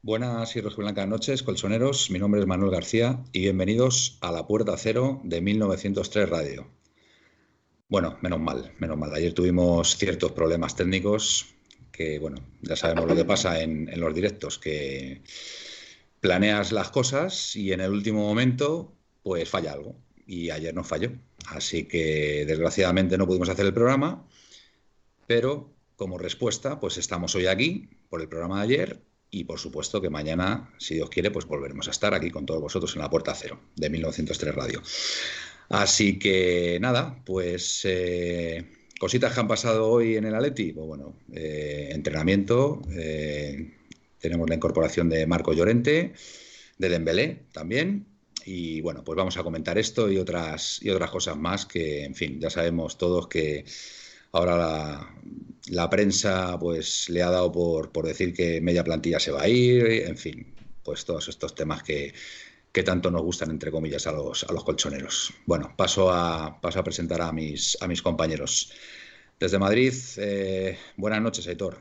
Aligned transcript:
Buenas 0.00 0.54
y 0.54 0.60
blancas 0.60 1.08
noches, 1.08 1.42
colchoneros. 1.42 2.08
Mi 2.12 2.20
nombre 2.20 2.40
es 2.40 2.46
Manuel 2.46 2.70
García 2.70 3.24
y 3.32 3.40
bienvenidos 3.40 4.16
a 4.20 4.30
La 4.30 4.46
Puerta 4.46 4.76
Cero 4.76 5.20
de 5.24 5.40
1903 5.40 6.28
Radio. 6.28 6.70
Bueno, 7.88 8.16
menos 8.22 8.38
mal, 8.38 8.72
menos 8.78 8.96
mal. 8.96 9.12
Ayer 9.12 9.32
tuvimos 9.32 9.96
ciertos 9.96 10.30
problemas 10.30 10.76
técnicos 10.76 11.46
que, 11.90 12.20
bueno, 12.20 12.36
ya 12.62 12.76
sabemos 12.76 13.06
lo 13.08 13.16
que 13.16 13.24
pasa 13.24 13.60
en, 13.60 13.88
en 13.88 13.98
los 13.98 14.14
directos, 14.14 14.56
que 14.60 15.22
planeas 16.20 16.70
las 16.70 16.90
cosas 16.90 17.56
y 17.56 17.72
en 17.72 17.80
el 17.80 17.90
último 17.90 18.20
momento, 18.20 18.94
pues 19.24 19.48
falla 19.48 19.72
algo. 19.72 19.96
Y 20.28 20.50
ayer 20.50 20.72
nos 20.72 20.86
falló. 20.86 21.10
Así 21.48 21.88
que, 21.88 22.44
desgraciadamente, 22.46 23.18
no 23.18 23.26
pudimos 23.26 23.48
hacer 23.48 23.66
el 23.66 23.74
programa, 23.74 24.28
pero 25.26 25.74
como 25.96 26.18
respuesta, 26.18 26.78
pues 26.78 26.98
estamos 26.98 27.34
hoy 27.34 27.48
aquí 27.48 27.90
por 28.08 28.20
el 28.20 28.28
programa 28.28 28.58
de 28.58 28.62
ayer 28.62 29.07
y 29.30 29.44
por 29.44 29.58
supuesto 29.58 30.00
que 30.00 30.10
mañana, 30.10 30.72
si 30.78 30.94
Dios 30.94 31.10
quiere, 31.10 31.30
pues 31.30 31.44
volveremos 31.46 31.88
a 31.88 31.90
estar 31.90 32.14
aquí 32.14 32.30
con 32.30 32.46
todos 32.46 32.60
vosotros 32.60 32.94
en 32.96 33.02
la 33.02 33.10
Puerta 33.10 33.34
Cero 33.34 33.60
de 33.76 33.90
1903 33.90 34.54
Radio. 34.54 34.82
Así 35.68 36.18
que 36.18 36.78
nada, 36.80 37.22
pues 37.26 37.82
eh, 37.84 38.64
cositas 38.98 39.34
que 39.34 39.40
han 39.40 39.48
pasado 39.48 39.88
hoy 39.88 40.16
en 40.16 40.24
el 40.24 40.34
Atleti. 40.34 40.72
Pues 40.72 40.86
bueno, 40.86 41.16
eh, 41.32 41.90
entrenamiento, 41.92 42.80
eh, 42.90 43.74
tenemos 44.18 44.48
la 44.48 44.54
incorporación 44.54 45.10
de 45.10 45.26
Marco 45.26 45.52
Llorente, 45.52 46.14
de 46.78 46.88
Dembélé 46.88 47.42
también. 47.52 48.06
Y 48.46 48.80
bueno, 48.80 49.04
pues 49.04 49.14
vamos 49.16 49.36
a 49.36 49.42
comentar 49.42 49.76
esto 49.76 50.10
y 50.10 50.16
otras, 50.16 50.80
y 50.82 50.88
otras 50.88 51.10
cosas 51.10 51.36
más 51.36 51.66
que, 51.66 52.04
en 52.04 52.14
fin, 52.14 52.40
ya 52.40 52.48
sabemos 52.48 52.96
todos 52.96 53.28
que 53.28 53.66
Ahora 54.32 55.08
la, 55.70 55.90
prensa 55.90 56.58
pues 56.58 57.08
le 57.08 57.22
ha 57.22 57.30
dado 57.30 57.50
por, 57.50 57.92
por, 57.92 58.06
decir 58.06 58.34
que 58.34 58.60
media 58.60 58.84
plantilla 58.84 59.20
se 59.20 59.30
va 59.30 59.42
a 59.42 59.48
ir, 59.48 59.86
en 60.06 60.16
fin, 60.16 60.54
pues 60.82 61.04
todos 61.04 61.28
estos 61.28 61.54
temas 61.54 61.82
que, 61.82 62.12
que 62.72 62.82
tanto 62.82 63.10
nos 63.10 63.22
gustan, 63.22 63.50
entre 63.50 63.70
comillas, 63.70 64.06
a 64.06 64.12
los, 64.12 64.44
a 64.44 64.52
los 64.52 64.64
colchoneros. 64.64 65.32
Bueno, 65.46 65.74
paso 65.76 66.10
a, 66.12 66.60
paso 66.60 66.80
a 66.80 66.84
presentar 66.84 67.22
a 67.22 67.32
mis, 67.32 67.76
a 67.80 67.88
mis 67.88 68.02
compañeros. 68.02 68.72
Desde 69.40 69.58
Madrid, 69.58 69.92
eh, 70.18 70.78
buenas 70.96 71.22
noches, 71.22 71.46
Aitor. 71.48 71.78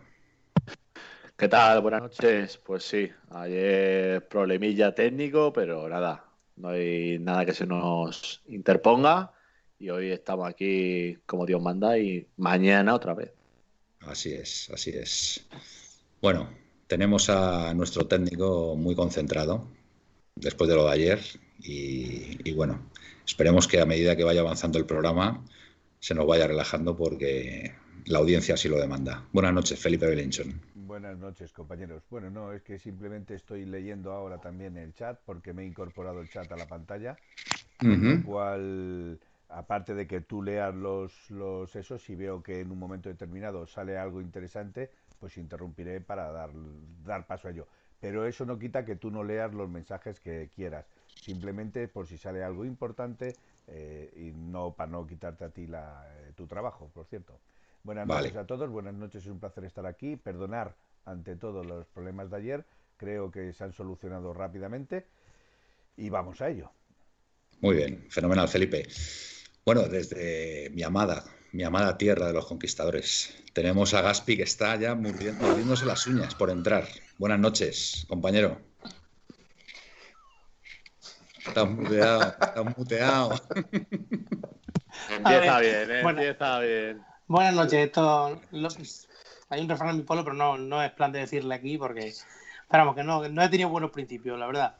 ¿Qué 1.35 1.47
tal? 1.47 1.81
Buenas 1.81 2.01
noches. 2.01 2.57
Pues 2.57 2.83
sí, 2.83 3.11
ayer 3.29 4.27
problemilla 4.27 4.95
técnico, 4.95 5.53
pero 5.53 5.87
nada, 5.87 6.25
no 6.55 6.69
hay 6.69 7.19
nada 7.19 7.45
que 7.45 7.53
se 7.53 7.67
nos 7.67 8.41
interponga 8.47 9.33
y 9.79 9.89
hoy 9.89 10.11
estamos 10.11 10.47
aquí 10.47 11.17
como 11.25 11.45
Dios 11.45 11.61
manda 11.61 11.97
y 11.97 12.27
mañana 12.37 12.93
otra 12.93 13.13
vez. 13.13 13.31
Así 14.01 14.33
es, 14.33 14.69
así 14.73 14.91
es. 14.91 15.45
Bueno, 16.21 16.49
tenemos 16.87 17.29
a 17.29 17.73
nuestro 17.73 18.07
técnico 18.07 18.75
muy 18.75 18.95
concentrado 18.95 19.67
después 20.35 20.69
de 20.69 20.75
lo 20.75 20.85
de 20.85 20.91
ayer 20.91 21.19
y, 21.59 22.51
bueno, 22.53 22.89
esperemos 23.25 23.67
que 23.67 23.81
a 23.81 23.85
medida 23.85 24.15
que 24.15 24.23
vaya 24.23 24.41
avanzando 24.41 24.77
el 24.77 24.85
programa 24.85 25.43
se 25.99 26.15
nos 26.15 26.27
vaya 26.27 26.47
relajando 26.47 26.95
porque 26.95 27.73
la 28.05 28.19
audiencia 28.19 28.53
así 28.53 28.69
lo 28.69 28.79
demanda. 28.79 29.27
Buenas 29.33 29.53
noches, 29.53 29.79
Felipe 29.79 30.07
Belinchon. 30.07 30.61
Buenas 30.75 31.17
noches, 31.17 31.51
compañeros. 31.51 32.03
Bueno, 32.09 32.29
no, 32.29 32.53
es 32.53 32.61
que 32.61 32.79
simplemente 32.79 33.35
estoy 33.35 33.65
leyendo 33.65 34.13
ahora 34.13 34.39
también 34.39 34.77
el 34.77 34.93
chat 34.93 35.19
porque 35.25 35.53
me 35.53 35.63
he 35.63 35.65
incorporado 35.65 36.21
el 36.21 36.29
chat 36.29 36.49
a 36.51 36.55
la 36.55 36.67
pantalla, 36.67 37.17
lo 37.81 38.23
cual 38.23 39.19
aparte 39.49 39.93
de 39.93 40.07
que 40.07 40.21
tú 40.21 40.41
leas 40.41 40.73
los, 40.73 41.29
los 41.31 41.75
esos, 41.75 42.03
si 42.03 42.15
veo 42.15 42.43
que 42.43 42.61
en 42.61 42.71
un 42.71 42.79
momento 42.79 43.09
determinado 43.09 43.65
sale 43.65 43.97
algo 43.97 44.21
interesante, 44.21 44.91
pues 45.19 45.37
interrumpiré 45.37 46.01
para 46.01 46.31
dar, 46.31 46.51
dar 47.03 47.25
paso 47.25 47.47
a 47.47 47.51
ello. 47.51 47.67
Pero 47.99 48.25
eso 48.25 48.45
no 48.45 48.59
quita 48.59 48.85
que 48.85 48.95
tú 48.95 49.09
no 49.09 49.23
leas 49.23 49.53
los 49.53 49.69
mensajes 49.69 50.19
que 50.19 50.49
quieras. 50.53 50.85
Simplemente 51.19 51.87
por 51.87 52.07
si 52.07 52.17
sale 52.17 52.43
algo 52.43 52.63
importante 52.65 53.35
eh, 53.67 54.13
y 54.15 54.31
no 54.31 54.73
para 54.73 54.91
no 54.91 55.07
quitarte 55.07 55.45
a 55.45 55.49
ti 55.49 55.65
la, 55.65 56.05
eh, 56.19 56.33
tu 56.35 56.45
trabajo, 56.45 56.89
por 56.93 57.05
cierto. 57.05 57.39
Buenas 57.83 58.07
noches 58.07 58.35
a 58.35 58.45
todos, 58.45 58.69
buenas 58.69 58.93
noches, 58.93 59.23
es 59.23 59.31
un 59.31 59.39
placer 59.39 59.63
estar 59.63 59.85
aquí. 59.85 60.15
Perdonar 60.15 60.75
ante 61.05 61.35
todo 61.35 61.63
los 61.63 61.87
problemas 61.87 62.29
de 62.29 62.37
ayer, 62.37 62.65
creo 62.97 63.31
que 63.31 63.53
se 63.53 63.63
han 63.63 63.73
solucionado 63.73 64.33
rápidamente 64.33 65.07
y 65.95 66.09
vamos 66.09 66.41
a 66.41 66.49
ello. 66.49 66.69
Muy 67.61 67.75
bien, 67.75 68.05
fenomenal, 68.09 68.47
Felipe. 68.47 68.87
Bueno, 69.67 69.81
desde 69.89 70.69
mi 70.73 70.83
amada, 70.83 71.25
mi 71.51 71.65
amada 71.65 71.97
tierra 71.97 72.27
de 72.27 72.31
los 72.31 72.45
conquistadores, 72.45 73.43
tenemos 73.51 73.93
a 73.93 74.01
Gaspi 74.01 74.37
que 74.37 74.43
está 74.43 74.77
ya 74.77 74.95
mordiéndose 74.95 75.85
las 75.85 76.07
uñas 76.07 76.35
por 76.35 76.49
entrar. 76.51 76.87
Buenas 77.17 77.39
noches, 77.39 78.05
compañero. 78.07 78.61
Estás 81.45 81.69
muteado, 81.69 82.21
estás 82.29 82.77
muteado. 82.77 83.35
Empieza 85.09 85.59
bien, 85.59 85.91
¿eh? 85.91 85.99
empieza 85.99 86.59
bien. 86.59 87.01
Buenas 87.27 87.53
noches, 87.53 87.87
esto 87.87 88.39
hay 89.49 89.61
un 89.61 89.67
refrán 89.67 89.89
en 89.89 89.97
mi 89.97 90.03
pueblo, 90.03 90.23
pero 90.23 90.37
no, 90.37 90.57
no 90.57 90.81
es 90.81 90.93
plan 90.93 91.11
de 91.11 91.19
decirle 91.19 91.53
aquí 91.53 91.77
porque 91.77 92.13
esperamos 92.63 92.95
que 92.95 93.03
no, 93.03 93.27
no 93.27 93.43
he 93.43 93.49
tenido 93.49 93.67
buenos 93.67 93.91
principios, 93.91 94.39
la 94.39 94.47
verdad. 94.47 94.77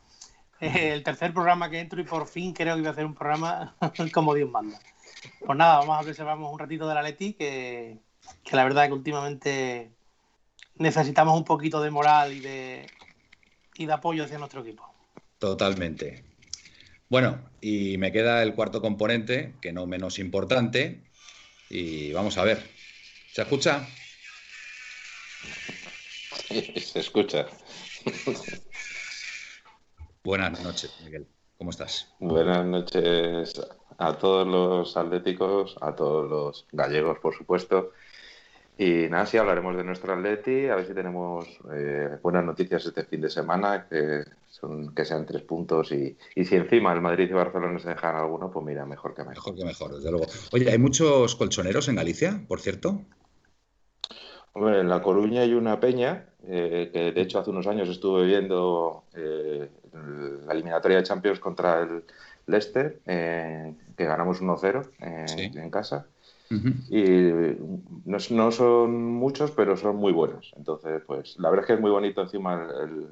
el 0.93 1.03
tercer 1.03 1.33
programa 1.33 1.69
que 1.69 1.79
entro 1.79 2.01
y 2.01 2.03
por 2.03 2.27
fin 2.27 2.53
creo 2.53 2.75
que 2.75 2.81
voy 2.81 2.87
a 2.87 2.91
hacer 2.91 3.05
un 3.05 3.15
programa 3.15 3.75
como 4.13 4.33
Dios 4.33 4.49
manda. 4.49 4.79
Pues 5.45 5.57
nada, 5.57 5.79
vamos 5.79 5.97
a 5.97 6.09
observamos 6.09 6.51
un 6.51 6.59
ratito 6.59 6.87
de 6.87 6.95
la 6.95 7.01
Leti, 7.01 7.33
que, 7.33 7.97
que 8.43 8.55
la 8.55 8.63
verdad 8.63 8.85
es 8.85 8.89
que 8.89 8.93
últimamente 8.93 9.91
necesitamos 10.75 11.37
un 11.37 11.43
poquito 11.43 11.81
de 11.81 11.91
moral 11.91 12.33
y 12.33 12.39
de, 12.39 12.87
y 13.75 13.85
de 13.85 13.93
apoyo 13.93 14.23
hacia 14.23 14.37
nuestro 14.37 14.61
equipo. 14.61 14.93
Totalmente. 15.39 16.23
Bueno, 17.09 17.49
y 17.61 17.97
me 17.97 18.11
queda 18.11 18.43
el 18.43 18.53
cuarto 18.53 18.81
componente, 18.81 19.55
que 19.61 19.71
no 19.71 19.85
menos 19.85 20.19
importante, 20.19 21.03
y 21.69 22.11
vamos 22.11 22.37
a 22.37 22.43
ver. 22.43 22.69
¿Se 23.31 23.41
escucha? 23.41 23.87
Se 26.77 26.99
escucha. 26.99 27.47
Buenas 30.27 30.61
noches, 30.61 30.93
Miguel. 31.05 31.25
¿Cómo 31.57 31.69
estás? 31.69 32.13
Buenas 32.19 32.65
noches 32.65 33.61
a 33.97 34.17
todos 34.17 34.45
los 34.45 34.97
atléticos, 34.97 35.77
a 35.79 35.95
todos 35.95 36.29
los 36.29 36.65
gallegos, 36.73 37.17
por 37.19 37.33
supuesto. 37.33 37.91
Y 38.77 39.07
nada, 39.09 39.25
sí 39.25 39.37
hablaremos 39.37 39.77
de 39.77 39.85
nuestro 39.85 40.13
Atleti, 40.13 40.67
a 40.67 40.75
ver 40.75 40.85
si 40.85 40.93
tenemos 40.93 41.47
eh, 41.73 42.17
buenas 42.21 42.43
noticias 42.43 42.85
este 42.85 43.05
fin 43.05 43.21
de 43.21 43.29
semana, 43.29 43.87
que, 43.87 44.25
son, 44.49 44.93
que 44.93 45.05
sean 45.05 45.25
tres 45.25 45.43
puntos. 45.43 45.93
Y, 45.93 46.17
y, 46.35 46.43
si 46.43 46.57
encima 46.57 46.91
el 46.91 46.99
Madrid 46.99 47.29
y 47.29 47.33
Barcelona 47.33 47.79
se 47.79 47.87
dejan 47.87 48.17
alguno, 48.17 48.51
pues 48.51 48.65
mira, 48.65 48.85
mejor 48.85 49.15
que 49.15 49.21
mejor. 49.21 49.35
Mejor 49.35 49.55
que 49.55 49.63
mejor, 49.63 49.95
desde 49.95 50.11
luego. 50.11 50.25
Oye, 50.51 50.69
¿hay 50.69 50.77
muchos 50.77 51.37
colchoneros 51.37 51.87
en 51.87 51.95
Galicia, 51.95 52.43
por 52.49 52.59
cierto? 52.59 52.99
Hombre, 54.51 54.81
en 54.81 54.89
La 54.89 55.01
Coruña 55.03 55.41
hay 55.41 55.53
una 55.53 55.79
peña, 55.79 56.29
eh, 56.47 56.89
que 56.91 57.11
de 57.11 57.21
hecho 57.21 57.37
hace 57.37 57.51
unos 57.51 57.67
años 57.67 57.87
estuve 57.89 58.25
viendo 58.25 59.03
eh, 59.13 59.69
la 60.45 60.53
eliminatoria 60.53 60.97
de 60.97 61.03
Champions 61.03 61.39
contra 61.39 61.81
el 61.81 62.03
Leicester, 62.45 62.99
eh, 63.05 63.73
que 63.95 64.05
ganamos 64.05 64.41
1-0 64.41 64.89
en 64.99 65.69
casa. 65.69 66.07
Y 66.49 67.03
no, 68.05 68.17
no, 68.29 68.51
son 68.51 69.03
muchos, 69.13 69.51
pero 69.51 69.75
son 69.75 69.97
muy 69.97 70.13
buenos. 70.13 70.53
Entonces, 70.55 71.01
pues 71.05 71.37
la 71.39 71.49
verdad 71.49 71.63
es 71.63 71.67
que 71.67 71.73
es 71.73 71.79
muy 71.81 71.91
bonito 71.91 72.21
encima 72.21 72.67
el, 72.81 73.07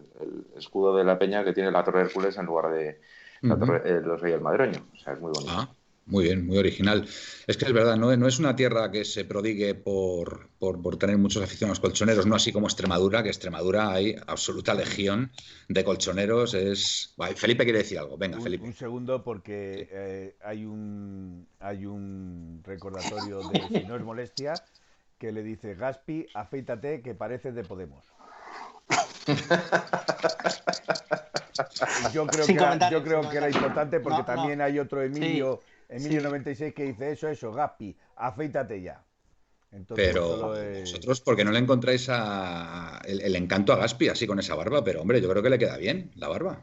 escudo 0.56 0.96
de 0.96 1.04
la 1.04 1.20
peña 1.20 1.44
que 1.44 1.54
tiene 1.54 1.72
la 1.72 1.84
Torre 1.84 2.02
Hércules 2.02 2.38
en 2.38 2.46
lugar 2.46 2.72
de 2.72 3.00
la 3.42 3.60
torre, 3.60 4.02
los 4.02 4.22
Reyes 4.22 4.42
Madroño. 4.42 4.86
O 4.94 4.98
sea, 4.98 5.14
es 5.14 5.20
muy 5.20 5.32
bonito. 5.34 5.54
Ah, 5.54 5.70
Muy 6.08 6.26
bien, 6.26 6.46
muy 6.46 6.60
original. 6.60 7.08
Es 7.48 7.58
que 7.58 7.66
es 7.66 7.74
verdad, 7.74 7.98
no, 7.98 8.16
no 8.16 8.28
es 8.28 8.38
una 8.38 8.56
tierra 8.56 8.92
que 8.92 9.04
se 9.06 9.26
prodigue 9.26 9.74
por, 9.74 10.52
por, 10.60 10.98
tener 10.98 11.18
muchos 11.18 11.42
aficionados 11.42 11.80
colchoneros, 11.80 12.28
no 12.28 12.36
así 12.36 12.52
como 12.52 12.68
Extremadura, 12.68 13.24
que 13.24 13.30
Extremadura 13.30 13.92
hay 13.92 14.16
absoluta 14.28 14.76
legión 14.76 15.32
de 15.68 15.84
colchoneros. 15.84 16.54
Es... 16.54 17.16
Felipe 17.36 17.64
quiere 17.64 17.80
decir 17.80 17.98
algo, 17.98 18.18
venga, 18.18 18.40
Felipe. 18.40 18.64
Un 18.64 18.76
segundo, 18.76 19.24
porque 19.24 19.90
eh, 19.92 20.36
hay, 20.44 20.66
un, 20.66 21.48
hay 21.60 21.88
un 21.88 22.62
recordatorio 22.64 23.40
de, 23.50 23.68
si 23.68 23.84
no 23.86 23.96
es 23.96 24.04
molestia, 24.04 24.54
que 25.18 25.32
le 25.32 25.42
dice, 25.42 25.74
Gaspi, 25.74 26.28
afeítate 26.36 27.02
que 27.02 27.16
pareces 27.16 27.56
de 27.56 27.64
Podemos. 27.64 28.06
yo 32.14 32.28
creo, 32.28 32.46
que 32.46 32.54
era, 32.54 32.92
yo 32.92 33.04
creo 33.04 33.28
que 33.28 33.38
era 33.38 33.50
importante 33.50 34.00
porque 34.00 34.22
también 34.22 34.62
hay 34.62 34.78
otro 34.78 35.02
Emilio... 35.02 35.62
Emilio 35.90 36.22
96 36.22 36.74
que 36.74 36.84
dice 36.84 37.12
eso, 37.12 37.28
eso, 37.28 37.52
Gaspi, 37.52 37.96
afeítate 38.16 38.82
ya. 38.82 39.04
pero 39.94 40.54
vosotros, 40.82 41.22
porque 41.22 41.46
no 41.46 41.52
le 41.52 41.60
encontráis 41.60 42.10
el, 43.06 43.36
encanto 43.36 43.74
a 43.74 43.78
Gaspi 43.78 44.10
así 44.10 44.26
con 44.26 44.40
esa 44.40 44.56
barba? 44.56 44.84
Pero 44.84 45.02
hombre, 45.02 45.22
yo 45.22 45.30
creo 45.30 45.44
que 45.44 45.50
le 45.50 45.60
queda 45.60 45.78
bien 45.78 46.12
la 46.16 46.28
barba. 46.28 46.62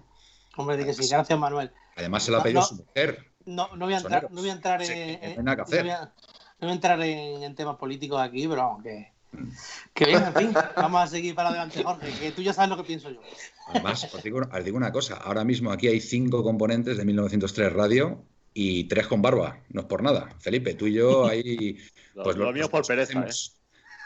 Hombre, 0.57 0.77
di 0.77 0.85
que 0.85 0.95
sí, 0.95 1.09
gracias 1.09 1.39
Manuel. 1.39 1.71
Además 1.97 2.25
se 2.25 2.33
la 2.33 2.39
ha 2.39 2.43
pedido 2.43 2.63
su 2.63 2.77
mujer. 2.77 3.33
No, 3.45 3.75
no, 3.77 3.87
voy 3.87 3.95
a 3.95 3.99
entrar, 3.99 4.31
no 4.31 4.41
voy 4.41 4.51
a 4.51 4.53
entrar 4.53 4.83
en, 4.83 5.45
no, 5.45 5.57
voy 5.67 5.91
a, 5.91 6.73
entrar 6.73 7.01
en, 7.03 7.55
temas 7.57 7.77
políticos 7.77 8.21
aquí, 8.21 8.47
pero 8.47 8.63
vamos, 8.63 8.85
que, 8.85 9.13
mm. 9.33 9.49
que 9.95 10.05
bien, 10.07 10.23
en 10.23 10.35
fin, 10.35 10.55
vamos 10.77 11.03
a 11.03 11.07
seguir 11.09 11.35
para 11.35 11.49
adelante, 11.49 11.83
Jorge, 11.83 12.13
que 12.21 12.31
tú 12.31 12.43
ya 12.43 12.53
sabes 12.53 12.71
lo 12.71 12.77
que 12.77 12.85
pienso 12.85 13.11
yo. 13.11 13.21
Además, 13.67 14.09
os 14.15 14.23
digo, 14.23 14.41
os 14.41 14.65
digo 14.65 14.77
una 14.77 14.93
cosa, 14.93 15.17
ahora 15.17 15.43
mismo 15.43 15.73
aquí 15.73 15.89
hay 15.89 16.01
cinco 16.01 16.45
componentes 16.45 16.97
de 16.97 17.05
1903 17.05 17.73
Radio 17.73 18.25
y 18.55 18.85
tres 18.85 19.07
con 19.07 19.23
barba, 19.23 19.61
no 19.71 19.83
es 19.83 19.87
por 19.87 20.03
nada. 20.03 20.29
Felipe, 20.39 20.75
tú 20.75 20.87
y 20.87 20.95
yo 20.95 21.27
ahí. 21.29 21.79
pues 22.15 22.37
lo, 22.37 22.53
mío 22.53 22.69
por 22.69 22.87
pereza. 22.87 23.21
¿eh? 23.21 23.33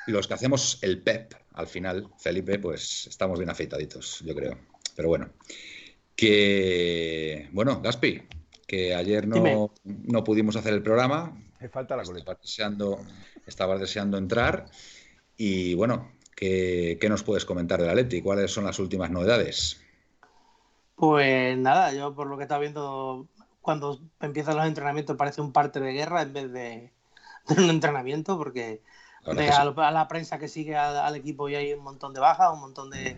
Los 0.07 0.29
que 0.29 0.35
hacemos 0.35 0.79
el 0.83 1.03
PEP 1.03 1.35
al 1.55 1.67
final, 1.67 2.09
Felipe, 2.19 2.59
pues 2.59 3.07
estamos 3.07 3.39
bien 3.39 3.51
afeitaditos, 3.51 4.23
yo 4.25 4.35
creo. 4.35 4.59
Pero 4.95 5.09
bueno. 5.09 5.31
Que. 6.15 7.49
Bueno, 7.53 7.81
Gaspi, 7.83 8.23
que 8.67 8.95
ayer 8.95 9.27
no, 9.27 9.73
no 9.85 10.25
pudimos 10.25 10.57
hacer 10.57 10.75
el 10.75 10.83
programa. 10.83 11.37
Me 11.61 11.69
falta 11.69 11.97
la 11.97 12.05
coleta. 12.05 12.33
Estabas 12.33 12.43
deseando, 12.43 12.99
estabas 13.47 13.81
deseando 13.81 14.19
entrar. 14.19 14.67
Y 15.37 15.75
bueno, 15.75 16.13
¿qué, 16.35 16.97
¿qué 17.01 17.09
nos 17.09 17.23
puedes 17.23 17.45
comentar 17.45 17.81
de 17.81 17.87
la 17.87 17.95
Leti? 17.95 18.23
¿Cuáles 18.23 18.51
son 18.51 18.65
las 18.65 18.79
últimas 18.79 19.11
novedades? 19.11 19.81
Pues 20.95 21.59
nada, 21.59 21.93
yo 21.93 22.15
por 22.15 22.27
lo 22.27 22.39
que 22.39 22.45
está 22.45 22.59
viendo 22.59 23.29
cuando 23.67 23.99
empiezan 24.21 24.57
los 24.57 24.65
entrenamientos 24.65 25.17
parece 25.17 25.41
un 25.41 25.51
parte 25.51 25.81
de 25.81 25.93
guerra 25.93 26.23
en 26.23 26.33
vez 26.33 26.53
de, 26.53 26.93
un 27.59 27.69
entrenamiento, 27.69 28.39
porque 28.39 28.81
ve 29.27 29.51
a, 29.51 29.91
la 29.91 30.07
prensa 30.07 30.39
que 30.39 30.47
sigue 30.47 30.77
al, 30.77 31.17
equipo 31.17 31.49
y 31.49 31.57
hay 31.57 31.73
un 31.73 31.83
montón 31.83 32.15
de 32.15 32.21
bajas, 32.21 32.53
un 32.53 32.61
montón 32.61 32.91
de, 32.91 33.17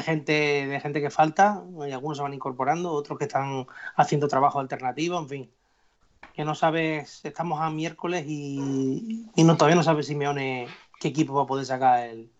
gente 0.00 0.68
de 0.68 0.78
gente 0.78 1.00
que 1.00 1.10
falta, 1.10 1.64
y 1.84 1.90
algunos 1.90 2.16
se 2.16 2.22
van 2.22 2.32
incorporando, 2.32 2.92
otros 2.92 3.18
que 3.18 3.24
están 3.24 3.66
haciendo 3.96 4.28
trabajo 4.28 4.60
alternativo, 4.60 5.18
en 5.18 5.28
fin. 5.28 5.50
Que 6.32 6.44
no 6.44 6.54
sabes, 6.54 7.24
estamos 7.24 7.60
a 7.60 7.68
miércoles 7.68 8.24
y, 8.28 9.26
no, 9.36 9.56
todavía 9.56 9.74
no 9.74 9.82
sabes 9.82 10.06
Simeone 10.06 10.68
qué 11.00 11.08
equipo 11.08 11.34
va 11.34 11.42
a 11.42 11.46
poder 11.46 11.66
sacar 11.66 12.06
el. 12.06 12.30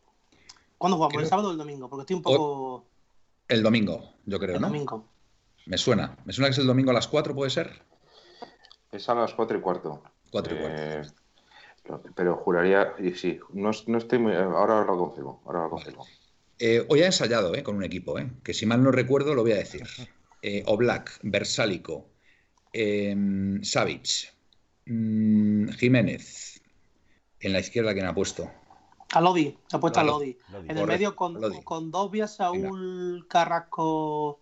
¿Cuándo 0.78 0.96
jugamos? 0.96 1.20
¿El 1.20 1.28
sábado 1.28 1.48
o 1.48 1.50
el 1.50 1.58
domingo? 1.58 1.88
Porque 1.88 2.02
estoy 2.02 2.16
un 2.16 2.22
poco. 2.22 2.84
El 3.48 3.64
domingo, 3.64 4.12
yo 4.26 4.38
creo, 4.38 4.54
el 4.54 4.62
¿no? 4.62 4.68
Domingo. 4.68 5.11
Me 5.66 5.78
suena. 5.78 6.16
Me 6.24 6.32
suena 6.32 6.48
que 6.48 6.52
es 6.52 6.58
el 6.58 6.66
domingo 6.66 6.90
a 6.90 6.94
las 6.94 7.08
4, 7.08 7.34
¿puede 7.34 7.50
ser? 7.50 7.82
Es 8.90 9.08
a 9.08 9.14
las 9.14 9.34
4 9.34 9.58
y 9.58 9.60
cuarto. 9.60 10.02
4 10.30 10.54
y 10.54 10.58
cuarto. 10.58 10.82
Eh, 10.82 11.02
pero 12.14 12.36
juraría, 12.36 12.94
y 12.98 13.12
sí, 13.14 13.40
no, 13.52 13.70
estoy 13.70 14.18
muy. 14.18 14.34
Ahora 14.34 14.84
lo 14.84 14.96
confirmo. 14.96 15.42
Ahora 15.44 15.64
lo 15.64 15.70
confirmo. 15.70 16.06
Eh, 16.58 16.84
hoy 16.88 17.02
ha 17.02 17.06
ensayado 17.06 17.54
eh, 17.54 17.62
con 17.62 17.76
un 17.76 17.82
equipo, 17.82 18.18
eh, 18.18 18.30
que 18.44 18.54
si 18.54 18.66
mal 18.66 18.82
no 18.82 18.92
recuerdo 18.92 19.34
lo 19.34 19.42
voy 19.42 19.52
a 19.52 19.56
decir. 19.56 19.82
Eh, 20.42 20.62
Oblak, 20.66 21.18
Versálico, 21.22 22.10
em, 22.72 23.62
Savic, 23.62 24.32
mm, 24.86 25.68
Jiménez. 25.70 26.62
En 27.40 27.52
la 27.52 27.60
izquierda, 27.60 27.92
¿quién 27.92 28.06
ha 28.06 28.14
puesto? 28.14 28.48
A 29.12 29.20
Lodi, 29.20 29.58
se 29.66 29.76
ha 29.76 29.80
puesto 29.80 30.00
a 30.00 30.04
Lodi. 30.04 30.38
En 30.68 30.78
el 30.78 30.86
medio 30.86 31.16
con, 31.16 31.40
con 31.64 31.90
Dobia, 31.90 32.28
Saúl, 32.28 33.26
Carrasco 33.28 34.41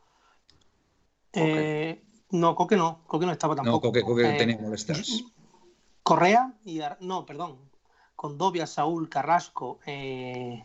eh, 1.32 2.03
no, 2.31 2.55
Coque 2.55 2.77
no, 2.77 3.03
Coque 3.06 3.27
no 3.27 3.32
estaba 3.32 3.56
tampoco. 3.56 3.93
No, 3.93 4.05
Coque, 4.05 4.23
eh, 4.23 4.38
tenía 4.38 4.59
molestias. 4.59 5.25
Correa 6.03 6.55
y. 6.65 6.81
No, 7.00 7.27
perdón. 7.27 7.59
Con 8.17 8.37
Dobia, 8.37 8.67
Saúl, 8.67 9.09
Carrasco. 9.09 9.81
Eh... 9.87 10.65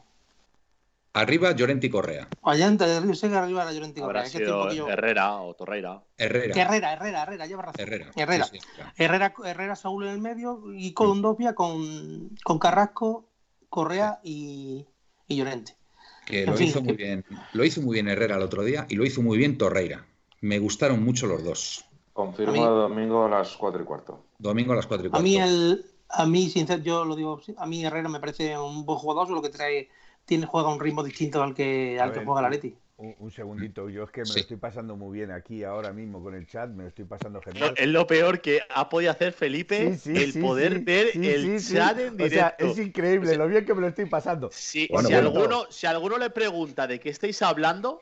Arriba, 1.13 1.53
Llorenti 1.53 1.89
Correa. 1.89 2.27
Allá 2.43 2.69
sé 3.13 3.29
que 3.29 3.35
arriba 3.35 3.63
era 3.63 3.71
Llorenti 3.71 4.01
Correa. 4.01 4.25
Sido 4.25 4.89
Herrera 4.89 5.37
o 5.37 5.53
Torreira. 5.53 6.03
Herrera. 6.17 6.61
Herrera, 6.61 6.91
Herrera, 6.91 7.23
Herrera, 7.23 7.45
lleva 7.45 7.61
razón. 7.61 7.79
Herrera. 7.79 8.11
Herrera. 8.15 8.49
Herrera, 8.97 9.33
Herrera, 9.45 9.75
Saúl 9.77 10.07
en 10.07 10.11
el 10.11 10.19
medio 10.19 10.61
y 10.73 10.91
con 10.91 11.21
Dobia, 11.21 11.55
con, 11.55 12.35
con 12.43 12.59
Carrasco, 12.59 13.29
Correa 13.69 14.19
y, 14.23 14.85
y 15.29 15.35
Llorente. 15.37 15.77
Que 16.25 16.45
lo 16.45 16.59
hizo 16.59 16.81
muy 16.81 16.97
bien. 16.97 17.23
Lo 17.53 17.63
hizo 17.63 17.81
muy 17.81 17.93
bien 17.93 18.09
Herrera 18.09 18.35
el 18.35 18.41
otro 18.41 18.63
día 18.63 18.85
y 18.89 18.95
lo 18.95 19.05
hizo 19.05 19.21
muy 19.21 19.37
bien 19.37 19.57
Torreira. 19.57 20.05
Me 20.41 20.59
gustaron 20.59 21.03
mucho 21.03 21.27
los 21.27 21.43
dos. 21.43 21.85
Confirmo 22.13 22.65
domingo 22.65 23.25
a 23.25 23.29
las 23.29 23.55
4 23.57 23.81
y 23.81 23.85
cuarto. 23.85 24.25
Domingo 24.37 24.73
a 24.73 24.77
las 24.77 24.87
4 24.87 25.07
y 25.07 25.09
cuarto. 25.09 25.19
A 25.19 25.23
mí, 25.23 25.37
el, 25.37 25.85
a 26.09 26.25
mí 26.25 26.49
sinceramente, 26.49 26.87
yo 26.87 27.03
lo 27.03 27.15
digo, 27.15 27.41
a 27.57 27.65
mí 27.65 27.85
Herrera 27.85 28.09
me 28.09 28.19
parece 28.19 28.57
un 28.57 28.85
buen 28.85 28.97
jugador, 28.97 29.27
solo 29.27 29.41
que 29.41 29.49
trae, 29.49 29.89
tiene, 30.25 30.45
juega 30.45 30.69
un 30.69 30.79
ritmo 30.79 31.03
distinto 31.03 31.43
al 31.43 31.53
que, 31.53 31.99
al 31.99 32.13
que 32.13 32.23
juega 32.23 32.41
la 32.41 32.49
Leti. 32.49 32.75
Un, 32.97 33.29
segundito, 33.29 33.89
yo 33.89 34.03
es 34.05 34.11
que 34.11 34.21
me 34.21 34.29
lo 34.29 34.35
estoy 34.35 34.55
pasando 34.55 34.95
muy 34.95 35.17
bien 35.17 35.29
aquí 35.29 35.65
ahora 35.65 35.91
mismo 35.91 36.23
con 36.23 36.33
el 36.33 36.47
chat, 36.47 36.69
me 36.69 36.83
lo 36.83 36.89
estoy 36.89 37.03
pasando 37.03 37.41
genial. 37.41 37.73
es 37.75 37.87
lo 37.87 38.07
peor 38.07 38.39
que 38.39 38.61
ha 38.73 38.87
podido 38.87 39.11
hacer 39.11 39.33
Felipe, 39.33 39.99
el 40.05 40.41
poder 40.41 40.79
ver 40.79 41.07
el 41.13 41.61
chat 41.61 41.99
en 41.99 42.15
directo. 42.15 42.23
O 42.23 42.29
sea, 42.29 42.55
es 42.57 42.79
increíble 42.79 43.35
lo 43.35 43.49
bien 43.49 43.65
que 43.65 43.73
me 43.73 43.81
lo 43.81 43.87
estoy 43.87 44.05
pasando. 44.05 44.49
si, 44.53 44.87
Alguno, 45.13 45.65
si 45.69 45.87
alguno 45.87 46.17
le 46.17 46.29
pregunta 46.29 46.87
de 46.87 47.01
qué 47.01 47.09
estáis 47.09 47.41
hablando, 47.41 47.99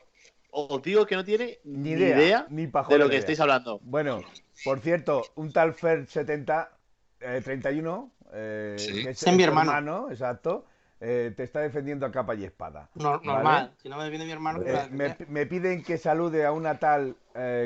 os 0.54 0.82
digo 0.82 1.04
que 1.04 1.16
no 1.16 1.24
tiene 1.24 1.58
ni 1.64 1.90
idea, 1.90 2.46
ni 2.48 2.66
de 2.66 2.98
lo 2.98 3.10
que 3.10 3.16
estáis 3.16 3.40
hablando. 3.40 3.80
Bueno, 3.82 4.22
por 4.64 4.78
cierto, 4.80 5.22
un 5.34 5.52
tal 5.52 5.74
Fer 5.74 6.06
70, 6.06 6.70
31, 7.18 8.12
eh, 8.32 8.76
que 8.78 9.10
es, 9.10 9.32
mi 9.32 9.42
hermano. 9.42 10.10
exacto, 10.10 10.66
eh, 11.00 11.32
te 11.36 11.42
está 11.42 11.60
defendiendo 11.60 12.06
a 12.06 12.12
capa 12.12 12.36
y 12.36 12.44
espada. 12.44 12.88
normal, 12.94 13.72
si 13.82 13.88
no 13.88 13.98
me 13.98 14.08
viene 14.10 14.24
mi 14.26 14.30
hermano. 14.30 14.62
Eh, 14.64 15.16
me, 15.28 15.46
piden 15.46 15.82
que 15.82 15.98
salude 15.98 16.46
a 16.46 16.52
una 16.52 16.78
tal 16.78 17.16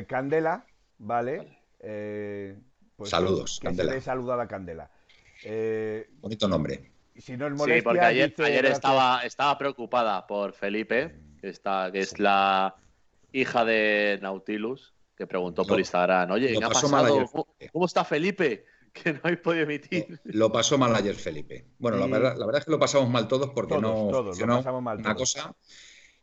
Candela, 0.06 0.64
¿vale? 0.96 1.58
Pues 2.96 3.10
Saludos, 3.10 3.58
que 3.60 3.66
Candela. 3.68 3.90
Se 3.90 3.96
le 3.96 4.00
saluda 4.00 4.34
a 4.34 4.36
la 4.38 4.48
Candela. 4.48 4.90
Bonito 6.20 6.48
nombre. 6.48 6.90
Si 7.16 7.36
no 7.36 7.48
es 7.48 7.52
molestia, 7.52 7.80
sí, 7.80 7.82
porque 7.82 8.00
ayer, 8.00 8.34
ayer 8.38 8.66
estaba, 8.66 9.22
estaba 9.24 9.58
preocupada 9.58 10.24
por 10.26 10.52
Felipe 10.52 11.27
que, 11.40 11.48
está, 11.48 11.90
que 11.92 12.00
es 12.00 12.18
la 12.18 12.76
hija 13.32 13.64
de 13.64 14.18
Nautilus, 14.22 14.94
que 15.16 15.26
preguntó 15.26 15.64
por 15.64 15.78
Instagram, 15.78 16.30
oye, 16.30 16.56
¿qué 16.56 16.64
ha 16.64 16.68
pasado? 16.68 17.26
¿Cómo, 17.72 17.86
está 17.86 18.04
Felipe? 18.04 18.64
Que 18.90 19.12
no 19.12 19.20
habéis 19.22 19.40
podido 19.40 19.64
emitir. 19.64 20.18
Lo, 20.24 20.50
pasó 20.50 20.78
mal 20.78 20.96
ayer 20.96 21.14
Felipe. 21.14 21.66
Bueno, 21.78 21.98
la, 21.98 22.06
verdad, 22.06 22.36
la, 22.36 22.46
verdad, 22.46 22.60
es 22.60 22.64
que 22.64 22.70
lo 22.70 22.80
pasamos 22.80 23.08
mal 23.08 23.28
todos 23.28 23.50
porque 23.50 23.78
no 23.78 24.10
funcionó 24.10 24.60
una 24.60 25.14
cosa 25.14 25.54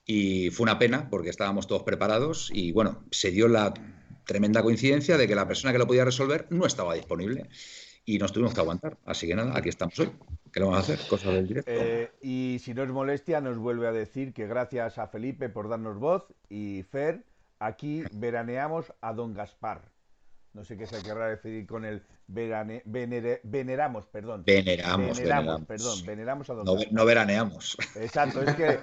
y 0.03 0.49
fue 0.49 0.63
una 0.63 0.77
pena 0.77 1.07
porque 1.09 1.29
estábamos 1.29 1.67
todos 1.67 1.83
preparados 1.83 2.49
y 2.51 2.71
bueno, 2.71 3.05
se 3.11 3.31
dio 3.31 3.47
la 3.47 3.73
tremenda 4.25 4.63
coincidencia 4.63 5.17
de 5.17 5.27
que 5.27 5.35
la 5.35 5.47
persona 5.47 5.71
que 5.71 5.79
lo 5.79 5.87
podía 5.87 6.03
resolver 6.03 6.47
no 6.49 6.65
estaba 6.65 6.95
disponible 6.95 7.49
y 8.03 8.17
nos 8.17 8.33
tuvimos 8.33 8.53
que 8.53 8.61
aguantar. 8.61 8.97
Así 9.05 9.27
que 9.27 9.35
nada, 9.35 9.55
aquí 9.55 9.69
estamos 9.69 9.97
hoy. 9.99 10.11
¿Qué 10.55 10.61
le 10.61 10.67
vamos 10.67 10.89
a 10.89 10.93
hacer? 10.93 11.05
Cosas 11.09 11.33
del 11.33 11.49
directo. 11.49 11.69
Eh, 11.69 12.11
y 12.21 12.59
si 12.63 12.73
no 12.73 12.83
es 12.83 12.89
molestia, 12.89 13.41
nos 13.41 13.57
vuelve 13.57 13.89
a 13.89 13.91
decir 13.91 14.33
que 14.33 14.47
gracias 14.47 14.97
a 14.97 15.07
Felipe 15.07 15.49
por 15.49 15.67
darnos 15.67 15.99
voz 15.99 16.33
y 16.47 16.85
Fer, 16.89 17.25
aquí 17.59 18.05
veraneamos 18.13 18.93
a 19.01 19.11
don 19.11 19.33
Gaspar. 19.33 19.81
No 20.53 20.63
sé 20.63 20.77
qué 20.77 20.87
se 20.87 21.03
querrá 21.03 21.27
decir 21.27 21.67
con 21.67 21.83
el 21.83 22.03
verane, 22.27 22.81
veneramos, 22.85 24.05
perdón. 24.05 24.45
Veneramos, 24.45 25.17
veneramos, 25.17 25.65
perdón, 25.65 26.05
veneramos 26.05 26.49
a 26.49 26.53
don 26.53 26.63
no, 26.63 26.77
no 26.89 27.03
veraneamos. 27.03 27.75
Exacto, 27.97 28.41
es 28.41 28.55
que, 28.55 28.79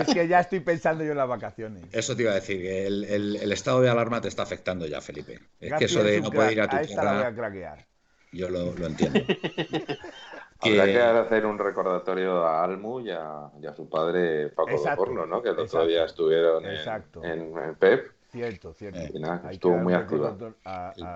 es 0.00 0.12
que 0.12 0.26
ya 0.26 0.40
estoy 0.40 0.58
pensando 0.58 1.04
yo 1.04 1.12
en 1.12 1.18
las 1.18 1.28
vacaciones. 1.28 1.84
Eso 1.92 2.16
te 2.16 2.22
iba 2.22 2.32
a 2.32 2.34
decir, 2.34 2.60
que 2.60 2.84
el, 2.84 3.04
el, 3.04 3.52
estado 3.52 3.80
de 3.80 3.88
alarma 3.88 4.20
te 4.20 4.26
está 4.26 4.42
afectando 4.42 4.88
ya, 4.88 5.00
Felipe. 5.00 5.38
Es 5.60 5.72
que 5.74 5.84
eso 5.84 6.02
de 6.02 6.20
no 6.20 6.32
poder 6.32 6.54
ir 6.54 6.62
a 6.62 6.68
tu 6.68 6.84
tierra... 6.84 7.28
a 7.28 7.32
craquear. 7.32 7.86
Yo 8.32 8.48
lo, 8.48 8.74
entiendo. 8.84 9.20
Habrá 10.62 10.86
que 10.86 11.00
hacer 11.00 11.46
un 11.46 11.58
recordatorio 11.58 12.44
a 12.44 12.62
Almu 12.64 13.00
y 13.00 13.10
a, 13.10 13.50
su 13.74 13.88
padre 13.88 14.48
Paco 14.48 14.70
de 14.70 14.96
Porno, 14.96 15.26
¿no? 15.26 15.42
Que 15.42 15.50
el 15.50 15.58
otro 15.58 15.86
día 15.86 16.04
estuvieron 16.04 16.64
en, 16.64 17.56
en, 17.56 17.74
PEP 17.76 18.12
Cierto, 18.32 18.72
cierto. 18.72 18.98
Eh, 18.98 19.10
estuvo 19.50 19.76
muy 19.76 19.92
activo. 19.92 20.54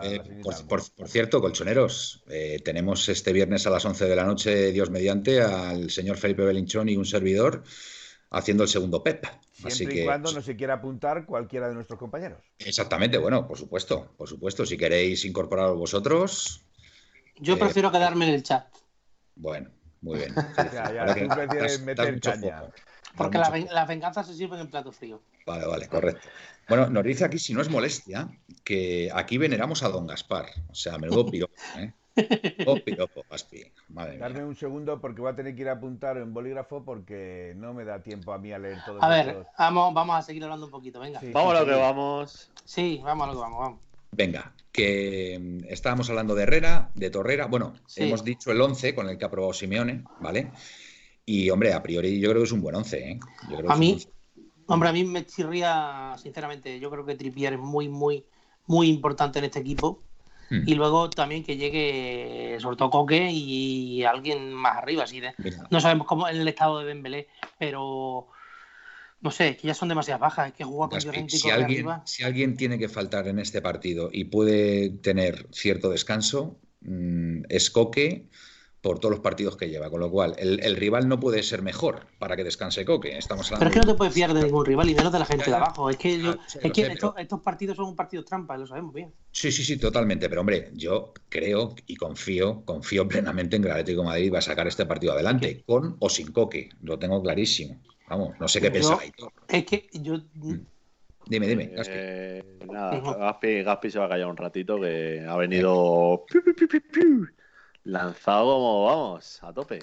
Eh, 0.03 0.21
por, 0.69 0.83
cierto, 1.09 1.41
colchoneros, 1.41 2.23
eh, 2.29 2.61
tenemos 2.63 3.09
este 3.09 3.33
viernes 3.33 3.67
a 3.67 3.71
las 3.71 3.87
11 3.87 4.05
de 4.05 4.17
la 4.17 4.25
noche, 4.25 4.71
Dios 4.71 4.91
mediante, 4.91 5.41
al 5.41 5.91
señor 5.91 6.19
Felipe 6.19 6.45
Belinchón 6.45 6.91
y 6.91 6.97
un 6.97 7.07
servidor 7.07 7.65
haciendo 8.29 8.65
el 8.65 8.69
segundo 8.69 9.03
PEP. 9.03 9.25
Siempre 9.51 9.71
Así 9.71 10.01
y 10.03 10.05
cuando 10.05 10.31
no 10.31 10.43
se 10.43 10.57
quiera 10.57 10.75
apuntar 10.75 11.25
cualquiera 11.25 11.69
de 11.69 11.75
nuestros 11.75 11.99
compañeros. 11.99 12.39
Exactamente, 12.59 13.17
bueno, 13.17 13.49
por 13.49 13.57
supuesto, 13.57 14.13
por 14.19 14.29
supuesto. 14.29 14.67
Si 14.67 14.77
queréis 14.77 15.25
incorporaros 15.25 15.79
vosotros. 15.79 16.67
Yo 17.37 17.59
prefiero 17.59 17.91
quedarme 17.91 18.29
en 18.29 18.35
el 18.35 18.43
chat. 18.43 18.67
Bueno, 19.37 19.71
muy 20.01 20.19
bien. 20.19 20.35
ya, 20.73 20.93
ya, 20.93 21.15
tú 21.15 21.29
prefieres 21.29 21.81
meter 21.83 22.21
caña. 22.21 22.65
Porque 23.17 23.39
las 23.39 23.89
venganzas 23.89 24.27
se 24.27 24.35
sirven 24.35 24.61
en 24.61 24.69
plato 24.69 24.93
frío. 24.93 25.23
Vale, 25.47 25.67
vale, 25.67 25.89
correcto. 25.89 26.29
Bueno, 26.69 26.91
nos 26.91 27.05
dice 27.05 27.25
aquí, 27.25 27.39
si 27.39 27.55
no 27.55 27.63
es 27.63 27.71
molestia, 27.71 28.29
que 28.65 29.11
aquí 29.15 29.39
veneramos 29.39 29.83
a 29.83 29.89
don 29.89 30.07
Gaspar. 30.07 30.47
O 30.69 30.75
sea, 30.75 30.99
menudo 30.99 31.25
piropo, 31.25 31.55
¿eh? 31.79 31.93
Oh, 32.67 32.77
piropo, 32.77 33.25
Gaspi. 33.31 33.71
Madre 33.89 34.19
Darme 34.19 34.43
un 34.45 34.57
segundo 34.57 35.01
porque 35.01 35.21
voy 35.21 35.31
a 35.31 35.37
tener 35.37 35.55
que 35.55 35.63
ir 35.63 35.69
a 35.69 35.73
apuntar 35.73 36.17
en 36.17 36.33
bolígrafo 36.33 36.83
porque 36.83 37.53
no 37.57 37.75
me 37.75 37.85
da 37.85 38.03
tiempo 38.03 38.33
a 38.33 38.39
mí 38.39 38.53
a 38.53 38.59
leer 38.59 38.79
todo. 38.85 39.03
A 39.03 39.09
ver, 39.09 39.47
vamos, 39.59 39.93
vamos 39.93 40.17
a 40.17 40.23
seguir 40.23 40.43
hablando 40.45 40.67
un 40.67 40.73
poquito, 40.73 40.99
venga. 40.99 41.21
vamos 41.33 41.55
a 41.55 41.61
lo 41.61 41.67
que 41.67 41.75
vamos. 41.75 42.51
Sí, 42.65 43.01
vamos 43.05 43.25
a 43.25 43.33
lo 43.33 43.33
que 43.35 43.41
vamos, 43.41 43.59
vamos. 43.59 43.81
Venga, 44.17 44.55
que 44.73 45.39
mm, 45.39 45.65
estábamos 45.69 46.09
hablando 46.09 46.35
de 46.35 46.45
Herrera, 46.45 46.91
de 46.95 47.11
Torrera. 47.11 47.47
Bueno, 47.47 47.75
hemos 47.97 48.25
dicho 48.25 48.51
el 48.51 48.61
11 48.61 48.95
con 48.95 49.09
el 49.09 49.19
que 49.19 49.25
ha 49.25 49.29
aprobado 49.29 49.53
Simeone, 49.53 50.05
¿vale? 50.21 50.51
Y, 51.27 51.51
hombre, 51.51 51.75
a 51.75 51.83
priori 51.83 52.19
yo 52.19 52.31
creo 52.31 52.41
que 52.41 52.47
es 52.47 52.53
un 52.53 52.63
buen 52.63 52.77
11, 52.77 53.11
¿eh? 53.11 53.21
a 53.69 53.77
mí, 53.77 53.99
Hombre, 54.69 54.89
a 54.89 54.93
mí 54.93 55.05
me 55.05 55.25
chirría, 55.25 56.15
sinceramente, 56.21 56.81
yo 56.81 56.91
creo 56.91 57.05
que 57.05 57.15
Trippier 57.15 57.53
es 57.53 57.59
muy, 57.59 57.89
muy, 57.89 58.25
muy 58.67 58.89
importante 58.89 59.39
en 59.39 59.45
este 59.45 59.61
equipo. 59.61 60.03
Hmm. 60.51 60.63
Y 60.67 60.75
luego 60.75 61.11
también 61.11 61.45
que 61.45 61.57
llegue, 61.57 62.57
sobre 62.61 62.77
todo 62.77 62.91
Coque 62.91 63.31
y 63.31 64.05
alguien 64.05 64.53
más 64.53 64.79
arriba. 64.79 65.05
Así 65.05 65.21
de, 65.21 65.35
no 65.71 65.81
sabemos 65.81 66.07
cómo 66.07 66.29
en 66.29 66.37
el 66.37 66.49
estado 66.49 66.79
de 66.79 66.87
Dembélé, 66.87 67.29
pero 67.59 68.29
no 69.21 69.31
sé, 69.31 69.57
que 69.57 69.69
ya 69.69 69.75
son 69.75 69.89
demasiadas 69.89 70.21
bajas. 70.21 70.47
Hay 70.47 70.53
que 70.53 70.65
jugar 70.65 70.91
con 70.91 71.01
Llorente 71.01 71.37
si 71.37 71.51
alguien, 71.51 71.87
Si 72.05 72.23
alguien 72.23 72.57
tiene 72.57 72.79
que 72.79 72.89
faltar 72.89 73.29
en 73.29 73.39
este 73.39 73.63
partido 73.63 74.11
y 74.13 74.25
puede 74.25 74.91
tener 74.91 75.47
cierto 75.53 75.91
descanso, 75.91 76.59
mm, 76.83 77.45
es 77.49 77.71
Coque 77.71 78.29
por 78.87 79.01
todos 79.01 79.11
los 79.11 79.21
partidos 79.21 79.57
que 79.57 79.69
lleva. 79.69 79.91
Con 79.91 79.99
lo 79.99 80.09
cual, 80.11 80.37
el, 80.39 80.77
rival 80.77 81.09
no 81.09 81.19
puede 81.19 81.43
ser 81.43 81.61
mejor 81.61 82.07
para 82.21 82.37
que 82.37 82.45
descanse 82.45 82.85
Coque. 82.85 83.19
Estamos 83.19 83.51
Pero 83.51 83.67
es 83.67 83.73
que 83.73 83.81
no 83.81 83.87
te 83.87 83.95
puedes 83.95 84.15
fiar 84.15 84.33
de 84.33 84.45
ningún 84.45 84.65
rival 84.65 84.89
y 84.89 84.95
menos 84.95 85.13
de 85.13 85.19
la 85.19 85.25
gente 85.25 85.51
de 85.51 85.57
abajo. 85.57 85.91
Es 85.91 85.97
que, 85.97 86.37
estos, 86.63 87.41
partidos 87.41 87.77
son 87.77 87.87
un 87.87 87.97
partido 87.97 88.25
trampa, 88.25 88.57
lo 88.57 88.65
sabemos 88.65 88.95
bien. 88.95 89.13
Sí, 89.33 89.51
sí, 89.51 89.65
sí, 89.65 89.77
totalmente. 89.77 90.29
Pero 90.29 90.43
hombre, 90.43 90.71
yo 90.75 91.13
creo 91.29 91.75
y 91.89 91.97
confío, 91.97 92.63
confío 92.65 93.09
plenamente 93.09 93.57
en 93.57 93.63
que 93.63 93.69
el 93.69 93.73
Atlético 93.73 94.03
de 94.03 94.07
Madrid 94.07 94.33
va 94.33 94.39
a 94.39 94.43
sacar 94.43 94.69
este 94.69 94.87
partido 94.87 95.15
adelante, 95.15 95.65
con 95.67 95.97
o 95.99 96.09
sin 96.09 96.31
Coque. 96.31 96.69
Lo 96.81 96.97
tengo 96.97 97.21
clarísimo. 97.21 97.81
Vamos, 98.09 98.39
no 98.39 98.49
sé 98.49 98.61
qué 98.61 98.71
piensa 98.71 98.99
Es 99.49 99.65
que 99.65 99.89
yo. 99.93 100.19
Mm. 100.35 100.61
Dime, 101.27 101.47
dime. 101.49 101.73
Eh, 101.89 102.43
nada, 102.71 103.01
Gaspi, 103.01 103.65
Gaspi, 103.65 103.91
se 103.91 103.99
va 103.99 104.07
a 104.07 104.09
callar 104.09 104.29
un 104.29 104.37
ratito 104.37 104.81
que 104.81 105.25
ha 105.29 105.37
venido 105.37 106.25
lanzado 107.83 108.55
como, 108.55 108.85
vamos, 108.85 109.43
a 109.43 109.53
tope. 109.53 109.81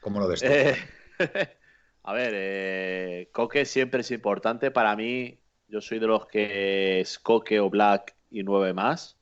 ¿Cómo 0.00 0.20
lo 0.20 0.28
ves 0.28 0.42
eh, 0.42 0.76
a 2.02 2.12
ver, 2.12 2.32
eh, 2.34 3.28
Coque 3.32 3.64
siempre 3.64 4.02
es 4.02 4.10
importante. 4.10 4.70
Para 4.70 4.94
mí, 4.94 5.38
yo 5.68 5.80
soy 5.80 5.98
de 5.98 6.06
los 6.06 6.26
que 6.26 7.00
es 7.00 7.18
Coque 7.18 7.58
o 7.60 7.70
Black 7.70 8.14
y 8.30 8.42
nueve 8.42 8.74
más. 8.74 9.16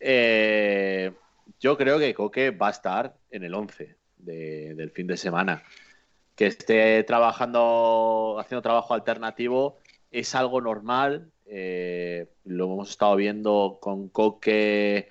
Eh, 0.00 1.12
yo 1.60 1.76
creo 1.76 1.98
que 1.98 2.14
Coque 2.14 2.50
va 2.50 2.68
a 2.68 2.72
estar 2.72 3.16
en 3.30 3.44
el 3.44 3.54
11 3.54 3.96
del 4.16 4.90
fin 4.90 5.06
de 5.06 5.16
semana. 5.16 5.62
Que 6.38 6.46
esté 6.46 7.04
trabajando, 7.04 8.38
haciendo 8.40 8.62
trabajo 8.62 8.94
alternativo, 8.94 9.76
es 10.10 10.34
algo 10.34 10.62
normal. 10.62 11.30
lo 11.44 12.64
hemos 12.64 12.90
estado 12.90 13.16
viendo 13.16 13.78
con 13.82 14.08
Coque 14.08 15.10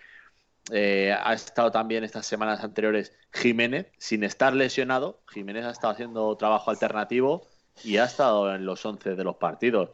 eh, 0.71 1.15
ha 1.17 1.33
estado 1.33 1.71
también 1.71 2.03
estas 2.03 2.25
semanas 2.25 2.63
anteriores 2.63 3.13
Jiménez, 3.31 3.87
sin 3.97 4.23
estar 4.23 4.53
lesionado. 4.53 5.21
Jiménez 5.27 5.65
ha 5.65 5.71
estado 5.71 5.93
haciendo 5.93 6.35
trabajo 6.35 6.71
alternativo 6.71 7.47
y 7.83 7.97
ha 7.97 8.05
estado 8.05 8.53
en 8.53 8.65
los 8.65 8.85
11 8.85 9.15
de 9.15 9.23
los 9.23 9.37
partidos. 9.37 9.91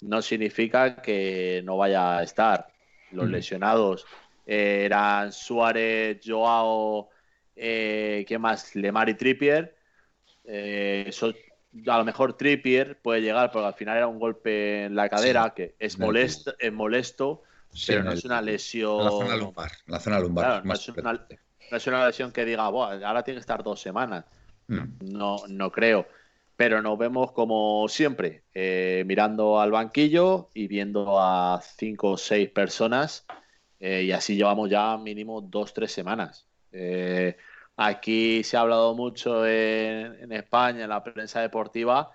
No 0.00 0.22
significa 0.22 0.96
que 0.96 1.62
no 1.64 1.76
vaya 1.76 2.18
a 2.18 2.22
estar. 2.22 2.68
Los 3.10 3.28
lesionados 3.28 4.06
eh, 4.46 4.82
eran 4.84 5.32
Suárez, 5.32 6.20
Joao, 6.24 7.08
eh, 7.56 8.24
¿qué 8.28 8.38
más? 8.38 8.74
Lemar 8.76 9.08
y 9.08 9.14
Trippier. 9.14 9.76
A 10.46 11.98
lo 11.98 12.04
mejor 12.04 12.36
Trippier 12.36 13.00
puede 13.00 13.22
llegar, 13.22 13.50
porque 13.50 13.66
al 13.66 13.74
final 13.74 13.96
era 13.96 14.06
un 14.06 14.18
golpe 14.18 14.84
en 14.84 14.94
la 14.94 15.08
cadera 15.08 15.52
que 15.54 15.74
es 15.78 15.98
molesto, 15.98 16.54
es 16.58 16.72
molesto 16.72 17.42
pero 17.86 18.02
no 18.02 18.12
es 18.12 18.24
una 18.24 18.40
lesión. 18.40 19.04
La 19.04 19.10
zona 19.10 19.36
lumbar. 19.36 19.72
La 19.86 20.00
zona 20.00 20.20
lumbar. 20.20 20.64
no, 20.64 20.72
es 20.74 21.86
una, 21.86 22.06
lesión 22.06 22.32
que 22.32 22.44
diga, 22.44 22.64
ahora 22.64 23.22
tiene 23.22 23.36
que 23.36 23.40
estar 23.40 23.62
dos 23.62 23.80
semanas. 23.80 24.24
No, 24.68 25.38
no, 25.48 25.70
creo. 25.70 26.06
Pero 26.56 26.80
nos 26.80 26.96
vemos 26.96 27.32
como 27.32 27.88
siempre, 27.88 28.44
eh, 28.54 29.02
mirando 29.06 29.60
al 29.60 29.72
banquillo 29.72 30.50
y 30.54 30.68
viendo 30.68 31.20
a 31.20 31.60
cinco 31.76 32.12
o 32.12 32.16
seis 32.16 32.48
personas. 32.50 33.26
Eh, 33.80 34.04
y 34.04 34.12
así 34.12 34.36
llevamos 34.36 34.70
ya 34.70 34.96
mínimo 34.96 35.40
dos, 35.40 35.74
tres 35.74 35.90
semanas. 35.90 36.46
Eh, 36.70 37.36
aquí 37.76 38.42
se 38.44 38.56
ha 38.56 38.60
hablado 38.60 38.94
mucho 38.94 39.46
en, 39.46 40.32
España, 40.32 40.84
en 40.84 40.90
la 40.90 41.02
prensa 41.02 41.40
deportiva. 41.40 42.10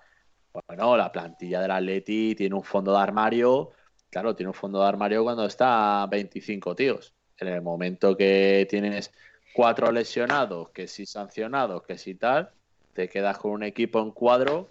Bueno, 0.66 0.96
la 0.96 1.12
plantilla 1.12 1.60
del 1.60 1.70
Atleti 1.70 2.34
tiene 2.34 2.54
un 2.54 2.64
fondo 2.64 2.92
de 2.92 2.98
armario 2.98 3.72
claro, 4.10 4.34
tiene 4.34 4.48
un 4.48 4.54
fondo 4.54 4.80
de 4.80 4.88
armario 4.88 5.22
cuando 5.22 5.46
está 5.46 6.06
25 6.10 6.74
tíos. 6.74 7.14
En 7.38 7.48
el 7.48 7.62
momento 7.62 8.16
que 8.16 8.66
tienes 8.68 9.10
cuatro 9.54 9.90
lesionados, 9.90 10.70
que 10.70 10.86
si 10.86 11.06
sancionados, 11.06 11.82
que 11.84 11.96
si 11.96 12.16
tal, 12.16 12.50
te 12.92 13.08
quedas 13.08 13.38
con 13.38 13.52
un 13.52 13.62
equipo 13.62 14.00
en 14.00 14.10
cuadro 14.10 14.68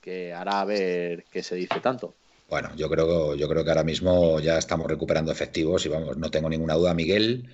que 0.00 0.32
hará 0.32 0.64
ver 0.64 1.24
qué 1.30 1.42
se 1.42 1.54
dice 1.54 1.78
tanto. 1.80 2.14
Bueno, 2.48 2.70
yo 2.74 2.88
creo, 2.88 3.36
yo 3.36 3.48
creo 3.48 3.62
que 3.62 3.70
ahora 3.70 3.84
mismo 3.84 4.40
ya 4.40 4.58
estamos 4.58 4.88
recuperando 4.88 5.30
efectivos 5.30 5.86
y 5.86 5.88
vamos, 5.88 6.16
no 6.16 6.30
tengo 6.30 6.48
ninguna 6.48 6.74
duda, 6.74 6.94
Miguel, 6.94 7.48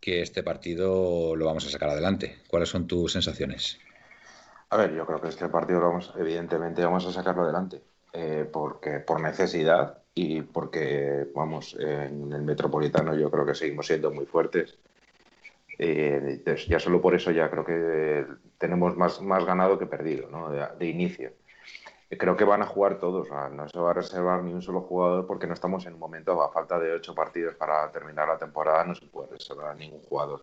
que 0.00 0.22
este 0.22 0.42
partido 0.42 1.34
lo 1.36 1.46
vamos 1.46 1.66
a 1.66 1.70
sacar 1.70 1.90
adelante. 1.90 2.38
¿Cuáles 2.48 2.68
son 2.68 2.86
tus 2.86 3.12
sensaciones? 3.12 3.78
A 4.70 4.76
ver, 4.76 4.94
yo 4.94 5.06
creo 5.06 5.20
que 5.20 5.28
este 5.28 5.48
partido 5.48 5.80
lo 5.80 5.88
vamos, 5.88 6.12
evidentemente 6.16 6.84
vamos 6.84 7.06
a 7.06 7.12
sacarlo 7.12 7.42
adelante, 7.42 7.80
eh, 8.12 8.48
porque 8.50 9.00
por 9.00 9.20
necesidad 9.20 9.98
y 10.14 10.42
porque, 10.42 11.26
vamos, 11.34 11.76
en 11.78 12.32
el 12.32 12.42
Metropolitano 12.42 13.14
yo 13.16 13.30
creo 13.30 13.46
que 13.46 13.54
seguimos 13.54 13.86
siendo 13.86 14.10
muy 14.10 14.26
fuertes. 14.26 14.78
Eh, 15.78 16.42
ya 16.68 16.78
solo 16.78 17.00
por 17.00 17.14
eso 17.14 17.32
ya 17.32 17.50
creo 17.50 17.64
que 17.64 18.26
tenemos 18.58 18.96
más, 18.96 19.20
más 19.20 19.44
ganado 19.44 19.78
que 19.78 19.86
perdido, 19.86 20.28
¿no? 20.30 20.50
De, 20.50 20.86
inicio. 20.86 21.32
Creo 22.18 22.36
que 22.36 22.44
van 22.44 22.62
a 22.62 22.66
jugar 22.66 22.98
todos, 22.98 23.28
no 23.30 23.68
se 23.68 23.78
va 23.78 23.90
a 23.90 23.94
reservar 23.94 24.42
ni 24.42 24.52
un 24.52 24.62
solo 24.62 24.82
jugador 24.82 25.26
porque 25.26 25.46
no 25.46 25.54
estamos 25.54 25.86
en 25.86 25.94
un 25.94 26.00
momento, 26.00 26.42
a 26.42 26.52
falta 26.52 26.78
de 26.78 26.92
ocho 26.92 27.14
partidos 27.14 27.54
para 27.54 27.90
terminar 27.90 28.28
la 28.28 28.38
temporada, 28.38 28.84
no 28.84 28.94
se 28.94 29.06
puede 29.06 29.28
reservar 29.28 29.68
a 29.68 29.74
ningún 29.74 30.02
jugador. 30.02 30.42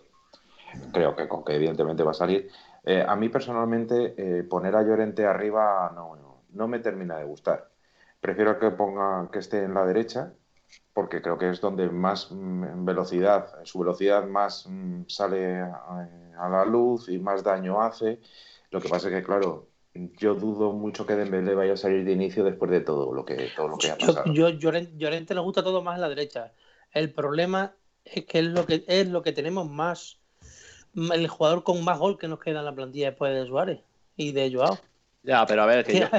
Creo 0.94 1.16
que, 1.16 1.28
con 1.28 1.44
que 1.44 1.56
evidentemente 1.56 2.04
va 2.04 2.12
a 2.12 2.16
salir. 2.16 2.50
Eh, 2.84 3.04
a 3.08 3.16
mí 3.16 3.30
personalmente 3.30 4.16
eh, 4.18 4.44
poner 4.44 4.76
a 4.76 4.82
Llorente 4.82 5.26
arriba 5.26 5.92
no, 5.94 6.18
no 6.50 6.68
me 6.68 6.80
termina 6.80 7.18
de 7.18 7.26
gustar 7.26 7.70
Prefiero 8.22 8.60
que 8.60 8.70
ponga 8.70 9.30
que 9.32 9.40
esté 9.40 9.64
en 9.64 9.74
la 9.74 9.84
derecha, 9.84 10.32
porque 10.94 11.24
creo 11.24 11.40
que 11.40 11.50
es 11.50 11.60
donde 11.60 11.90
más 11.90 12.32
mm, 12.32 12.86
velocidad, 12.86 13.48
su 13.64 13.80
velocidad 13.80 14.28
más 14.28 14.68
mm, 14.70 15.06
sale 15.08 15.60
a 15.60 16.50
la 16.50 16.64
luz 16.66 17.10
y 17.10 17.18
más 17.18 17.44
daño 17.44 17.82
hace. 17.82 18.20
Lo 18.70 18.80
que 18.80 18.90
pasa 18.90 19.08
es 19.08 19.16
que, 19.16 19.24
claro, 19.24 19.71
yo 19.94 20.36
dudo 20.36 20.72
mucho 20.72 21.06
que 21.06 21.16
Dembélé 21.16 21.54
vaya 21.54 21.74
a 21.74 21.78
salir 21.78 22.06
de 22.06 22.14
inicio 22.14 22.44
después 22.44 22.72
de 22.72 22.82
todo 22.82 23.14
lo 23.14 23.26
que, 23.26 23.50
todo 23.56 23.68
lo 23.68 23.78
que 23.78 23.92
ha 23.92 23.98
pasado. 23.98 24.32
Yo, 24.34 24.50
Llorente 24.50 25.34
le 25.34 25.42
gusta 25.42 25.64
todo 25.64 25.82
más 25.82 25.96
en 25.96 26.02
la 26.02 26.10
derecha. 26.10 26.54
El 26.92 27.12
problema 27.14 27.76
es 28.06 28.26
que 28.26 28.40
es 28.40 28.46
lo 28.46 28.66
que 28.66 28.84
es 28.88 29.08
lo 29.08 29.22
que 29.22 29.32
tenemos 29.32 29.70
más 29.70 30.20
el 30.96 31.28
jugador 31.28 31.64
con 31.64 31.84
más 31.84 32.00
gol 32.00 32.18
que 32.18 32.28
nos 32.28 32.40
queda 32.40 32.60
en 32.60 32.66
la 32.66 32.76
plantilla 32.76 33.10
después 33.10 33.34
de 33.34 33.46
Suárez 33.48 33.80
y 34.16 34.32
de 34.32 34.52
Joao. 34.54 34.78
Ya, 35.24 35.46
pero 35.46 35.62
a 35.62 35.66
ver, 35.66 35.86
que, 35.86 36.10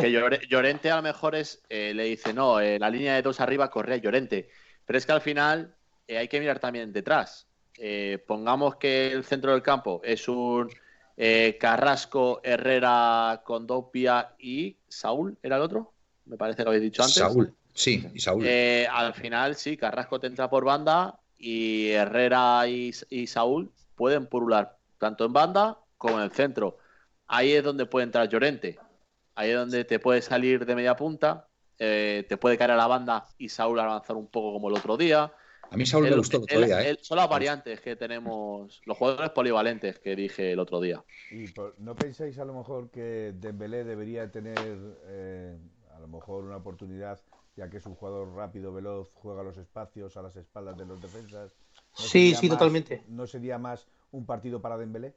Llorente 0.48 0.90
a 0.90 0.96
lo 0.96 1.02
mejor 1.02 1.34
es, 1.34 1.62
eh, 1.68 1.92
le 1.92 2.04
dice, 2.04 2.32
no, 2.32 2.60
eh, 2.60 2.78
la 2.78 2.88
línea 2.88 3.14
de 3.14 3.22
dos 3.22 3.40
arriba 3.40 3.68
corre 3.68 4.00
Llorente. 4.00 4.48
Pero 4.86 4.98
es 4.98 5.06
que 5.06 5.12
al 5.12 5.20
final 5.20 5.74
eh, 6.06 6.18
hay 6.18 6.28
que 6.28 6.40
mirar 6.40 6.58
también 6.60 6.92
detrás. 6.92 7.48
pongamos 8.26 8.76
que 8.76 9.12
el 9.12 9.24
centro 9.24 9.52
del 9.52 9.62
campo 9.62 10.00
es 10.04 10.28
un 10.28 10.70
Carrasco, 11.58 12.40
Herrera, 12.42 13.42
Condopia 13.44 14.34
y 14.38 14.76
Saúl, 14.88 15.36
¿era 15.42 15.56
el 15.56 15.62
otro? 15.62 15.92
Me 16.26 16.36
parece 16.36 16.62
que 16.62 16.68
habéis 16.68 16.82
dicho 16.82 17.02
antes. 17.02 17.16
Saúl, 17.16 17.54
Sí, 17.74 18.06
y 18.12 18.20
Saúl. 18.20 18.44
Eh, 18.46 18.86
al 18.90 19.14
final, 19.14 19.56
sí, 19.56 19.76
Carrasco 19.76 20.20
te 20.20 20.26
entra 20.26 20.50
por 20.50 20.64
banda 20.64 21.18
y 21.38 21.90
Herrera 21.90 22.66
y, 22.68 22.92
Saúl 23.26 23.72
pueden 23.94 24.26
purular 24.26 24.76
tanto 24.98 25.24
en 25.24 25.32
banda 25.32 25.78
como 25.98 26.18
en 26.18 26.24
el 26.24 26.32
centro. 26.32 26.78
Ahí 27.26 27.52
es 27.52 27.64
donde 27.64 27.86
puede 27.86 28.04
entrar 28.04 28.28
Llorente. 28.28 28.78
Ahí 29.34 29.50
es 29.50 29.56
donde 29.56 29.84
te 29.84 29.98
puede 29.98 30.20
salir 30.20 30.66
de 30.66 30.74
media 30.74 30.94
punta, 30.94 31.48
eh, 31.78 32.26
te 32.28 32.36
puede 32.36 32.58
caer 32.58 32.72
a 32.72 32.76
la 32.76 32.86
banda 32.86 33.26
y 33.38 33.48
Saúl 33.48 33.80
avanzar 33.80 34.16
un 34.16 34.26
poco 34.26 34.52
como 34.52 34.68
el 34.68 34.74
otro 34.74 34.96
día. 34.96 35.32
A 35.72 35.76
mí 35.76 35.86
Saúl 35.86 36.04
me 36.04 36.16
gustó 36.16 36.36
el 36.36 36.42
otro 36.42 36.60
día. 36.60 36.90
¿eh? 36.90 36.98
son 37.00 37.16
las 37.16 37.30
variantes 37.30 37.80
que 37.80 37.96
tenemos, 37.96 38.82
los 38.84 38.98
jugadores 38.98 39.30
polivalentes 39.30 39.98
que 39.98 40.14
dije 40.14 40.52
el 40.52 40.58
otro 40.58 40.82
día. 40.82 41.02
¿Y 41.30 41.46
no 41.78 41.96
pensáis 41.96 42.38
a 42.38 42.44
lo 42.44 42.52
mejor 42.52 42.90
que 42.90 43.32
Dembélé 43.34 43.82
debería 43.82 44.30
tener 44.30 44.78
eh, 45.06 45.56
a 45.94 45.98
lo 45.98 46.08
mejor 46.08 46.44
una 46.44 46.56
oportunidad, 46.56 47.18
ya 47.56 47.70
que 47.70 47.78
es 47.78 47.86
un 47.86 47.94
jugador 47.94 48.34
rápido, 48.34 48.74
veloz, 48.74 49.14
juega 49.14 49.42
los 49.42 49.56
espacios 49.56 50.18
a 50.18 50.22
las 50.22 50.36
espaldas 50.36 50.76
de 50.76 50.84
los 50.84 51.00
defensas? 51.00 51.56
sí, 51.94 52.34
sí, 52.34 52.50
totalmente. 52.50 53.04
¿No 53.08 53.26
sería 53.26 53.56
más 53.56 53.88
un 54.10 54.26
partido 54.26 54.60
para 54.60 54.76
Dembélé? 54.76 55.14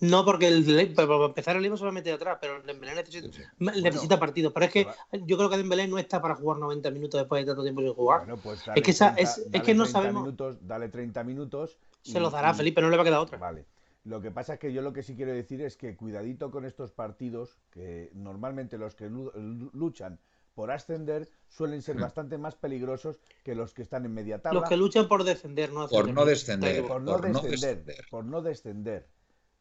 No, 0.00 0.24
porque 0.24 0.48
el, 0.48 0.94
para 0.94 1.26
empezar 1.26 1.56
el 1.56 1.62
Lima 1.62 1.76
se 1.76 1.82
va 1.82 1.90
a 1.90 1.92
meter 1.92 2.14
atrás, 2.14 2.38
pero 2.40 2.62
Dembélé 2.62 2.94
necesita, 2.94 3.28
necesita 3.58 4.18
partido. 4.18 4.52
Pero 4.52 4.66
es 4.66 4.72
que 4.72 4.86
yo 5.26 5.36
creo 5.36 5.50
que 5.50 5.58
Dembélé 5.58 5.86
no 5.88 5.98
está 5.98 6.22
para 6.22 6.34
jugar 6.34 6.58
90 6.58 6.90
minutos 6.90 7.20
después 7.20 7.42
de 7.42 7.46
tanto 7.46 7.62
tiempo 7.62 7.82
sin 7.82 7.92
jugar. 7.92 8.26
Pues 8.42 8.62
es 8.74 8.82
que, 8.82 8.90
es, 8.90 9.46
es 9.52 9.62
que 9.62 9.74
no 9.74 9.84
sabemos. 9.84 10.22
Minutos, 10.22 10.56
dale 10.62 10.88
30 10.88 11.22
minutos. 11.24 11.76
Se 12.02 12.18
los 12.18 12.32
dará 12.32 12.54
Felipe, 12.54 12.80
no 12.80 12.88
le 12.88 12.96
va 12.96 13.02
a 13.02 13.06
quedar 13.06 13.20
otra. 13.20 13.36
Vale. 13.38 13.66
Lo 14.04 14.22
que 14.22 14.30
pasa 14.30 14.54
es 14.54 14.60
que 14.60 14.72
yo 14.72 14.80
lo 14.80 14.94
que 14.94 15.02
sí 15.02 15.14
quiero 15.14 15.32
decir 15.32 15.60
es 15.60 15.76
que 15.76 15.94
cuidadito 15.94 16.50
con 16.50 16.64
estos 16.64 16.90
partidos, 16.90 17.58
que 17.70 18.10
normalmente 18.14 18.78
los 18.78 18.94
que 18.94 19.10
luchan 19.10 20.18
por 20.54 20.70
ascender 20.70 21.28
suelen 21.48 21.82
ser 21.82 21.96
hmm. 21.96 22.00
bastante 22.00 22.38
más 22.38 22.54
peligrosos 22.54 23.20
que 23.44 23.54
los 23.54 23.74
que 23.74 23.82
están 23.82 24.06
en 24.06 24.14
media 24.14 24.40
tabla. 24.40 24.60
Los 24.60 24.68
que 24.68 24.78
luchan 24.78 25.06
por 25.06 25.24
descender, 25.24 25.70
no 25.72 25.86
por 25.88 26.08
no 26.08 26.24
descender. 26.24 26.86
Por 26.86 27.02
no, 27.02 27.18
descender. 27.18 28.06
Por 28.10 28.24
no 28.24 28.40
descender 28.40 29.06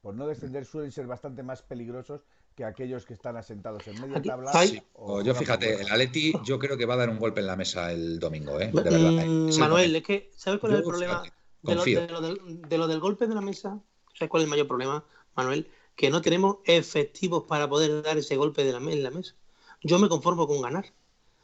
por 0.02 0.16
no 0.16 0.28
descender 0.28 0.66
suelen 0.66 0.92
ser 0.92 1.08
bastante 1.08 1.44
más 1.44 1.62
peligrosos 1.62 2.22
que 2.56 2.64
aquellos 2.64 3.06
que 3.06 3.14
están 3.14 3.38
asentados 3.38 3.88
en 3.88 4.02
media 4.02 4.22
tabla. 4.22 4.52
O 4.94 5.22
yo 5.22 5.34
fíjate, 5.36 5.82
el 5.82 5.90
Aleti 5.90 6.34
yo 6.44 6.60
creo 6.60 6.78
que 6.78 6.86
va 6.86 6.96
a 6.96 6.98
dar 6.98 7.10
un 7.10 7.20
golpe 7.20 7.42
en 7.42 7.48
la 7.48 7.56
mesa 7.56 7.92
el 7.92 8.20
domingo, 8.20 8.60
¿eh? 8.60 8.72
Mm, 8.72 9.58
Manuel, 9.58 9.96
es 9.96 10.04
que 10.04 10.32
¿sabes 10.36 10.60
cuál 10.60 10.74
es 10.74 10.80
el 10.80 10.84
problema 10.86 11.24
de 11.62 11.76
lo, 11.76 11.84
de, 11.84 12.78
lo 12.78 12.88
del, 12.88 13.00
golpe 13.00 13.28
de 13.28 13.36
la 13.36 13.42
mesa? 13.42 13.80
¿Sabes 14.14 14.30
cuál 14.30 14.42
es 14.42 14.46
el 14.46 14.50
mayor 14.50 14.68
problema, 14.68 15.04
Manuel? 15.36 15.70
Que 15.96 16.10
no 16.10 16.22
tenemos 16.22 16.58
efectivos 16.66 17.44
para 17.48 17.70
poder 17.70 18.02
dar 18.02 18.18
ese 18.18 18.38
golpe 18.38 18.64
de 18.64 18.72
la, 18.72 18.80
en 18.80 19.04
la 19.04 19.12
mesa. 19.12 19.36
Yo 19.82 20.00
me 20.00 20.08
conformo 20.08 20.48
con 20.48 20.62
ganar. 20.62 20.86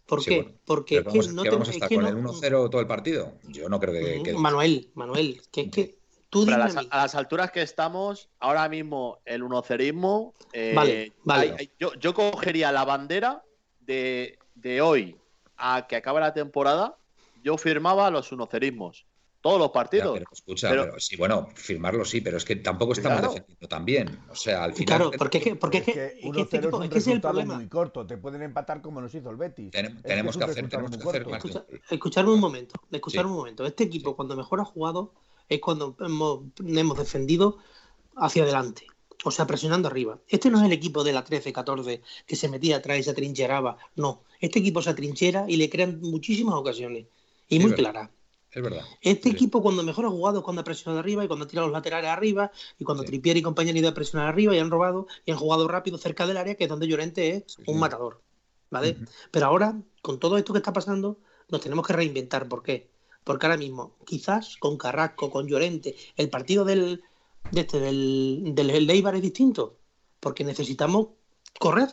¿Por 0.06 0.24
qué? 0.24 0.56
Porque 0.66 0.98
es 0.98 1.04
que 1.04 1.34
no 1.34 1.44
tenemos. 1.44 1.68
¿Vamos 1.68 1.70
a 1.70 1.72
estar 1.72 1.90
con 1.90 2.06
el 2.06 2.16
1-0 2.16 2.70
todo 2.70 2.80
el 2.80 2.88
partido? 2.88 3.34
Yo 3.48 3.68
no 3.70 3.80
creo 3.80 4.24
que. 4.24 4.34
Manuel, 4.34 4.90
Manuel, 4.94 5.42
que 5.52 5.62
es 5.62 5.72
que 5.72 6.05
a, 6.32 6.58
las, 6.58 7.16
alturas 7.16 7.52
que 7.52 7.62
estamos, 7.62 8.30
ahora 8.40 8.68
mismo 8.70 9.20
el 9.26 9.44
unocerismo. 9.44 10.34
Eh, 10.54 10.74
vale, 10.76 11.14
vale. 11.24 11.72
yo, 11.80 12.14
cogería 12.14 12.72
la 12.72 12.86
bandera 12.86 13.44
de, 13.80 14.38
hoy 14.82 15.18
a 15.58 15.88
que 15.88 15.96
acabe 15.96 16.20
la 16.20 16.34
temporada. 16.34 16.98
Yo 17.44 17.58
firmaba 17.58 18.10
los 18.10 18.32
unocerismos. 18.32 19.06
Todos 19.40 19.60
los 19.60 19.70
partidos. 19.70 20.14
pero 20.14 20.26
escucha, 20.32 20.70
pero, 20.70 21.00
sí, 21.00 21.16
bueno, 21.18 21.48
firmarlo 21.54 22.04
sí, 22.04 22.20
pero 22.20 22.38
es 22.38 22.44
que 22.44 22.56
tampoco 22.56 22.94
estamos 22.94 23.22
defendiendo 23.22 23.68
tan 23.68 23.86
bien. 23.86 24.20
O 24.32 24.36
sea, 24.36 24.64
al 24.64 24.74
final. 24.74 24.98
Claro, 24.98 25.12
porque 25.16 25.38
es 25.38 25.44
que, 25.44 25.56
porque 25.56 25.78
es 25.78 25.84
que, 25.84 25.92
es 25.92 26.32
que, 26.34 26.42
este 26.42 26.58
equipo, 26.58 26.82
es, 26.82 26.90
que 26.90 26.98
es 26.98 27.08
el 27.08 27.22
problema. 27.22 27.54
muy 27.54 27.68
corto, 27.68 28.08
te 28.08 28.18
pueden 28.18 28.42
empatar 28.42 28.82
como 28.82 29.02
nos 29.02 29.14
hizo 29.14 29.30
el 29.30 29.36
Betis. 29.36 29.70
tenemos 29.70 30.36
que, 30.36 30.44
hacer, 30.46 30.68
tenemos 30.68 30.98
que 30.98 31.08
hacer 31.08 31.28
más. 31.28 31.44
escucharme 31.92 32.32
un 32.32 32.40
momento, 32.40 32.74
escucharme 32.92 33.30
un 33.30 33.38
momento. 33.38 33.68
Este 33.68 33.84
equipo, 33.84 34.16
cuando 34.16 34.36
mejor 34.36 34.62
ha 34.62 34.66
jugado, 34.66 35.14
es 35.50 35.60
cuando 35.60 35.96
hemos, 36.00 36.42
hemos 36.66 36.98
defendido 36.98 37.58
hacia 38.16 38.44
adelante. 38.44 38.88
O 39.24 39.32
sea, 39.32 39.48
presionando 39.48 39.88
arriba. 39.88 40.20
Este 40.28 40.50
no 40.50 40.60
es 40.60 40.66
el 40.66 40.74
equipo 40.74 41.04
de 41.04 41.14
la 41.14 41.26
13-14 41.26 42.02
que 42.26 42.36
se 42.36 42.50
metía 42.50 42.78
atrás 42.78 43.00
y 43.00 43.04
se 43.04 43.12
atrincheraba. 43.12 43.78
No. 43.96 44.24
Este 44.40 44.60
equipo 44.60 44.82
se 44.82 44.90
atrinchera 44.92 45.46
y 45.48 45.58
le 45.58 45.70
crean 45.70 46.00
muchísimas 46.02 46.56
ocasiones. 46.56 47.08
Y 47.48 47.60
muy 47.60 47.74
claras. 47.74 48.10
Es 48.52 48.64
verdad. 48.64 48.84
Este 49.02 49.30
equipo 49.30 49.62
cuando 49.62 49.84
mejor 49.84 50.06
ha 50.06 50.10
jugado 50.10 50.40
es 50.40 50.44
cuando 50.44 50.62
ha 50.62 50.64
presionado 50.64 51.00
arriba 51.00 51.26
y 51.26 51.28
cuando 51.28 51.46
ha 51.46 51.48
tirado 51.48 51.68
los 51.68 51.74
laterales 51.74 52.10
arriba 52.10 52.52
y 52.80 52.86
cuando 52.86 53.04
Tripier 53.04 53.36
y 53.36 53.42
compañía 53.42 53.72
han 53.72 53.78
ido 53.78 53.90
a 53.90 53.94
presionar 53.94 54.30
arriba 54.30 54.56
y 54.56 54.60
han 54.60 54.72
robado 54.72 55.08
y 55.26 55.32
han 55.32 55.38
jugado 55.38 55.68
rápido 55.68 55.98
cerca 55.98 56.26
del 56.26 56.38
área 56.38 56.56
que 56.56 56.64
es 56.64 56.70
donde 56.70 56.88
Llorente 56.88 57.36
es 57.36 57.58
un 57.68 57.80
matador. 57.80 58.22
¿Vale? 58.70 58.98
Pero 59.32 59.46
ahora, 59.48 59.82
con 60.02 60.20
todo 60.20 60.38
esto 60.38 60.54
que 60.54 60.60
está 60.60 60.72
pasando, 60.72 61.20
nos 61.50 61.62
tenemos 61.62 61.86
que 61.86 61.94
reinventar. 61.94 62.48
¿Por 62.48 62.64
qué? 62.64 62.90
Porque 63.26 63.48
ahora 63.48 63.58
mismo, 63.58 63.98
quizás 64.06 64.56
con 64.58 64.78
Carrasco, 64.78 65.32
con 65.32 65.48
Llorente, 65.48 65.96
el 66.16 66.30
partido 66.30 66.64
del, 66.64 67.02
de 67.52 67.62
este, 67.62 67.80
del, 67.80 68.54
del 68.54 68.88
Leibar 68.88 69.16
es 69.16 69.22
distinto. 69.22 69.76
Porque 70.20 70.44
necesitamos 70.44 71.08
correr. 71.60 71.90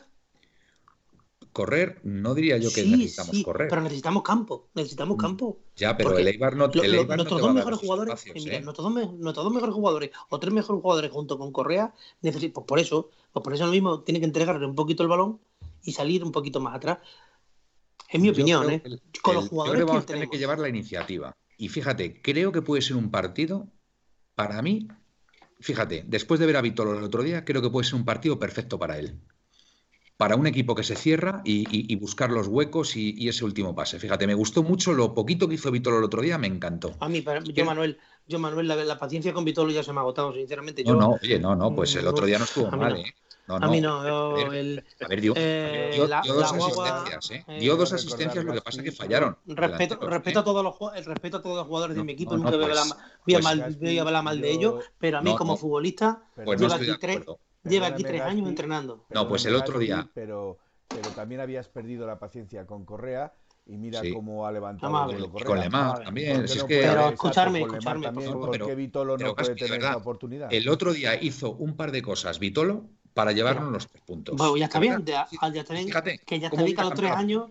Correr, 1.53 2.01
no 2.05 2.35
diría 2.35 2.59
yo 2.59 2.71
que 2.71 2.85
necesitamos 2.85 3.37
sí, 3.37 3.42
correr. 3.42 3.68
Pero 3.68 3.81
necesitamos 3.81 4.23
campo, 4.23 4.68
necesitamos 4.75 5.16
mm, 5.16 5.21
campo. 5.21 5.59
Ya, 5.77 5.97
pero 5.97 6.16
el 6.16 6.29
Eibar 6.29 6.55
no, 6.55 6.66
el 6.66 6.95
Eibar 6.95 7.16
nuestros 7.16 7.40
dos 7.40 7.55
mejores 7.55 7.79
jugadores, 7.79 8.27
¿eh? 8.27 8.61
nuestros, 8.61 8.85
dos, 8.85 9.53
mejores 9.53 9.75
jugadores 9.75 10.11
o 10.29 10.38
tres 10.38 10.53
mejores 10.53 10.83
jugadores 10.83 11.11
junto 11.11 11.38
con 11.38 11.51
Correa, 11.51 11.95
pues 12.21 12.37
por 12.66 12.79
eso, 12.79 13.11
pues 13.33 13.42
por 13.42 13.55
eso 13.55 13.66
lo 13.66 13.73
mismo 13.73 14.01
tiene 14.01 14.21
que 14.21 14.27
entregarle 14.27 14.66
un 14.66 14.75
poquito 14.75 15.03
el 15.03 15.09
balón 15.09 15.40
y 15.83 15.92
salir 15.92 16.25
un 16.25 16.33
poquito 16.33 16.61
más 16.61 16.75
atrás. 16.75 16.99
Es 18.12 18.20
mi 18.20 18.29
opinión, 18.29 18.70
¿eh? 18.70 18.83
Con 19.22 19.37
los 19.37 19.48
jugadores 19.48 19.81
que 19.81 19.87
vamos 19.87 20.03
a 20.03 20.07
tener 20.07 20.29
que 20.29 20.37
llevar 20.37 20.59
la 20.59 20.68
iniciativa. 20.68 21.35
Y 21.57 21.70
fíjate, 21.70 22.20
creo 22.20 22.53
que 22.53 22.61
puede 22.61 22.83
ser 22.83 22.96
un 22.96 23.11
partido, 23.11 23.68
para 24.35 24.61
mí, 24.61 24.88
fíjate, 25.61 26.05
después 26.07 26.38
de 26.38 26.46
ver 26.46 26.59
a 26.59 26.61
Vitolo 26.61 26.98
el 26.98 27.05
otro 27.05 27.22
día, 27.22 27.44
creo 27.44 27.62
que 27.62 27.70
puede 27.70 27.87
ser 27.87 27.94
un 27.94 28.05
partido 28.05 28.38
perfecto 28.38 28.79
para 28.79 28.98
él. 28.98 29.18
Para 30.18 30.37
un 30.37 30.46
equipo 30.46 30.75
que 30.75 30.85
se 30.85 30.94
cierra 30.94 31.40
y, 31.44 31.96
buscar 31.96 32.31
los 32.31 32.48
huecos 32.48 32.96
y, 32.96 33.29
ese 33.29 33.46
último 33.46 33.75
pase. 33.75 33.98
Fíjate, 33.98 34.27
me 34.27 34.35
gustó 34.35 34.62
mucho 34.62 34.92
lo 34.92 35.14
poquito 35.14 35.48
que 35.48 35.55
hizo 35.55 35.70
Vitolo 35.70 35.98
el 35.98 36.05
otro 36.05 36.20
día, 36.20 36.37
me 36.37 36.48
encantó. 36.48 36.94
A 37.01 37.09
mí, 37.09 37.25
yo, 37.55 37.64
Manuel, 37.64 37.98
yo, 38.27 38.38
Manuel, 38.38 38.68
la, 38.68 38.98
paciencia 38.98 39.33
con 39.33 39.44
Vitolo 39.44 39.72
ya 39.72 39.83
se 39.83 39.92
me 39.92 39.98
ha 39.98 40.03
agotado, 40.03 40.35
sinceramente. 40.35 40.85
No, 40.85 40.96
no, 40.96 41.18
oye, 41.22 41.38
no, 41.38 41.57
no, 41.57 41.75
pues 41.75 41.96
el 41.96 42.07
otro 42.07 42.27
día 42.27 42.38
no 42.38 42.44
estuvo 42.44 42.70
mal, 42.70 42.98
¿eh? 42.98 43.14
A 43.48 43.68
mí 43.68 43.81
no. 43.81 44.00
a, 44.00 44.48
ver, 44.48 45.20
dio, 45.20 45.35
dos 45.35 46.52
asistencias, 46.52 47.31
¿eh? 47.31 47.44
eh 47.48 47.59
dio 47.61 47.76
dos 47.76 47.92
asistencias, 47.92 48.44
lo 48.44 48.52
que 48.52 48.61
pasa 48.61 48.81
es 48.81 48.85
que 48.85 48.92
fallaron. 48.92 49.37
Respeto, 49.46 49.98
respeto, 50.09 50.40
a 50.40 50.44
todos 50.44 50.62
los, 50.62 50.96
el 50.96 51.05
respeto 51.05 51.38
a 51.38 51.42
todos 51.42 51.57
los 51.57 51.66
jugadores 51.66 51.96
de 51.96 52.05
mi 52.05 52.12
equipo, 52.12 52.37
nunca 52.37 52.50
voy, 52.50 52.64
a 52.64 53.40
mal, 53.40 53.76
voy, 53.81 53.98
a 53.98 54.02
hablar 54.02 54.22
mal, 54.22 54.40
de 54.40 54.50
ellos, 54.50 54.85
pero 54.98 55.18
a 55.18 55.22
mí 55.22 55.35
como 55.37 55.57
futbolista 55.57 56.22
pues 56.44 56.61
lleva, 56.61 56.76
aquí 56.76 56.92
tres, 57.00 57.20
lleva 57.64 57.88
aquí 57.88 58.02
tres 58.05 58.22
años 58.22 58.48
entrenando. 58.48 59.05
No, 59.11 59.28
pues 59.28 59.44
el 59.46 59.57
otro 59.57 59.78
día. 59.78 60.09
Pero, 60.14 60.59
pero 60.88 61.11
también 61.11 61.40
habías 61.40 61.68
perdido 61.68 62.07
la 62.07 62.18
paciencia 62.18 62.66
con 62.66 62.85
Correa 62.85 63.33
y 63.66 63.76
mira 63.76 64.02
cómo 64.12 64.46
ha 64.46 64.52
levantado 64.52 65.11
el 65.11 65.31
con 65.31 65.61
Lemar 65.61 66.02
también 66.02 66.48
si 66.48 66.59
es 66.59 66.64
que 66.64 66.81
pero 66.81 67.11
escucharme 67.11 67.61
escucharme 67.61 68.07
también, 68.07 68.33
porque 68.33 68.74
Vitolo 68.74 69.16
no 69.16 69.37
puede 69.37 69.55
tener 69.55 69.78
esa 69.78 69.96
oportunidad 69.96 70.52
el 70.52 70.68
otro 70.68 70.92
día 70.92 71.14
hizo 71.22 71.52
un 71.52 71.76
par 71.76 71.92
de 71.92 72.02
cosas 72.02 72.40
Vitolo 72.40 72.90
para 73.14 73.33
llevarnos 73.33 73.72
los 73.72 73.88
tres 73.88 74.03
puntos. 74.05 74.37
Bueno, 74.37 74.57
ya 74.57 74.66
está 74.66 74.79
bien, 74.79 75.05
ya, 75.05 75.27
está 75.31 75.75
bien 75.75 75.87
que 76.27 76.40
ya 76.40 76.48
está 76.48 76.62
bien 76.62 76.75
que 76.75 76.81
a 76.81 76.85
los 76.85 76.94
tres 76.94 77.11
años, 77.11 77.51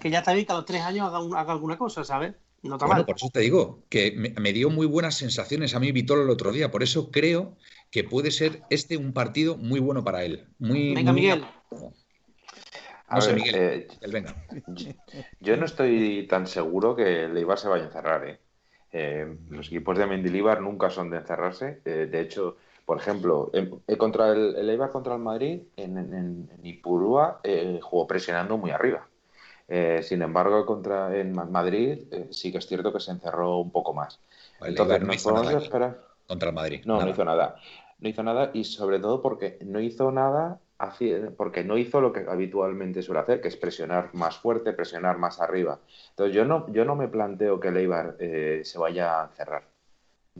que 0.00 0.10
ya 0.10 0.18
está 0.18 0.32
bien 0.32 0.46
que 0.46 0.52
a 0.52 0.56
los 0.56 0.64
tres 0.64 0.82
años 0.82 1.12
haga, 1.12 1.52
alguna 1.52 1.78
cosa, 1.78 2.04
¿sabes? 2.04 2.34
No 2.62 2.74
está 2.74 2.86
bueno, 2.86 3.06
por 3.06 3.16
eso 3.16 3.30
te 3.32 3.40
digo, 3.40 3.84
que 3.88 4.12
me, 4.12 4.52
dio 4.52 4.68
muy 4.68 4.86
buenas 4.86 5.14
sensaciones 5.14 5.74
a 5.74 5.80
mí 5.80 5.92
Vitolo 5.92 6.24
el 6.24 6.30
otro 6.30 6.52
día, 6.52 6.70
por 6.70 6.82
eso 6.82 7.10
creo 7.10 7.56
que 7.90 8.04
puede 8.04 8.30
ser 8.30 8.62
este 8.68 8.96
un 8.98 9.12
partido 9.12 9.56
muy 9.56 9.80
bueno 9.80 10.04
para 10.04 10.24
él. 10.24 10.46
Muy, 10.58 10.94
venga, 10.94 11.12
Miguel. 11.12 11.44
No 13.10 13.20
sé, 13.20 13.32
Miguel, 13.32 13.54
eh, 13.56 13.88
venga. 14.10 14.34
Yo 15.40 15.56
no 15.56 15.64
estoy 15.64 16.26
tan 16.28 16.46
seguro 16.46 16.94
que 16.94 17.24
el 17.24 17.36
Eibar 17.36 17.58
se 17.58 17.68
vaya 17.68 17.84
a 17.84 17.86
encerrar. 17.86 18.28
¿eh? 18.28 18.38
Eh, 18.92 19.36
los 19.48 19.68
equipos 19.68 19.96
de 19.96 20.06
Mendilibar 20.06 20.60
nunca 20.60 20.90
son 20.90 21.10
de 21.10 21.16
encerrarse. 21.16 21.80
de 21.84 22.20
hecho, 22.20 22.56
por 22.90 22.98
ejemplo, 22.98 23.52
contra 23.98 24.32
el, 24.32 24.56
el, 24.56 24.68
Eibar 24.68 24.90
contra 24.90 25.14
el 25.14 25.20
Madrid, 25.20 25.60
en, 25.76 25.96
en, 25.96 26.48
Ipurúa 26.64 27.38
eh, 27.44 27.78
jugó 27.80 28.04
presionando 28.08 28.58
muy 28.58 28.72
arriba. 28.72 29.06
Eh, 29.68 30.00
sin 30.02 30.22
embargo, 30.22 30.66
contra 30.66 31.16
en 31.16 31.32
Madrid 31.32 32.00
eh, 32.10 32.26
sí 32.32 32.50
que 32.50 32.58
es 32.58 32.66
cierto 32.66 32.92
que 32.92 32.98
se 32.98 33.12
encerró 33.12 33.58
un 33.58 33.70
poco 33.70 33.94
más. 33.94 34.18
Entonces, 34.60 35.02
no 35.02 35.14
hizo 35.14 35.30
nada 35.30 35.56
esperar. 35.56 36.00
Contra 36.26 36.48
el 36.48 36.54
Madrid. 36.56 36.82
No, 36.84 37.00
no 37.00 37.08
hizo 37.08 37.24
nada. 37.24 37.54
No 38.00 38.08
hizo 38.08 38.24
nada 38.24 38.50
y 38.54 38.64
sobre 38.64 38.98
todo 38.98 39.22
porque 39.22 39.58
no 39.64 39.78
hizo 39.78 40.10
nada 40.10 40.58
porque 41.36 41.62
no 41.62 41.78
hizo 41.78 42.00
lo 42.00 42.12
que 42.12 42.26
habitualmente 42.28 43.02
suele 43.02 43.20
hacer, 43.20 43.40
que 43.40 43.46
es 43.46 43.56
presionar 43.56 44.12
más 44.14 44.36
fuerte, 44.36 44.72
presionar 44.72 45.16
más 45.16 45.40
arriba. 45.40 45.78
Entonces 46.08 46.34
yo 46.34 46.44
no, 46.44 46.66
yo 46.72 46.84
no 46.84 46.96
me 46.96 47.06
planteo 47.06 47.60
que 47.60 47.68
el 47.68 47.76
Eibar 47.76 48.16
se 48.18 48.78
vaya 48.78 49.22
a 49.22 49.28
cerrar. 49.28 49.69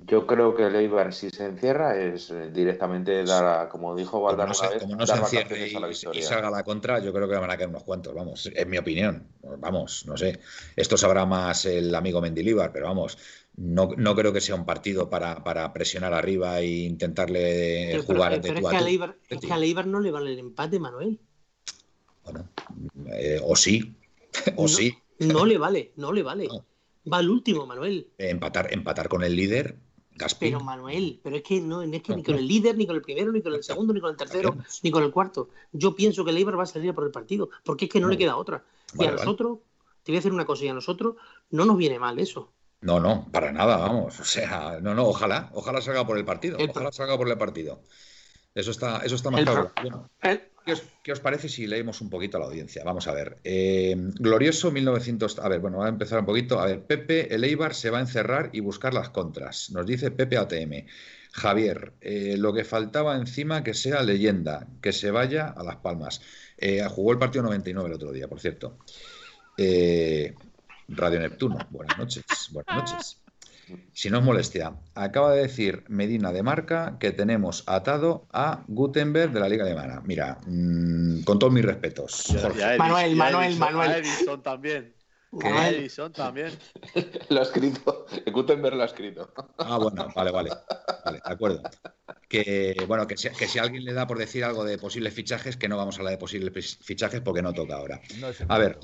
Yo 0.07 0.27
creo 0.27 0.55
que 0.55 0.67
el 0.67 0.75
Eibar, 0.75 1.13
si 1.13 1.31
se 1.31 1.45
encierra, 1.45 1.97
es 2.01 2.31
eh, 2.31 2.51
directamente 2.51 3.23
dar, 3.25 3.69
como 3.69 3.95
dijo 3.95 4.21
Valdar 4.21 4.49
como 4.49 4.63
no 4.63 4.71
se, 4.71 4.79
como 4.79 4.97
no 4.97 5.07
se 5.07 5.15
encierre 5.15 5.69
y, 5.69 6.23
salga 6.23 6.51
la 6.51 6.65
contra, 6.65 7.01
yo 7.01 7.13
creo 7.13 7.29
que 7.29 7.37
van 7.37 7.51
a 7.51 7.57
caer 7.57 7.69
unos 7.69 7.85
cuantos, 7.85 8.15
vamos, 8.15 8.51
es 8.55 8.67
mi 8.67 8.79
opinión. 8.79 9.27
vamos, 9.59 10.07
no 10.07 10.17
sé. 10.17 10.41
Esto 10.75 10.97
sabrá 10.97 11.27
más 11.27 11.67
el 11.67 11.95
amigo 11.95 12.21
Mendilibar, 12.21 12.73
pero 12.73 12.87
vamos, 12.87 13.19
no, 13.57 13.91
no 13.97 14.15
creo 14.15 14.33
que 14.33 14.41
sea 14.41 14.55
un 14.55 14.65
partido 14.65 15.11
para, 15.11 15.45
para 15.45 15.71
presionar 15.73 16.15
arriba 16.15 16.61
e 16.61 16.67
intentarle 16.67 18.03
jugar 18.07 18.41
pero, 18.41 18.55
de 18.55 18.61
es, 18.61 18.69
que 18.69 18.77
a 18.77 18.81
Leibar, 18.81 19.17
es 19.29 19.41
que 19.41 19.53
a 19.53 19.59
Leibar 19.59 19.87
no 19.87 20.01
le 20.01 20.11
vale 20.11 20.33
el 20.33 20.39
empate, 20.39 20.81
Manuel. 20.81 21.21
Bueno, 22.25 22.49
eh, 23.13 23.41
o 23.45 23.55
sí, 23.55 23.95
o 24.57 24.67
sí. 24.67 24.97
No 25.19 25.45
le 25.45 25.59
vale, 25.59 25.93
no 25.97 26.13
le 26.13 26.23
vale. 26.23 26.49
Va 27.11 27.19
al 27.19 27.29
último, 27.29 27.67
Manuel. 27.67 28.09
Empatar, 28.19 28.73
empatar 28.73 29.09
con 29.09 29.23
el 29.23 29.37
líder 29.37 29.77
pero 30.39 30.61
Manuel, 30.61 31.21
pero 31.23 31.37
es 31.37 31.43
que 31.43 31.61
no, 31.61 31.83
es 31.83 32.03
que 32.03 32.15
ni 32.17 32.23
con 32.23 32.35
el 32.35 32.47
líder, 32.47 32.77
ni 32.77 32.87
con 32.87 32.97
el 32.97 33.03
primero, 33.03 33.33
ni 33.33 33.43
con 33.43 33.55
el 33.55 33.63
segundo, 33.63 33.93
ni 33.93 34.01
con 34.01 34.11
el 34.11 34.17
tercero, 34.17 34.57
ni 34.83 34.91
con 34.91 35.03
el 35.03 35.11
cuarto. 35.11 35.51
Yo 35.73 35.95
pienso 35.95 36.25
que 36.25 36.31
el 36.31 36.37
Eibar 36.37 36.59
va 36.59 36.65
a 36.65 36.67
salir 36.67 36.95
por 36.95 37.05
el 37.05 37.11
partido, 37.11 37.51
porque 37.65 37.87
es 37.87 37.91
que 37.91 38.01
no 38.01 38.09
le 38.09 38.19
queda 38.19 38.37
otra. 38.37 38.65
y 38.99 39.05
a 39.05 39.13
nosotros, 39.13 39.59
te 40.03 40.13
voy 40.13 40.17
a 40.17 40.21
decir 40.21 40.33
una 40.33 40.45
cosa, 40.45 40.65
y 40.65 40.69
a 40.69 40.75
nosotros 40.75 41.17
no 41.51 41.65
nos 41.65 41.77
viene 41.77 41.99
mal 41.99 42.19
eso. 42.19 42.53
No, 42.83 42.99
no, 42.99 43.29
para 43.31 43.53
nada, 43.53 43.77
vamos. 43.77 44.19
O 44.21 44.25
sea, 44.25 44.79
no, 44.81 44.95
no, 44.95 45.07
ojalá, 45.07 45.51
ojalá 45.53 45.83
salga 45.83 46.07
por 46.07 46.17
el 46.17 46.25
partido. 46.25 46.57
ojalá 46.59 46.93
salga 46.93 47.17
por 47.19 47.29
el 47.29 47.37
partido. 47.37 47.83
Eso 48.55 48.71
está, 48.71 48.99
eso 48.99 49.15
está 49.15 49.31
más 49.31 49.43
claro. 49.43 49.73
¿Qué, 50.65 51.13
os, 51.13 51.21
parece 51.21 51.49
si 51.49 51.67
leemos 51.67 52.01
un 52.01 52.11
poquito 52.11 52.37
a 52.37 52.41
la 52.41 52.47
audiencia? 52.47 52.85
Vamos 52.85 53.07
a 53.09 53.13
ver. 53.13 53.39
Eh, 53.45 53.95
glorioso 53.97 54.71
1900. 54.71 55.39
A 55.39 55.49
ver, 55.49 55.61
bueno, 55.61 55.79
voy 55.79 55.87
a 55.87 55.91
empezar 55.91 56.21
un 56.21 56.27
poquito. 56.27 56.61
A 56.61 56.67
ver, 56.67 56.83
Pepe, 56.83 57.35
el 57.35 57.45
Eibar 57.45 57.75
se 57.75 57.91
va 57.91 57.99
a 57.99 58.03
encerrar 58.03 58.51
y 58.53 58.61
buscar 58.61 58.95
las 58.95 59.11
contras. 59.11 59.71
Nos 59.71 59.87
dice 59.87 60.11
Pepe 60.11 60.37
ATM. 60.37 60.87
Javier, 61.33 61.93
eh, 62.01 62.37
lo 62.37 62.53
que 62.53 62.65
faltaba 62.65 63.17
encima 63.17 63.63
que 63.63 63.75
sea 63.75 64.03
leyenda, 64.03 64.67
que 64.83 64.93
se 64.93 65.11
vaya 65.11 65.47
a 65.47 65.63
Las 65.63 65.77
Palmas. 65.77 66.23
Eh, 66.59 66.85
jugó 66.89 67.13
el 67.13 67.19
partido 67.19 67.45
99 67.45 67.89
el 67.89 67.95
otro 67.95 68.13
día, 68.13 68.29
por 68.29 68.41
cierto. 68.41 68.79
Radio 70.89 71.21
Neptuno, 71.21 71.59
buenas 71.71 71.99
noches. 71.99 72.25
Buenas 72.51 72.77
noches. 72.77 73.21
Si 73.93 74.11
no 74.11 74.19
es 74.19 74.25
molestia, 74.25 74.75
acaba 74.95 75.33
de 75.33 75.43
decir 75.43 75.85
Medina 75.89 76.33
de 76.33 76.43
Marca 76.43 76.97
que 76.99 77.13
tenemos 77.13 77.65
atado 77.67 78.27
a 78.33 78.65
Gutenberg 78.69 79.33
de 79.33 79.41
la 79.41 79.49
Liga 79.49 79.65
Alemana. 79.65 80.03
Mira, 80.05 80.39
mm, 80.47 81.23
con 81.23 81.39
todos 81.39 81.53
mis 81.53 81.65
respetos. 81.65 82.35
Manuel, 82.79 83.17
Manuel, 83.17 83.57
Manuel. 83.57 83.91
Edison 83.93 84.43
también. 84.43 84.95
Edison 85.33 86.13
también. 86.13 86.51
Lo 87.29 87.41
ha 87.41 87.43
escrito. 87.43 88.07
Gutenberg 88.33 88.77
lo 88.77 88.83
ha 88.83 88.87
escrito. 88.87 89.33
Ah, 89.59 89.79
bueno, 89.79 90.09
vale, 90.15 90.33
vale. 90.33 90.51
Vale, 91.05 91.21
de 91.25 91.33
acuerdo. 91.33 91.63
Que 92.29 92.85
bueno, 92.89 93.07
que 93.07 93.17
si, 93.17 93.29
que 93.31 93.47
si 93.47 93.59
alguien 93.59 93.85
le 93.85 93.93
da 93.93 94.07
por 94.07 94.19
decir 94.19 94.45
algo 94.45 94.65
de 94.65 94.79
posibles 94.79 95.15
fichajes, 95.15 95.57
que 95.57 95.69
no 95.69 95.77
vamos 95.77 95.97
a 95.97 95.99
hablar 95.99 96.13
de 96.13 96.19
posibles 96.19 96.79
fichajes 96.83 97.21
porque 97.21 97.43
no 97.43 97.53
toca 97.53 97.77
ahora. 97.77 98.01
a 98.49 98.59
ver, 98.59 98.79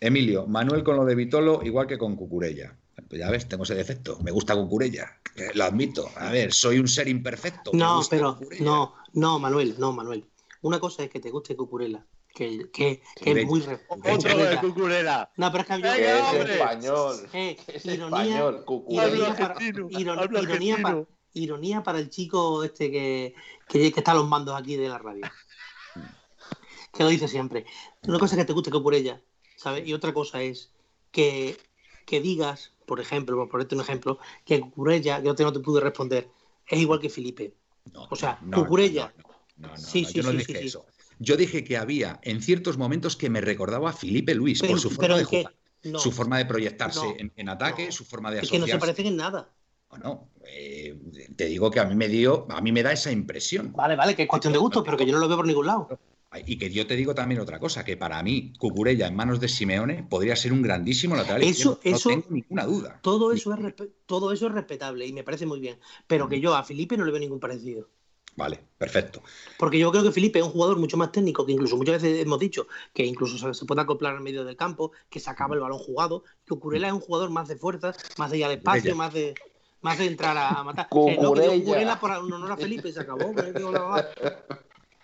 Emilio, 0.00 0.46
Manuel 0.46 0.82
con 0.82 0.96
lo 0.96 1.04
de 1.04 1.14
Vitolo, 1.14 1.60
igual 1.62 1.86
que 1.86 1.98
con 1.98 2.16
Cucurella. 2.16 2.76
Pues 3.08 3.20
ya 3.20 3.30
ves, 3.30 3.48
tengo 3.48 3.64
ese 3.64 3.74
defecto. 3.74 4.18
Me 4.20 4.30
gusta 4.30 4.54
Cucurella, 4.54 5.18
lo 5.54 5.64
admito. 5.64 6.08
A 6.16 6.30
ver, 6.30 6.52
soy 6.52 6.78
un 6.78 6.88
ser 6.88 7.08
imperfecto. 7.08 7.70
No, 7.74 8.02
pero 8.08 8.38
no, 8.60 8.94
no, 9.12 9.38
Manuel, 9.38 9.74
no, 9.78 9.92
Manuel. 9.92 10.26
Una 10.62 10.78
cosa 10.78 11.04
es 11.04 11.10
que 11.10 11.20
te 11.20 11.30
guste 11.30 11.56
Cucurella, 11.56 12.04
que, 12.34 12.70
que, 12.70 13.02
que 13.16 13.30
es 13.30 13.46
muy 13.46 13.64
Otro 13.88 14.36
de 14.36 14.58
Cucurella. 14.58 15.30
No, 15.36 15.50
pero 15.50 15.62
es 15.62 15.66
que 15.66 15.72
había 15.72 16.30
es 16.30 16.50
español. 16.50 17.28
Eh, 17.32 17.56
es 17.66 17.86
ironía, 17.86 18.48
español, 18.48 18.64
ironía, 18.88 19.36
para, 19.36 19.64
ironía, 19.64 20.78
para, 20.82 21.04
ironía, 21.32 21.82
para, 21.82 21.98
el 21.98 22.10
chico 22.10 22.62
este 22.62 22.90
que, 22.90 23.34
que, 23.68 23.86
está 23.86 24.12
a 24.12 24.16
los 24.16 24.28
mandos 24.28 24.58
aquí 24.60 24.76
de 24.76 24.88
la 24.88 24.98
radio. 24.98 25.22
Que 26.92 27.04
lo 27.04 27.08
dice 27.08 27.28
siempre. 27.28 27.64
Una 28.06 28.18
cosa 28.18 28.34
es 28.34 28.40
que 28.40 28.44
te 28.44 28.52
guste 28.52 28.70
Cucurella, 28.70 29.22
¿sabes? 29.56 29.86
Y 29.86 29.94
otra 29.94 30.12
cosa 30.12 30.42
es 30.42 30.72
que, 31.10 31.56
que 32.04 32.20
digas 32.20 32.72
por 32.90 32.98
ejemplo, 32.98 33.36
por 33.36 33.48
ponerte 33.48 33.76
un 33.76 33.82
ejemplo, 33.82 34.18
que 34.44 34.58
Cucurella, 34.58 35.22
yo 35.22 35.32
no 35.32 35.52
te 35.52 35.60
pude 35.60 35.80
responder, 35.80 36.28
es 36.66 36.80
igual 36.80 36.98
que 36.98 37.08
Felipe. 37.08 37.54
o 37.94 38.16
sea, 38.16 38.40
Cucurella. 38.52 39.14
No, 39.58 39.76
sí, 39.76 40.04
sí, 40.04 40.14
yo 40.14 40.24
no 40.24 40.32
dije 40.32 40.64
eso. 40.64 40.86
Yo 41.20 41.36
dije 41.36 41.62
que 41.62 41.76
había 41.76 42.18
en 42.24 42.42
ciertos 42.42 42.78
momentos 42.78 43.14
que 43.14 43.30
me 43.30 43.40
recordaba 43.40 43.90
a 43.90 43.92
Felipe 43.92 44.34
Luis 44.34 44.60
por 44.60 44.80
su 44.80 44.90
forma 44.90 45.18
de 45.18 45.24
jugar, 45.24 45.54
su 45.98 46.10
forma 46.10 46.38
de 46.38 46.46
proyectarse 46.46 47.30
en, 47.36 47.48
ataque, 47.48 47.92
su 47.92 48.04
forma 48.04 48.32
de 48.32 48.38
asociarse. 48.38 48.56
Es 48.56 48.64
que 48.64 48.72
no 48.72 48.80
se 48.80 48.80
parecen 48.80 49.06
en 49.06 49.16
nada. 49.16 49.48
Bueno, 49.88 50.28
eh, 50.44 50.98
te 51.36 51.44
digo 51.44 51.70
que 51.70 51.78
a 51.78 51.84
mí 51.84 51.94
me 51.94 52.08
dio, 52.08 52.48
a 52.50 52.60
mí 52.60 52.72
me 52.72 52.82
da 52.82 52.90
esa 52.90 53.12
impresión. 53.12 53.70
Vale, 53.72 53.94
vale, 53.94 54.16
que 54.16 54.22
es 54.22 54.28
cuestión 54.28 54.52
de 54.52 54.58
gusto, 54.58 54.82
pero 54.82 54.96
que 54.96 55.06
yo 55.06 55.12
no 55.12 55.20
lo 55.20 55.28
veo 55.28 55.36
por 55.36 55.46
ningún 55.46 55.66
lado. 55.66 55.96
Y 56.46 56.58
que 56.58 56.70
yo 56.70 56.86
te 56.86 56.94
digo 56.94 57.12
también 57.12 57.40
otra 57.40 57.58
cosa, 57.58 57.84
que 57.84 57.96
para 57.96 58.22
mí 58.22 58.52
Cucurella 58.56 59.08
en 59.08 59.16
manos 59.16 59.40
de 59.40 59.48
Simeone 59.48 60.04
podría 60.04 60.36
ser 60.36 60.52
un 60.52 60.62
grandísimo 60.62 61.16
lateral. 61.16 61.42
Eso, 61.42 61.80
no 61.84 61.98
tengo 61.98 62.26
ninguna 62.28 62.64
duda. 62.64 63.00
Todo 63.02 63.32
eso, 63.32 63.52
es 63.52 63.74
todo 64.06 64.32
eso 64.32 64.46
es 64.46 64.52
respetable 64.52 65.06
y 65.06 65.12
me 65.12 65.24
parece 65.24 65.44
muy 65.44 65.58
bien. 65.58 65.78
Pero 66.06 66.28
que 66.28 66.40
yo 66.40 66.54
a 66.54 66.62
Felipe 66.62 66.96
no 66.96 67.04
le 67.04 67.10
veo 67.10 67.20
ningún 67.20 67.40
parecido. 67.40 67.88
Vale, 68.36 68.60
perfecto. 68.78 69.22
Porque 69.58 69.78
yo 69.78 69.90
creo 69.90 70.04
que 70.04 70.12
Felipe 70.12 70.38
es 70.38 70.44
un 70.44 70.52
jugador 70.52 70.78
mucho 70.78 70.96
más 70.96 71.10
técnico, 71.10 71.44
que 71.44 71.52
incluso 71.52 71.76
muchas 71.76 72.00
veces 72.00 72.22
hemos 72.22 72.38
dicho 72.38 72.68
que 72.94 73.04
incluso 73.04 73.52
se 73.52 73.66
puede 73.66 73.80
acoplar 73.80 74.14
en 74.14 74.22
medio 74.22 74.44
del 74.44 74.56
campo, 74.56 74.92
que 75.08 75.18
se 75.18 75.30
acaba 75.30 75.56
el 75.56 75.60
balón 75.60 75.78
jugado. 75.78 76.22
Que 76.44 76.54
Cucurella 76.54 76.86
es 76.86 76.92
un 76.92 77.00
jugador 77.00 77.30
más 77.30 77.48
de 77.48 77.56
fuerza, 77.56 77.92
más 78.18 78.30
de 78.30 78.38
ir 78.38 78.44
al 78.44 78.52
espacio, 78.52 78.94
más 78.94 79.12
de 79.12 79.34
más 79.82 79.98
de 79.98 80.06
entrar 80.06 80.36
a, 80.36 80.62
matar. 80.62 80.88
Cucurella. 80.88 81.98
por 81.98 82.12
honor 82.12 82.52
a 82.52 82.56
Felipe 82.56 82.92
se 82.92 83.00
acabó. 83.00 83.32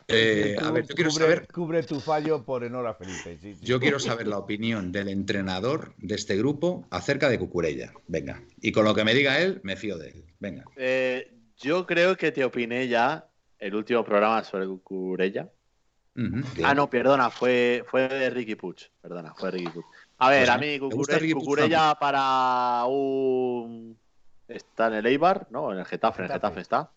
Eh, 0.09 0.57
a 0.63 0.71
ver, 0.71 0.87
yo 0.87 0.95
quiero 0.95 1.11
saber. 1.11 1.49
Cubre 1.49 1.83
tu 1.83 1.99
fallo 1.99 2.45
por 2.45 2.63
Enora 2.63 2.95
Felipe. 2.95 3.57
Yo 3.61 3.81
quiero 3.81 3.99
saber 3.99 4.29
la 4.29 4.39
opinión 4.39 4.93
del 4.93 5.09
entrenador 5.09 5.95
de 5.99 6.15
este 6.15 6.37
grupo 6.37 6.87
acerca 6.91 7.29
de 7.29 7.39
Cucurella. 7.39 7.93
Venga. 8.07 8.41
Y 8.61 8.71
con 8.71 8.85
lo 8.85 8.95
que 8.95 9.05
me 9.05 9.15
diga 9.15 9.41
él, 9.41 9.61
me 9.65 9.77
fío 9.77 9.99
de 9.99 10.11
él. 10.11 10.25
Venga. 10.39 10.65
Eh, 10.77 11.33
yo 11.59 11.87
creo 11.87 12.17
que 12.17 12.31
te 12.31 12.45
opiné 12.45 12.87
ya 12.87 13.27
el 13.59 13.75
último 13.75 14.05
programa 14.05 14.45
sobre 14.45 14.67
Cucurella. 14.67 15.51
ah, 16.65 16.75
no, 16.75 16.89
perdona, 16.89 17.31
fue, 17.31 17.85
fue 17.89 18.09
de 18.09 18.31
Ricky 18.31 18.55
Puch. 18.55 18.85
Perdona, 19.03 19.35
fue 19.35 19.51
Ricky 19.51 19.71
Puch. 19.71 19.87
A 20.19 20.31
ver, 20.31 20.47
pues 20.47 20.51
a 20.51 20.59
mí 20.59 21.33
Cucurella, 21.33 21.95
para 21.97 22.85
un. 22.87 23.99
Está 24.47 24.87
en 24.87 24.95
el 24.95 25.07
Eibar, 25.07 25.49
¿no? 25.51 25.73
En 25.73 25.81
el 25.81 25.85
Getafe, 25.85 26.23
en 26.23 26.27
el 26.27 26.33
Getafe 26.33 26.61
está. 26.61 26.91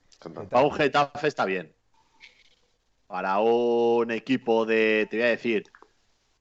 Para 0.50 0.63
un 0.63 0.72
Getafe 0.72 1.28
está 1.28 1.45
bien 1.45 1.74
para 3.10 3.39
un 3.39 4.12
equipo 4.12 4.67
de, 4.67 5.08
te 5.10 5.17
voy 5.17 5.26
a 5.26 5.30
decir, 5.30 5.63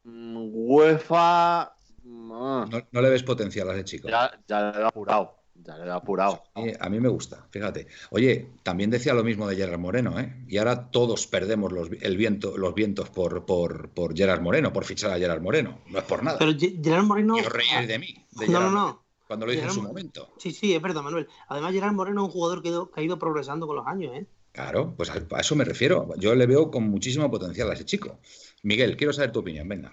mm, 0.05 0.37
UEFA. 0.53 1.75
Mm, 2.03 2.33
ah. 2.35 2.69
No, 2.93 3.01
le 3.01 3.09
ves 3.09 3.23
potencial 3.23 3.71
a 3.71 3.73
ese 3.73 3.85
chico. 3.85 4.09
Ya, 4.09 4.31
le 4.47 4.83
he 4.83 4.85
apurado. 4.85 5.39
Ya 5.55 5.79
le 5.79 5.87
he 5.87 5.91
apurado. 5.91 6.45
A 6.55 6.89
mí, 6.91 7.01
me 7.01 7.09
gusta, 7.09 7.47
fíjate. 7.51 7.87
Oye, 8.11 8.51
también 8.63 8.91
decía 8.91 9.15
lo 9.15 9.25
mismo 9.25 9.49
de 9.49 9.57
Gerard 9.57 9.79
Moreno, 9.79 10.21
¿eh? 10.21 10.45
Y 10.47 10.59
ahora 10.59 10.91
todos 10.91 11.27
perdemos 11.27 11.73
los, 11.73 11.89
el 12.03 12.19
viento, 12.19 12.59
los 12.59 12.75
vientos 12.75 13.09
por, 13.09 13.47
por, 13.47 13.89
por 13.89 14.15
Gerard 14.15 14.43
Moreno, 14.43 14.71
por 14.71 14.85
fichar 14.85 15.11
a 15.11 15.19
Gerard 15.19 15.41
Moreno. 15.41 15.81
No 15.87 15.99
es 15.99 16.05
por 16.05 16.23
nada. 16.23 16.39
Pero 16.39 16.53
Gerard 16.59 17.05
Moreno. 17.05 17.39
Yo 17.39 17.49
reí 17.49 17.87
de 17.87 17.99
mí. 17.99 18.27
no, 18.47 18.61
no, 18.61 18.71
no. 18.71 19.05
Cuando 19.27 19.47
lo 19.47 19.55
hice 19.55 19.65
en 19.65 19.71
su 19.71 19.83
momento. 19.83 20.35
Sí, 20.37 20.53
sí, 20.53 20.75
es 20.75 20.83
verdad, 20.83 21.01
Manuel. 21.01 21.29
Además, 21.49 21.73
Gerard 21.73 21.95
Moreno 21.95 22.21
es 22.21 22.27
un 22.27 22.33
jugador 22.33 22.63
que 22.63 23.01
ha 23.01 23.03
ido 23.03 23.19
progresando 23.19 23.67
con 23.67 23.77
los 23.77 23.87
años, 23.87 24.15
¿eh? 24.15 24.27
Claro, 24.59 24.93
pues 24.97 25.09
a, 25.09 25.39
eso 25.39 25.55
me 25.55 25.65
refiero. 25.65 26.09
Yo 26.17 26.35
le 26.35 26.45
veo 26.45 26.69
con 26.69 26.83
muchísimo 26.91 27.31
potencial 27.31 27.71
a 27.71 27.75
ese 27.75 27.85
chico. 27.85 28.19
Miguel, 28.65 28.97
quiero 28.97 29.13
saber 29.13 29.31
tu 29.31 29.39
opinión, 29.39 29.69
venga. 29.69 29.93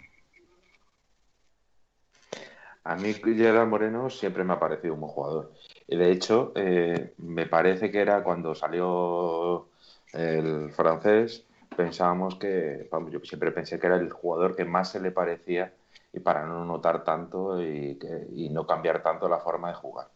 A 2.84 2.96
mí 2.96 3.14
Gerard 3.14 3.68
Moreno 3.68 4.10
siempre 4.10 4.44
me 4.44 4.54
ha 4.54 4.60
parecido 4.60 4.96
un 4.96 5.02
buen 5.02 5.12
jugador. 5.12 5.54
De 5.88 6.12
hecho, 6.12 6.52
eh, 6.56 7.14
me 7.20 7.46
parece 7.46 7.92
que 7.92 8.00
era 8.00 8.24
cuando 8.24 8.56
salió 8.56 9.70
el 10.14 10.72
francés, 10.72 11.46
pensábamos 11.78 12.34
que, 12.34 12.90
yo 13.12 13.20
siempre 13.20 13.52
pensé 13.52 13.80
que 13.80 13.86
era 13.86 13.98
el 13.98 14.12
jugador 14.12 14.56
que 14.56 14.66
más 14.66 14.90
se 14.90 15.00
le 15.00 15.12
parecía 15.12 15.76
y 16.12 16.22
para 16.22 16.44
no 16.48 16.66
notar 16.66 17.04
tanto 17.04 17.62
y, 17.62 18.00
y 18.34 18.50
no 18.50 18.66
cambiar 18.66 19.04
tanto 19.04 19.30
la 19.30 19.38
forma 19.38 19.68
de 19.68 19.76
jugar. 19.76 20.08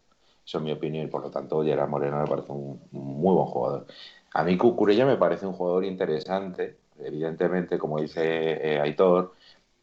Eso 0.50 0.58
es 0.58 0.64
mi 0.64 0.72
opinión 0.72 1.06
y 1.06 1.08
por 1.08 1.22
lo 1.22 1.30
tanto 1.30 1.64
Gerard 1.64 1.88
Moreno 1.88 2.18
me 2.18 2.26
parece 2.26 2.52
un 2.52 2.82
muy 2.92 3.36
buen 3.36 3.46
jugador. 3.46 3.86
A 4.34 4.44
mí 4.44 4.58
Cucurella 4.58 5.06
me 5.06 5.18
parece 5.18 5.46
un 5.46 5.54
jugador 5.54 5.86
interesante, 5.86 6.78
evidentemente, 7.00 7.78
como 7.78 8.00
dice 8.00 8.74
eh, 8.74 8.80
Aitor, 8.80 9.34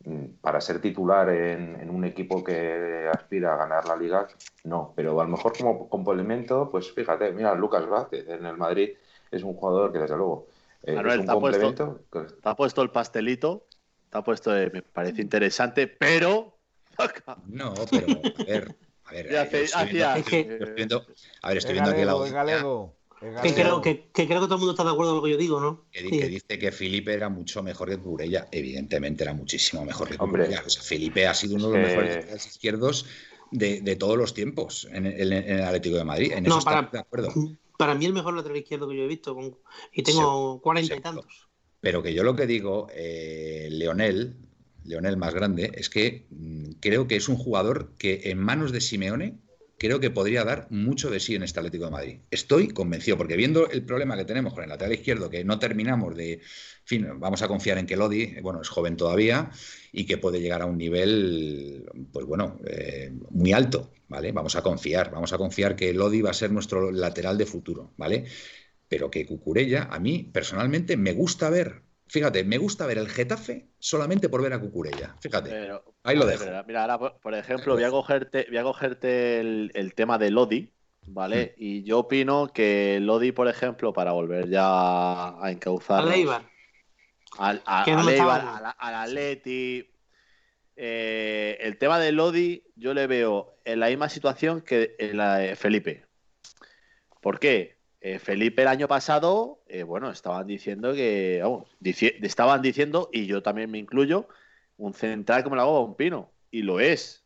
mm, 0.05 0.25
para 0.41 0.61
ser 0.61 0.81
titular 0.81 1.29
en, 1.31 1.91
un 1.91 2.05
equipo 2.05 2.45
que 2.45 3.09
aspira 3.13 3.55
a 3.55 3.57
ganar 3.57 3.87
la 3.87 3.97
liga, 3.97 4.29
no, 4.65 4.93
pero 4.95 5.21
a 5.21 5.25
lo 5.25 5.31
mejor 5.31 5.57
como 5.57 5.89
complemento, 5.89 6.69
pues 6.71 6.93
fíjate, 6.93 7.33
mira, 7.33 7.55
Lucas 7.55 7.89
Vázquez 7.89 8.29
en 8.29 8.45
el 8.47 8.57
Madrid 8.57 8.91
es 9.31 9.43
un 9.43 9.55
jugador 9.55 9.93
que 9.93 9.99
desde 9.99 10.17
luego 10.17 10.49
eh, 10.83 11.01
es 11.05 11.19
un 11.19 11.27
complemento. 11.27 12.07
Puesto, 12.11 12.37
te 12.41 12.49
ha 12.49 12.55
puesto 12.55 12.83
el 12.83 12.91
pastelito, 12.91 13.67
te 14.11 14.19
ha 14.19 14.23
puesto, 14.23 14.51
me 14.51 14.83
parece 14.83 15.23
interesante, 15.23 15.87
pero... 15.87 16.53
No, 17.47 17.75
pero 17.91 18.07
a 18.09 18.45
ver, 18.45 18.77
a 19.07 19.13
ver, 19.13 19.55
estoy 19.55 19.93
viendo, 20.75 21.05
a 21.43 21.49
ver, 21.49 21.59
estoy 21.59 21.75
viendo 21.75 21.91
aquí 21.91 22.05
la 22.05 22.17
Que 23.21 23.55
creo, 23.55 23.81
que, 23.81 24.11
creo 24.13 24.27
que 24.29 24.35
todo 24.35 24.55
el 24.55 24.59
mundo 24.59 24.73
está 24.73 24.85
de 24.85 24.91
acuerdo 24.91 25.13
con 25.13 25.19
lo 25.19 25.25
que 25.25 25.31
yo 25.31 25.39
digo, 25.39 25.59
¿no? 25.59 25.87
Que, 25.91 26.03
dice 26.03 26.59
que 26.59 26.71
Felipe 26.71 27.15
era 27.15 27.31
mucho 27.31 27.63
mejor 27.63 27.89
que 27.89 27.97
Cucurella. 27.97 28.47
Evidentemente 28.53 29.25
era 29.25 29.33
muchísimo 29.33 29.85
mejor 29.87 30.09
que 30.09 30.19
Cucurella. 30.19 30.63
Felipe 30.83 31.27
ha 31.27 31.33
sido 31.33 31.57
uno 31.57 31.71
de 31.71 31.81
los 31.81 31.89
mejores 31.89 32.47
izquierdos 32.47 33.07
de, 33.51 33.97
todos 33.97 34.19
los 34.19 34.35
tiempos 34.35 34.87
en, 34.93 35.07
el 35.07 35.63
Atlético 35.63 35.97
de 35.97 36.05
Madrid. 36.05 36.33
En 36.33 36.47
eso 36.47 36.61
para, 36.61 36.83
de 36.83 36.99
acuerdo. 36.99 37.33
Para 37.79 37.95
mí 37.95 38.05
el 38.05 38.13
mejor 38.13 38.35
lateral 38.35 38.59
izquierdo 38.59 38.89
que 38.89 38.97
yo 38.97 39.05
he 39.05 39.09
visto 39.09 39.37
y 39.93 40.03
tengo 40.03 40.61
cuarenta 40.61 40.95
y 40.95 41.01
tantos. 41.01 41.49
Pero 41.81 42.03
que 42.03 42.15
yo 42.15 42.23
lo 42.23 42.37
que 42.37 42.47
digo, 42.47 42.89
eh, 42.95 43.69
Leonel, 43.71 44.37
Leonel 44.85 45.17
más 45.17 45.35
grande, 45.35 45.73
es 45.75 45.89
que 45.89 46.27
mm, 46.31 46.73
creo 46.81 47.07
que 47.07 47.17
es 47.17 47.29
un 47.29 47.37
jugador 47.37 47.93
que 47.99 48.23
en 48.25 48.39
manos 48.39 48.73
de 48.73 48.81
Simeone 48.81 49.39
creo 49.79 50.01
que 50.01 50.11
podría 50.11 50.45
dar 50.45 50.67
mucho 50.71 51.11
de 51.11 51.21
sí 51.21 51.35
en 51.35 51.43
este 51.43 51.61
Atlético 51.61 51.87
de 51.87 51.91
Madrid. 51.91 52.21
Estoy 52.31 52.69
convencido, 52.69 53.17
porque 53.17 53.37
viendo 53.37 53.69
el 53.69 53.85
problema 53.85 54.17
que 54.17 54.25
tenemos 54.25 54.55
con 54.55 54.63
el 54.63 54.71
lateral 54.71 54.95
izquierdo, 54.95 55.31
que 55.31 55.45
no 55.45 55.59
terminamos 55.59 56.17
de, 56.17 56.41
fin, 56.85 57.09
vamos 57.19 57.43
a 57.43 57.49
confiar 57.49 57.79
en 57.79 57.87
que 57.87 57.97
Lodi, 57.97 58.41
bueno, 58.41 58.63
es 58.63 58.69
joven 58.69 58.97
todavía 58.97 59.51
y 59.93 60.07
que 60.07 60.19
puede 60.19 60.41
llegar 60.41 60.63
a 60.63 60.67
un 60.67 60.79
nivel, 60.79 61.85
pues 62.13 62.27
bueno, 62.27 62.59
eh, 62.67 63.13
muy 63.31 63.53
alto, 63.53 63.91
¿vale? 64.09 64.33
Vamos 64.33 64.57
a 64.57 64.63
confiar, 64.63 65.11
vamos 65.11 65.33
a 65.33 65.39
confiar 65.39 65.77
que 65.77 65.93
Lodi 65.93 66.23
va 66.23 66.31
a 66.31 66.35
ser 66.35 66.51
nuestro 66.53 66.91
lateral 66.91 67.37
de 67.39 67.47
futuro, 67.47 67.93
¿vale? 67.97 68.25
Pero 68.89 69.11
que 69.11 69.27
Cucurella, 69.27 69.89
a 69.91 69.99
mí 69.99 70.31
personalmente 70.33 70.97
me 70.97 71.13
gusta 71.13 71.51
ver 71.51 71.86
Fíjate, 72.09 72.45
me 72.45 72.59
gusta 72.59 72.87
ver 72.87 72.99
el 72.99 73.09
Getafe 73.09 73.67
solamente 73.79 74.29
por 74.29 74.41
ver 74.43 74.53
a 74.53 74.61
Cucurella. 74.61 75.17
Fíjate. 75.21 75.73
ahí 76.05 76.17
lo 76.17 76.25
dejo. 76.25 76.45
mira, 76.67 76.83
ahora, 76.83 77.19
por, 77.19 77.35
ejemplo, 77.35 77.75
voy 77.75 77.83
a 77.83 77.91
cogerte, 77.91 78.47
voy 78.49 78.59
a 78.59 78.63
cogerte 78.63 79.41
el, 79.41 79.93
tema 79.95 80.17
de 80.17 80.31
Lodi, 80.31 80.73
¿vale? 81.03 81.55
Hmm. 81.57 81.63
Y 81.63 81.83
yo 81.83 82.01
opino 82.01 82.53
que 82.53 82.99
Lodi, 83.01 83.33
por 83.33 83.49
ejemplo, 83.49 83.93
para 83.93 84.13
volver 84.13 84.49
ya 84.49 85.45
a 85.45 85.51
encauzar. 85.51 86.05
Al 86.05 86.13
Eibar. 86.13 86.49
Al, 87.39 87.63
al, 87.67 88.75
al 88.79 88.95
Atleti. 88.95 89.91
Eh, 90.77 91.57
el 91.61 91.79
tema 91.79 91.99
de 91.99 92.13
Lodi, 92.13 92.65
yo 92.77 92.95
le 92.95 93.07
veo 93.07 93.59
en 93.65 93.81
la 93.81 93.89
misma 93.89 94.09
situación 94.09 94.61
que 94.61 94.95
en 94.99 95.17
la 95.17 95.39
de 95.39 95.57
Felipe. 95.57 96.05
¿Por 97.21 97.41
qué? 97.41 97.76
Eh, 98.07 98.21
Felipe 98.21 98.63
el 98.63 98.69
año 98.69 98.87
pasado, 98.87 99.65
eh, 99.67 99.83
bueno, 99.83 100.13
estaban 100.13 100.47
diciendo 100.47 100.95
que, 100.95 101.41
vamos, 101.43 101.67
estaban 101.83 102.63
diciendo, 102.63 103.11
y 103.13 103.27
yo 103.27 103.43
también 103.43 103.69
me 103.69 103.79
incluyo, 103.79 104.29
un 104.77 104.95
central 104.95 105.43
como 105.43 105.57
la 105.57 105.65
Goba, 105.65 105.81
un 105.81 105.97
pino, 105.97 106.31
y 106.53 106.63
lo 106.63 106.79
es. 106.79 107.25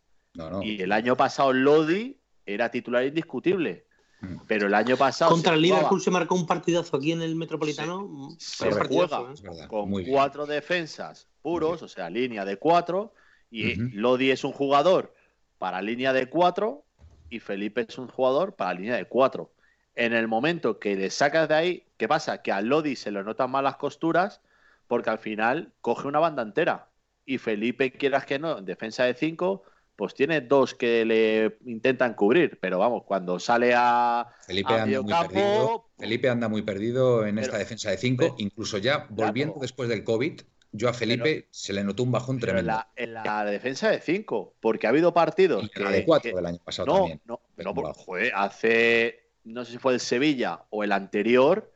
Y 0.63 0.81
el 0.81 0.93
año 0.93 1.19
pasado 1.19 1.53
Lodi 1.53 2.17
era 2.47 2.71
titular 2.71 3.05
indiscutible. 3.05 3.85
Mm. 4.23 4.37
Pero 4.49 4.69
el 4.69 4.75
año 4.75 4.97
pasado. 4.97 5.31
Contra 5.31 5.53
el 5.53 5.61
Liverpool 5.61 6.01
se 6.01 6.11
marcó 6.11 6.35
un 6.35 6.47
partidazo 6.47 6.97
aquí 6.97 7.13
en 7.13 7.21
el 7.21 7.37
Metropolitano. 7.37 8.31
Se, 8.39 8.73
juega 8.73 9.35
¿eh? 9.35 9.69
con 9.69 9.93
cuatro 10.05 10.47
defensas 10.47 11.29
puros, 11.43 11.83
o 11.83 11.89
sea, 11.89 12.09
línea 12.09 12.47
de 12.47 12.57
cuatro. 12.57 13.13
Y 13.51 13.75
Lodi 13.75 14.31
es 14.31 14.45
un 14.45 14.53
jugador 14.53 15.13
para 15.59 15.83
línea 15.83 16.15
de 16.15 16.31
cuatro. 16.31 16.87
Y 17.29 17.39
Felipe 17.39 17.85
es 17.87 17.99
un 17.99 18.09
jugador 18.09 18.55
para 18.55 18.73
línea 18.73 18.97
de 18.97 19.05
cuatro 19.05 19.53
en 19.95 20.13
el 20.13 20.29
momento 20.29 20.79
que 20.79 20.97
le 20.97 21.11
sacas 21.11 21.49
de 21.49 21.55
ahí, 21.55 21.85
¿qué 21.97 22.09
pasa? 22.09 22.43
Que 22.43 22.53
a 22.53 22.61
Lodi 22.61 22.97
se 22.97 23.11
le 23.11 23.23
notan 23.23 23.51
mal 23.51 23.65
las 23.65 23.77
costuras 23.77 24.41
porque 24.87 25.11
al 25.11 25.19
final 25.19 25.73
coge 25.81 26.09
una 26.09 26.19
banda 26.19 26.43
entera. 26.43 26.89
Y 27.25 27.39
Felipe, 27.39 27.93
quieras 27.93 28.27
que 28.27 28.39
no, 28.39 28.59
en 28.59 28.65
defensa 28.65 29.05
de 29.05 29.15
5, 29.15 29.63
pues 29.95 30.15
tiene 30.15 30.41
dos 30.41 30.75
que 30.75 31.05
le 31.05 31.59
intentan 31.65 32.15
cubrir. 32.15 32.59
Pero 32.61 32.79
vamos, 32.79 33.05
cuando 33.05 33.39
sale 33.39 33.73
a, 33.77 34.27
Felipe, 34.47 34.75
anda, 34.75 35.01
muy 35.01 35.13
perdido, 35.13 35.85
Felipe 35.99 36.29
anda 36.29 36.49
muy 36.49 36.63
perdido 36.63 37.27
en 37.27 37.39
esta 37.39 37.59
defensa 37.59 37.91
de 37.91 37.99
5, 37.99 38.37
incluso 38.39 38.79
ya 38.79 39.07
volviendo 39.11 39.57
después 39.61 39.89
del 39.89 40.03
COVID. 40.03 40.41
Yo 40.73 40.89
a 40.89 40.93
Felipe 40.93 41.49
se 41.51 41.73
le 41.73 41.85
notó 41.85 42.03
un 42.03 42.13
bajón 42.13 42.39
tremendo. 42.39 42.83
En 42.97 43.15
la, 43.15 43.45
defensa 43.45 43.91
de 43.91 44.01
5, 44.01 44.55
porque 44.61 44.87
ha 44.87 44.91
habido 44.91 45.13
partidos. 45.13 45.71
Y 45.77 45.79
la 45.81 45.91
de 45.91 46.05
4 46.05 46.35
del 46.35 46.47
año 46.47 46.59
pasado 46.65 46.87
no, 46.87 46.95
también. 46.95 47.21
No, 47.27 47.41
pero 47.55 47.75
hace 48.35 49.30
no 49.45 49.65
sé 49.65 49.73
si 49.73 49.79
fue 49.79 49.95
el 49.95 50.01
Sevilla 50.01 50.65
o 50.71 50.85
el 50.85 50.93
anterior, 50.93 51.73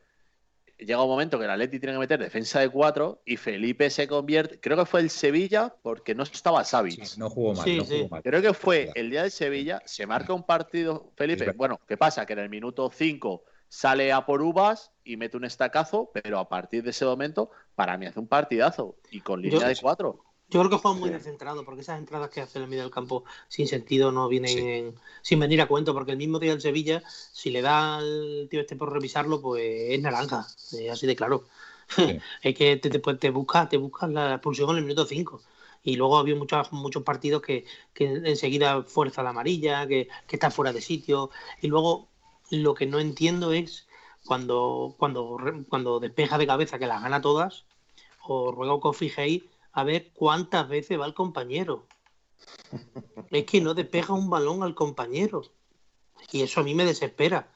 llega 0.77 1.01
un 1.01 1.09
momento 1.09 1.37
que 1.39 1.45
el 1.45 1.51
Atleti 1.51 1.79
tiene 1.79 1.93
que 1.93 1.99
meter 1.99 2.19
defensa 2.19 2.59
de 2.59 2.69
cuatro 2.69 3.21
y 3.25 3.37
Felipe 3.37 3.89
se 3.89 4.07
convierte, 4.07 4.59
creo 4.59 4.77
que 4.77 4.85
fue 4.85 4.99
el 5.01 5.09
Sevilla 5.09 5.73
porque 5.81 6.15
no 6.15 6.23
estaba 6.23 6.63
Savic. 6.63 7.17
no 7.17 7.29
jugó 7.29 7.53
mal, 7.53 7.77
no 7.77 7.85
jugó 7.85 8.09
mal. 8.09 8.23
Creo 8.23 8.41
que 8.41 8.53
fue 8.53 8.91
el 8.95 9.09
día 9.09 9.23
del 9.23 9.31
Sevilla, 9.31 9.81
se 9.85 10.05
marca 10.05 10.33
un 10.33 10.43
partido, 10.43 11.11
Felipe, 11.15 11.51
bueno, 11.53 11.79
¿qué 11.87 11.97
pasa? 11.97 12.25
Que 12.25 12.33
en 12.33 12.39
el 12.39 12.49
minuto 12.49 12.91
5 12.93 13.43
sale 13.67 14.11
a 14.11 14.25
por 14.25 14.41
uvas 14.41 14.91
y 15.03 15.17
mete 15.17 15.37
un 15.37 15.45
estacazo, 15.45 16.11
pero 16.13 16.39
a 16.39 16.47
partir 16.47 16.83
de 16.83 16.91
ese 16.91 17.05
momento, 17.05 17.51
para 17.75 17.97
mí 17.97 18.05
hace 18.05 18.19
un 18.19 18.27
partidazo 18.27 18.97
y 19.11 19.21
con 19.21 19.41
línea 19.41 19.67
de 19.67 19.75
cuatro. 19.75 20.24
Yo 20.49 20.59
creo 20.59 20.69
que 20.69 20.77
juega 20.77 20.97
muy 20.97 21.09
descentrado, 21.09 21.65
porque 21.65 21.81
esas 21.81 21.99
entradas 21.99 22.29
que 22.29 22.41
hace 22.41 22.59
en 22.59 22.63
el 22.63 22.69
medio 22.69 22.83
del 22.83 22.91
campo 22.91 23.23
sin 23.47 23.67
sentido 23.67 24.11
no 24.11 24.27
vienen 24.27 24.95
sin 25.21 25.39
venir 25.39 25.59
a 25.61 25.67
cuento, 25.67 25.93
porque 25.93 26.11
el 26.11 26.17
mismo 26.17 26.39
día 26.39 26.51
del 26.51 26.61
Sevilla, 26.61 27.03
si 27.07 27.49
le 27.49 27.61
da 27.61 27.97
al 27.97 28.47
tío 28.49 28.61
este 28.61 28.75
por 28.75 28.93
revisarlo, 28.93 29.41
pues 29.41 29.63
es 29.65 30.01
naranja, 30.01 30.47
así 30.91 31.07
de 31.07 31.15
claro. 31.15 31.45
es 32.43 32.55
que 32.55 32.77
te, 32.77 32.89
te, 32.89 32.99
te 32.99 33.29
buscas 33.29 33.69
te 33.69 33.77
busca 33.77 34.07
la 34.07 34.33
expulsión 34.35 34.69
en 34.71 34.77
el 34.77 34.83
minuto 34.83 35.05
5. 35.05 35.41
Y 35.83 35.95
luego 35.97 36.17
había 36.17 36.35
muchos, 36.35 36.71
muchos 36.71 37.03
partidos 37.03 37.41
que, 37.41 37.65
que 37.93 38.05
enseguida 38.05 38.83
fuerza 38.83 39.23
la 39.23 39.29
amarilla, 39.31 39.87
que, 39.87 40.07
que 40.27 40.35
está 40.35 40.49
fuera 40.51 40.73
de 40.73 40.81
sitio. 40.81 41.29
Y 41.61 41.67
luego 41.67 42.07
lo 42.49 42.73
que 42.73 42.85
no 42.87 42.99
entiendo 42.99 43.51
es 43.53 43.87
cuando, 44.25 44.95
cuando, 44.97 45.37
cuando 45.69 45.99
despeja 45.99 46.37
de 46.37 46.47
cabeza 46.47 46.79
que 46.79 46.87
las 46.87 47.01
gana 47.03 47.21
todas, 47.21 47.65
o 48.19 48.51
ruego 48.51 48.81
que 48.81 48.87
os 48.89 48.97
fijéis 48.97 49.43
a 49.75 49.83
ver 49.83 50.11
cuántas 50.13 50.67
veces 50.69 50.97
va 50.99 51.05
el 51.05 51.13
compañero. 51.13 51.85
Es 53.29 53.43
que 53.43 53.59
no 53.59 53.73
despeja 53.73 54.13
un 54.13 54.29
balón 54.29 54.63
al 54.63 54.73
compañero. 54.73 55.43
Y 56.31 56.41
eso 56.41 56.61
a 56.61 56.63
mí 56.63 56.73
me 56.73 56.85
desespera. 56.85 57.51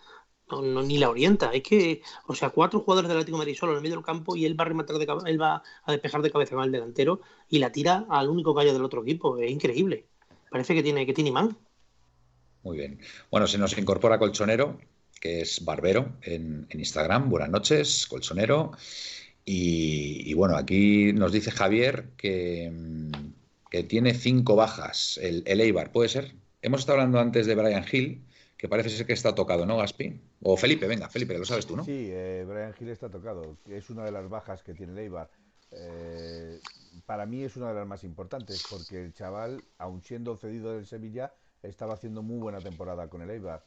No, 0.51 0.81
ni 0.81 0.97
la 0.97 1.09
orienta. 1.09 1.51
Es 1.53 1.63
que, 1.63 2.01
o 2.27 2.35
sea, 2.35 2.49
cuatro 2.49 2.81
jugadores 2.81 3.07
del 3.07 3.17
Atlético 3.17 3.37
de 3.37 3.43
Madrid 3.43 3.57
solo 3.57 3.71
en 3.71 3.77
el 3.77 3.83
medio 3.83 3.95
del 3.95 4.05
campo 4.05 4.35
y 4.35 4.45
él 4.45 4.59
va 4.59 4.65
a 4.65 4.67
rematar 4.67 4.97
de 4.97 5.07
él 5.27 5.41
va 5.41 5.63
a 5.85 5.91
despejar 5.91 6.21
de 6.21 6.31
cabeza 6.31 6.55
con 6.55 6.65
el 6.65 6.71
delantero 6.71 7.21
y 7.47 7.59
la 7.59 7.71
tira 7.71 8.05
al 8.09 8.27
único 8.27 8.53
gallo 8.53 8.73
del 8.73 8.83
otro 8.83 9.01
equipo. 9.03 9.37
Es 9.37 9.49
increíble. 9.49 10.05
Parece 10.51 10.75
que 10.75 10.83
tiene, 10.83 11.05
que 11.05 11.13
tiene 11.13 11.29
imán. 11.29 11.57
Muy 12.63 12.77
bien. 12.77 12.99
Bueno, 13.31 13.47
se 13.47 13.57
nos 13.57 13.77
incorpora 13.77 14.19
Colchonero, 14.19 14.77
que 15.21 15.41
es 15.41 15.63
Barbero 15.63 16.17
en 16.23 16.67
Instagram. 16.73 17.29
Buenas 17.29 17.49
noches, 17.49 18.07
Colchonero. 18.07 18.73
Y, 19.45 20.33
bueno, 20.35 20.55
aquí 20.55 21.11
nos 21.13 21.31
dice 21.31 21.49
Javier 21.49 22.09
que, 22.17 22.69
mm, 22.71 23.11
que 23.71 23.83
tiene 23.83 24.13
cinco 24.13 24.55
bajas 24.55 25.19
el, 25.21 25.43
el, 25.47 25.61
Eibar, 25.61 25.91
¿puede 25.91 26.09
ser? 26.09 26.35
Hemos 26.61 26.81
estado 26.81 26.99
hablando 26.99 27.19
antes 27.19 27.47
de 27.47 27.55
Brian 27.55 27.85
Hill, 27.91 28.23
que 28.57 28.67
parece 28.67 28.89
ser 28.89 29.07
que 29.07 29.13
está 29.13 29.33
tocado, 29.33 29.65
¿no, 29.65 29.77
Gaspi? 29.77 30.19
O 30.43 30.57
Felipe, 30.57 30.87
venga, 30.87 31.09
Felipe, 31.09 31.33
que 31.33 31.39
lo 31.39 31.45
sabes 31.45 31.65
tú, 31.65 31.77
¿no? 31.77 31.83
Sí, 31.83 32.09
eh, 32.11 32.45
Brian 32.47 32.75
Hill 32.79 32.89
está 32.89 33.09
tocado, 33.09 33.57
es 33.67 33.89
una 33.89 34.03
de 34.03 34.11
las 34.11 34.29
bajas 34.29 34.61
que 34.61 34.73
tiene 34.73 34.91
el 34.91 34.99
Eibar. 34.99 35.29
Eh, 35.71 36.59
para 37.05 37.25
mí 37.25 37.43
es 37.43 37.55
una 37.55 37.69
de 37.69 37.75
las 37.75 37.87
más 37.87 38.03
importantes, 38.03 38.65
porque 38.69 39.03
el 39.03 39.13
chaval, 39.13 39.63
aun 39.77 40.01
siendo 40.01 40.35
cedido 40.35 40.73
del 40.73 40.85
Sevilla, 40.85 41.33
estaba 41.63 41.93
haciendo 41.93 42.21
muy 42.21 42.39
buena 42.39 42.59
temporada 42.59 43.07
con 43.07 43.21
el 43.21 43.29
Eibar. 43.29 43.65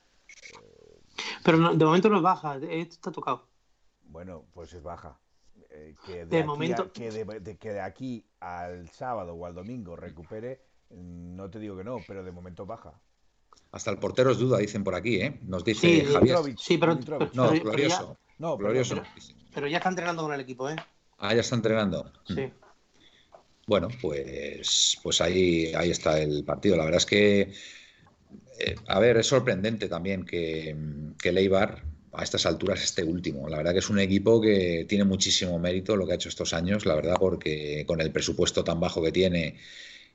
Pero 1.45 1.75
de 1.75 1.85
momento 1.85 2.09
no 2.09 2.17
es 2.17 2.23
baja, 2.23 2.57
está 2.57 3.11
tocado. 3.11 3.49
Bueno, 4.05 4.45
pues 4.53 4.73
es 4.75 4.83
baja. 4.83 5.19
Eh, 5.75 5.95
que 6.05 6.27
de, 6.27 6.45
momento 6.45 6.93
que, 6.93 7.11
de, 7.11 7.57
que 7.57 7.73
de 7.73 7.81
aquí 7.81 8.27
al 8.41 8.91
sábado 8.91 9.35
o 9.35 9.47
al 9.47 9.55
domingo 9.55 9.97
recupere, 9.97 10.61
no 10.91 11.49
te 11.49 11.59
digo 11.59 11.77
que 11.77 11.85
no, 11.85 11.99
pero 12.07 12.23
de 12.23 12.31
momento 12.31 12.67
baja. 12.67 12.93
Hasta 13.71 13.91
el 13.91 13.99
portero 13.99 14.33
es 14.33 14.39
duda, 14.39 14.59
dicen 14.59 14.85
por 14.85 14.95
aquí, 14.95 15.17
¿eh? 15.17 15.39
Nos 15.43 15.65
dice 15.65 16.05
Javier. 16.05 16.37
sí, 16.59 16.77
pero, 16.77 16.99
no, 17.33 17.51
glorioso. 17.53 18.19
no, 18.39 18.59
glorioso. 18.59 19.03
Pero, 19.55 19.67
ya 19.67 19.79
está 19.79 19.89
entrenando 19.89 20.23
con 20.23 20.35
el 20.35 20.41
equipo, 20.41 20.69
¿eh? 20.69 20.77
Ah, 21.19 21.35
ya 21.35 21.41
está 21.41 21.57
entrenando. 21.57 22.13
Sí. 22.27 22.53
Bueno, 23.67 23.89
pues, 24.03 24.99
pues 25.03 25.21
ahí, 25.23 25.73
ahí 25.75 25.91
está 25.91 26.21
el 26.21 26.45
partido. 26.45 26.77
La 26.77 26.85
verdad 26.85 26.99
es 26.99 27.07
que, 27.07 27.41
eh, 28.59 28.75
a 28.89 28.99
ver, 28.99 29.17
es 29.17 29.27
sorprendente 29.27 29.89
también 29.89 30.27
que, 30.27 30.77
que 31.19 31.33
Leibar 31.33 31.83
a 32.13 32.23
estas 32.25 32.47
alturas 32.47 32.83
este 32.83 33.05
último. 33.05 33.49
La 33.49 33.57
verdad 33.59 33.73
que 33.73 33.79
es 33.79 33.91
un 33.91 33.99
equipo 33.99 34.41
que 34.41 34.85
tiene 34.89 35.05
muchísimo 35.05 35.59
mérito 35.59 35.97
lo 35.97 36.07
que 36.07 36.13
ha 36.13 36.15
hecho 36.17 36.29
estos 36.29 36.53
años, 36.53 36.87
la 36.87 36.95
verdad, 36.95 37.17
porque 37.19 37.85
con 37.87 38.01
el 38.01 38.13
presupuesto 38.13 38.65
tan 38.65 38.81
bajo 38.81 39.03
que 39.03 39.13
tiene 39.13 39.57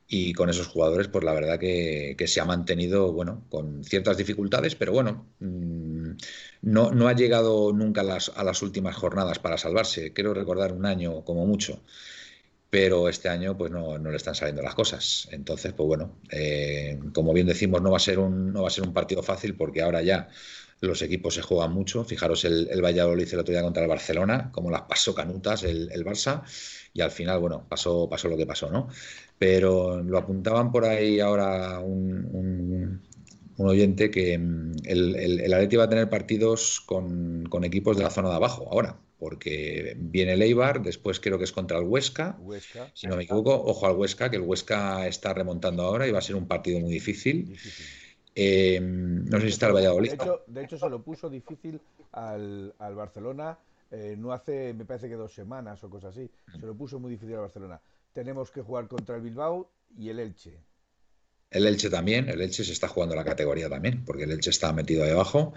y 0.08 0.34
con 0.34 0.50
esos 0.50 0.68
jugadores, 0.68 1.08
pues 1.10 1.24
la 1.26 1.34
verdad 1.34 1.60
que, 1.60 2.16
se 2.28 2.40
ha 2.40 2.46
mantenido, 2.46 3.12
bueno, 3.12 3.44
con 3.50 3.84
ciertas 3.84 4.18
dificultades, 4.18 4.76
pero 4.76 4.94
bueno, 4.94 5.28
mm, 5.40 6.12
no, 6.62 6.92
no 6.92 7.08
ha 7.08 7.14
llegado 7.14 7.74
nunca 7.74 8.02
a 8.02 8.04
las, 8.06 8.30
a 8.36 8.44
las 8.44 8.62
últimas 8.62 8.96
jornadas 8.96 9.40
para 9.40 9.58
salvarse. 9.58 10.14
Quiero 10.14 10.34
recordar 10.34 10.74
un 10.74 10.86
año 10.86 11.24
como 11.26 11.46
mucho 11.46 11.82
pero 12.70 13.08
este 13.08 13.30
año 13.30 13.58
pues 13.58 13.72
no, 13.72 13.98
no, 13.98 14.12
le 14.12 14.18
están 14.18 14.36
saliendo 14.36 14.62
las 14.62 14.76
cosas. 14.76 15.28
Entonces, 15.32 15.74
pues 15.74 15.88
bueno, 15.88 16.18
eh, 16.30 17.00
como 17.14 17.34
bien 17.34 17.48
decimos, 17.48 17.82
no 17.82 17.92
va 17.92 17.98
a 17.98 18.00
ser 18.02 18.20
un 18.20 18.52
no 18.52 18.62
va 18.64 18.68
a 18.68 18.72
ser 18.72 18.84
un 18.84 18.94
partido 18.94 19.24
fácil 19.24 19.56
porque 19.56 19.82
ahora 19.82 20.02
ya 20.02 20.30
los 20.82 21.02
equipos 21.02 21.34
se 21.36 21.42
juegan 21.42 21.72
mucho. 21.72 22.04
Fijaros, 22.04 22.46
el, 22.46 22.68
el 22.70 22.82
Valladolid 22.82 23.28
el 23.32 23.40
otro 23.40 23.52
día 23.52 23.64
contra 23.64 23.84
el 23.84 23.90
Barcelona, 23.90 24.52
como 24.52 24.70
las 24.70 24.84
pasó 24.84 25.16
canutas 25.16 25.64
el, 25.64 25.90
el, 25.92 26.06
Barça, 26.06 26.44
y 26.94 27.02
al 27.02 27.12
final, 27.12 27.40
bueno, 27.40 27.66
pasó, 27.68 28.08
pasó 28.10 28.28
lo 28.28 28.38
que 28.38 28.46
pasó, 28.46 28.70
¿no? 28.70 28.88
Pero 29.38 30.02
lo 30.04 30.18
apuntaban 30.18 30.72
por 30.72 30.86
ahí 30.86 31.20
ahora 31.20 31.80
un, 31.80 32.26
un, 32.32 33.02
un 33.58 33.68
oyente 33.68 34.12
que 34.12 34.38
mm, 34.38 34.72
el, 34.84 35.16
el, 35.16 35.40
el 35.42 35.54
Atleti 35.54 35.76
va 35.76 35.86
a 35.86 35.90
tener 35.90 36.10
partidos 36.10 36.82
con, 36.82 37.46
con, 37.50 37.64
equipos 37.64 37.98
de 37.98 38.04
la 38.04 38.10
zona 38.10 38.30
de 38.30 38.36
abajo 38.36 38.68
ahora, 38.72 39.00
porque 39.20 39.96
viene 39.98 40.34
el 40.34 40.42
Eibar, 40.44 40.82
después 40.84 41.20
creo 41.20 41.40
que 41.40 41.46
es 41.46 41.52
contra 41.52 41.80
el 41.80 41.86
Huesca, 41.86 42.38
Huesca 42.40 42.92
si 42.94 43.08
no 43.08 43.16
me 43.16 43.24
equivoco, 43.24 43.52
ojo 43.52 43.88
al 43.88 43.96
Huesca, 43.96 44.30
que 44.30 44.36
el 44.36 44.44
Huesca 44.44 45.08
está 45.08 45.34
remontando 45.34 45.84
ahora 45.84 46.08
y 46.08 46.12
va 46.12 46.20
a 46.20 46.24
ser 46.24 46.36
un 46.36 46.48
partido 46.48 46.80
muy 46.80 46.94
difícil. 46.94 47.48
difícil. 47.48 47.86
Eh, 48.40 48.80
no 48.80 49.40
sé 49.40 49.48
si 49.48 49.54
está 49.54 49.68
el 49.68 49.74
Valladolid. 49.74 50.10
De 50.10 50.16
hecho, 50.16 50.44
de 50.46 50.64
hecho 50.64 50.78
se 50.78 50.90
lo 50.90 51.02
puso 51.02 51.30
difícil 51.30 51.82
al, 52.12 52.74
al 52.78 52.96
Barcelona 52.96 53.58
eh, 53.90 54.16
no 54.18 54.34
hace, 54.34 54.74
me 54.74 54.86
parece 54.86 55.08
que 55.08 55.16
dos 55.16 55.34
semanas 55.34 55.84
o 55.84 55.90
cosas 55.90 56.16
así. 56.16 56.30
Se 56.60 56.66
lo 56.66 56.76
puso 56.76 57.00
muy 57.00 57.12
difícil 57.12 57.36
al 57.36 57.42
Barcelona. 57.42 57.82
Tenemos 58.14 58.52
que 58.52 58.62
jugar 58.62 58.88
contra 58.88 59.16
el 59.16 59.22
Bilbao 59.22 59.72
y 59.98 60.10
el 60.10 60.20
Elche. 60.20 60.60
El 61.50 61.66
Elche 61.66 61.90
también, 61.90 62.28
el 62.28 62.42
Elche 62.42 62.66
se 62.66 62.74
está 62.74 62.88
jugando 62.88 63.16
la 63.16 63.24
categoría 63.24 63.70
también, 63.70 64.04
porque 64.04 64.24
el 64.24 64.32
Elche 64.32 64.50
está 64.50 64.74
metido 64.74 65.04
ahí 65.04 65.12
abajo. 65.12 65.54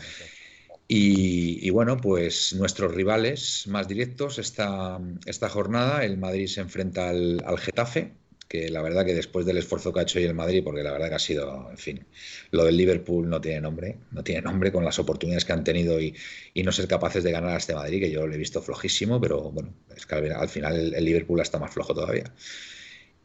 Y, 0.87 1.67
y, 1.67 1.71
bueno, 1.71 1.97
pues 1.97 2.53
nuestros 2.55 2.93
rivales 2.93 3.67
más 3.69 3.87
directos 3.87 4.39
esta, 4.39 5.01
esta 5.25 5.49
jornada, 5.49 6.05
el 6.05 6.19
Madrid 6.19 6.49
se 6.49 6.61
enfrenta 6.61 7.09
al, 7.09 7.43
al 7.45 7.59
Getafe, 7.59 8.13
que 8.51 8.69
la 8.69 8.83
verdad 8.83 9.07
que 9.07 9.15
después 9.15 9.47
del 9.47 9.59
esfuerzo 9.59 9.93
que 9.93 10.01
ha 10.01 10.03
hecho 10.03 10.19
hoy 10.19 10.25
el 10.25 10.35
Madrid, 10.35 10.65
porque 10.65 10.83
la 10.83 10.91
verdad 10.91 11.09
que 11.09 11.15
ha 11.15 11.21
sido, 11.21 11.71
en 11.71 11.79
fin, 11.79 12.05
lo 12.51 12.65
del 12.65 12.77
Liverpool 12.77 13.29
no 13.31 13.41
tiene 13.41 13.61
nombre, 13.61 13.99
no 14.11 14.25
tiene 14.25 14.43
nombre 14.43 14.73
con 14.73 14.85
las 14.85 14.99
oportunidades 14.99 15.45
que 15.45 15.53
han 15.53 15.63
tenido 15.63 16.01
y, 16.01 16.17
no 16.65 16.73
ser 16.73 16.89
capaces 16.89 17.23
de 17.23 17.31
ganar 17.31 17.55
a 17.55 17.59
este 17.59 17.77
Madrid, 17.77 18.01
que 18.01 18.11
yo 18.11 18.27
lo 18.27 18.35
he 18.35 18.39
visto 18.39 18.61
flojísimo, 18.61 19.21
pero 19.21 19.53
bueno, 19.53 19.73
es 19.97 20.05
que 20.05 20.17
al, 20.17 20.33
al 20.33 20.49
final 20.49 20.75
el, 20.75 20.95
el, 20.95 21.05
Liverpool 21.05 21.41
está 21.41 21.61
más 21.61 21.73
flojo 21.73 21.95
todavía. 21.95 22.25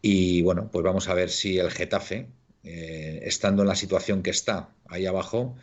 Y 0.03 0.43
bueno, 0.43 0.69
pues 0.71 0.83
vamos 0.83 1.09
a 1.09 1.15
ver 1.15 1.31
si 1.31 1.57
el 1.57 1.71
Getafe, 1.71 2.27
eh, 2.63 3.21
estando 3.23 3.63
en 3.63 3.69
la 3.69 3.75
situación 3.75 4.21
que 4.21 4.29
está 4.29 4.69
ahí 4.88 5.07
abajo, 5.07 5.55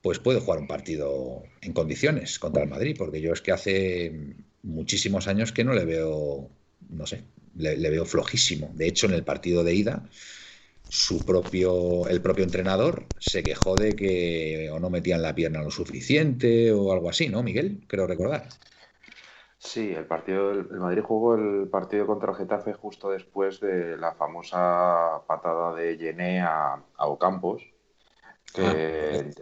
pues 0.00 0.18
puede 0.18 0.40
jugar 0.40 0.60
un 0.60 0.66
partido 0.66 1.42
en 1.60 1.74
condiciones 1.74 2.38
contra 2.38 2.62
el 2.62 2.70
Madrid, 2.70 2.96
porque 2.96 3.20
yo 3.20 3.34
es 3.34 3.42
que 3.42 3.52
hace 3.52 4.34
muchísimos 4.62 5.28
años 5.28 5.52
que 5.52 5.64
no 5.64 5.74
le 5.74 5.84
veo, 5.84 6.50
no 6.88 7.06
sé, 7.06 7.24
le, 7.56 7.76
le, 7.76 7.90
veo 7.90 8.04
flojísimo. 8.04 8.70
De 8.74 8.86
hecho, 8.86 9.06
en 9.06 9.14
el 9.14 9.24
partido 9.24 9.64
de 9.64 9.74
ida, 9.74 10.02
su 10.88 11.24
propio, 11.24 12.08
el 12.08 12.20
propio 12.20 12.44
entrenador 12.44 13.04
se 13.18 13.44
quejó 13.44 13.76
de 13.76 13.94
que 13.94 14.70
o 14.72 14.80
no 14.80 14.90
metían 14.90 15.22
la 15.22 15.34
pierna 15.34 15.62
lo 15.62 15.70
suficiente 15.70 16.72
o 16.72 16.92
algo 16.92 17.08
así, 17.08 17.28
¿no, 17.28 17.42
Miguel? 17.42 17.84
Creo 17.86 18.06
recordar. 18.06 18.48
Sí, 19.62 19.92
el 19.92 20.06
partido, 20.06 20.52
el 20.52 20.66
Madrid 20.80 21.02
jugó 21.02 21.34
el 21.34 21.68
partido 21.68 22.06
contra 22.06 22.32
el 22.32 22.38
Getafe 22.38 22.72
justo 22.72 23.10
después 23.10 23.60
de 23.60 23.98
la 23.98 24.14
famosa 24.14 25.20
patada 25.28 25.74
de 25.74 25.98
Yené 25.98 26.40
a, 26.40 26.82
a 26.96 27.06
Ocampos. 27.06 27.62
Que, 28.54 28.62
ah, 28.62 28.72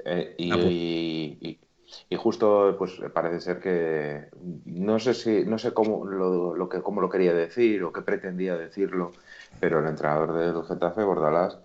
eh, 0.05 0.35
y, 0.37 0.51
ah, 0.51 0.55
pues. 0.57 0.67
y, 0.67 1.39
y, 1.41 1.61
y, 2.09 2.17
justo 2.17 2.75
pues 2.79 3.01
parece 3.13 3.41
ser 3.41 3.61
que 3.61 4.29
no 4.67 4.99
sé 4.99 5.15
si 5.15 5.45
no 5.45 5.59
sé 5.59 5.73
cómo 5.73 6.05
lo, 6.05 6.55
lo, 6.55 6.69
que 6.69 6.83
cómo 6.83 7.01
lo 7.01 7.09
quería 7.09 7.35
decir 7.35 7.83
o 7.85 7.93
qué 7.93 8.03
pretendía 8.03 8.57
decirlo 8.57 9.13
pero 9.61 9.81
el 9.81 9.87
entrenador 9.87 10.35
del 10.35 10.65
Getafe 10.65 11.03
Bordalás 11.03 11.59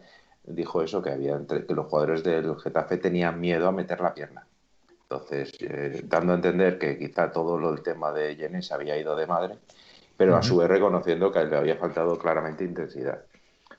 dijo 0.45 0.81
eso 0.81 1.01
que 1.01 1.11
había 1.11 1.39
que 1.47 1.73
los 1.73 1.87
jugadores 1.87 2.23
del 2.23 2.57
Getafe 2.59 2.97
tenían 2.97 3.39
miedo 3.39 3.67
a 3.67 3.71
meter 3.71 4.01
la 4.01 4.13
pierna. 4.13 4.45
Entonces 5.03 5.53
eh, 5.61 6.01
dando 6.05 6.33
a 6.33 6.35
entender 6.35 6.77
que 6.79 6.97
quizá 6.97 7.31
todo 7.31 7.57
lo 7.57 7.71
del 7.71 7.83
tema 7.83 8.11
de 8.11 8.35
Jenny 8.35 8.61
se 8.61 8.73
había 8.73 8.97
ido 8.97 9.15
de 9.15 9.27
madre 9.27 9.57
pero 10.17 10.33
uh 10.33 10.35
-huh. 10.35 10.39
a 10.39 10.43
su 10.43 10.57
vez 10.57 10.67
reconociendo 10.67 11.31
que 11.31 11.43
le 11.45 11.57
había 11.57 11.75
faltado 11.75 12.17
claramente 12.17 12.63
intensidad. 12.63 13.23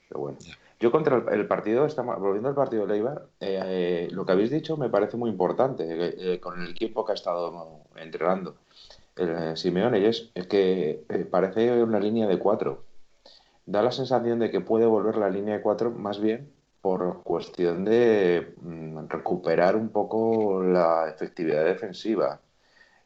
Pero 0.08 0.20
bueno 0.20 0.38
yo 0.84 0.92
contra 0.92 1.16
el, 1.16 1.40
el 1.40 1.46
partido, 1.46 1.86
estamos, 1.86 2.20
volviendo 2.20 2.50
al 2.50 2.54
partido 2.54 2.86
de 2.86 2.92
Leibar, 2.92 3.22
eh, 3.40 3.58
eh, 3.64 4.08
lo 4.10 4.26
que 4.26 4.32
habéis 4.32 4.50
dicho 4.50 4.76
me 4.76 4.90
parece 4.90 5.16
muy 5.16 5.30
importante 5.30 5.86
eh, 5.88 6.38
con 6.40 6.60
el 6.60 6.72
equipo 6.72 7.06
que 7.06 7.12
ha 7.12 7.14
estado 7.14 7.80
entrenando 7.96 8.56
el 9.16 9.56
Simeone, 9.56 10.00
y 10.00 10.04
es, 10.04 10.30
es 10.34 10.46
que 10.46 11.02
parece 11.30 11.82
una 11.82 11.98
línea 11.98 12.26
de 12.26 12.38
cuatro. 12.38 12.84
Da 13.64 13.80
la 13.80 13.92
sensación 13.92 14.38
de 14.40 14.50
que 14.50 14.60
puede 14.60 14.84
volver 14.84 15.16
la 15.16 15.30
línea 15.30 15.56
de 15.56 15.62
cuatro 15.62 15.90
más 15.90 16.20
bien 16.20 16.52
por 16.82 17.22
cuestión 17.22 17.86
de 17.86 18.54
mm, 18.60 19.08
recuperar 19.08 19.76
un 19.76 19.88
poco 19.88 20.62
la 20.62 21.08
efectividad 21.08 21.64
defensiva. 21.64 22.40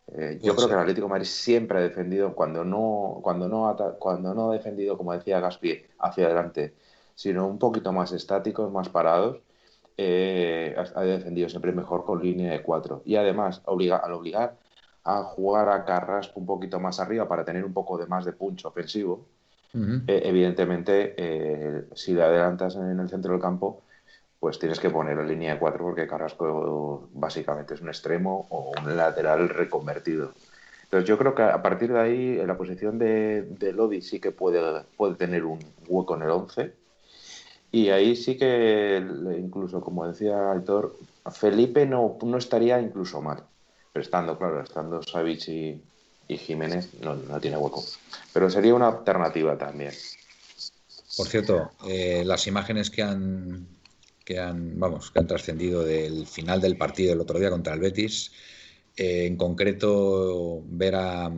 Eh, 0.08 0.40
yo 0.42 0.56
creo 0.56 0.66
que 0.66 0.74
el 0.74 0.80
Atlético 0.80 1.06
de 1.06 1.10
Madrid 1.10 1.26
siempre 1.26 1.78
ha 1.78 1.82
defendido 1.82 2.34
cuando 2.34 2.64
no, 2.64 3.20
cuando 3.22 3.46
no, 3.46 3.76
cuando 4.00 4.34
no 4.34 4.50
ha 4.50 4.54
defendido, 4.54 4.98
como 4.98 5.12
decía 5.12 5.38
Gaspi, 5.38 5.80
hacia 6.00 6.26
adelante 6.26 6.74
sino 7.18 7.48
un 7.48 7.58
poquito 7.58 7.92
más 7.92 8.12
estáticos, 8.12 8.70
más 8.70 8.88
parados, 8.90 9.38
eh, 9.96 10.76
ha 10.94 11.00
defendido 11.02 11.48
siempre 11.48 11.72
mejor 11.72 12.04
con 12.04 12.22
línea 12.22 12.52
de 12.52 12.62
cuatro. 12.62 13.02
Y 13.04 13.16
además, 13.16 13.60
obliga, 13.64 13.96
al 13.96 14.12
obligar 14.12 14.56
a 15.02 15.24
jugar 15.24 15.68
a 15.68 15.84
Carrasco 15.84 16.38
un 16.38 16.46
poquito 16.46 16.78
más 16.78 17.00
arriba 17.00 17.26
para 17.26 17.44
tener 17.44 17.64
un 17.64 17.72
poco 17.72 17.98
de 17.98 18.06
más 18.06 18.24
de 18.24 18.34
puncho 18.34 18.68
ofensivo, 18.68 19.26
uh 19.74 19.78
-huh. 19.78 20.04
eh, 20.06 20.22
evidentemente, 20.26 21.14
eh, 21.18 21.88
si 21.92 22.14
le 22.14 22.22
adelantas 22.22 22.76
en 22.76 23.00
el 23.00 23.08
centro 23.08 23.32
del 23.32 23.42
campo, 23.42 23.82
pues 24.38 24.60
tienes 24.60 24.78
que 24.78 24.90
poner 24.90 25.18
en 25.18 25.26
línea 25.26 25.54
de 25.54 25.58
cuatro 25.58 25.82
porque 25.86 26.06
Carrasco 26.06 27.08
básicamente 27.14 27.74
es 27.74 27.80
un 27.80 27.88
extremo 27.88 28.46
o 28.50 28.72
un 28.80 28.96
lateral 28.96 29.48
reconvertido. 29.48 30.34
Entonces 30.84 31.08
yo 31.08 31.18
creo 31.18 31.34
que 31.34 31.42
a 31.42 31.60
partir 31.62 31.92
de 31.92 31.98
ahí, 31.98 32.38
en 32.38 32.46
la 32.46 32.56
posición 32.56 32.96
de, 32.96 33.42
de 33.42 33.72
Lodi 33.72 34.02
sí 34.02 34.20
que 34.20 34.30
puede, 34.30 34.84
puede 34.96 35.16
tener 35.16 35.44
un 35.44 35.58
hueco 35.88 36.14
en 36.14 36.22
el 36.22 36.30
11 36.30 36.87
y 37.70 37.90
ahí 37.90 38.16
sí 38.16 38.36
que, 38.36 39.02
incluso 39.38 39.80
como 39.80 40.06
decía 40.06 40.52
Aitor, 40.52 40.96
Felipe 41.30 41.84
no, 41.86 42.18
no 42.22 42.38
estaría 42.38 42.80
incluso 42.80 43.20
mal. 43.20 43.42
Pero 43.92 44.02
estando, 44.02 44.38
claro, 44.38 44.62
estando 44.62 45.02
Savic 45.02 45.48
y, 45.48 45.82
Jiménez, 46.28 46.90
no, 47.02 47.14
no, 47.14 47.40
tiene 47.40 47.56
hueco. 47.56 47.84
Pero 48.32 48.48
sería 48.50 48.74
una 48.74 48.88
alternativa 48.88 49.56
también. 49.56 49.92
Por 51.16 51.26
cierto, 51.26 51.70
eh, 51.86 52.22
las 52.24 52.46
imágenes 52.46 52.90
que 52.90 53.02
han, 53.02 53.66
que 54.24 54.38
han, 54.38 54.78
vamos, 54.78 55.10
que 55.10 55.18
han 55.18 55.26
trascendido 55.26 55.82
del 55.82 56.26
final 56.26 56.60
del 56.60 56.76
partido 56.76 57.12
el 57.12 57.20
otro 57.20 57.38
día 57.38 57.50
contra 57.50 57.74
el 57.74 57.80
Betis, 57.80 58.32
eh, 58.96 59.26
en 59.26 59.36
concreto 59.36 60.62
ver 60.66 60.94
a, 60.94 61.30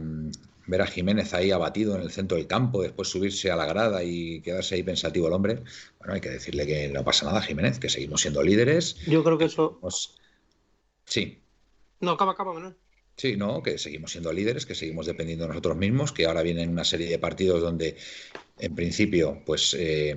ver 0.67 0.83
a 0.83 0.87
Jiménez 0.87 1.35
ahí 1.35 1.51
abatido 1.51 1.97
en 1.97 2.03
el 2.03 2.11
centro 2.11 2.37
del 2.37 2.47
campo, 2.47 2.83
después 2.83 3.09
subirse 3.09 3.51
a 3.51 3.57
la 3.57 3.67
grada 3.67 4.03
y 4.05 4.41
quedarse 4.41 4.75
ahí 4.75 4.83
pensativo 4.83 5.27
el 5.27 5.33
hombre, 5.33 5.63
bueno, 5.99 6.15
hay 6.15 6.21
que 6.21 6.31
decirle 6.31 6.67
que 6.67 6.89
no 6.89 7.05
pasa 7.05 7.27
nada, 7.27 7.43
Jiménez, 7.43 7.79
que 7.79 7.89
seguimos 7.89 8.21
siendo 8.21 8.43
líderes. 8.43 8.97
Yo 9.07 9.25
creo 9.25 9.39
que 9.39 9.47
eso. 9.47 9.81
Sí. 11.05 11.43
No, 12.01 12.13
acaba, 12.13 12.33
acaba, 12.33 12.53
Manuel. 12.53 12.77
Sí, 13.17 13.37
no, 13.37 13.63
que 13.63 13.77
seguimos 13.77 14.13
siendo 14.13 14.33
líderes, 14.33 14.65
que 14.65 14.75
seguimos 14.75 15.05
dependiendo 15.05 15.45
de 15.45 15.49
nosotros 15.49 15.77
mismos, 15.77 16.11
que 16.11 16.25
ahora 16.25 16.41
vienen 16.41 16.71
una 16.71 16.85
serie 16.85 17.07
de 17.07 17.19
partidos 17.19 17.61
donde, 17.61 17.97
en 18.61 18.75
principio, 18.75 19.43
pues 19.45 19.75
eh, 19.79 20.15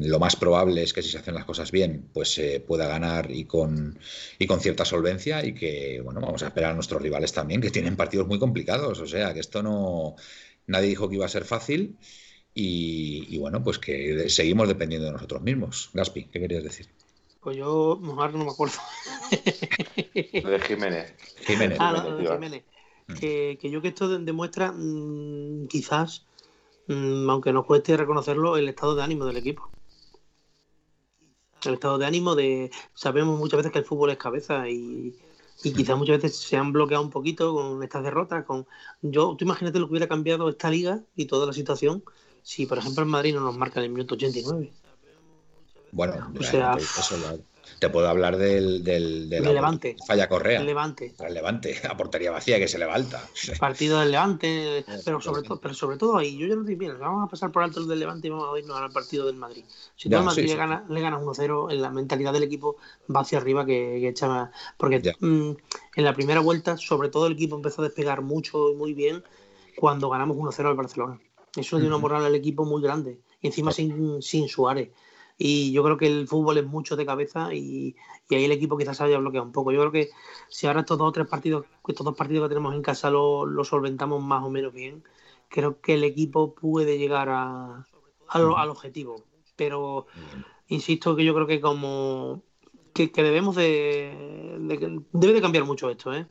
lo 0.00 0.18
más 0.18 0.36
probable 0.36 0.82
es 0.82 0.92
que 0.92 1.02
si 1.02 1.10
se 1.10 1.18
hacen 1.18 1.34
las 1.34 1.44
cosas 1.44 1.70
bien, 1.70 2.08
pues 2.12 2.34
se 2.34 2.56
eh, 2.56 2.60
pueda 2.60 2.86
ganar 2.86 3.30
y 3.30 3.44
con, 3.44 3.98
y 4.38 4.46
con 4.46 4.60
cierta 4.60 4.84
solvencia 4.84 5.44
y 5.44 5.54
que, 5.54 6.00
bueno, 6.02 6.20
vamos 6.20 6.42
a 6.42 6.46
esperar 6.46 6.72
a 6.72 6.74
nuestros 6.74 7.02
rivales 7.02 7.32
también, 7.32 7.60
que 7.60 7.70
tienen 7.70 7.96
partidos 7.96 8.26
muy 8.26 8.38
complicados, 8.38 9.00
o 9.00 9.06
sea, 9.06 9.34
que 9.34 9.40
esto 9.40 9.62
no, 9.62 10.16
nadie 10.66 10.88
dijo 10.88 11.08
que 11.08 11.16
iba 11.16 11.26
a 11.26 11.28
ser 11.28 11.44
fácil 11.44 11.96
y, 12.54 13.26
y 13.28 13.38
bueno, 13.38 13.62
pues 13.62 13.78
que 13.78 14.28
seguimos 14.28 14.68
dependiendo 14.68 15.06
de 15.06 15.12
nosotros 15.12 15.42
mismos. 15.42 15.90
Gaspi, 15.92 16.24
¿qué 16.24 16.40
querías 16.40 16.62
decir? 16.62 16.88
Pues 17.40 17.58
yo, 17.58 18.00
ahora 18.16 18.32
no 18.32 18.44
me 18.46 18.50
acuerdo. 18.50 18.78
de 19.30 20.60
Jiménez. 20.66 21.14
Jiménez. 21.46 21.78
Ah, 21.78 21.92
no, 21.92 22.16
de 22.16 22.26
Jiménez. 22.26 22.64
Que, 23.20 23.58
que, 23.60 23.70
yo 23.70 23.82
que 23.82 23.88
esto 23.88 24.08
demuestra 24.18 24.72
mmm, 24.72 25.66
quizás, 25.68 26.24
aunque 26.88 27.52
nos 27.52 27.66
cueste 27.66 27.96
reconocerlo, 27.96 28.56
el 28.56 28.68
estado 28.68 28.94
de 28.94 29.02
ánimo 29.02 29.24
del 29.24 29.36
equipo. 29.36 29.70
El 31.64 31.74
estado 31.74 31.98
de 31.98 32.06
ánimo 32.06 32.34
de... 32.34 32.70
Sabemos 32.94 33.38
muchas 33.38 33.58
veces 33.58 33.72
que 33.72 33.78
el 33.78 33.84
fútbol 33.84 34.10
es 34.10 34.18
cabeza 34.18 34.68
y, 34.68 35.16
y 35.62 35.72
quizás 35.72 35.96
muchas 35.96 36.20
veces 36.20 36.36
se 36.36 36.56
han 36.56 36.72
bloqueado 36.72 37.02
un 37.02 37.10
poquito 37.10 37.54
con 37.54 37.82
estas 37.82 38.02
derrotas. 38.02 38.44
Con 38.44 38.66
yo, 39.00 39.34
tú 39.36 39.44
imagínate 39.44 39.78
lo 39.78 39.86
que 39.86 39.92
hubiera 39.92 40.08
cambiado 40.08 40.48
esta 40.48 40.70
liga 40.70 41.02
y 41.16 41.24
toda 41.24 41.46
la 41.46 41.52
situación 41.52 42.02
si, 42.44 42.66
por 42.66 42.78
ejemplo, 42.78 43.02
el 43.02 43.08
Madrid 43.08 43.34
no 43.34 43.40
nos 43.40 43.56
marca 43.56 43.80
en 43.80 43.86
el 43.86 43.90
minuto 43.92 44.14
89. 44.14 44.70
Bueno, 45.92 46.30
o 46.38 46.42
sea, 46.42 46.74
eso, 46.74 47.16
Te 47.78 47.88
puedo 47.88 48.08
hablar 48.08 48.36
del, 48.36 48.82
del, 48.82 49.28
Levante. 49.28 49.96
Falla 50.06 50.28
Correa. 50.28 50.60
El 50.60 50.66
Levante. 50.66 51.14
El 51.18 51.34
Levante, 51.34 51.80
a 51.88 51.96
portería 51.96 52.30
vacía 52.30 52.58
que 52.58 52.68
se 52.68 52.78
levanta. 52.78 53.22
Partido 53.58 54.00
del 54.00 54.10
Levante, 54.10 54.84
pero 55.04 55.20
sobre 55.20 55.42
todo, 55.42 55.60
pero 55.60 55.74
sobre 55.74 55.96
todo 55.96 56.16
ahí, 56.16 56.36
yo 56.36 56.46
ya 56.46 56.54
no 56.54 56.62
estoy 56.62 56.76
bien, 56.76 56.98
vamos 56.98 57.26
a 57.26 57.30
pasar 57.30 57.50
por 57.52 57.62
alto 57.62 57.80
el 57.80 57.88
del 57.88 58.00
Levante 58.00 58.28
y 58.28 58.30
vamos 58.30 58.48
a 58.54 58.58
irnos 58.58 58.78
al 58.78 58.90
partido 58.90 59.26
del 59.26 59.36
Madrid. 59.36 59.64
Si 59.96 60.08
tú 60.08 60.16
al 60.16 60.24
Madrid 60.24 60.48
le, 60.48 60.56
ganas 60.56 60.88
le 60.88 61.00
gana 61.00 61.18
1-0, 61.18 61.72
en 61.72 61.82
la 61.82 61.90
mentalidad 61.90 62.32
del 62.32 62.42
equipo 62.42 62.76
va 63.14 63.20
hacia 63.20 63.38
arriba 63.38 63.64
que, 63.64 63.98
que 64.00 64.08
echa 64.08 64.28
más. 64.28 64.50
Porque 64.76 65.14
mm, 65.20 65.50
en 65.96 66.04
la 66.04 66.14
primera 66.14 66.40
vuelta, 66.40 66.76
sobre 66.76 67.08
todo 67.08 67.26
el 67.26 67.34
equipo 67.34 67.56
empezó 67.56 67.82
a 67.82 67.84
despegar 67.84 68.22
mucho 68.22 68.70
y 68.70 68.74
muy 68.74 68.94
bien 68.94 69.22
cuando 69.76 70.08
ganamos 70.08 70.36
1-0 70.36 70.66
al 70.66 70.74
Barcelona. 70.76 71.20
Eso 71.56 71.78
dio 71.78 71.88
una 71.88 71.98
moral 71.98 72.24
al 72.24 72.34
equipo 72.34 72.64
muy 72.64 72.82
grande. 72.82 73.20
Y 73.40 73.48
encima 73.48 73.70
sin, 73.72 74.20
sin 74.22 74.48
Suárez. 74.48 74.90
Y 75.36 75.72
yo 75.72 75.82
creo 75.82 75.96
que 75.96 76.06
el 76.06 76.28
fútbol 76.28 76.58
es 76.58 76.66
mucho 76.66 76.96
de 76.96 77.06
cabeza 77.06 77.52
y, 77.52 77.96
ahí 78.30 78.44
el 78.44 78.52
equipo 78.52 78.76
quizás 78.76 79.00
haya 79.00 79.18
bloqueado 79.18 79.46
un 79.46 79.52
poco. 79.52 79.72
Yo 79.72 79.80
creo 79.80 79.92
que 79.92 80.10
si 80.48 80.66
ahora 80.66 80.80
estos 80.80 80.98
dos 80.98 81.08
o 81.08 81.12
tres 81.12 81.26
partidos, 81.26 81.66
estos 81.86 82.04
dos 82.04 82.16
partidos 82.16 82.44
que 82.44 82.54
tenemos 82.54 82.74
en 82.74 82.82
casa 82.82 83.10
lo, 83.10 83.64
solventamos 83.64 84.22
más 84.22 84.44
o 84.44 84.50
menos 84.50 84.72
bien, 84.72 85.02
creo 85.48 85.80
que 85.80 85.94
el 85.94 86.04
equipo 86.04 86.54
puede 86.54 86.98
llegar 86.98 87.28
a, 87.30 87.86
al 88.28 88.70
objetivo. 88.70 89.24
Pero 89.56 90.06
insisto 90.68 91.16
que 91.16 91.24
yo 91.24 91.34
creo 91.34 91.46
que 91.46 91.60
como 91.60 92.42
que, 92.94 93.10
debemos 93.14 93.56
de, 93.56 94.56
debe 95.12 95.32
de 95.32 95.42
cambiar 95.42 95.64
mucho 95.64 95.90
esto, 95.90 96.14
¿eh? 96.14 96.26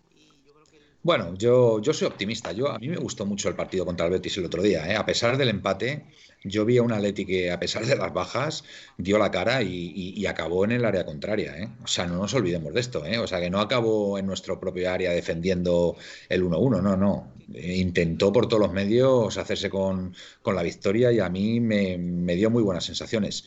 Bueno, 1.03 1.35
yo, 1.35 1.81
yo 1.81 1.93
soy 1.93 2.07
optimista. 2.07 2.53
Yo, 2.53 2.69
a 2.71 2.79
mí 2.79 2.87
me 2.87 2.95
gustó 2.95 3.25
mucho 3.25 3.49
el 3.49 3.55
partido 3.55 3.85
contra 3.85 4.05
el 4.05 4.11
Betis 4.13 4.37
el 4.37 4.45
otro 4.45 4.63
día. 4.63 4.89
¿eh? 4.89 4.95
A 4.95 5.05
pesar 5.05 5.37
del 5.37 5.49
empate, 5.49 6.05
yo 6.45 6.63
vi 6.63 6.77
a 6.77 6.81
un 6.81 6.93
Atleti 6.93 7.25
que, 7.25 7.51
a 7.51 7.59
pesar 7.59 7.85
de 7.85 7.97
las 7.97 8.13
bajas, 8.13 8.63
dio 8.97 9.17
la 9.17 9.29
cara 9.29 9.61
y, 9.61 10.25
acabó 10.25 10.63
en 10.63 10.71
el 10.71 10.85
área 10.85 11.05
contraria. 11.05 11.57
¿eh? 11.57 11.69
O 11.83 11.87
sea, 11.87 12.05
no 12.07 12.15
nos 12.17 12.33
olvidemos 12.33 12.73
de 12.73 12.79
esto. 12.79 13.05
¿eh? 13.05 13.17
O 13.19 13.27
sea, 13.27 13.41
que 13.41 13.49
no 13.49 13.59
acabó 13.59 14.17
en 14.17 14.25
nuestro 14.25 14.59
propio 14.61 14.89
área 14.89 15.11
defendiendo 15.11 15.97
el 16.29 16.43
1-1. 16.43 16.81
No, 16.81 16.95
no. 16.95 17.33
Intentó 17.53 18.31
por 18.31 18.47
todos 18.47 18.61
los 18.61 18.71
medios 18.71 19.37
hacerse 19.37 19.69
con, 19.69 20.15
la 20.45 20.63
victoria 20.63 21.11
y 21.11 21.19
a 21.19 21.27
mí 21.27 21.59
me, 21.59 21.97
me 21.97 22.35
dio 22.35 22.49
muy 22.49 22.63
buenas 22.63 22.85
sensaciones. 22.85 23.45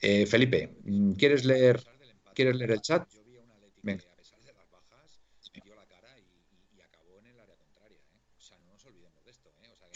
Eh, 0.00 0.26
Felipe, 0.26 0.74
¿quieres 1.16 1.44
leer, 1.46 1.82
¿quieres 2.34 2.56
leer 2.56 2.72
el 2.72 2.80
chat? 2.82 3.08
Venga. 3.82 4.04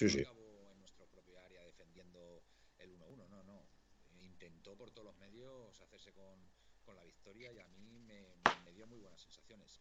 Sí, 0.03 0.11
sí. 0.11 0.18
en 0.18 0.80
nuestro 0.80 1.07
propio 1.07 1.38
área 1.38 1.62
defendiendo 1.62 2.42
el 2.78 2.90
1-1, 2.98 3.28
no, 3.28 3.42
no. 3.44 3.62
Intentó 4.18 4.74
por 4.76 4.90
todos 4.90 5.07
los 5.07 5.16
medios 5.18 5.80
hacerse 5.80 6.12
con, 6.12 6.40
con 6.84 6.96
la 6.96 7.05
victoria 7.05 7.53
y 7.53 7.61
a 7.61 7.68
mí 7.68 8.00
me, 8.00 8.26
me 8.64 8.72
dio 8.72 8.88
muy 8.88 8.98
buenas 8.98 9.20
sensaciones. 9.20 9.80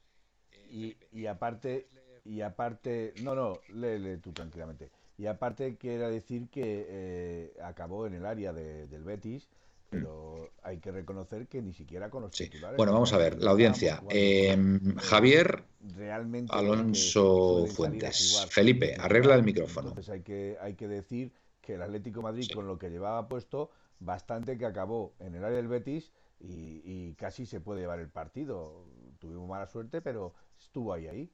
Eh, 0.51 0.95
y, 1.11 1.22
y, 1.22 1.26
aparte, 1.26 1.88
y 2.24 2.41
aparte, 2.41 3.15
no, 3.24 3.34
no, 3.34 3.59
lee, 3.69 3.97
lee 3.97 4.17
tú 4.17 4.32
tranquilamente. 4.32 4.91
Y 5.17 5.26
aparte 5.26 5.76
quiero 5.78 6.07
decir 6.09 6.49
que 6.49 6.86
eh, 6.88 7.53
acabó 7.63 8.05
en 8.05 8.13
el 8.13 8.26
área 8.28 8.53
de, 8.53 8.88
del 8.88 9.03
Betis 9.03 9.49
pero 9.92 10.50
hay 10.64 10.80
que 10.80 10.89
reconocer 10.89 11.48
que 11.48 11.62
ni 11.62 11.74
siquiera 11.74 12.10
con 12.10 12.24
los 12.24 12.32
titulares. 12.32 12.78
Bueno, 12.78 12.94
vamos 12.94 13.12
a 13.12 13.18
ver, 13.18 13.42
la 13.44 13.52
audiencia. 13.52 14.02
Eh, 14.10 14.58
Javier 14.98 15.66
realmente 15.82 16.56
Alonso 16.56 17.68
Fuentes. 17.68 18.48
Felipe, 18.50 18.96
arregla 18.98 19.36
el 19.36 19.44
micrófono. 19.44 19.89
Entonces 19.89 20.10
hay 20.14 20.22
que, 20.22 20.58
hay 20.62 20.76
que 20.76 20.88
decir 20.88 21.34
que 21.60 21.74
el 21.74 21.82
Atlético 21.82 22.22
Madrid, 22.22 22.50
con 22.54 22.68
lo 22.68 22.80
que 22.80 22.89
llevaba 22.89 23.28
puesto, 23.28 23.70
bastante 24.00 24.58
que 24.58 24.66
acabó 24.66 25.14
en 25.20 25.36
el 25.36 25.44
área 25.44 25.58
del 25.58 25.68
Betis 25.68 26.14
y, 26.39 27.14
casi 27.16 27.46
se 27.46 27.60
puede 27.60 27.82
llevar 27.82 28.00
el 28.00 28.10
partido. 28.10 28.86
Tuvimos 29.20 29.50
mala 29.50 29.68
suerte, 29.68 30.02
pero 30.02 30.34
estuvo 30.58 30.94
ahí 30.94 31.08
ahí. 31.08 31.30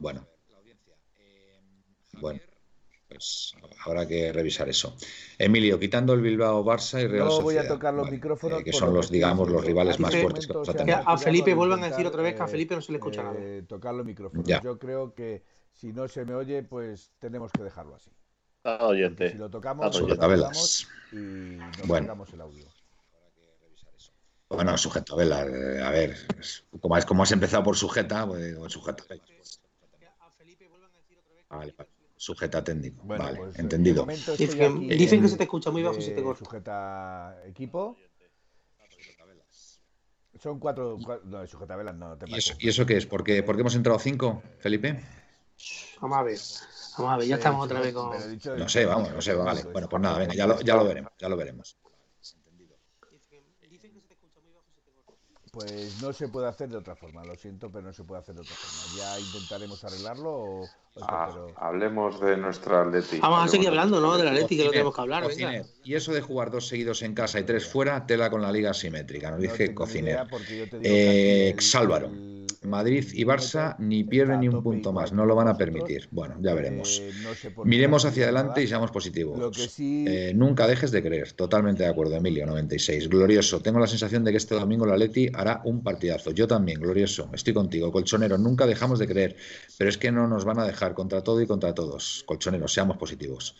Bueno. 0.00 0.26
Bueno 2.20 2.40
pues 3.10 3.54
habrá 3.84 4.06
que 4.06 4.32
revisar 4.32 4.68
eso. 4.68 4.96
Emilio, 5.36 5.78
quitando 5.80 6.12
el 6.12 6.20
Bilbao 6.20 6.64
Barça 6.64 7.02
y 7.02 7.08
Real 7.08 7.26
No 7.26 7.40
voy 7.40 7.56
a 7.56 7.66
tocar 7.66 7.92
los 7.92 8.08
micrófonos. 8.08 8.60
Eh, 8.60 8.64
que 8.64 8.72
son 8.72 8.94
los, 8.94 9.10
digamos, 9.10 9.50
los 9.50 9.64
rivales 9.64 9.98
más 9.98 10.14
fuertes 10.14 10.46
que 10.46 10.92
A 10.92 11.18
Felipe, 11.18 11.52
vuelvan 11.54 11.82
a 11.82 11.88
decir 11.88 12.06
otra 12.06 12.22
vez 12.22 12.36
que 12.36 12.42
a 12.42 12.46
Felipe 12.46 12.76
no 12.76 12.80
se 12.80 12.92
le 12.92 12.98
escucha 12.98 13.24
nada. 13.24 13.36
Eh, 13.38 13.64
tocar 13.66 13.94
los 13.94 14.06
micrófonos. 14.06 14.46
Yo 14.46 14.78
creo 14.78 15.12
que 15.12 15.42
si 15.72 15.92
no 15.92 16.06
se 16.06 16.24
me 16.24 16.34
oye, 16.34 16.62
pues 16.62 17.10
tenemos 17.18 17.50
que 17.50 17.64
dejarlo 17.64 17.96
así. 17.96 18.10
oyente. 18.64 19.32
Si 19.32 19.38
lo 19.38 19.50
tocamos, 19.50 20.00
lo 20.00 20.06
tocamos 20.06 20.86
y 21.10 21.16
nos 21.16 21.86
bueno. 21.86 22.24
el 22.32 22.40
audio. 22.40 22.66
Bueno, 24.48 24.76
sujeta 24.76 25.14
vela, 25.14 25.46
eh, 25.46 25.80
a 25.80 25.90
ver, 25.90 26.16
como, 26.80 26.96
es, 26.96 27.06
como 27.06 27.22
has 27.22 27.30
empezado 27.30 27.62
por 27.62 27.76
sujeta, 27.76 28.26
pues 28.26 28.72
sujeta. 28.72 29.04
Vale, 31.48 31.74
vale. 31.76 31.99
Sujeta 32.20 32.62
técnico. 32.62 33.02
vale, 33.06 33.38
pues, 33.38 33.58
entendido. 33.58 34.04
Dicen, 34.04 35.22
que 35.22 35.28
se 35.28 35.38
te 35.38 35.44
escucha 35.44 35.70
muy 35.70 35.82
bajo 35.82 35.96
y 35.96 36.02
se 36.02 36.10
te 36.10 36.22
corta. 36.22 36.44
Sujeta 36.44 37.42
equipo. 37.46 37.96
Son 40.38 40.58
cuatro, 40.60 40.98
no, 41.24 41.46
sujeta 41.46 41.76
velas 41.76 41.94
no. 41.94 42.18
Te 42.18 42.28
¿Y, 42.28 42.34
eso, 42.34 42.52
¿Y, 42.58 42.68
eso, 42.68 42.84
qué 42.84 42.98
es? 42.98 43.06
¿Por 43.06 43.24
qué, 43.24 43.42
¿Por 43.42 43.56
qué 43.56 43.62
hemos 43.62 43.74
entrado 43.74 43.98
cinco, 43.98 44.42
Felipe? 44.58 45.02
Vamos 46.02 46.18
a 46.18 46.22
ver. 46.22 46.38
Vamos 46.98 47.14
a 47.14 47.16
ver, 47.16 47.26
ya 47.26 47.36
estamos 47.36 47.64
otra 47.64 47.80
vez 47.80 47.94
con. 47.94 48.10
No 48.58 48.68
sé, 48.68 48.84
vamos, 48.84 49.14
no 49.14 49.22
sé, 49.22 49.32
vale. 49.32 49.62
Bueno, 49.72 49.88
pues 49.88 50.02
nada, 50.02 50.18
venga, 50.18 50.34
ya 50.34 50.46
lo, 50.46 50.60
ya 50.60 50.76
lo 50.76 50.84
veremos, 50.84 51.12
ya 51.18 51.28
lo 51.30 51.38
veremos. 51.38 51.78
Pues 55.52 56.00
no 56.00 56.12
se 56.12 56.28
puede 56.28 56.48
hacer 56.48 56.68
de 56.68 56.76
otra 56.76 56.94
forma, 56.94 57.24
lo 57.24 57.34
siento, 57.34 57.70
pero 57.70 57.86
no 57.86 57.92
se 57.92 58.04
puede 58.04 58.20
hacer 58.20 58.36
de 58.36 58.42
otra 58.42 58.54
forma. 58.54 58.98
Ya 58.98 59.18
intentaremos 59.18 59.82
arreglarlo 59.82 60.30
o, 60.30 60.68
ah, 61.02 61.46
Hablemos 61.56 62.20
de 62.20 62.36
nuestra 62.36 62.82
Atleti. 62.82 63.18
Vamos 63.18 63.44
a 63.44 63.48
seguir 63.48 63.68
hablando, 63.68 64.00
¿no? 64.00 64.16
De 64.16 64.24
la 64.24 64.30
Atleti, 64.30 64.56
que 64.56 64.64
lo 64.64 64.70
tenemos 64.70 64.94
que 64.94 65.00
hablar. 65.00 65.24
Y 65.82 65.94
eso 65.94 66.12
de 66.12 66.20
jugar 66.20 66.50
dos 66.50 66.68
seguidos 66.68 67.02
en 67.02 67.14
casa 67.14 67.40
y 67.40 67.44
tres 67.44 67.66
fuera, 67.66 68.06
tela 68.06 68.30
con 68.30 68.42
la 68.42 68.52
liga 68.52 68.70
asimétrica, 68.70 69.30
nos 69.30 69.40
dije 69.40 69.74
Cociner. 69.74 70.26
Eh, 70.82 71.56
Sálvaro. 71.58 72.10
Madrid 72.62 73.06
y 73.14 73.24
Barça 73.24 73.74
ni 73.78 74.04
pierden 74.04 74.40
ni 74.40 74.48
un 74.48 74.62
punto 74.62 74.92
más, 74.92 75.12
no 75.12 75.24
lo 75.24 75.34
van 75.34 75.48
a 75.48 75.56
permitir. 75.56 76.08
Bueno, 76.10 76.36
ya 76.40 76.52
veremos. 76.52 77.02
Miremos 77.64 78.04
hacia 78.04 78.24
adelante 78.24 78.62
y 78.62 78.66
seamos 78.66 78.90
positivos. 78.90 79.78
Eh, 79.78 80.32
nunca 80.34 80.66
dejes 80.66 80.90
de 80.90 81.02
creer, 81.02 81.32
totalmente 81.32 81.84
de 81.84 81.88
acuerdo, 81.88 82.16
Emilio, 82.16 82.44
96. 82.46 83.08
Glorioso, 83.08 83.60
tengo 83.60 83.78
la 83.78 83.86
sensación 83.86 84.24
de 84.24 84.32
que 84.32 84.36
este 84.36 84.54
domingo 84.54 84.84
la 84.84 84.98
Leti 84.98 85.30
hará 85.32 85.62
un 85.64 85.82
partidazo. 85.82 86.32
Yo 86.32 86.46
también, 86.46 86.80
glorioso, 86.80 87.30
estoy 87.32 87.54
contigo. 87.54 87.90
Colchonero, 87.90 88.36
nunca 88.36 88.66
dejamos 88.66 88.98
de 88.98 89.08
creer, 89.08 89.36
pero 89.78 89.88
es 89.88 89.96
que 89.96 90.12
no 90.12 90.28
nos 90.28 90.44
van 90.44 90.58
a 90.58 90.66
dejar 90.66 90.92
contra 90.92 91.22
todo 91.22 91.40
y 91.40 91.46
contra 91.46 91.74
todos. 91.74 92.24
Colchonero, 92.26 92.68
seamos 92.68 92.98
positivos. 92.98 93.56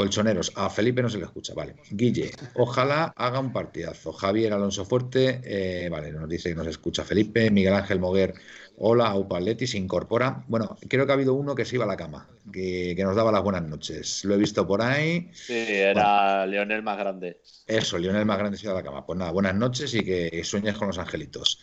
Colchoneros, 0.00 0.50
a 0.56 0.70
Felipe 0.70 1.02
no 1.02 1.10
se 1.10 1.18
le 1.18 1.24
escucha, 1.24 1.52
vale. 1.52 1.74
Guille, 1.90 2.30
ojalá 2.54 3.12
haga 3.14 3.38
un 3.38 3.52
partidazo. 3.52 4.14
Javier 4.14 4.54
Alonso 4.54 4.86
Fuerte, 4.86 5.42
eh, 5.44 5.90
vale, 5.90 6.10
nos 6.10 6.26
dice 6.26 6.48
que 6.48 6.54
nos 6.54 6.68
escucha 6.68 7.04
Felipe. 7.04 7.50
Miguel 7.50 7.74
Ángel 7.74 8.00
Moguer, 8.00 8.32
hola, 8.78 9.08
Aupaletti 9.08 9.66
se 9.66 9.76
incorpora. 9.76 10.42
Bueno, 10.48 10.78
creo 10.88 11.04
que 11.04 11.12
ha 11.12 11.16
habido 11.16 11.34
uno 11.34 11.54
que 11.54 11.66
se 11.66 11.76
iba 11.76 11.84
a 11.84 11.86
la 11.86 11.98
cama, 11.98 12.26
que, 12.50 12.96
nos 12.98 13.14
daba 13.14 13.30
las 13.30 13.42
buenas 13.42 13.64
noches. 13.64 14.24
Lo 14.24 14.32
he 14.32 14.38
visto 14.38 14.66
por 14.66 14.80
ahí. 14.80 15.28
Sí, 15.34 15.52
era 15.54 16.46
Leonel 16.46 16.82
más 16.82 16.96
grande. 16.96 17.42
Eso, 17.66 17.98
Leonel 17.98 18.24
más 18.24 18.38
grande 18.38 18.56
se 18.56 18.64
iba 18.64 18.72
a 18.72 18.76
la 18.76 18.82
cama. 18.82 19.04
Pues 19.04 19.18
nada, 19.18 19.32
buenas 19.32 19.54
noches 19.54 19.92
y 19.92 20.02
que 20.02 20.42
sueñes 20.44 20.78
con 20.78 20.86
los 20.88 20.96
angelitos. 20.96 21.60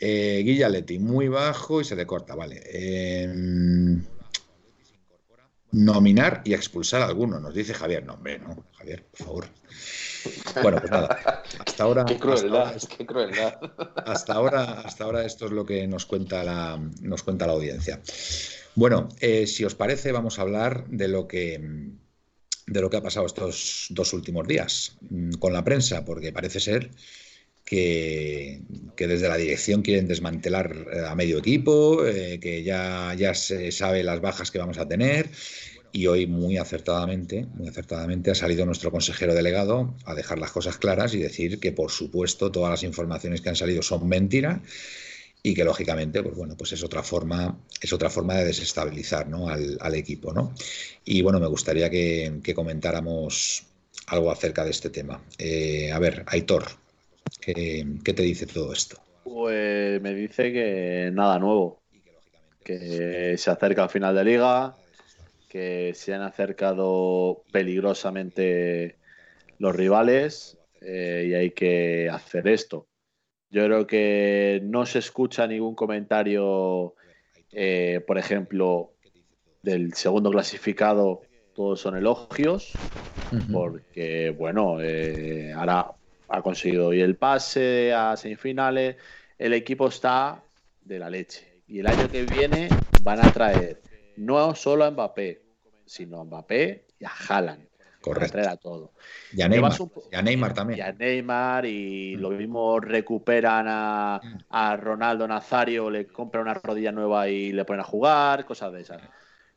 Eh, 0.00 0.42
muy 1.00 1.28
bajo 1.28 1.82
y 1.82 1.84
se 1.84 1.96
le 1.96 2.06
corta, 2.06 2.34
vale. 2.34 2.62
Eh, 2.64 4.00
nominar 5.72 6.42
y 6.44 6.54
expulsar 6.54 7.02
a 7.02 7.06
alguno, 7.06 7.40
nos 7.40 7.54
dice 7.54 7.74
Javier. 7.74 8.04
No, 8.04 8.14
hombre, 8.14 8.38
no, 8.38 8.64
Javier, 8.76 9.04
por 9.04 9.26
favor. 9.26 9.46
Bueno, 10.62 10.78
pues 10.80 10.90
nada, 10.90 11.42
hasta 11.66 11.84
ahora. 11.84 12.04
Qué 12.04 12.18
crueldad, 12.18 12.76
qué 12.96 13.06
crueldad. 13.06 13.58
Hasta 14.06 14.34
ahora, 14.34 14.80
hasta 14.80 15.04
ahora 15.04 15.24
esto 15.24 15.46
es 15.46 15.52
lo 15.52 15.64
que 15.64 15.86
nos 15.86 16.06
cuenta 16.06 16.42
la, 16.42 16.80
nos 17.02 17.22
cuenta 17.22 17.46
la 17.46 17.52
audiencia. 17.52 18.00
Bueno, 18.74 19.08
eh, 19.20 19.46
si 19.46 19.64
os 19.64 19.74
parece, 19.74 20.12
vamos 20.12 20.38
a 20.38 20.42
hablar 20.42 20.86
de 20.88 21.08
lo 21.08 21.28
que 21.28 21.60
de 22.66 22.82
lo 22.82 22.90
que 22.90 22.98
ha 22.98 23.02
pasado 23.02 23.24
estos 23.24 23.86
dos 23.90 24.12
últimos 24.12 24.46
días 24.46 24.98
mm, 25.08 25.32
con 25.34 25.52
la 25.52 25.64
prensa, 25.64 26.04
porque 26.04 26.32
parece 26.32 26.60
ser 26.60 26.90
que, 27.68 28.62
desde 28.96 29.28
la 29.28 29.36
dirección 29.36 29.82
quieren 29.82 30.08
desmantelar 30.08 30.86
eh, 30.90 31.00
a 31.06 31.14
medio 31.14 31.38
equipo, 31.38 32.06
eh, 32.06 32.40
que 32.40 32.62
ya, 32.62 33.14
ya 33.14 33.34
se 33.34 33.70
sabe 33.72 34.02
las 34.02 34.20
bajas 34.22 34.50
que 34.50 34.58
vamos 34.58 34.78
a 34.78 34.88
tener. 34.88 35.28
Y 35.92 36.06
hoy 36.06 36.26
muy 36.26 36.56
acertadamente, 36.56 37.46
muy 37.54 37.68
acertadamente 37.68 38.30
ha 38.30 38.34
salido 38.34 38.64
nuestro 38.64 38.90
consejero 38.90 39.34
delegado 39.34 39.94
a 40.04 40.14
dejar 40.14 40.38
las 40.38 40.50
cosas 40.50 40.78
claras 40.78 41.14
y 41.14 41.18
decir 41.18 41.60
que 41.60 41.72
por 41.72 41.90
supuesto 41.90 42.50
todas 42.50 42.70
las 42.70 42.82
informaciones 42.82 43.40
que 43.40 43.48
han 43.48 43.56
salido 43.56 43.82
son 43.82 44.06
mentira 44.08 44.62
y 45.42 45.54
que 45.54 45.64
lógicamente 45.64 46.22
pues 46.22 46.36
bueno 46.36 46.56
pues 46.58 46.72
es 46.72 46.84
otra 46.84 47.02
forma 47.02 47.58
es 47.80 47.92
otra 47.94 48.10
forma 48.10 48.34
de 48.34 48.44
desestabilizar 48.44 49.28
¿no? 49.28 49.48
al, 49.48 49.94
equipo 49.94 50.34
¿no? 50.34 50.52
y 51.06 51.22
bueno 51.22 51.40
me 51.40 51.46
gustaría 51.46 51.88
que, 51.88 52.42
comentáramos 52.54 53.64
algo 54.08 54.30
acerca 54.30 54.64
de 54.64 54.72
este 54.72 54.90
tema 54.90 55.22
eh, 55.38 55.90
a 55.90 55.98
ver 55.98 56.24
Aitor 56.26 56.66
¿Qué, 57.40 57.84
te 58.04 58.22
dice 58.22 58.46
todo 58.46 58.72
esto? 58.72 58.96
Pues 59.24 60.00
me 60.00 60.14
dice 60.14 60.52
que 60.52 61.10
nada 61.12 61.38
nuevo, 61.38 61.82
que 62.64 63.36
se 63.36 63.50
acerca 63.50 63.84
al 63.84 63.90
final 63.90 64.14
de 64.14 64.24
liga, 64.24 64.76
que 65.48 65.92
se 65.94 66.14
han 66.14 66.22
acercado 66.22 67.42
peligrosamente 67.52 68.96
los 69.58 69.74
rivales 69.74 70.58
eh, 70.80 71.26
y 71.28 71.34
hay 71.34 71.50
que 71.50 72.08
hacer 72.10 72.48
esto. 72.48 72.88
Yo 73.50 73.64
creo 73.64 73.86
que 73.86 74.60
no 74.62 74.84
se 74.84 74.98
escucha 74.98 75.46
ningún 75.46 75.74
comentario, 75.74 76.94
eh, 77.52 78.02
por 78.06 78.18
ejemplo, 78.18 78.92
del 79.62 79.94
segundo 79.94 80.30
clasificado, 80.30 81.22
todos 81.54 81.80
son 81.80 81.96
elogios, 81.96 82.78
porque, 83.52 84.30
bueno, 84.30 84.80
eh, 84.80 85.52
ahora 85.52 85.97
ha 86.28 86.42
conseguido 86.42 86.88
hoy 86.88 87.00
el 87.00 87.16
pase 87.16 87.92
a 87.92 88.16
semifinales, 88.16 88.96
el 89.38 89.52
equipo 89.54 89.88
está 89.88 90.42
de 90.82 90.98
la 90.98 91.10
leche. 91.10 91.62
Y 91.66 91.80
el 91.80 91.86
año 91.86 92.08
que 92.08 92.24
viene 92.24 92.68
van 93.02 93.24
a 93.24 93.32
traer 93.32 93.82
no 94.16 94.54
solo 94.54 94.84
a 94.84 94.90
Mbappé, 94.90 95.42
sino 95.86 96.20
a 96.20 96.24
Mbappé 96.24 96.86
y 96.98 97.04
a 97.04 97.10
Haaland. 97.10 97.66
Correcto. 98.00 98.32
Traer 98.32 98.48
a 98.48 98.56
todo. 98.56 98.92
Y 99.32 99.42
a 99.42 99.48
Neymar, 99.48 100.54
también. 100.54 100.78
Y 100.78 100.82
a 100.82 100.92
Neymar 100.92 101.66
y 101.66 102.16
mm. 102.16 102.20
lo 102.20 102.30
mismo 102.30 102.78
recuperan 102.78 103.66
a, 103.68 104.20
mm. 104.22 104.38
a, 104.50 104.76
Ronaldo 104.76 105.26
Nazario, 105.26 105.90
le 105.90 106.06
compran 106.06 106.42
una 106.42 106.54
rodilla 106.54 106.92
nueva 106.92 107.28
y 107.28 107.52
le 107.52 107.64
ponen 107.64 107.80
a 107.80 107.84
jugar, 107.84 108.44
cosas 108.44 108.72
de 108.72 108.82
esas. 108.82 109.02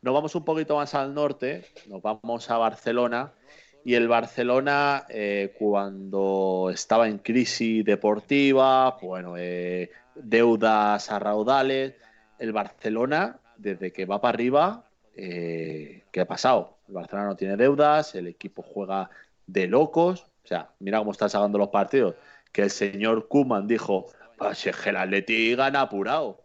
Nos 0.01 0.13
vamos 0.13 0.33
un 0.33 0.43
poquito 0.43 0.75
más 0.75 0.95
al 0.95 1.13
norte, 1.13 1.65
nos 1.87 2.01
vamos 2.01 2.49
a 2.49 2.57
Barcelona 2.57 3.31
y 3.83 3.95
el 3.95 4.07
Barcelona, 4.07 5.05
eh, 5.09 5.55
cuando 5.57 6.69
estaba 6.71 7.07
en 7.07 7.17
crisis 7.17 7.83
deportiva, 7.83 8.97
bueno, 9.01 9.35
eh, 9.37 9.89
deudas 10.15 11.09
a 11.11 11.19
raudales, 11.19 11.95
el 12.37 12.51
Barcelona, 12.53 13.39
desde 13.57 13.91
que 13.91 14.05
va 14.05 14.21
para 14.21 14.33
arriba, 14.33 14.85
eh, 15.15 16.03
¿qué 16.11 16.21
ha 16.21 16.27
pasado? 16.27 16.77
El 16.87 16.95
Barcelona 16.95 17.29
no 17.29 17.35
tiene 17.35 17.57
deudas, 17.57 18.13
el 18.15 18.27
equipo 18.27 18.61
juega 18.61 19.09
de 19.47 19.67
locos. 19.67 20.27
O 20.43 20.47
sea, 20.47 20.69
mira 20.79 20.99
cómo 20.99 21.11
están 21.11 21.29
sacando 21.29 21.57
los 21.57 21.69
partidos. 21.69 22.15
Que 22.51 22.63
el 22.63 22.71
señor 22.71 23.27
Kuman 23.27 23.67
dijo, 23.67 24.07
pues 24.37 24.65
es 24.67 24.75
que 24.75 24.89
el 24.89 24.97
Atleti 24.97 25.55
gana 25.55 25.81
apurado. 25.81 26.41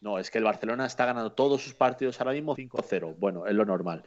No, 0.00 0.18
es 0.18 0.30
que 0.30 0.38
el 0.38 0.44
Barcelona 0.44 0.86
está 0.86 1.06
ganando 1.06 1.32
todos 1.32 1.62
sus 1.62 1.74
partidos 1.74 2.20
ahora 2.20 2.32
mismo 2.32 2.56
5-0. 2.56 3.14
Bueno, 3.18 3.46
es 3.46 3.54
lo 3.54 3.64
normal. 3.64 4.04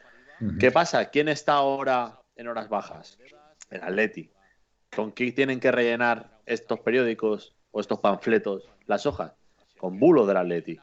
¿Qué 0.59 0.69
pasa? 0.71 1.05
¿Quién 1.05 1.29
está 1.29 1.53
ahora 1.53 2.19
en 2.35 2.47
horas 2.47 2.69
bajas. 2.69 3.17
El 3.69 3.81
Atleti. 3.83 4.29
¿Con 4.95 5.11
qué 5.11 5.31
tienen 5.31 5.59
que 5.59 5.71
rellenar 5.71 6.39
estos 6.45 6.79
periódicos 6.79 7.55
o 7.71 7.79
estos 7.81 7.99
panfletos 7.99 8.69
las 8.85 9.05
hojas? 9.05 9.33
Con 9.77 9.99
bulo 9.99 10.25
del 10.25 10.37
Atleti. 10.37 10.79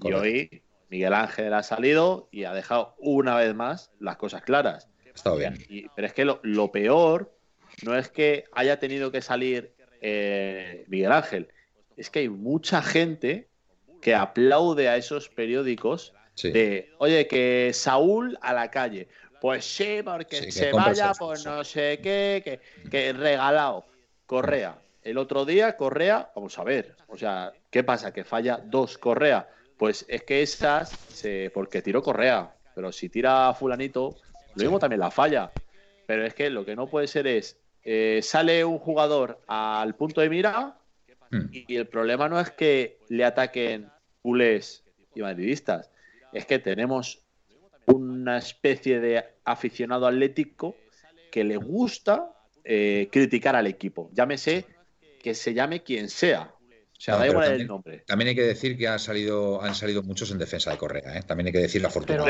Y 0.00 0.12
hoy 0.12 0.62
Miguel 0.90 1.14
Ángel 1.14 1.52
ha 1.54 1.62
salido 1.62 2.28
y 2.30 2.44
ha 2.44 2.52
dejado 2.52 2.94
una 2.98 3.36
vez 3.36 3.54
más 3.54 3.90
las 4.00 4.16
cosas 4.16 4.42
claras. 4.42 4.88
Está 5.14 5.34
bien. 5.34 5.56
pero 5.94 6.06
es 6.06 6.12
que 6.12 6.24
lo, 6.24 6.72
peor 6.72 7.32
no 7.82 7.96
es 7.96 8.08
que 8.08 8.44
haya 8.52 8.78
tenido 8.78 9.12
que 9.12 9.22
salir 9.22 9.72
eh, 10.00 10.84
Miguel 10.88 11.12
Ángel, 11.12 11.48
es 11.96 12.10
que 12.10 12.20
hay 12.20 12.28
mucha 12.28 12.82
gente 12.82 13.48
que 14.02 14.14
aplaude 14.14 14.88
a 14.88 14.96
esos 14.96 15.28
periódicos 15.28 16.12
de, 16.42 16.92
oye, 16.98 17.26
que 17.26 17.70
Saúl 17.72 18.36
a 18.42 18.52
la 18.52 18.70
calle. 18.70 19.08
Pues 19.44 19.66
sí, 19.66 20.00
porque 20.02 20.50
se 20.50 20.72
vaya, 20.72 21.12
pues 21.18 21.44
no 21.44 21.62
sé 21.64 22.00
qué, 22.02 22.40
que, 22.42 22.88
que 22.88 23.12
regalado. 23.12 23.84
Correa. 24.24 24.78
El 25.02 25.18
otro 25.18 25.44
día, 25.44 25.76
Correa, 25.76 26.30
vamos 26.34 26.58
a 26.58 26.64
ver, 26.64 26.96
o 27.08 27.18
sea, 27.18 27.52
¿qué 27.70 27.84
pasa? 27.84 28.10
Que 28.10 28.24
falla 28.24 28.58
dos 28.64 28.96
Correa. 28.96 29.46
Pues 29.76 30.06
es 30.08 30.22
que 30.22 30.40
esas, 30.40 30.88
se, 30.88 31.50
porque 31.52 31.82
tiró 31.82 32.02
Correa, 32.02 32.54
pero 32.74 32.90
si 32.90 33.10
tira 33.10 33.52
Fulanito, 33.52 34.16
lo 34.54 34.62
mismo 34.62 34.78
también 34.78 35.00
la 35.00 35.10
falla. 35.10 35.52
Pero 36.06 36.24
es 36.24 36.32
que 36.32 36.48
lo 36.48 36.64
que 36.64 36.74
no 36.74 36.86
puede 36.86 37.06
ser 37.06 37.26
es, 37.26 37.58
eh, 37.82 38.20
sale 38.22 38.64
un 38.64 38.78
jugador 38.78 39.42
al 39.46 39.94
punto 39.94 40.22
de 40.22 40.30
mira 40.30 40.78
hmm. 41.30 41.48
y, 41.52 41.76
el 41.76 41.86
problema 41.86 42.30
no 42.30 42.40
es 42.40 42.50
que 42.50 42.98
le 43.10 43.26
ataquen 43.26 43.90
culés 44.22 44.84
y 45.14 45.20
madridistas, 45.20 45.90
es 46.32 46.46
que 46.46 46.58
tenemos 46.58 47.23
una 47.86 48.38
especie 48.38 49.00
de 49.00 49.24
aficionado 49.44 50.06
atlético 50.06 50.76
que 51.30 51.44
le 51.44 51.56
gusta 51.56 52.32
eh, 52.64 53.08
criticar 53.10 53.56
al 53.56 53.66
equipo. 53.66 54.10
Llámese 54.12 54.66
que 55.22 55.34
se 55.34 55.54
llame 55.54 55.82
quien 55.82 56.08
sea. 56.08 56.54
O 56.96 57.00
sea, 57.00 57.16
da 57.16 57.26
igual 57.26 57.52
el 57.52 57.66
nombre. 57.66 58.04
También 58.06 58.28
hay 58.28 58.34
que 58.34 58.42
decir 58.42 58.78
que 58.78 58.88
ha 58.88 58.98
salido, 58.98 59.60
han 59.62 59.74
salido 59.74 60.02
muchos 60.02 60.30
en 60.30 60.38
defensa 60.38 60.70
de 60.70 60.78
Correa. 60.78 61.18
¿eh? 61.18 61.22
También 61.22 61.48
hay 61.48 61.52
que 61.52 61.60
decir 61.60 61.82
la 61.82 61.90
fortuna. 61.90 62.24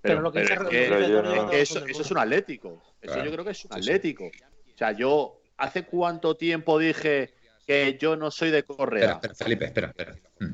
Pero, 0.00 0.20
lo 0.20 0.30
que, 0.30 0.42
es 0.42 0.50
que, 0.50 1.60
eso, 1.62 1.84
es 1.86 2.10
un 2.10 2.18
atlético. 2.18 2.82
Eso 3.00 3.24
yo 3.24 3.32
creo 3.32 3.44
que 3.44 3.52
es 3.52 3.64
un 3.64 3.72
atlético. 3.72 4.24
O 4.24 4.76
sea, 4.76 4.92
yo 4.92 5.40
hace 5.56 5.84
cuánto 5.84 6.36
tiempo 6.36 6.78
dije 6.78 7.32
que 7.66 7.96
yo 7.98 8.14
no 8.14 8.30
soy 8.30 8.50
de 8.50 8.64
Correa. 8.64 9.12
Espera, 9.12 9.34
Felipe, 9.34 9.64
espera, 9.64 9.88
espera. 9.88 10.14
Mm. 10.40 10.52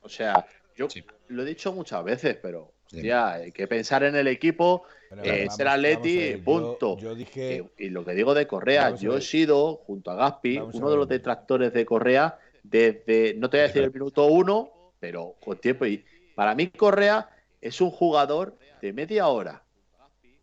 O 0.00 0.08
sea, 0.08 0.46
yo 0.76 0.88
lo 1.28 1.42
he 1.42 1.46
dicho 1.46 1.72
muchas 1.72 2.04
veces, 2.04 2.36
pero 2.40 2.73
ya, 3.02 3.32
hay 3.32 3.52
que 3.52 3.66
pensar 3.66 4.02
en 4.04 4.16
el 4.16 4.26
equipo, 4.26 4.84
eh, 5.22 5.46
ser 5.50 5.68
Atleti, 5.68 6.36
punto. 6.36 6.96
y, 7.78 7.88
lo 7.90 8.04
que 8.04 8.12
digo 8.12 8.34
de 8.34 8.46
Correa, 8.46 8.94
yo 8.94 9.16
he 9.16 9.20
sido, 9.20 9.76
junto 9.86 10.10
a 10.10 10.14
Gaspi, 10.14 10.58
uno 10.58 10.90
de 10.90 10.96
los 10.96 11.08
detractores 11.08 11.72
de 11.72 11.84
Correa 11.84 12.38
desde, 12.62 13.34
no 13.34 13.50
te 13.50 13.58
voy 13.58 13.64
a 13.64 13.66
decir 13.68 13.82
el 13.82 13.92
minuto 13.92 14.26
uno, 14.26 14.70
pero 14.98 15.36
con 15.44 15.58
tiempo. 15.58 15.86
Y 15.86 16.04
para 16.34 16.54
mí 16.54 16.68
Correa 16.68 17.28
es 17.60 17.80
un 17.80 17.90
jugador 17.90 18.56
de 18.80 18.92
media 18.92 19.28
hora. 19.28 19.62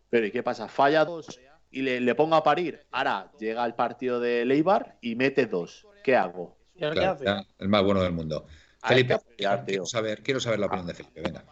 Pero 0.08 0.26
¿y 0.26 0.30
qué 0.30 0.42
pasa? 0.42 0.68
Falla 0.68 1.04
dos 1.04 1.40
y 1.70 1.82
le, 1.82 2.14
pongo 2.14 2.36
a 2.36 2.44
parir. 2.44 2.80
Ahora 2.92 3.30
llega 3.38 3.64
el 3.64 3.74
partido 3.74 4.20
de 4.20 4.44
Leibar 4.44 4.98
y 5.00 5.16
mete 5.16 5.46
dos. 5.46 5.86
¿Qué 6.04 6.14
hago? 6.14 6.56
el 6.76 7.68
más 7.68 7.82
bueno 7.82 8.02
del 8.02 8.12
mundo. 8.12 8.46
Felipe, 8.82 9.16
quiero, 9.36 9.86
saber, 9.86 10.22
quiero 10.22 10.40
saber 10.40 10.58
la 10.58 10.66
opinión 10.66 10.86
de 10.86 10.94
Felipe. 10.94 11.20
Venga. 11.20 11.44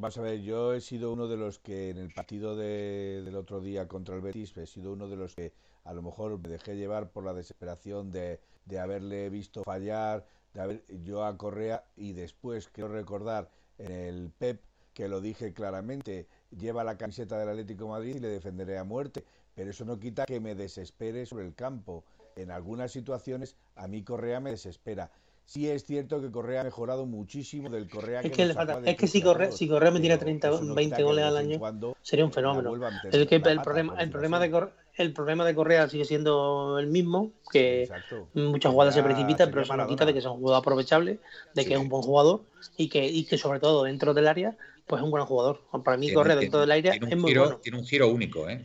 Vamos 0.00 0.16
a 0.16 0.22
ver, 0.22 0.42
yo 0.42 0.74
he 0.74 0.80
sido 0.80 1.12
uno 1.12 1.26
de 1.26 1.36
los 1.36 1.58
que 1.58 1.90
en 1.90 1.98
el 1.98 2.14
partido 2.14 2.54
del 2.54 3.34
otro 3.34 3.60
día 3.60 3.88
contra 3.88 4.14
el 4.14 4.20
Betis, 4.20 4.56
he 4.56 4.64
sido 4.64 4.92
uno 4.92 5.08
de 5.08 5.16
los 5.16 5.34
que 5.34 5.52
a 5.82 5.92
lo 5.92 6.02
mejor 6.02 6.38
me 6.38 6.48
dejé 6.48 6.76
llevar 6.76 7.10
por 7.10 7.24
la 7.24 7.34
desesperación 7.34 8.12
de, 8.12 8.38
de 8.64 8.78
haberle 8.78 9.28
visto 9.28 9.64
fallar, 9.64 10.24
de 10.54 10.60
haber 10.60 10.84
yo 11.02 11.24
a 11.24 11.36
Correa 11.36 11.84
y 11.96 12.12
después 12.12 12.68
quiero 12.68 12.90
recordar 12.90 13.50
en 13.78 13.90
el 13.90 14.30
PEP 14.30 14.60
que 14.94 15.08
lo 15.08 15.20
dije 15.20 15.52
claramente, 15.52 16.28
lleva 16.56 16.84
la 16.84 16.96
camiseta 16.96 17.36
del 17.36 17.48
Atlético 17.48 17.88
Madrid 17.88 18.14
y 18.14 18.20
le 18.20 18.28
defenderé 18.28 18.78
a 18.78 18.84
muerte, 18.84 19.24
pero 19.56 19.70
eso 19.70 19.84
no 19.84 19.98
quita 19.98 20.26
que 20.26 20.38
me 20.38 20.54
desespere 20.54 21.26
sobre 21.26 21.44
el 21.44 21.56
campo. 21.56 22.04
En 22.36 22.52
algunas 22.52 22.92
situaciones 22.92 23.56
a 23.74 23.88
mí 23.88 24.04
Correa 24.04 24.38
me 24.38 24.50
desespera 24.50 25.10
sí 25.48 25.66
es 25.66 25.86
cierto 25.86 26.20
que 26.20 26.30
Correa 26.30 26.60
ha 26.60 26.64
mejorado 26.64 27.06
muchísimo 27.06 27.70
del 27.70 27.88
Correa 27.88 28.20
es 28.20 28.30
que, 28.30 28.44
le 28.44 28.52
falta, 28.52 28.80
es 28.84 28.96
que 28.98 29.06
si 29.06 29.22
Correa, 29.22 29.50
si 29.50 29.66
Correa 29.66 29.90
me 29.90 29.98
tira 29.98 30.18
30 30.18 30.50
20 30.60 31.02
goles 31.02 31.24
al 31.24 31.38
año 31.38 31.58
sería 32.02 32.26
un 32.26 32.32
fenómeno. 32.32 32.74
el, 33.10 33.26
que, 33.26 33.36
el 33.36 33.62
problema 33.62 33.94
el 33.98 34.10
problema 34.10 34.40
de 34.40 34.50
Correa, 34.50 34.72
el 34.96 35.12
problema 35.14 35.46
de 35.46 35.54
Correa 35.54 35.88
sigue 35.88 36.04
siendo 36.04 36.78
el 36.78 36.88
mismo 36.88 37.32
que 37.50 37.88
muchas 38.34 38.72
jugadas 38.72 38.94
se 38.94 39.02
precipitan 39.02 39.48
pero 39.48 39.62
eso 39.62 39.74
no 39.74 39.86
quita 39.86 40.04
de 40.04 40.12
que 40.12 40.18
es 40.18 40.26
un 40.26 40.36
jugador 40.36 40.60
aprovechable 40.60 41.18
de 41.54 41.64
que 41.64 41.72
es 41.72 41.80
un 41.80 41.88
buen 41.88 42.02
jugador 42.02 42.42
y 42.76 42.90
que, 42.90 43.06
y 43.06 43.24
que 43.24 43.38
sobre 43.38 43.58
todo 43.58 43.84
dentro 43.84 44.12
del 44.12 44.28
área 44.28 44.54
pues 44.88 45.00
es 45.00 45.04
un 45.04 45.10
buen 45.10 45.24
jugador. 45.24 45.60
Para 45.84 45.96
mí, 45.96 46.12
corre 46.12 46.34
dentro 46.34 46.60
del 46.60 46.70
aire 46.70 46.90
es 46.90 47.16
muy 47.16 47.34
bueno. 47.34 47.58
Tiene 47.58 47.78
un 47.78 47.84
giro 47.84 48.08
único, 48.08 48.48
¿eh? 48.48 48.64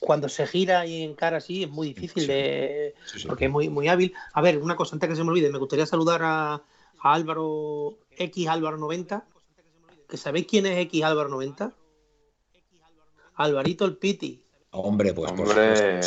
cuando, 0.00 0.28
se 0.28 0.46
gira 0.46 0.86
y 0.86 1.02
encara 1.02 1.38
así 1.38 1.64
es 1.64 1.70
muy 1.70 1.88
difícil 1.88 2.26
de. 2.26 2.94
porque 3.26 3.46
es 3.46 3.50
muy, 3.50 3.68
muy 3.68 3.88
hábil. 3.88 4.14
A 4.32 4.40
ver, 4.40 4.58
una 4.58 4.76
cosa 4.76 4.94
antes 4.94 5.08
que 5.10 5.16
se 5.16 5.24
me 5.24 5.30
olvide, 5.30 5.50
me 5.50 5.58
gustaría 5.58 5.86
saludar 5.86 6.20
a, 6.22 6.62
Álvaro 7.00 7.98
X 8.16 8.48
Álvaro 8.48 8.78
90. 8.78 9.26
¿Que 10.08 10.16
sabéis 10.16 10.46
quién 10.46 10.66
es 10.66 10.78
X 10.78 11.02
Álvaro 11.04 11.28
90? 11.28 11.74
Alvarito 13.34 13.84
el 13.84 13.96
Piti. 13.96 14.42
Hombre, 14.70 15.12
pues 15.12 15.30
Hombre, 15.30 16.00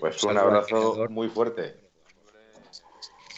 pues 0.00 0.22
un 0.22 0.38
abrazo 0.38 1.06
muy 1.08 1.28
fuerte 1.28 1.89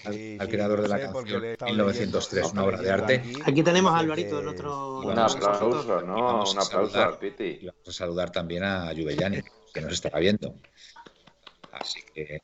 al, 0.05 0.48
creador 0.48 0.82
de 0.82 0.88
la 0.88 1.00
canción 1.00 1.42
1903, 1.42 2.53
una 2.53 2.64
obra 2.64 2.78
de 2.80 2.90
arte. 2.90 3.22
Aquí 3.44 3.62
tenemos 3.62 3.92
a 3.92 3.98
Alvarito, 3.98 4.40
el 4.40 4.48
otro. 4.48 5.00
Un 5.00 5.18
aplauso, 5.18 6.03
¿no? 6.03 6.50
Un 6.50 6.59
aplauso 6.59 7.03
a 7.03 7.18
Piti. 7.18 7.59
Y 7.61 7.66
vamos 7.66 7.88
a 7.88 7.92
saludar 7.92 8.30
también 8.30 8.64
a 8.64 8.88
Juvellani, 8.88 9.40
que 9.72 9.80
nos 9.80 9.92
estará 9.92 10.18
viendo. 10.18 10.55
Así 11.72 12.00
que. 12.14 12.42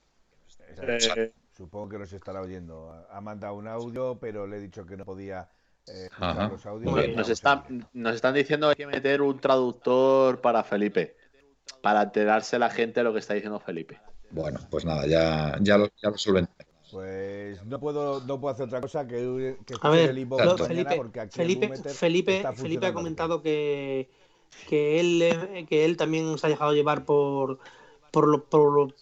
Eh, 0.81 1.33
supongo 1.57 1.89
que 1.89 1.99
nos 1.99 2.13
estará 2.13 2.41
oyendo. 2.41 3.07
Ha 3.11 3.21
mandado 3.21 3.55
un 3.55 3.69
audio, 3.69 4.19
pero 4.21 4.47
le 4.47 4.59
he 4.59 4.61
dicho 4.61 4.87
que 4.87 4.97
no 4.97 5.05
podía 5.05 5.49
eh, 5.87 6.09
los 6.51 6.65
audios. 6.67 7.17
Nos, 7.17 7.29
están, 7.29 7.89
nos 7.93 8.15
están 8.15 8.35
diciendo 8.35 8.69
que 8.69 8.83
hay 8.83 8.89
que 8.89 8.97
meter 8.97 9.23
un 9.23 9.41
traductor 9.41 10.41
para 10.41 10.63
Felipe, 10.63 11.17
para 11.83 12.03
enterarse 12.03 12.59
la 12.59 12.71
gente 12.71 13.01
de 13.01 13.05
lo 13.05 13.13
que 13.13 13.19
está 13.21 13.35
diciendo 13.35 13.59
Felipe. 13.61 14.01
Bueno, 14.31 14.61
pues 14.71 14.85
nada, 14.85 15.07
ya, 15.07 15.57
ya, 15.61 15.79
lo, 15.79 15.89
ya 16.03 16.11
lo 16.11 16.19
Pues 16.91 17.63
no 17.65 17.79
puedo, 17.79 18.21
no 18.21 18.41
puedo 18.41 18.55
hacer 18.55 18.67
otra 18.67 18.81
cosa 18.81 19.07
que, 19.07 19.59
que 19.67 19.75
a 19.81 19.91
ver, 19.91 20.11
el 20.11 20.27
Felipe, 20.57 20.97
porque 20.97 21.21
aquí 21.21 21.37
Felipe, 21.37 21.69
Felipe, 21.77 22.45
Felipe 22.57 22.87
ha 22.87 22.95
comentado 22.95 23.43
que, 23.43 24.09
que 24.69 24.99
él 24.99 25.67
que 25.69 25.85
él 25.85 25.99
también 25.99 26.39
se 26.39 26.47
ha 26.47 26.51
dejado 26.51 26.73
llevar 26.73 27.05
por 27.05 27.59
por, 28.11 28.45
por, 28.45 28.95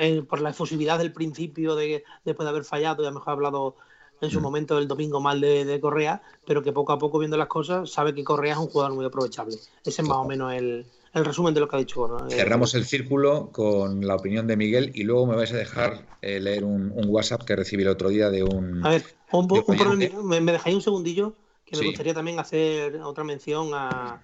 eh, 0.00 0.22
por 0.28 0.40
la 0.40 0.50
efusividad 0.50 0.98
del 0.98 1.12
principio 1.12 1.76
de 1.76 2.02
después 2.24 2.44
de 2.44 2.50
haber 2.50 2.64
fallado, 2.64 3.02
ya 3.02 3.10
mejor 3.10 3.28
ha 3.28 3.32
hablado 3.32 3.76
en 4.20 4.30
su 4.30 4.40
mm. 4.40 4.42
momento 4.42 4.78
el 4.78 4.88
domingo 4.88 5.20
mal 5.20 5.40
de, 5.40 5.78
Correa, 5.80 6.22
pero 6.46 6.62
que 6.62 6.72
poco 6.72 6.92
a 6.92 6.98
poco 6.98 7.18
viendo 7.18 7.36
las 7.36 7.48
cosas 7.48 7.90
sabe 7.90 8.14
que 8.14 8.24
Correa 8.24 8.54
es 8.54 8.58
un 8.58 8.66
jugador 8.66 8.94
muy 8.94 9.04
aprovechable. 9.04 9.54
Ese 9.84 10.02
es 10.02 10.08
más 10.08 10.18
o 10.18 10.24
menos 10.24 10.52
el, 10.52 10.86
el 11.12 11.24
resumen 11.24 11.54
de 11.54 11.60
lo 11.60 11.68
que 11.68 11.76
ha 11.76 11.78
dicho. 11.78 12.08
Cerramos 12.28 12.74
el 12.74 12.84
círculo 12.84 13.50
con 13.50 14.06
la 14.06 14.14
opinión 14.14 14.46
de 14.46 14.56
Miguel 14.56 14.92
y 14.94 15.02
luego 15.02 15.26
me 15.26 15.36
vais 15.36 15.52
a 15.52 15.56
dejar 15.56 16.06
eh, 16.22 16.40
leer 16.40 16.64
un, 16.64 16.92
WhatsApp 17.06 17.42
que 17.42 17.56
recibí 17.56 17.82
el 17.82 17.88
otro 17.88 18.08
día 18.08 18.30
de 18.30 18.44
un. 18.44 18.84
A 18.86 18.90
ver, 18.90 19.04
me, 19.32 20.52
dejáis 20.52 20.76
un 20.76 20.82
segundillo 20.82 21.34
que 21.64 21.76
me 21.76 21.86
gustaría 21.86 22.14
también 22.14 22.38
hacer 22.38 22.96
otra 22.96 23.24
mención 23.24 23.70
a. 23.74 24.22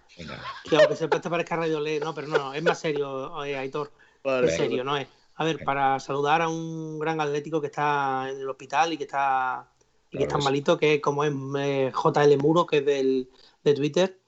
Que 0.69 0.77
aunque 0.77 0.97
se 0.97 1.09
parezca 1.09 1.57
Radio 1.57 1.81
Lee, 1.81 2.01
no, 2.01 2.15
pero 2.15 2.29
no, 2.29 2.55
es 2.55 2.63
más 2.63 2.79
serio, 2.79 3.45
eh, 3.45 3.57
Aitor. 3.57 3.91
es 4.25 4.57
serio, 4.57 4.85
no 4.85 4.97
es. 4.97 5.09
A 5.35 5.45
ver, 5.45 5.63
para 5.65 6.01
saludar 6.01 6.41
a 6.41 6.49
un 6.49 6.99
gran 6.99 7.21
atlético 7.21 7.61
que 7.61 7.67
está 7.67 8.29
en 8.31 8.41
el 8.41 8.49
hospital 8.49 8.93
y 8.93 8.97
que 8.97 9.05
está 9.05 9.69
y 10.11 10.19
que 10.19 10.25
está 10.25 10.39
malito, 10.39 10.79
que 10.79 11.01
como 11.01 11.25
es 11.25 11.33
eh, 11.59 11.93
JL 11.93 12.37
Muro, 12.39 12.65
que 12.65 12.79
es 12.79 12.87
del, 12.87 13.29
de 13.65 13.75
Twitter 13.75 14.19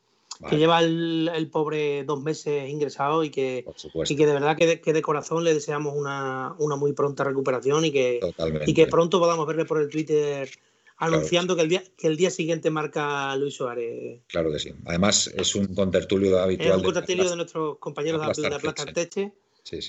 que 0.49 0.57
lleva 0.57 0.81
el, 0.81 1.49
pobre 1.51 2.05
dos 2.05 2.23
meses 2.23 2.69
ingresado 2.69 3.25
y 3.25 3.31
que, 3.31 3.65
y 4.09 4.17
que 4.17 4.27
de 4.27 4.33
verdad 4.33 4.57
que 4.57 4.93
de, 4.93 5.03
corazón 5.03 5.45
le 5.45 5.55
deseamos 5.55 5.95
una, 5.97 6.55
muy 6.59 6.93
pronta 6.93 7.25
recuperación 7.25 7.85
y 7.85 7.93
que, 7.93 8.21
y 8.67 8.75
que 8.75 8.87
pronto 8.87 9.19
podamos 9.19 9.47
verle 9.47 9.65
por 9.65 9.81
el 9.81 9.89
Twitter 9.89 10.49
anunciando 10.99 11.57
que, 11.57 11.63
el 11.63 11.69
día, 11.69 11.83
que 11.97 12.09
el 12.09 12.17
día 12.17 12.31
siguiente 12.31 12.71
marca 12.71 13.35
Luis 13.37 13.55
Suárez. 13.55 14.23
Claro 14.27 14.53
que 14.53 14.59
sí. 14.59 14.75
Además 14.85 15.29
es 15.29 15.55
un 15.55 15.75
contertulio 15.75 16.41
habitual. 16.41 16.71
Es 16.71 16.77
un 16.77 16.83
contertulio 16.83 17.31
de, 17.31 17.37
nuestros 17.37 17.79
compañeros 17.79 18.37
de, 18.37 18.51
la 18.51 18.59
Plata 18.59 18.83
Arteche. 18.83 19.33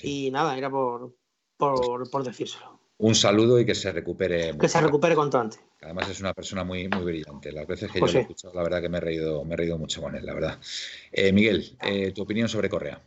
Y 0.02 0.30
nada, 0.30 0.56
era 0.56 0.70
por, 0.70 1.14
por, 1.56 2.08
por 2.10 2.22
decírselo 2.22 2.79
un 3.00 3.14
saludo 3.14 3.58
y 3.58 3.66
que 3.66 3.74
se 3.74 3.90
recupere. 3.92 4.56
Que 4.58 4.68
se 4.68 4.80
recupere 4.80 5.14
cuanto 5.14 5.38
antes. 5.38 5.60
Además 5.82 6.10
es 6.10 6.20
una 6.20 6.34
persona 6.34 6.64
muy, 6.64 6.88
muy 6.88 7.02
brillante. 7.02 7.50
Las 7.52 7.66
veces 7.66 7.90
que 7.90 7.98
pues 7.98 8.12
yo 8.12 8.16
lo 8.16 8.20
he 8.20 8.22
escuchado, 8.22 8.54
la 8.54 8.62
verdad 8.62 8.82
que 8.82 8.88
me 8.88 8.98
he 8.98 9.00
reído, 9.00 9.44
me 9.44 9.54
he 9.54 9.56
reído 9.56 9.78
mucho 9.78 10.02
con 10.02 10.14
él, 10.14 10.24
la 10.24 10.34
verdad. 10.34 10.58
Eh, 11.10 11.32
Miguel, 11.32 11.76
eh, 11.82 12.12
tu 12.12 12.22
opinión 12.22 12.48
sobre 12.48 12.68
Correa. 12.68 13.00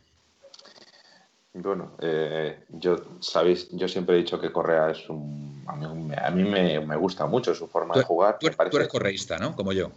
Bueno, 1.52 1.96
eh, 2.00 2.64
yo 2.68 2.96
sabéis, 3.20 3.68
yo 3.70 3.86
siempre 3.86 4.16
he 4.16 4.18
dicho 4.18 4.40
que 4.40 4.50
Correa 4.50 4.90
es 4.90 5.08
un. 5.08 5.64
A 5.68 6.30
mí, 6.30 6.44
me, 6.44 6.96
gusta 6.96 7.26
mucho 7.26 7.54
su 7.54 7.68
forma 7.68 7.94
de 7.94 8.02
jugar. 8.02 8.38
Tú, 8.40 8.48
eres 8.48 8.88
correísta, 8.88 9.38
¿no? 9.38 9.54
Como 9.54 9.72
yo. 9.72 9.92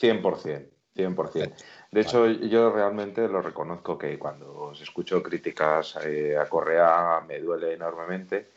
100%, 0.00 0.66
100%. 0.96 1.52
De 1.92 2.00
hecho, 2.00 2.26
yo 2.26 2.72
realmente 2.72 3.28
lo 3.28 3.42
reconozco 3.42 3.98
que 3.98 4.18
cuando 4.18 4.52
os 4.54 4.80
escucho 4.80 5.22
críticas 5.22 5.96
a 5.96 6.48
Correa 6.48 7.20
me 7.28 7.38
duele 7.40 7.74
enormemente 7.74 8.53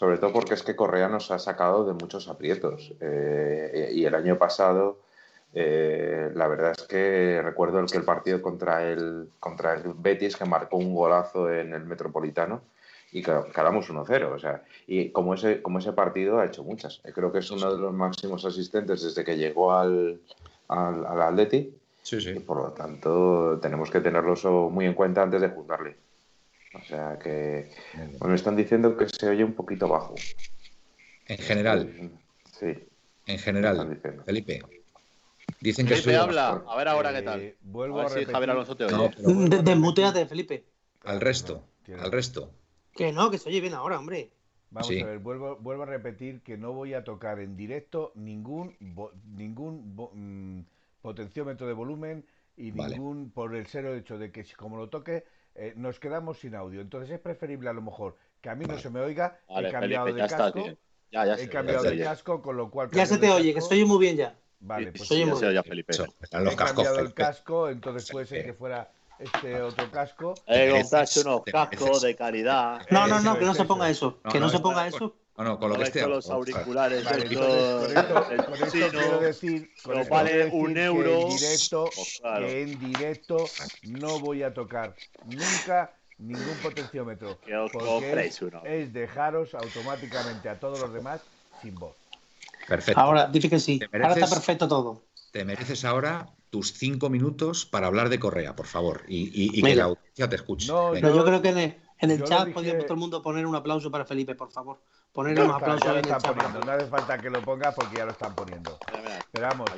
sobre 0.00 0.16
todo 0.16 0.32
porque 0.32 0.54
es 0.54 0.62
que 0.62 0.74
Correa 0.74 1.10
nos 1.10 1.30
ha 1.30 1.38
sacado 1.38 1.84
de 1.84 1.92
muchos 1.92 2.26
aprietos. 2.28 2.94
Eh, 3.00 3.90
y 3.92 4.06
el 4.06 4.14
año 4.14 4.38
pasado, 4.38 5.00
eh, 5.52 6.30
la 6.34 6.48
verdad 6.48 6.72
es 6.74 6.84
que 6.84 7.42
recuerdo 7.42 7.80
el 7.80 7.86
que 7.90 7.98
el 7.98 8.04
partido 8.04 8.40
contra 8.40 8.90
el, 8.90 9.28
contra 9.38 9.74
el 9.74 9.92
Betis, 9.94 10.38
que 10.38 10.46
marcó 10.46 10.78
un 10.78 10.94
golazo 10.94 11.52
en 11.52 11.74
el 11.74 11.84
Metropolitano 11.84 12.62
y 13.12 13.22
quedamos 13.22 13.90
1-0. 13.90 14.32
O 14.34 14.38
sea, 14.38 14.62
y 14.86 15.10
como 15.10 15.34
ese, 15.34 15.60
como 15.60 15.80
ese 15.80 15.92
partido 15.92 16.38
ha 16.38 16.46
hecho 16.46 16.64
muchas. 16.64 17.02
Eh, 17.04 17.12
creo 17.12 17.30
que 17.30 17.40
es 17.40 17.50
uno 17.50 17.70
de 17.70 17.78
los 17.78 17.92
máximos 17.92 18.46
asistentes 18.46 19.02
desde 19.02 19.22
que 19.22 19.36
llegó 19.36 19.74
al, 19.74 20.18
al, 20.68 21.04
al 21.04 21.20
Atleti. 21.20 21.74
Sí, 22.02 22.22
sí. 22.22 22.30
Y 22.30 22.40
por 22.40 22.56
lo 22.56 22.72
tanto, 22.72 23.58
tenemos 23.60 23.90
que 23.90 24.00
tenerlo 24.00 24.34
muy 24.70 24.86
en 24.86 24.94
cuenta 24.94 25.20
antes 25.20 25.42
de 25.42 25.50
juzgarle. 25.50 25.96
O 26.74 26.80
sea 26.82 27.18
que 27.18 27.70
me 28.24 28.34
están 28.34 28.56
diciendo 28.56 28.96
que 28.96 29.08
se 29.08 29.28
oye 29.28 29.42
un 29.42 29.54
poquito 29.54 29.88
bajo. 29.88 30.14
En 31.26 31.38
general. 31.38 32.10
Sí. 32.58 32.74
En 33.26 33.38
general. 33.38 34.00
Felipe. 34.24 34.62
Dicen 35.60 35.86
que 35.86 35.96
Felipe 35.96 36.16
habla. 36.16 36.62
A 36.66 36.76
ver 36.76 36.88
ahora 36.88 37.12
qué 37.12 37.22
tal. 37.22 37.40
Eh, 37.40 37.56
vuelvo 37.62 38.00
a, 38.00 38.08
ver 38.08 38.24
si 38.24 38.32
Javier 38.32 38.50
Alonso 38.50 38.76
te 38.76 38.84
oye. 38.84 39.10
Desmuteate, 39.62 40.26
Felipe. 40.26 40.64
Al 41.04 41.20
resto. 41.20 41.64
Al 41.98 42.12
resto. 42.12 42.52
Que 42.94 43.12
no, 43.12 43.30
que 43.30 43.38
se 43.38 43.48
oye 43.48 43.60
bien 43.60 43.74
ahora, 43.74 43.98
hombre. 43.98 44.30
Vamos 44.70 44.90
a 44.90 45.04
ver, 45.04 45.18
vuelvo, 45.18 45.56
vuelvo, 45.56 45.82
a 45.82 45.86
repetir 45.86 46.42
que 46.42 46.56
no 46.56 46.72
voy 46.72 46.94
a 46.94 47.02
tocar 47.02 47.40
en 47.40 47.56
directo 47.56 48.12
ningún 48.14 48.76
ningún 49.34 49.96
mm, 49.96 50.64
potenciómetro 51.02 51.66
de 51.66 51.72
volumen 51.72 52.24
y 52.56 52.70
ningún 52.70 53.30
por 53.30 53.56
el 53.56 53.66
cero 53.66 53.96
hecho 53.96 54.16
de 54.16 54.30
que 54.30 54.44
como 54.56 54.76
lo 54.76 54.88
toque 54.88 55.24
eh, 55.60 55.74
nos 55.76 56.00
quedamos 56.00 56.38
sin 56.38 56.54
audio. 56.54 56.80
Entonces 56.80 57.10
es 57.10 57.20
preferible 57.20 57.68
a 57.68 57.74
lo 57.74 57.82
mejor 57.82 58.16
que 58.40 58.48
a 58.48 58.54
mí 58.54 58.64
no 58.64 58.78
se 58.78 58.88
me 58.88 59.00
oiga, 59.00 59.38
he 59.46 59.70
cambiado 59.70 60.06
de 60.06 60.26
casco, 60.26 60.64
he 61.10 61.48
cambiado 61.48 61.82
de 61.82 62.02
casco, 62.02 62.40
con 62.40 62.56
lo 62.56 62.70
cual... 62.70 62.88
Ya 62.92 63.04
se 63.04 63.18
te 63.18 63.30
oye, 63.30 63.52
que 63.52 63.58
estoy 63.58 63.84
muy 63.84 63.98
bien 63.98 64.16
ya. 64.16 64.34
Vale, 64.60 64.92
pues 64.92 65.06
sí, 65.06 65.22
ya 65.40 65.52
ya 65.52 65.62
Felipe. 65.62 65.92
he 65.92 66.56
cambiado 66.56 66.98
el 67.00 67.12
casco, 67.12 67.68
entonces 67.68 68.10
puede 68.10 68.24
ser 68.24 68.44
que 68.46 68.54
fuera 68.54 68.90
este 69.18 69.60
otro 69.60 69.90
casco. 69.90 70.34
Eh, 70.46 70.82
unos 71.24 71.44
cascos 71.44 72.00
de 72.00 72.16
calidad. 72.16 72.80
No, 72.88 73.06
no, 73.06 73.20
no, 73.20 73.38
que 73.38 73.44
no 73.44 73.54
se 73.54 73.64
ponga 73.64 73.90
eso. 73.90 74.18
que 74.32 74.40
no, 74.40 74.48
se 74.48 74.60
ponga 74.60 74.86
eso. 74.86 75.14
No, 75.40 75.44
no, 75.44 75.58
con 75.58 75.70
lo 75.70 75.76
que 75.76 75.84
esté. 75.84 76.06
los 76.06 76.28
auriculares 76.28 77.02
vale, 77.02 77.34
con 77.34 77.96
esto, 77.96 78.90
quiero 78.90 79.20
decir, 79.20 79.70
con 79.82 80.06
vale 80.06 80.50
un 80.52 80.76
euro. 80.76 81.22
en 81.22 81.28
directo, 81.30 81.88
pues 81.94 82.20
que 82.22 82.62
en 82.62 82.78
directo 82.78 83.46
no 83.84 84.20
voy 84.20 84.42
a 84.42 84.52
tocar 84.52 84.94
nunca 85.24 85.94
ningún 86.18 86.56
potenciómetro. 86.62 87.40
Que 87.40 87.56
os 87.56 87.72
compréis 87.72 88.42
uno. 88.42 88.62
Es 88.66 88.92
dejaros 88.92 89.54
automáticamente 89.54 90.50
a 90.50 90.60
todos 90.60 90.78
los 90.78 90.92
demás 90.92 91.22
sin 91.62 91.74
voz. 91.74 91.96
Perfecto. 92.68 93.00
Ahora, 93.00 93.26
dice 93.26 93.48
que 93.48 93.58
sí. 93.58 93.80
Ahora 93.94 94.12
está 94.12 94.28
perfecto 94.28 94.68
todo. 94.68 95.04
Te 95.32 95.46
mereces 95.46 95.86
ahora 95.86 96.28
tus 96.50 96.74
cinco 96.74 97.08
minutos 97.08 97.64
para 97.64 97.86
hablar 97.86 98.10
de 98.10 98.20
Correa, 98.20 98.54
por 98.54 98.66
favor, 98.66 99.04
y, 99.08 99.30
y, 99.32 99.62
que 99.62 99.74
la 99.74 99.84
audiencia 99.84 100.28
te 100.28 100.36
escuche. 100.36 100.66
No, 100.66 100.94
yo 100.94 101.24
creo 101.24 101.40
que 101.40 101.48
en 101.48 102.10
el, 102.10 102.24
chat 102.24 102.52
podríamos 102.52 102.84
todo 102.84 102.94
el 102.94 103.00
mundo 103.00 103.22
poner 103.22 103.46
un 103.46 103.54
aplauso 103.54 103.90
para 103.90 104.04
Felipe, 104.04 104.34
por 104.34 104.50
favor. 104.50 104.80
Poner 105.12 105.40
un 105.40 105.50
aplauso 105.50 105.90
en 105.90 105.98
el 105.98 106.04
chat. 106.04 106.24
no 106.64 106.72
hace 106.72 106.86
falta 106.86 107.18
que 107.18 107.30
lo 107.30 107.42
ponga 107.42 107.72
porque 107.72 107.96
ya 107.96 108.04
lo 108.04 108.12
están 108.12 108.34
poniendo. 108.34 108.78
Esperamos. 109.18 109.70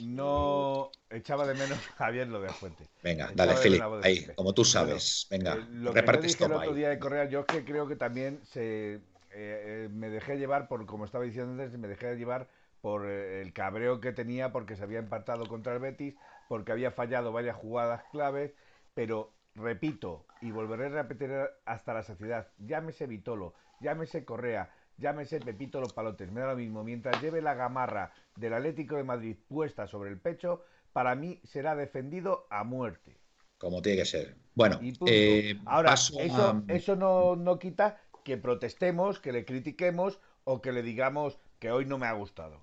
No 0.00 0.90
echaba 1.10 1.46
de 1.46 1.54
menos 1.54 1.78
a 1.78 1.92
Javier 1.96 2.28
lo 2.28 2.40
de 2.40 2.48
Fuente. 2.48 2.88
Venga, 3.02 3.30
dale, 3.34 3.54
Felipe. 3.54 3.84
Ahí, 4.02 4.26
como 4.34 4.54
tú 4.54 4.64
sabes. 4.64 5.26
Venga, 5.30 5.54
eh, 5.54 5.66
lo 5.70 5.92
reparte 5.92 6.26
que 6.26 6.32
yo 6.32 6.32
dije 6.32 6.44
el 6.44 6.52
otro 6.52 6.74
día 6.74 6.88
de 6.88 6.98
Correa, 6.98 7.24
yo 7.26 7.40
es 7.40 7.46
que 7.46 7.64
creo 7.64 7.86
que 7.86 7.96
también 7.96 8.40
se, 8.44 8.94
eh, 8.94 9.00
eh, 9.32 9.88
me 9.92 10.08
dejé 10.08 10.36
llevar, 10.36 10.68
por 10.68 10.86
como 10.86 11.04
estaba 11.04 11.24
diciendo 11.24 11.62
antes, 11.62 11.78
me 11.78 11.88
dejé 11.88 12.16
llevar 12.16 12.48
por 12.80 13.06
el 13.06 13.52
cabreo 13.52 14.00
que 14.00 14.12
tenía 14.12 14.52
porque 14.52 14.76
se 14.76 14.82
había 14.82 14.98
empatado 14.98 15.46
contra 15.46 15.74
el 15.74 15.78
Betis, 15.78 16.14
porque 16.48 16.72
había 16.72 16.90
fallado 16.90 17.32
varias 17.32 17.56
jugadas 17.56 18.04
claves, 18.10 18.52
pero 18.94 19.32
repito 19.54 20.26
y 20.40 20.50
volveré 20.50 20.86
a 20.86 21.02
repetir 21.02 21.30
hasta 21.64 21.94
la 21.94 22.02
saciedad, 22.02 22.48
llámese 22.58 23.06
Vitolo, 23.06 23.54
llámese 23.80 24.24
Correa, 24.24 24.70
llámese 24.98 25.40
Pepito 25.40 25.80
los 25.80 25.92
palotes, 25.92 26.30
me 26.30 26.40
da 26.40 26.48
lo 26.48 26.56
mismo, 26.56 26.84
mientras 26.84 27.20
lleve 27.22 27.42
la 27.42 27.54
gamarra 27.54 28.12
del 28.36 28.54
Atlético 28.54 28.96
de 28.96 29.04
Madrid 29.04 29.36
puesta 29.48 29.86
sobre 29.86 30.10
el 30.10 30.18
pecho, 30.18 30.64
para 30.92 31.14
mí 31.14 31.40
será 31.44 31.74
defendido 31.74 32.46
a 32.50 32.64
muerte. 32.64 33.18
Como 33.58 33.82
tiene 33.82 33.98
que 33.98 34.06
ser. 34.06 34.36
Bueno, 34.54 34.78
eh, 35.06 35.58
ahora, 35.64 35.94
eso, 35.94 36.62
eso 36.68 36.96
no, 36.96 37.36
no 37.36 37.58
quita 37.58 38.00
que 38.24 38.36
protestemos, 38.36 39.20
que 39.20 39.32
le 39.32 39.44
critiquemos 39.44 40.18
o 40.44 40.60
que 40.60 40.72
le 40.72 40.82
digamos 40.82 41.38
que 41.58 41.70
hoy 41.70 41.86
no 41.86 41.98
me 41.98 42.06
ha 42.06 42.12
gustado. 42.12 42.62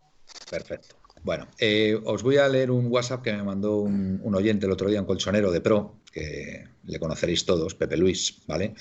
Perfecto. 0.50 0.96
Bueno, 1.24 1.48
eh, 1.60 2.00
os 2.04 2.24
voy 2.24 2.38
a 2.38 2.48
leer 2.48 2.72
un 2.72 2.88
WhatsApp 2.88 3.22
que 3.22 3.34
me 3.34 3.44
mandó 3.44 3.78
un, 3.78 4.34
oyente 4.34 4.66
el 4.66 4.72
otro 4.72 4.90
día, 4.90 5.00
un 5.00 5.06
colchonero 5.06 5.52
de 5.52 5.62
pro, 5.62 5.98
que 6.12 6.68
le 6.84 7.00
conoceréis 7.00 7.46
todos, 7.46 7.76
Pepe 7.76 7.98
Luis, 7.98 8.42
¿vale? 8.48 8.74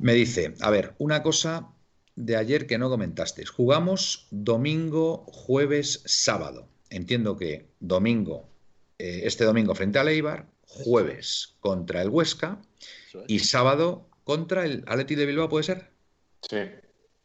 Me 0.00 0.14
dice, 0.14 0.54
a 0.60 0.70
ver, 0.70 0.94
una 0.98 1.22
cosa 1.22 1.68
de 2.16 2.36
ayer 2.36 2.66
que 2.66 2.78
no 2.78 2.88
comentasteis. 2.88 3.50
Jugamos 3.50 4.26
domingo, 4.30 5.26
jueves, 5.26 6.02
sábado. 6.06 6.68
Entiendo 6.88 7.36
que 7.36 7.68
domingo, 7.80 8.48
eh, 8.98 9.20
este 9.24 9.44
domingo 9.44 9.74
frente 9.74 9.98
a 9.98 10.04
Leibar, 10.04 10.46
jueves 10.62 11.56
contra 11.60 12.00
el 12.00 12.08
Huesca 12.08 12.62
y 13.26 13.40
sábado 13.40 14.08
contra 14.24 14.64
el 14.64 14.84
Atleti 14.86 15.16
de 15.16 15.26
Bilbao, 15.26 15.50
¿puede 15.50 15.64
ser? 15.64 15.90
Sí. 16.48 16.58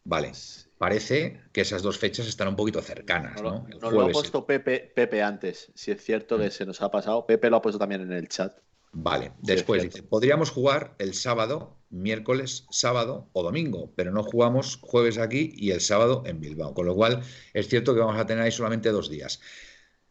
Vale. 0.04 0.32
Parece 0.76 1.40
que 1.52 1.62
esas 1.62 1.80
dos 1.82 1.98
fechas 1.98 2.26
están 2.26 2.48
un 2.48 2.56
poquito 2.56 2.82
cercanas, 2.82 3.42
¿no? 3.42 3.66
Nos 3.80 3.90
lo 3.90 4.02
ha 4.02 4.10
puesto 4.10 4.44
Pepe, 4.44 4.92
Pepe 4.94 5.22
antes. 5.22 5.72
Si 5.74 5.90
es 5.90 6.04
cierto 6.04 6.36
que 6.36 6.48
mm. 6.48 6.50
se 6.50 6.66
nos 6.66 6.82
ha 6.82 6.90
pasado. 6.90 7.24
Pepe 7.24 7.48
lo 7.48 7.56
ha 7.56 7.62
puesto 7.62 7.78
también 7.78 8.02
en 8.02 8.12
el 8.12 8.28
chat. 8.28 8.58
Vale, 8.98 9.32
después 9.42 9.82
dice, 9.82 10.02
podríamos 10.02 10.48
jugar 10.48 10.94
el 10.98 11.12
sábado, 11.12 11.76
miércoles, 11.90 12.64
sábado 12.70 13.28
o 13.34 13.42
domingo, 13.42 13.92
pero 13.94 14.10
no 14.10 14.22
jugamos 14.22 14.78
jueves 14.80 15.18
aquí 15.18 15.52
y 15.54 15.72
el 15.72 15.82
sábado 15.82 16.22
en 16.24 16.40
Bilbao, 16.40 16.72
con 16.72 16.86
lo 16.86 16.94
cual 16.94 17.20
es 17.52 17.68
cierto 17.68 17.92
que 17.92 18.00
vamos 18.00 18.18
a 18.18 18.24
tener 18.24 18.42
ahí 18.42 18.50
solamente 18.50 18.90
dos 18.90 19.10
días. 19.10 19.42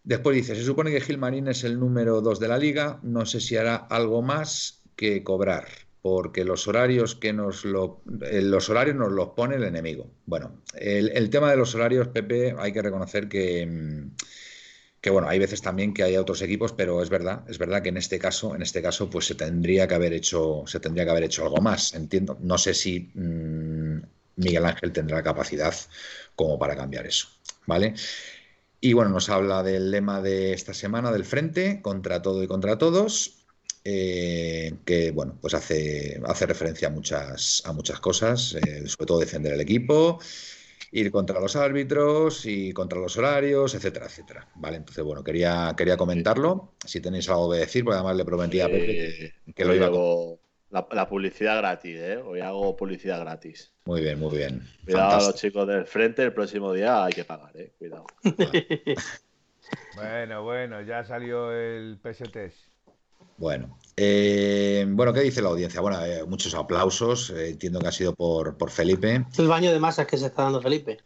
Después 0.03 0.35
dice, 0.35 0.55
se 0.55 0.63
supone 0.63 0.91
que 0.91 1.01
Gilmarín 1.01 1.47
es 1.47 1.63
el 1.63 1.79
número 1.79 2.21
dos 2.21 2.39
de 2.39 2.47
la 2.47 2.59
liga, 2.59 2.99
no 3.01 3.25
sé 3.25 3.41
si 3.41 3.57
hará 3.57 3.75
algo 3.75 4.21
más 4.21 4.83
que 4.95 5.23
cobrar, 5.23 5.65
porque 6.03 6.45
los 6.45 6.67
horarios 6.67 7.15
que 7.15 7.33
nos 7.33 7.65
lo, 7.65 8.03
eh, 8.21 8.43
los 8.43 8.69
horarios 8.69 8.95
nos 8.95 9.11
los 9.11 9.29
pone 9.29 9.55
el 9.55 9.63
enemigo. 9.63 10.11
Bueno, 10.27 10.61
el, 10.75 11.09
el 11.09 11.31
tema 11.31 11.49
de 11.49 11.57
los 11.57 11.73
horarios, 11.73 12.09
Pepe, 12.09 12.53
hay 12.55 12.71
que 12.71 12.83
reconocer 12.83 13.27
que 13.27 13.65
mm, 13.65 14.11
que 15.05 15.11
bueno, 15.11 15.29
hay 15.29 15.37
veces 15.37 15.61
también 15.61 15.93
que 15.93 16.01
hay 16.01 16.17
otros 16.17 16.41
equipos, 16.41 16.73
pero 16.73 17.03
es 17.03 17.11
verdad, 17.11 17.43
es 17.47 17.59
verdad 17.59 17.83
que 17.83 17.89
en 17.89 17.97
este 17.97 18.17
caso, 18.17 18.55
en 18.55 18.63
este 18.63 18.81
caso, 18.81 19.07
pues 19.07 19.27
se 19.27 19.35
tendría 19.35 19.87
que 19.87 19.93
haber 19.93 20.13
hecho, 20.13 20.63
se 20.65 20.79
tendría 20.79 21.05
que 21.05 21.11
haber 21.11 21.25
hecho 21.25 21.43
algo 21.43 21.57
más. 21.57 21.93
Entiendo, 21.93 22.39
no 22.41 22.57
sé 22.57 22.73
si 22.73 23.11
mm, 23.13 23.99
Miguel 24.37 24.65
Ángel 24.65 24.91
tendrá 24.91 25.21
capacidad 25.21 25.75
como 26.35 26.57
para 26.57 26.75
cambiar 26.75 27.05
eso, 27.05 27.27
¿vale? 27.67 27.93
Y 28.81 28.93
bueno, 28.93 29.11
nos 29.11 29.29
habla 29.29 29.61
del 29.61 29.91
lema 29.91 30.23
de 30.23 30.53
esta 30.53 30.73
semana 30.73 31.11
del 31.11 31.23
frente, 31.23 31.83
contra 31.83 32.23
todo 32.23 32.41
y 32.41 32.47
contra 32.47 32.79
todos, 32.79 33.45
eh, 33.83 34.73
que 34.85 35.11
bueno, 35.11 35.37
pues 35.39 35.53
hace, 35.53 36.19
hace 36.25 36.47
referencia 36.47 36.87
a 36.87 36.91
muchas, 36.91 37.61
a 37.63 37.73
muchas 37.73 37.99
cosas, 37.99 38.55
eh, 38.55 38.87
sobre 38.87 39.05
todo 39.05 39.19
defender 39.19 39.53
el 39.53 39.61
equipo, 39.61 40.19
ir 40.91 41.11
contra 41.11 41.39
los 41.39 41.55
árbitros 41.55 42.45
y 42.45 42.73
contra 42.73 42.99
los 42.99 43.17
horarios, 43.17 43.75
etcétera, 43.75 44.05
etcétera. 44.05 44.47
Vale, 44.55 44.77
entonces, 44.77 45.03
bueno, 45.03 45.23
quería, 45.23 45.73
quería 45.77 45.97
comentarlo. 45.97 46.73
Si 46.85 47.01
tenéis 47.01 47.29
algo 47.29 47.51
que 47.51 47.59
decir, 47.59 47.83
porque 47.83 47.95
además 47.95 48.15
le 48.15 48.25
prometí 48.25 48.61
a 48.61 48.67
Pepe 48.67 49.33
que, 49.55 49.65
lo 49.65 49.75
iba 49.75 49.87
a... 49.87 49.91
La, 50.91 51.07
publicidad 51.07 51.57
gratis, 51.59 51.97
¿eh? 51.97 52.17
Hoy 52.17 52.41
hago 52.41 52.75
publicidad 52.75 53.21
gratis. 53.21 53.71
Muy 53.85 54.01
bien, 54.01 54.19
muy 54.19 54.35
bien. 54.35 54.61
Cuidado 54.83 55.11
a 55.11 55.27
los 55.27 55.35
chicos 55.35 55.65
del 55.67 55.85
frente, 55.85 56.21
el 56.23 56.33
próximo 56.33 56.73
día 56.73 57.05
hay 57.05 57.13
que 57.13 57.23
pagar, 57.23 57.55
¿eh? 57.55 57.71
Cuidado. 57.77 58.05
bueno, 59.95 60.43
bueno, 60.43 60.81
ya 60.81 61.05
salió 61.05 61.53
el 61.53 61.97
PST. 62.03 62.74
Bueno, 63.37 63.77
eh, 63.97 64.85
bueno, 64.89 65.13
¿qué 65.13 65.21
dice 65.21 65.41
la 65.41 65.49
audiencia? 65.49 65.81
Bueno, 65.81 66.03
eh, 66.03 66.23
muchos 66.25 66.53
aplausos. 66.55 67.29
Eh, 67.29 67.49
entiendo 67.49 67.79
que 67.79 67.87
ha 67.87 67.91
sido 67.91 68.13
por, 68.13 68.57
por 68.57 68.69
Felipe. 68.69 69.25
El 69.37 69.47
baño 69.47 69.71
de 69.71 69.79
masas 69.79 70.07
que 70.07 70.17
se 70.17 70.27
está 70.27 70.43
dando 70.43 70.61
Felipe. 70.61 70.99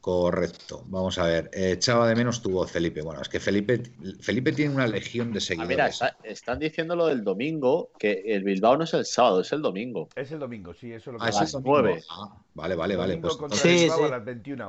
Correcto. 0.00 0.82
Vamos 0.86 1.18
a 1.18 1.24
ver. 1.24 1.50
echaba 1.52 2.08
de 2.08 2.14
menos 2.14 2.40
tu 2.40 2.50
voz, 2.52 2.72
Felipe. 2.72 3.02
Bueno, 3.02 3.20
es 3.20 3.28
que 3.28 3.38
Felipe, 3.38 3.82
Felipe 4.20 4.52
tiene 4.52 4.74
una 4.74 4.86
legión 4.86 5.30
de 5.32 5.38
ah, 5.38 5.42
seguidores. 5.42 6.00
están 6.24 6.58
diciendo 6.58 6.96
lo 6.96 7.06
del 7.06 7.22
domingo, 7.22 7.90
que 7.98 8.22
el 8.24 8.42
Bilbao 8.42 8.78
no 8.78 8.84
es 8.84 8.94
el 8.94 9.04
sábado, 9.04 9.42
es 9.42 9.52
el 9.52 9.60
domingo. 9.60 10.08
Es 10.16 10.32
el 10.32 10.38
domingo, 10.38 10.72
sí, 10.72 10.90
eso 10.92 11.12
lo 11.12 11.18
que 11.18 11.26
ah, 11.26 11.28
es 11.28 11.54
el 11.54 11.62
9. 11.62 12.02
Ah, 12.08 12.34
vale, 12.54 12.74
vale, 12.76 12.96
vale. 12.96 13.18
Pues 13.18 13.34
entonces, 13.34 13.92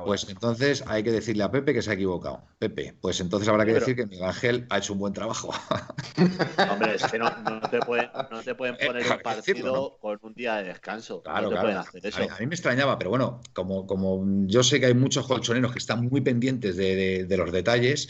pues 0.04 0.28
entonces 0.28 0.84
hay 0.86 1.02
que 1.02 1.12
decirle 1.12 1.44
a 1.44 1.50
Pepe 1.50 1.72
que 1.72 1.80
se 1.80 1.90
ha 1.90 1.94
equivocado. 1.94 2.42
Pepe, 2.58 2.94
pues 3.00 3.18
entonces 3.20 3.48
habrá 3.48 3.64
que 3.64 3.72
decir 3.72 3.96
que 3.96 4.04
Miguel 4.04 4.24
Ángel 4.24 4.66
ha 4.68 4.78
hecho 4.78 4.92
un 4.92 4.98
buen 4.98 5.14
trabajo. 5.14 5.48
Hombre, 6.70 6.96
es 6.96 7.04
que 7.10 7.18
no, 7.18 7.30
te, 7.70 7.78
pueden, 7.80 8.10
no 8.30 8.42
te 8.42 8.54
pueden 8.54 8.76
eh, 8.78 8.86
poner 8.86 9.10
un 9.10 9.22
partido 9.22 9.96
con 9.98 10.18
un 10.20 10.34
día 10.34 10.56
de 10.56 10.64
descanso. 10.64 11.22
Claro, 11.22 11.48
no 11.48 11.56
te 11.56 11.62
Pueden 11.62 11.76
hacer 11.78 12.06
eso. 12.06 12.22
A, 12.22 12.38
mí, 12.38 12.46
me 12.46 12.54
extrañaba, 12.54 12.98
pero 12.98 13.10
bueno, 13.10 13.40
como, 13.54 13.86
como 13.86 14.22
yo 14.46 14.62
sé 14.62 14.78
que 14.78 14.86
hay 14.86 14.94
muchos 14.94 15.21
colchoneros 15.26 15.72
que 15.72 15.78
están 15.78 16.06
muy 16.06 16.20
pendientes 16.20 16.76
de, 16.76 17.26
los 17.36 17.52
detalles, 17.52 18.08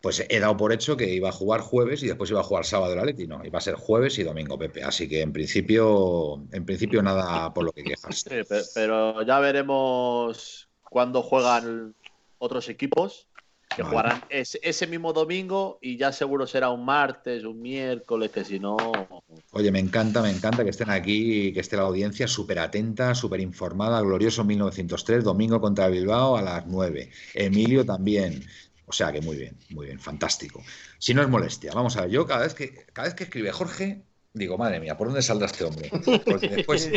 pues 0.00 0.24
he 0.28 0.38
dado 0.38 0.56
por 0.56 0.72
hecho 0.72 0.96
que 0.96 1.14
iba 1.14 1.30
a 1.30 1.32
jugar 1.32 1.60
jueves 1.60 2.02
y 2.02 2.08
después 2.08 2.30
iba 2.30 2.40
a 2.40 2.44
jugar 2.44 2.64
sábado 2.66 2.92
el 2.92 2.98
Atleti, 2.98 3.26
no, 3.26 3.44
iba 3.44 3.58
a 3.58 3.62
ser 3.62 3.74
jueves 3.74 4.18
y 4.18 4.22
domingo 4.22 4.58
Pepe, 4.58 4.82
así 4.82 5.08
que 5.08 5.22
en 5.22 5.32
principio, 5.32 6.44
en 6.52 6.64
principio 6.64 7.02
nada 7.02 7.52
por 7.54 7.64
lo 7.64 7.72
que 7.72 7.84
quejas. 7.84 8.24
pero 8.74 9.22
ya 9.22 9.38
veremos 9.40 10.68
cuándo 10.82 11.22
juegan 11.22 11.94
otros 12.38 12.68
equipos 12.68 13.28
que 13.76 13.82
jugarán 13.82 14.22
ese, 14.28 14.86
mismo 14.86 15.12
domingo 15.12 15.78
y 15.80 15.96
ya 15.96 16.12
seguro 16.12 16.46
será 16.46 16.70
un 16.70 16.84
martes, 16.84 17.44
un 17.44 17.60
miércoles, 17.60 18.30
que 18.30 18.44
si 18.44 18.58
no... 18.58 18.76
Oye, 19.52 19.70
me 19.70 19.78
encanta, 19.78 20.22
me 20.22 20.30
encanta 20.30 20.64
que 20.64 20.70
estén 20.70 20.90
aquí, 20.90 21.52
que 21.52 21.60
esté 21.60 21.76
la 21.76 21.82
audiencia 21.82 22.28
súper 22.28 22.58
atenta, 22.58 23.14
súper 23.14 23.40
informada. 23.40 24.00
Glorioso 24.00 24.44
1903, 24.44 25.24
domingo 25.24 25.60
contra 25.60 25.88
Bilbao 25.88 26.36
a 26.36 26.42
las 26.42 26.66
9. 26.66 27.10
Emilio 27.34 27.84
también. 27.84 28.44
O 28.86 28.92
sea 28.92 29.12
que 29.12 29.20
muy 29.20 29.36
bien, 29.36 29.56
muy 29.70 29.86
bien, 29.86 29.98
fantástico. 29.98 30.62
Si 30.98 31.14
no 31.14 31.22
es 31.22 31.28
molestia, 31.28 31.72
vamos 31.74 31.96
a 31.96 32.02
ver, 32.02 32.10
yo 32.10 32.26
cada 32.26 32.42
vez 32.42 32.54
que, 32.54 32.86
cada 32.92 33.08
vez 33.08 33.14
que 33.14 33.24
escribe 33.24 33.50
Jorge, 33.50 34.04
digo, 34.34 34.58
madre 34.58 34.80
mía, 34.80 34.96
¿por 34.96 35.06
dónde 35.06 35.22
saldrá 35.22 35.46
este 35.46 35.64
hombre? 35.64 35.90
después, 36.50 36.90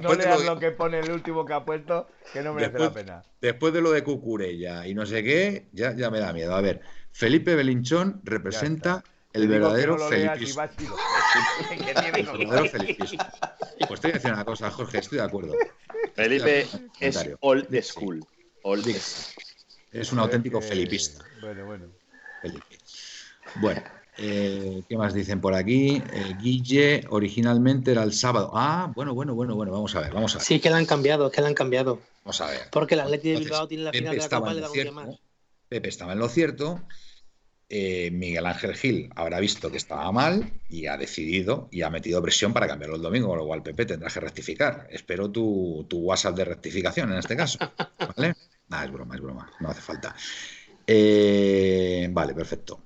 no, 0.00 0.14
leas 0.14 0.44
lo, 0.44 0.58
que 0.58 0.70
pone 0.70 1.00
el 1.00 1.10
último 1.10 1.44
que 1.44 1.54
ha 1.54 1.64
puesto, 1.64 2.06
que 2.32 2.42
no 2.42 2.52
merece 2.52 2.78
la 2.78 2.92
pena. 2.92 3.22
Después 3.40 3.72
de 3.72 3.80
lo 3.80 3.90
de 3.90 4.04
Cucurella 4.04 4.86
y 4.86 4.94
no 4.94 5.06
sé 5.06 5.24
qué, 5.24 5.68
ya, 5.72 5.96
ya 5.96 6.10
me 6.10 6.20
da 6.20 6.32
miedo. 6.32 6.54
A 6.54 6.60
ver, 6.60 6.82
Felipe 7.12 7.54
Belinchón 7.54 8.20
representa 8.24 9.02
el 9.32 9.48
verdadero 9.48 9.98
felipismo. 9.98 10.62
el 11.70 12.24
verdadero 12.26 12.68
felipismo. 12.68 13.24
Pues 13.78 13.92
estoy 13.92 14.12
diciendo 14.12 14.36
una 14.36 14.44
cosa, 14.44 14.70
Jorge, 14.70 14.98
estoy 14.98 15.18
de 15.18 15.24
acuerdo. 15.24 15.54
Felipe 16.14 16.66
es 17.00 17.30
old 17.40 17.82
school. 17.82 18.24
Old 18.62 18.86
Es 19.92 20.12
un 20.12 20.18
auténtico 20.18 20.60
felipista. 20.60 21.24
Bueno, 21.40 21.64
bueno. 21.64 21.86
Felipe. 22.42 22.78
Bueno, 23.56 23.82
eh, 24.18 24.82
¿Qué 24.88 24.96
más 24.96 25.12
dicen 25.12 25.40
por 25.40 25.54
aquí? 25.54 26.02
Eh, 26.12 26.34
Guille 26.40 27.04
originalmente 27.10 27.92
era 27.92 28.02
el 28.02 28.12
sábado. 28.12 28.50
Ah, 28.54 28.90
bueno, 28.94 29.14
bueno, 29.14 29.34
bueno, 29.34 29.54
bueno, 29.54 29.72
vamos 29.72 29.94
a 29.94 30.00
ver, 30.00 30.12
vamos 30.12 30.34
a 30.34 30.38
ver. 30.38 30.46
Sí, 30.46 30.58
que 30.58 30.70
la 30.70 30.78
han 30.78 30.86
cambiado, 30.86 31.30
que 31.30 31.40
la 31.42 31.48
han 31.48 31.54
cambiado. 31.54 32.00
Vamos 32.24 32.40
a 32.40 32.46
ver. 32.46 32.62
Porque 32.70 32.94
el 32.94 33.00
Atleti 33.00 33.30
de 33.30 33.38
Bilbao 33.40 33.68
tiene 33.68 33.84
la 33.84 33.92
final 33.92 34.16
de 34.16 34.22
la 34.22 34.28
Copa 34.28 34.54
de 34.54 34.84
la 34.84 34.92
más. 34.92 35.18
Pepe 35.68 35.88
estaba 35.88 36.14
en 36.14 36.18
lo 36.18 36.28
cierto. 36.28 36.80
Eh, 37.68 38.10
Miguel 38.12 38.46
Ángel 38.46 38.76
Gil 38.76 39.10
habrá 39.16 39.40
visto 39.40 39.72
que 39.72 39.76
estaba 39.76 40.10
mal 40.12 40.52
y 40.68 40.86
ha 40.86 40.96
decidido 40.96 41.68
y 41.72 41.82
ha 41.82 41.90
metido 41.90 42.22
presión 42.22 42.52
para 42.52 42.68
cambiarlo 42.68 42.96
el 42.96 43.02
domingo, 43.02 43.28
con 43.28 43.38
lo 43.38 43.46
cual 43.46 43.62
Pepe 43.62 43.84
tendrá 43.84 44.08
que 44.08 44.20
rectificar. 44.20 44.86
Espero 44.90 45.30
tu, 45.30 45.84
tu 45.88 45.98
WhatsApp 45.98 46.36
de 46.36 46.44
rectificación 46.44 47.12
en 47.12 47.18
este 47.18 47.36
caso. 47.36 47.58
¿Vale? 48.16 48.34
Nada, 48.68 48.84
es 48.84 48.92
broma, 48.92 49.14
es 49.16 49.20
broma, 49.20 49.52
no 49.60 49.68
hace 49.68 49.80
falta. 49.82 50.14
vale, 50.86 52.34
perfecto 52.34 52.85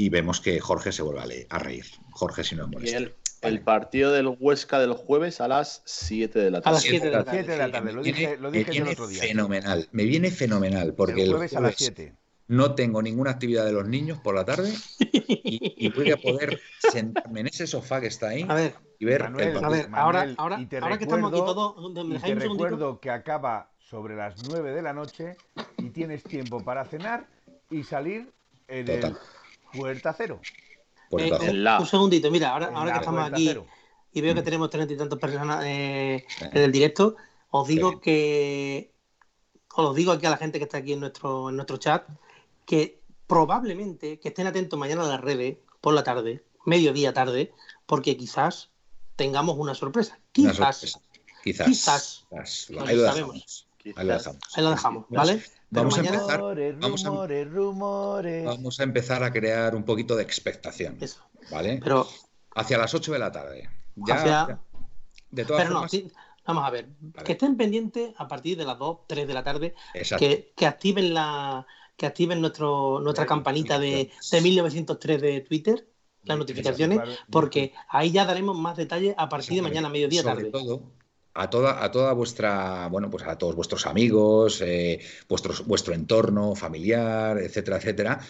y 0.00 0.08
vemos 0.08 0.40
que 0.40 0.58
Jorge 0.60 0.92
se 0.92 1.02
vuelve 1.02 1.46
a, 1.50 1.58
reír. 1.58 1.84
Jorge, 2.10 2.42
si 2.42 2.56
no 2.56 2.64
es 2.64 2.70
molesto. 2.70 2.96
El, 2.96 3.14
el, 3.42 3.60
partido 3.60 4.12
del 4.12 4.34
Huesca 4.40 4.78
del 4.78 4.94
jueves 4.94 5.42
a 5.42 5.48
las 5.48 5.82
7 5.84 6.38
de 6.38 6.50
la 6.50 6.62
tarde. 6.62 6.70
A 6.70 6.72
las 6.72 6.82
7 6.82 7.06
de 7.06 7.58
la 7.58 7.70
tarde. 7.70 7.92
Lo 7.92 8.02
dije, 8.02 8.38
lo 8.38 8.50
dije 8.50 8.78
el 8.78 8.88
otro 8.88 9.06
día. 9.06 9.20
Fenomenal. 9.20 9.88
Me 9.92 10.04
viene 10.04 10.30
fenomenal. 10.30 10.94
Porque 10.94 11.24
el 11.24 11.30
jueves, 11.30 11.54
a 11.54 11.60
las 11.60 11.74
7 11.76 12.14
no 12.48 12.74
tengo 12.74 13.02
ninguna 13.02 13.30
actividad 13.30 13.64
de 13.64 13.72
los 13.72 13.86
niños 13.86 14.18
por 14.18 14.34
la 14.34 14.44
tarde 14.44 14.74
y, 14.98 15.88
voy 15.90 16.10
a 16.10 16.16
poder 16.16 16.60
sentarme 16.78 17.40
en 17.40 17.46
ese 17.46 17.68
sofá 17.68 18.00
que 18.00 18.08
está 18.08 18.30
ahí 18.30 18.44
y 18.98 19.04
ver 19.04 19.22
el 19.22 19.52
partido. 19.52 19.64
A 19.64 19.68
ver, 19.68 19.88
ahora, 19.92 20.34
ahora, 20.36 20.66
ahora 20.80 20.98
que 20.98 21.04
estamos 21.04 21.30
aquí 21.30 21.38
todos, 21.38 21.94
te 22.20 22.34
recuerdo 22.34 22.98
que 22.98 23.10
acaba 23.10 23.70
sobre 23.78 24.16
las 24.16 24.48
9 24.48 24.72
de 24.72 24.82
la 24.82 24.92
noche 24.92 25.36
y 25.78 25.90
tienes 25.90 26.24
tiempo 26.24 26.64
para 26.64 26.84
cenar 26.86 27.28
y 27.70 27.84
salir 27.84 28.32
en 28.66 28.88
el 28.88 29.16
Puerta 29.72 30.14
cero. 30.16 30.40
Eh, 31.18 31.76
un 31.80 31.86
segundito, 31.86 32.30
mira, 32.30 32.50
ahora, 32.50 32.70
ahora 32.72 32.92
que 32.92 32.98
estamos 32.98 33.32
aquí 33.32 33.56
y 34.12 34.20
veo 34.20 34.34
que 34.34 34.40
mm. 34.40 34.44
tenemos 34.44 34.70
treinta 34.70 34.92
y 34.92 34.96
tantas 34.96 35.18
personas 35.18 35.64
eh, 35.64 36.24
en 36.40 36.62
el 36.62 36.72
directo, 36.72 37.16
os 37.50 37.66
digo 37.66 38.00
que 38.00 38.92
os 39.74 39.94
digo 39.94 40.12
aquí 40.12 40.26
a 40.26 40.30
la 40.30 40.36
gente 40.36 40.58
que 40.58 40.64
está 40.64 40.78
aquí 40.78 40.92
en 40.92 41.00
nuestro, 41.00 41.48
en 41.48 41.56
nuestro 41.56 41.76
chat 41.76 42.08
que 42.66 43.00
probablemente 43.26 44.18
que 44.18 44.28
estén 44.28 44.46
atentos 44.46 44.78
mañana 44.78 45.02
a 45.04 45.08
las 45.08 45.20
redes 45.20 45.58
por 45.80 45.94
la 45.94 46.04
tarde, 46.04 46.44
mediodía 46.64 47.12
tarde, 47.12 47.52
porque 47.86 48.16
quizás 48.16 48.70
tengamos 49.16 49.56
una 49.58 49.74
sorpresa. 49.74 50.18
Quizás. 50.32 50.98
Quizás. 51.42 52.26
Ahí, 52.86 52.96
lo 52.96 53.02
dejamos. 53.02 53.66
Ahí 53.96 54.06
lo 54.06 54.12
dejamos. 54.12 54.42
Ahí 54.54 54.62
lo 54.62 54.70
dejamos, 54.70 55.06
¿vale? 55.08 55.42
Vamos 55.72 55.96
a, 55.96 56.00
empezar, 56.00 56.40
vamos, 58.44 58.80
a, 58.80 58.82
empezar 58.82 59.22
a 59.22 59.32
crear 59.32 59.76
un 59.76 59.84
poquito 59.84 60.16
de 60.16 60.24
expectación. 60.24 60.98
¿Vale? 61.50 61.80
Pero, 61.82 62.08
hacia 62.56 62.76
las 62.76 62.92
8 62.92 63.12
de 63.12 63.18
la 63.18 63.30
tarde. 63.30 63.70
Ya, 63.94 64.60
de 65.30 65.44
todas 65.44 65.62
pero 65.62 65.74
formas, 65.74 65.92
no, 65.94 66.10
vamos 66.44 66.64
a 66.64 66.70
ver, 66.70 66.88
que 67.24 67.32
estén 67.32 67.56
pendientes 67.56 68.12
a 68.16 68.26
partir 68.26 68.56
de 68.56 68.64
las 68.64 68.78
2, 68.78 68.98
3 69.06 69.28
de 69.28 69.34
la 69.34 69.44
tarde, 69.44 69.74
que, 70.18 70.52
que, 70.56 70.66
activen 70.66 71.14
la 71.14 71.66
que 71.96 72.06
activen 72.06 72.40
nuestro, 72.40 72.98
nuestra 73.00 73.26
campanita 73.26 73.78
de, 73.78 74.10
de 74.32 74.40
1903 74.40 75.20
de 75.20 75.40
Twitter, 75.42 75.86
las 76.24 76.38
notificaciones, 76.38 77.00
porque 77.30 77.74
ahí 77.88 78.10
ya 78.10 78.24
daremos 78.24 78.56
más 78.56 78.76
detalles 78.76 79.14
a 79.16 79.28
partir 79.28 79.56
de 79.56 79.62
mañana, 79.62 79.88
mediodía, 79.88 80.22
sobre 80.22 80.50
tarde. 80.50 80.50
Todo, 80.50 80.82
a 81.34 81.50
toda, 81.50 81.84
a 81.84 81.90
toda 81.90 82.12
vuestra, 82.12 82.88
bueno, 82.88 83.10
pues 83.10 83.24
a 83.24 83.38
todos 83.38 83.54
vuestros 83.54 83.86
amigos, 83.86 84.60
eh, 84.62 85.00
vuestro 85.28 85.94
entorno 85.94 86.54
familiar, 86.54 87.38
etcétera, 87.38 87.76
etcétera, 87.76 88.20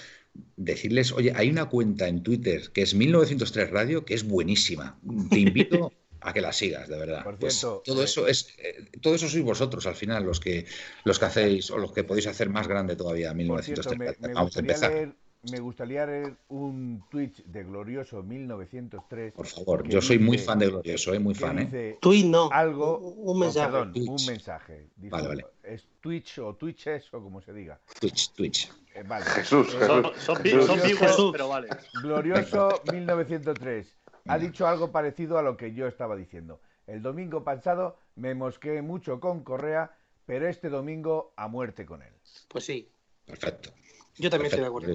decirles, 0.57 1.13
oye, 1.13 1.33
hay 1.35 1.51
una 1.51 1.69
cuenta 1.69 2.09
en 2.09 2.23
Twitter 2.23 2.71
que 2.73 2.83
es 2.83 2.95
1903 2.95 3.71
Radio, 3.71 4.05
que 4.05 4.15
es 4.15 4.27
buenísima. 4.27 4.99
Te 5.31 5.39
invito 5.39 5.93
a 6.21 6.33
que 6.33 6.41
la 6.41 6.53
sigas, 6.53 6.89
de 6.89 6.99
verdad. 6.99 7.25
Pues 7.39 7.61
todo 7.61 8.03
eh, 8.03 8.05
eso 8.05 8.27
es, 8.27 8.55
eh, 8.59 8.91
todo 9.01 9.15
eso 9.15 9.29
sois 9.29 9.45
vosotros 9.45 9.87
al 9.87 9.97
final 9.97 10.25
los 10.25 10.41
que 10.41 10.67
los 11.05 11.19
que 11.19 11.25
hacéis 11.25 11.71
o 11.71 11.79
los 11.79 11.93
que 11.93 12.05
podéis 12.05 12.27
hacer 12.27 12.51
más 12.51 12.69
grande 12.69 12.97
todavía 12.97 13.33
1903. 13.33 14.17
Vamos 14.35 14.57
a 14.57 14.61
empezar 14.61 15.15
me 15.43 15.59
gustaría 15.59 16.05
leer 16.05 16.37
un 16.49 17.03
tweet 17.11 17.33
de 17.47 17.65
Glorioso 17.65 18.23
1903. 18.23 19.33
Por 19.33 19.47
favor, 19.47 19.89
yo 19.89 20.03
soy 20.03 20.19
muy 20.19 20.39
fan 20.39 20.59
de 20.59 20.67
Glorioso, 20.69 21.15
¿eh? 21.15 21.19
muy 21.19 21.35
fan. 21.35 21.59
¿eh? 21.59 21.99
Tweet 22.01 22.25
no. 22.25 22.51
Algo, 22.53 22.99
un 22.99 23.39
mensaje. 23.39 23.71
perdón, 23.71 23.93
un 23.97 24.27
mensaje. 24.27 24.91
vale, 24.97 25.29
vale. 25.29 25.47
Es 25.63 25.87
Twitch 26.01 26.39
o 26.39 26.55
Twitches 26.55 27.13
o 27.15 27.23
como 27.23 27.41
se 27.41 27.53
diga. 27.53 27.81
Twitch, 28.01 28.33
Twitch. 28.33 28.71
Eh, 28.95 29.03
vale. 29.03 29.25
Jesús, 29.25 29.75
eh, 29.75 29.79
Jesús. 29.79 30.25
Son, 30.25 31.17
son, 31.17 31.33
pero 31.33 31.49
vale. 31.49 31.69
Glorioso 32.03 32.83
1903. 32.93 33.97
Ha 34.27 34.39
dicho 34.39 34.67
algo 34.67 34.93
parecido 34.93 35.39
a 35.39 35.43
lo 35.43 35.57
que 35.57 35.73
yo 35.73 35.87
estaba 35.87 36.17
diciendo. 36.17 36.61
El 36.87 37.03
domingo 37.03 37.45
pasado 37.45 37.99
me 38.17 38.35
mosqué 38.35 38.83
mucho 38.83 39.21
con 39.21 39.43
Correa, 39.43 39.97
pero 40.27 40.49
este 40.49 40.69
domingo 40.69 41.33
a 41.37 41.49
muerte 41.49 41.87
con 41.87 42.03
él. 42.03 42.13
Pues 42.49 42.65
sí. 42.65 42.91
Perfecto. 43.25 43.71
Yo 44.19 44.29
también 44.29 44.47
estoy 44.47 44.61
de 44.61 44.67
acuerdo. 44.67 44.93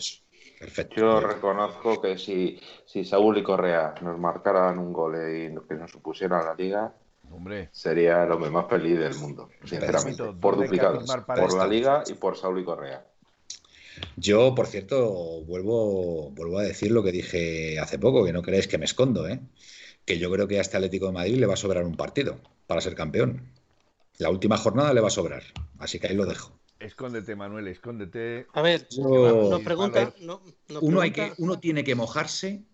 Perfecto. 0.59 0.95
Yo 0.95 1.19
reconozco 1.19 2.01
que 2.01 2.17
si, 2.17 2.59
si 2.85 3.03
Saúl 3.03 3.37
y 3.37 3.43
Correa 3.43 3.95
nos 4.01 4.17
marcaran 4.17 4.79
un 4.79 4.93
gol 4.93 5.15
y 5.15 5.53
que 5.67 5.75
nos 5.75 5.91
supusieran 5.91 6.45
la 6.45 6.55
liga, 6.55 6.93
Hombre. 7.31 7.69
sería 7.71 8.23
el 8.23 8.31
hombre 8.31 8.49
más 8.49 8.67
feliz 8.69 8.97
del 8.99 9.15
mundo, 9.15 9.49
sinceramente. 9.63 10.23
Por 10.39 10.55
duplicados. 10.55 11.05
Por 11.25 11.57
la 11.57 11.67
liga 11.67 12.03
y 12.07 12.13
por 12.13 12.37
Saúl 12.37 12.59
y 12.61 12.63
Correa. 12.63 13.05
Yo, 14.17 14.53
por 14.55 14.67
cierto, 14.67 15.41
vuelvo, 15.45 16.31
vuelvo 16.31 16.59
a 16.59 16.63
decir 16.63 16.91
lo 16.91 17.03
que 17.03 17.11
dije 17.11 17.79
hace 17.79 17.97
poco, 17.97 18.25
que 18.25 18.33
no 18.33 18.41
creéis 18.41 18.67
que 18.67 18.77
me 18.77 18.85
escondo, 18.85 19.27
¿eh? 19.27 19.39
que 20.05 20.19
yo 20.19 20.31
creo 20.31 20.47
que 20.47 20.57
a 20.57 20.61
este 20.61 20.77
Atlético 20.77 21.07
de 21.07 21.13
Madrid 21.13 21.37
le 21.37 21.47
va 21.47 21.55
a 21.55 21.57
sobrar 21.57 21.83
un 21.83 21.95
partido 21.95 22.37
para 22.67 22.81
ser 22.81 22.95
campeón. 22.95 23.51
La 24.17 24.29
última 24.29 24.57
jornada 24.57 24.93
le 24.93 25.01
va 25.01 25.07
a 25.07 25.11
sobrar, 25.11 25.43
así 25.79 25.99
que 25.99 26.07
ahí 26.07 26.15
lo 26.15 26.25
dejo. 26.25 26.53
Escóndete, 26.79 27.35
Manuel, 27.35 27.67
escóndete. 27.67 28.47
A 28.53 28.61
ver, 28.61 28.87
nos 28.97 29.61
pregunta. 29.61 30.13
uno, 30.81 31.01
Hay 31.01 31.11
que, 31.11 31.33
uno 31.37 31.59
tiene 31.59 31.83
que 31.83 31.95
mojarse 31.95 32.65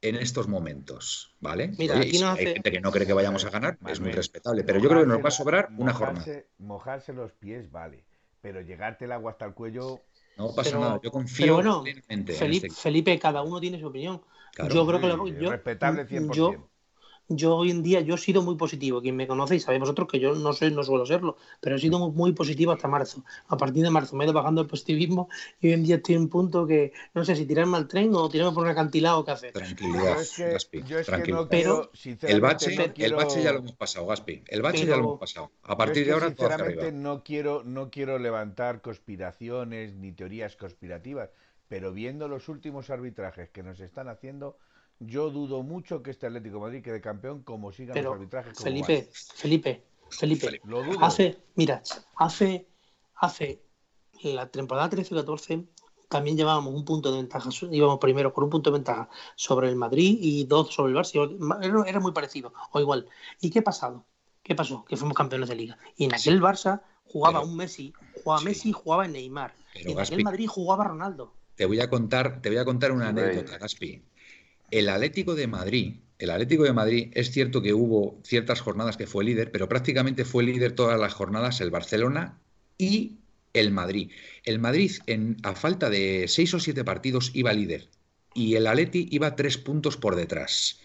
en 0.00 0.16
estos 0.16 0.48
momentos, 0.48 1.36
¿vale? 1.40 1.72
Mira, 1.78 1.98
aquí 1.98 2.20
hay 2.22 2.46
gente 2.54 2.72
que 2.72 2.80
no 2.80 2.90
cree 2.90 3.06
que 3.06 3.12
vayamos 3.12 3.44
a 3.44 3.50
ganar, 3.50 3.78
es 3.86 4.00
muy 4.00 4.10
respetable, 4.10 4.64
pero 4.64 4.80
yo 4.80 4.88
creo 4.88 5.02
que 5.02 5.06
nos 5.06 5.24
va 5.24 5.28
a 5.28 5.32
sobrar 5.32 5.68
una 5.78 5.92
jornada. 5.92 6.24
Mojarse 6.58 7.12
los 7.12 7.32
pies, 7.32 7.70
vale, 7.70 8.04
pero 8.40 8.60
llegarte 8.60 9.04
el 9.04 9.12
agua 9.12 9.32
hasta 9.32 9.44
el 9.44 9.54
cuello. 9.54 10.00
No 10.36 10.54
pasa 10.54 10.78
nada, 10.78 11.00
yo 11.02 11.10
confío 11.10 11.58
pero 11.58 11.84
Felipe, 12.34 12.66
este 12.68 12.80
Felipe, 12.80 13.18
cada 13.18 13.42
uno 13.42 13.60
tiene 13.60 13.78
su 13.78 13.86
opinión. 13.86 14.22
yo 14.70 14.86
creo 14.86 15.00
que 15.00 15.06
lo, 15.06 15.28
yo, 15.28 15.50
respetable 15.50 16.08
100%. 16.08 16.34
Yo, 16.34 16.68
yo 17.36 17.56
hoy 17.56 17.70
en 17.70 17.82
día 17.82 18.00
yo 18.00 18.14
he 18.14 18.18
sido 18.18 18.42
muy 18.42 18.56
positivo. 18.56 19.00
Quien 19.00 19.16
me 19.16 19.26
conoce 19.26 19.56
y 19.56 19.60
sabéis 19.60 19.80
vosotros 19.80 20.08
que 20.10 20.20
yo 20.20 20.34
no 20.34 20.52
soy, 20.52 20.70
no 20.70 20.82
suelo 20.82 21.06
serlo, 21.06 21.36
pero 21.60 21.76
he 21.76 21.78
sido 21.78 22.10
muy, 22.10 22.32
positivo 22.32 22.72
hasta 22.72 22.88
marzo. 22.88 23.24
A 23.48 23.56
partir 23.56 23.82
de 23.82 23.90
marzo 23.90 24.16
me 24.16 24.24
he 24.24 24.26
ido 24.26 24.34
bajando 24.34 24.62
el 24.62 24.66
positivismo 24.66 25.28
y 25.60 25.68
hoy 25.68 25.72
en 25.74 25.84
día 25.84 25.96
estoy 25.96 26.14
en 26.14 26.22
un 26.22 26.28
punto 26.28 26.66
que 26.66 26.92
no 27.14 27.24
sé 27.24 27.36
si 27.36 27.46
tirarme 27.46 27.76
al 27.76 27.88
tren 27.88 28.14
o 28.14 28.28
tirarme 28.28 28.54
por 28.54 28.64
un 28.64 28.70
acantilado 28.70 29.20
o 29.20 29.24
qué 29.24 29.30
hacer. 29.32 29.52
Tranquilidad, 29.52 30.16
Gaspi. 30.16 30.84
pero 31.50 31.90
el 32.22 32.40
bache, 32.40 32.92
el 32.96 33.14
bache 33.14 33.42
ya 33.42 33.52
lo 33.52 33.58
hemos 33.58 33.72
pasado, 33.72 34.06
Gaspi. 34.06 34.42
El 34.48 34.62
bache 34.62 34.86
ya 34.86 34.96
lo 34.96 35.04
hemos 35.04 35.20
pasado. 35.20 35.50
A 35.62 35.76
partir 35.76 36.06
de 36.06 36.12
ahora 36.12 36.28
sinceramente 36.28 36.92
no 36.92 37.22
quiero 37.22 37.62
no 37.64 37.90
quiero 37.90 38.18
levantar 38.18 38.80
conspiraciones 38.80 39.94
ni 39.94 40.12
teorías 40.12 40.56
conspirativas, 40.56 41.30
pero 41.68 41.92
viendo 41.92 42.28
los 42.28 42.48
últimos 42.48 42.90
arbitrajes 42.90 43.50
que 43.50 43.62
nos 43.62 43.80
están 43.80 44.08
haciendo 44.08 44.58
yo 45.06 45.30
dudo 45.30 45.62
mucho 45.62 46.02
que 46.02 46.10
este 46.10 46.26
Atlético 46.26 46.56
de 46.56 46.60
Madrid 46.60 46.82
quede 46.82 47.00
campeón 47.00 47.42
como 47.42 47.72
sigan 47.72 48.02
los 48.02 48.14
arbitrajes. 48.14 48.58
Felipe, 48.58 49.08
Felipe, 49.12 49.82
Felipe, 50.10 50.60
Hace, 51.00 51.38
mira, 51.54 51.82
hace, 52.16 52.66
hace 53.14 53.62
la 54.22 54.48
temporada 54.48 54.90
13-14 54.90 55.66
también 56.12 56.36
llevábamos 56.36 56.74
un 56.74 56.84
punto 56.84 57.10
de 57.10 57.16
ventaja, 57.16 57.48
íbamos 57.70 57.98
primero 57.98 58.34
con 58.34 58.44
un 58.44 58.50
punto 58.50 58.70
de 58.70 58.76
ventaja 58.76 59.08
sobre 59.34 59.70
el 59.70 59.76
Madrid 59.76 60.18
y 60.20 60.44
dos 60.44 60.74
sobre 60.74 60.92
el 60.92 60.98
Barça, 60.98 61.86
era, 61.88 62.00
muy 62.00 62.12
parecido, 62.12 62.52
o 62.70 62.80
igual. 62.80 63.08
¿Y 63.40 63.48
qué 63.48 63.60
ha 63.60 63.64
pasado? 63.64 64.04
¿Qué 64.42 64.54
pasó? 64.54 64.84
Que 64.84 64.98
fuimos 64.98 65.16
campeones 65.16 65.48
de 65.48 65.54
liga. 65.54 65.78
Y 65.96 66.04
en 66.04 66.14
aquel 66.14 66.42
Barça 66.42 66.82
jugaba 67.06 67.40
un 67.40 67.56
Messi, 67.56 67.94
jugaba 68.22 68.42
Messi, 68.42 68.72
jugaba 68.72 69.08
Neymar. 69.08 69.54
y 69.74 69.92
en 69.92 70.00
aquel 70.00 70.22
Madrid 70.22 70.46
jugaba 70.48 70.84
Ronaldo. 70.84 71.32
Te 71.54 71.64
voy 71.64 71.80
a 71.80 71.88
contar, 71.88 72.42
te 72.42 72.50
voy 72.50 72.58
a 72.58 72.66
contar 72.66 72.92
una 72.92 73.08
anécdota, 73.08 73.56
Gaspi. 73.56 74.02
El 74.72 74.88
Atlético 74.88 75.34
de 75.34 75.46
Madrid, 75.46 75.96
el 76.18 76.30
Atlético 76.30 76.64
de 76.64 76.72
Madrid, 76.72 77.10
es 77.12 77.30
cierto 77.30 77.60
que 77.60 77.74
hubo 77.74 78.18
ciertas 78.24 78.62
jornadas 78.62 78.96
que 78.96 79.06
fue 79.06 79.22
líder, 79.22 79.52
pero 79.52 79.68
prácticamente 79.68 80.24
fue 80.24 80.44
líder 80.44 80.72
todas 80.72 80.98
las 80.98 81.12
jornadas 81.12 81.60
el 81.60 81.70
Barcelona 81.70 82.40
y 82.78 83.18
el 83.52 83.70
Madrid. 83.70 84.10
El 84.44 84.58
Madrid, 84.60 84.92
a 85.42 85.54
falta 85.54 85.90
de 85.90 86.24
seis 86.26 86.54
o 86.54 86.58
siete 86.58 86.84
partidos, 86.84 87.32
iba 87.34 87.52
líder 87.52 87.90
y 88.34 88.54
el 88.54 88.66
Atleti 88.66 89.08
iba 89.10 89.36
tres 89.36 89.58
puntos 89.58 89.98
por 89.98 90.16
detrás. 90.16 90.80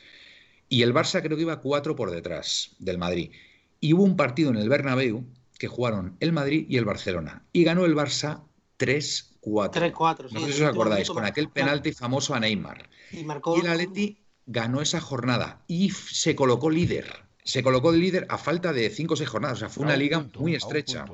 Y 0.67 0.81
el 0.81 0.93
Barça 0.93 1.21
creo 1.21 1.37
que 1.37 1.43
iba 1.43 1.61
cuatro 1.61 1.95
por 1.95 2.11
detrás 2.11 2.75
del 2.79 2.97
Madrid. 2.97 3.31
Y 3.79 3.93
hubo 3.93 4.03
un 4.03 4.17
partido 4.17 4.49
en 4.49 4.57
el 4.57 4.67
Bernabéu 4.67 5.23
que 5.57 5.69
jugaron 5.69 6.17
el 6.19 6.33
Madrid 6.33 6.65
y 6.67 6.75
el 6.75 6.83
Barcelona. 6.83 7.45
Y 7.53 7.63
ganó 7.63 7.85
el 7.85 7.95
Barça 7.95 8.43
3 8.75 9.36
3-4. 9.47 10.31
No 10.31 10.39
sé 10.41 10.53
si 10.53 10.63
os 10.63 10.69
acordáis, 10.69 11.09
con 11.09 11.25
aquel 11.25 11.49
penalti 11.49 11.91
famoso 11.91 12.33
a 12.33 12.39
Neymar. 12.39 12.89
Y, 13.11 13.23
marcó... 13.23 13.55
el 13.55 13.67
Atleti 13.67 14.17
ganó 14.45 14.81
esa 14.81 15.01
jornada 15.01 15.63
y 15.67 15.91
se 15.91 16.35
colocó 16.35 16.69
líder. 16.69 17.27
Se 17.43 17.63
colocó 17.63 17.91
líder 17.91 18.25
a 18.29 18.37
falta 18.37 18.73
de 18.73 18.89
5 18.89 19.13
o 19.13 19.17
6 19.17 19.29
jornadas. 19.29 19.57
O 19.57 19.59
sea, 19.59 19.69
fue 19.69 19.85
una 19.85 19.95
liga 19.95 20.27
muy 20.37 20.55
estrecha. 20.55 21.05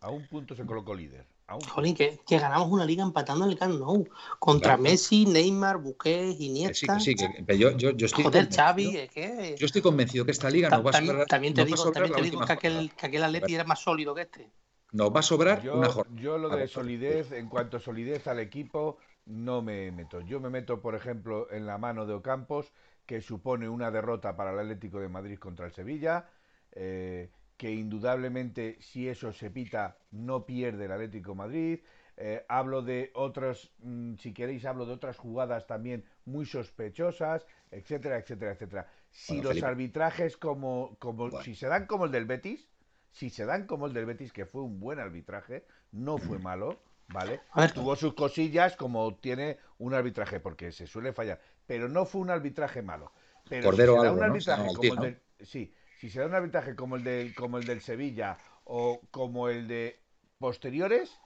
A 0.00 0.10
un, 0.10 0.26
punto, 0.28 0.54
se 0.54 0.64
colocó 0.64 0.94
líder. 0.94 1.26
Jolín, 1.66 1.94
que, 1.94 2.20
que, 2.26 2.38
ganamos 2.38 2.70
una 2.70 2.84
liga 2.84 3.02
empatando 3.02 3.46
en 3.46 3.52
el 3.52 3.58
Camp 3.58 3.78
Nou. 3.78 4.06
Contra 4.38 4.76
Messi, 4.76 5.24
Neymar, 5.24 5.78
Busquets, 5.78 6.38
Iniesta. 6.40 7.00
Sí, 7.00 7.14
sí, 7.16 7.44
que, 7.46 7.58
yo, 7.58 7.70
yo, 7.76 7.92
yo, 7.92 8.06
estoy 8.06 8.24
Joder, 8.24 8.48
Xavi, 8.54 9.08
¿qué? 9.12 9.56
Yo 9.58 9.64
estoy 9.64 9.80
convencido 9.80 10.26
que 10.26 10.32
esta 10.32 10.50
liga 10.50 10.68
nos 10.68 10.84
va 10.84 10.90
a 10.90 11.00
sobrar. 11.00 11.26
También 11.26 11.54
te 11.54 11.64
digo, 11.64 11.90
también 11.90 12.14
te 12.14 12.22
digo 12.22 12.44
que, 12.44 12.52
aquel, 12.52 12.92
que 12.94 13.06
aquel 13.06 13.22
Atleti 13.22 13.54
era 13.54 13.64
más 13.64 13.80
sólido 13.80 14.14
que 14.14 14.22
este. 14.22 14.50
Nos 14.92 15.14
va 15.14 15.20
a 15.20 15.22
sobrar 15.22 15.62
yo, 15.62 15.76
una 15.76 15.88
jornada. 15.88 16.20
Yo 16.20 16.38
lo 16.38 16.48
de 16.48 16.66
solidez, 16.66 17.32
en 17.32 17.48
cuanto 17.48 17.76
a 17.76 17.80
solidez 17.80 18.26
al 18.26 18.40
equipo, 18.40 18.98
no 19.26 19.60
me 19.60 19.92
meto. 19.92 20.20
Yo 20.22 20.40
me 20.40 20.50
meto, 20.50 20.80
por 20.80 20.94
ejemplo, 20.94 21.50
en 21.50 21.66
la 21.66 21.76
mano 21.78 22.06
de 22.06 22.14
Ocampos, 22.14 22.72
que 23.04 23.20
supone 23.20 23.68
una 23.68 23.90
derrota 23.90 24.36
para 24.36 24.52
el 24.52 24.58
Atlético 24.58 25.00
de 25.00 25.08
Madrid 25.08 25.38
contra 25.38 25.66
el 25.66 25.72
Sevilla, 25.72 26.28
eh, 26.72 27.30
que 27.56 27.70
indudablemente 27.70 28.76
si 28.80 29.08
eso 29.08 29.32
se 29.32 29.50
pita 29.50 29.98
no 30.10 30.46
pierde 30.46 30.86
el 30.86 30.92
Atlético 30.92 31.32
de 31.32 31.36
Madrid. 31.36 31.80
Eh, 32.16 32.44
hablo 32.48 32.82
de 32.82 33.10
otras, 33.14 33.70
mm, 33.80 34.14
si 34.16 34.32
queréis, 34.32 34.64
hablo 34.64 34.86
de 34.86 34.92
otras 34.92 35.18
jugadas 35.18 35.66
también 35.66 36.04
muy 36.24 36.46
sospechosas, 36.46 37.46
etcétera, 37.70 38.18
etcétera, 38.18 38.52
etcétera. 38.52 38.88
Si 39.10 39.40
los 39.40 39.62
arbitrajes 39.62 40.36
como, 40.36 40.96
como 40.98 41.30
si 41.42 41.54
se 41.54 41.68
dan 41.68 41.86
como 41.86 42.06
el 42.06 42.12
del 42.12 42.26
Betis, 42.26 42.68
si 43.10 43.30
se 43.30 43.44
dan 43.44 43.66
como 43.66 43.86
el 43.86 43.92
del 43.92 44.06
Betis, 44.06 44.32
que 44.32 44.46
fue 44.46 44.62
un 44.62 44.80
buen 44.80 44.98
arbitraje, 44.98 45.66
no 45.92 46.18
fue 46.18 46.38
malo, 46.38 46.80
¿vale? 47.08 47.40
Tuvo 47.74 47.96
sus 47.96 48.14
cosillas 48.14 48.76
como 48.76 49.14
tiene 49.16 49.58
un 49.78 49.94
arbitraje, 49.94 50.40
porque 50.40 50.72
se 50.72 50.86
suele 50.86 51.12
fallar, 51.12 51.40
pero 51.66 51.88
no 51.88 52.04
fue 52.04 52.20
un 52.20 52.30
arbitraje 52.30 52.82
malo. 52.82 53.12
Pero 53.48 53.72
si 53.72 53.78
se 53.78 53.86
da 53.86 54.12
un 54.12 54.22
arbitraje 54.22 54.74
como 54.74 54.92
el 54.94 55.00
del, 55.00 55.20
sí, 55.40 55.74
si 55.98 56.10
se 56.10 56.20
da 56.20 56.26
un 56.26 56.34
arbitraje 56.34 56.76
como 56.76 56.96
el 56.96 57.04
del, 57.04 57.34
como 57.34 57.58
el 57.58 57.64
del 57.64 57.80
Sevilla 57.80 58.36
o 58.64 59.00
como 59.10 59.48
el 59.48 59.66
de 59.66 60.00
posteriores, 60.38 61.18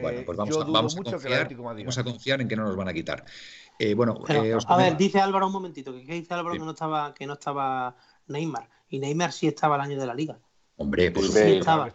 bueno, 0.00 0.20
pues 0.24 0.38
vamos, 0.38 0.56
a, 0.56 0.64
vamos, 0.64 0.94
a 0.94 1.02
confiar, 1.02 1.56
vamos 1.56 1.98
a 1.98 2.04
confiar 2.04 2.40
en 2.40 2.48
que 2.48 2.56
no 2.56 2.64
nos 2.64 2.76
van 2.76 2.88
a 2.88 2.92
quitar. 2.92 3.24
Eh, 3.78 3.94
bueno, 3.94 4.22
eh, 4.28 4.56
a 4.66 4.76
ver, 4.76 4.96
dice 4.96 5.20
Álvaro 5.20 5.46
un 5.46 5.52
momentito, 5.52 5.92
que 5.92 6.00
dice 6.00 6.34
Álvaro 6.34 6.54
que 6.54 6.64
no 6.64 6.70
estaba, 6.70 7.14
que 7.14 7.26
no 7.26 7.34
estaba 7.34 7.96
Neymar, 8.26 8.68
y 8.88 8.98
Neymar 8.98 9.32
sí 9.32 9.46
estaba 9.46 9.76
el 9.76 9.82
año 9.82 9.98
de 9.98 10.06
la 10.06 10.14
liga. 10.14 10.38
Hombre, 10.80 11.10
pues 11.10 11.32
sí, 11.32 11.56
estaba. 11.56 11.92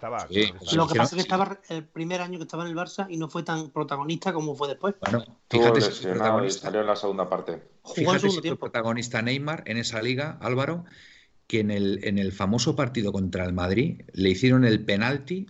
Lo 0.74 0.88
que 0.88 0.96
pasa 0.96 1.04
es 1.04 1.14
que 1.16 1.22
estaba 1.22 1.58
el 1.70 1.86
primer 1.86 2.20
año 2.20 2.38
que 2.38 2.44
estaba 2.44 2.64
en 2.64 2.70
el 2.70 2.76
Barça 2.76 3.08
y 3.10 3.16
no 3.16 3.30
fue 3.30 3.42
tan 3.42 3.70
protagonista 3.70 4.34
como 4.34 4.56
fue 4.56 4.68
después. 4.68 4.96
Bueno, 5.00 5.24
fíjate 5.50 5.80
si 5.80 6.04
salió 6.52 6.82
en 6.82 6.88
la 6.88 6.96
segunda 6.98 7.30
parte. 7.30 7.64
fíjate 7.96 8.30
si 8.30 8.42
fue 8.42 8.58
protagonista 8.58 9.22
Neymar 9.22 9.64
en 9.68 9.78
esa 9.78 10.02
liga, 10.02 10.38
Álvaro, 10.42 10.84
que 11.48 11.62
en 11.62 11.72
el, 11.72 12.04
en 12.04 12.18
el 12.18 12.34
famoso 12.34 12.76
partido 12.76 13.14
contra 13.14 13.46
el 13.46 13.54
Madrid 13.54 14.02
le 14.12 14.30
hicieron 14.30 14.66
el 14.66 14.84
penalti 14.84 15.46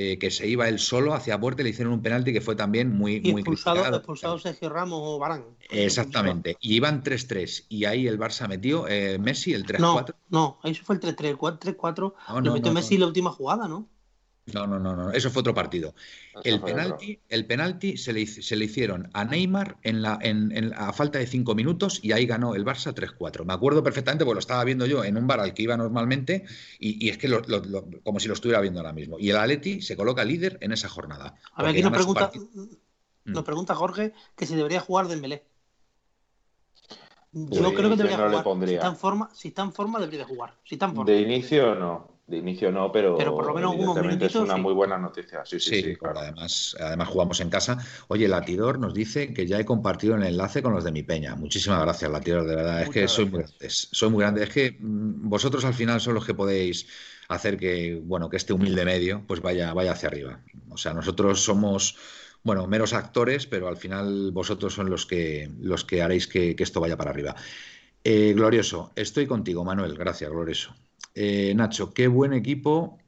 eh, 0.00 0.16
que 0.16 0.30
se 0.30 0.46
iba 0.46 0.68
él 0.68 0.78
solo 0.78 1.12
hacia 1.12 1.40
puerta, 1.40 1.64
le 1.64 1.70
hicieron 1.70 1.92
un 1.92 2.02
penalti 2.02 2.32
que 2.32 2.40
fue 2.40 2.54
también 2.54 2.96
muy, 2.96 3.16
y 3.16 3.32
muy 3.32 3.40
expulsado, 3.40 3.96
expulsado 3.96 4.38
Sergio 4.38 4.68
Ramos 4.68 5.00
o 5.02 5.18
Barán. 5.18 5.44
Exactamente. 5.70 6.56
Y 6.60 6.76
iban 6.76 7.02
3-3. 7.02 7.64
Y 7.68 7.84
ahí 7.84 8.06
el 8.06 8.16
Barça 8.16 8.46
metió 8.46 8.86
eh, 8.86 9.18
Messi 9.18 9.54
el 9.54 9.66
3-4. 9.66 9.80
No, 9.80 10.04
no, 10.28 10.58
ahí 10.62 10.72
fue 10.76 10.94
el 10.94 11.00
3-3. 11.00 11.24
El 11.26 11.36
3-4 11.36 12.14
lo 12.44 12.52
metió 12.52 12.72
Messi 12.72 12.94
en 12.94 13.00
la 13.00 13.06
última 13.08 13.32
jugada, 13.32 13.66
¿no? 13.66 13.88
No, 14.54 14.66
no, 14.66 14.78
no, 14.78 14.96
no, 14.96 15.10
eso 15.12 15.30
fue 15.30 15.40
otro 15.40 15.54
partido. 15.54 15.94
El 16.44 16.60
penalti, 16.60 17.18
el 17.28 17.46
penalti 17.46 17.96
se 17.96 18.12
le, 18.12 18.26
se 18.26 18.56
le 18.56 18.64
hicieron 18.64 19.10
a 19.12 19.24
Neymar 19.24 19.78
en 19.82 20.02
la, 20.02 20.18
en, 20.22 20.72
a 20.74 20.92
falta 20.92 21.18
de 21.18 21.26
cinco 21.26 21.54
minutos 21.54 22.00
y 22.02 22.12
ahí 22.12 22.26
ganó 22.26 22.54
el 22.54 22.64
Barça 22.64 22.94
3-4. 22.94 23.44
Me 23.44 23.52
acuerdo 23.52 23.82
perfectamente 23.82 24.24
porque 24.24 24.36
lo 24.36 24.40
estaba 24.40 24.64
viendo 24.64 24.86
yo 24.86 25.04
en 25.04 25.16
un 25.16 25.26
bar 25.26 25.40
al 25.40 25.54
que 25.54 25.62
iba 25.62 25.76
normalmente 25.76 26.44
y, 26.78 27.08
es 27.08 27.18
que 27.18 27.28
lo, 27.28 27.42
como 28.02 28.20
si 28.20 28.28
lo 28.28 28.34
estuviera 28.34 28.60
viendo 28.60 28.80
ahora 28.80 28.92
mismo. 28.92 29.18
Y 29.18 29.30
el 29.30 29.36
Atleti 29.36 29.80
se 29.82 29.96
coloca 29.96 30.24
líder 30.24 30.58
en 30.60 30.72
esa 30.72 30.88
jornada. 30.88 31.34
A 31.54 31.62
ver, 31.62 31.72
aquí 31.72 31.82
nos 31.82 31.92
pregunta, 31.92 32.30
nos 33.24 33.44
pregunta 33.44 33.74
Jorge 33.74 34.12
que 34.36 34.46
si 34.46 34.54
debería 34.54 34.80
jugar 34.80 35.08
Dembélé. 35.08 35.44
Yo 37.32 37.74
creo 37.74 37.90
que 37.90 37.96
debería 37.96 38.16
jugar. 38.16 38.68
Si 38.68 38.74
está, 38.74 38.86
en 38.86 38.96
forma, 38.96 39.30
si 39.34 39.48
está 39.48 39.62
en 39.62 39.72
forma, 39.72 39.98
debería 39.98 40.24
jugar. 40.24 40.54
Si 40.64 40.76
está 40.76 40.86
en 40.86 40.94
forma. 40.94 41.10
De 41.10 41.20
inicio 41.20 41.74
no 41.74 42.17
de 42.28 42.36
inicio 42.36 42.70
no, 42.70 42.92
pero, 42.92 43.16
pero 43.16 43.34
por 43.34 43.46
lo 43.46 43.54
menos 43.54 43.74
unos 43.74 44.22
es 44.22 44.34
una 44.34 44.58
muy 44.58 44.74
buena 44.74 44.98
noticia. 44.98 45.44
Sí, 45.46 45.58
sí, 45.58 45.82
sí, 45.82 45.96
claro. 45.96 46.20
además, 46.20 46.76
además 46.78 47.08
jugamos 47.08 47.40
en 47.40 47.48
casa. 47.48 47.78
Oye, 48.08 48.28
Latidor 48.28 48.78
nos 48.78 48.92
dice 48.92 49.32
que 49.32 49.46
ya 49.46 49.58
he 49.58 49.64
compartido 49.64 50.14
el 50.14 50.22
enlace 50.22 50.62
con 50.62 50.74
los 50.74 50.84
de 50.84 50.92
mi 50.92 51.02
peña. 51.02 51.34
Muchísimas 51.36 51.80
gracias, 51.80 52.10
Latidor, 52.10 52.46
de 52.46 52.54
verdad. 52.54 52.82
es 52.82 52.90
que 52.90 53.08
soy 53.08 53.24
muy 53.24 53.40
grande. 53.40 53.70
Soy 53.70 54.10
muy 54.10 54.20
grande. 54.20 54.44
Es 54.44 54.50
que 54.50 54.76
mm, 54.78 55.28
vosotros 55.28 55.64
al 55.64 55.72
final 55.72 56.02
son 56.02 56.14
los 56.14 56.26
que 56.26 56.34
podéis 56.34 56.86
hacer 57.28 57.56
que, 57.56 57.98
bueno, 58.04 58.28
que 58.28 58.36
este 58.36 58.52
humilde 58.52 58.84
medio 58.84 59.24
pues 59.26 59.40
vaya, 59.40 59.72
vaya 59.72 59.92
hacia 59.92 60.08
arriba. 60.08 60.42
O 60.68 60.76
sea, 60.76 60.92
nosotros 60.92 61.40
somos 61.40 61.96
bueno, 62.42 62.66
meros 62.66 62.92
actores, 62.92 63.46
pero 63.46 63.68
al 63.68 63.78
final 63.78 64.32
vosotros 64.32 64.74
son 64.74 64.90
los 64.90 65.06
que, 65.06 65.50
los 65.60 65.84
que 65.84 66.02
haréis 66.02 66.26
que, 66.26 66.54
esto 66.58 66.80
vaya 66.80 66.96
para 66.98 67.10
arriba. 67.10 67.34
Eh, 68.04 68.34
glorioso, 68.34 68.92
estoy 68.96 69.26
contigo, 69.26 69.64
Manuel. 69.64 69.96
Gracias, 69.96 70.30
Glorioso. 70.30 70.74
Eh, 71.14 71.52
Nacho, 71.54 71.92
qué 71.92 72.08
buen 72.08 72.32
equipo 72.32 72.98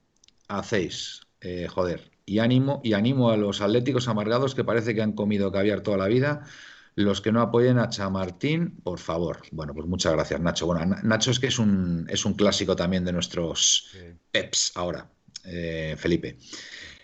hacéis. 0.49 1.23
Eh, 1.41 1.69
joder. 1.69 2.11
Y 2.27 2.39
ánimo, 2.39 2.81
y 2.85 2.93
animo 2.93 3.31
a 3.31 3.37
los 3.37 3.61
atléticos 3.61 4.09
amargados 4.09 4.55
que 4.55 4.65
parece 4.65 4.95
que 4.95 5.03
han 5.03 5.13
comido 5.13 5.51
caviar 5.51 5.81
toda 5.81 5.97
la 5.97 6.07
vida. 6.07 6.45
Los 6.95 7.21
que 7.21 7.33
no 7.33 7.41
apoyen 7.41 7.79
a 7.79 7.89
Chamartín, 7.89 8.77
por 8.83 8.99
favor. 8.99 9.43
Bueno, 9.53 9.75
pues 9.75 9.87
muchas 9.87 10.13
gracias, 10.13 10.41
Nacho. 10.41 10.67
Bueno, 10.67 10.97
Nacho 11.03 11.31
es 11.31 11.41
que 11.41 11.47
es 11.47 11.59
un, 11.59 12.07
es 12.09 12.25
un 12.25 12.35
clásico 12.35 12.77
también 12.77 13.05
de 13.05 13.13
nuestros 13.13 13.91
peps 14.31 14.73
ahora, 14.75 15.09
eh, 15.45 15.95
Felipe. 15.99 16.37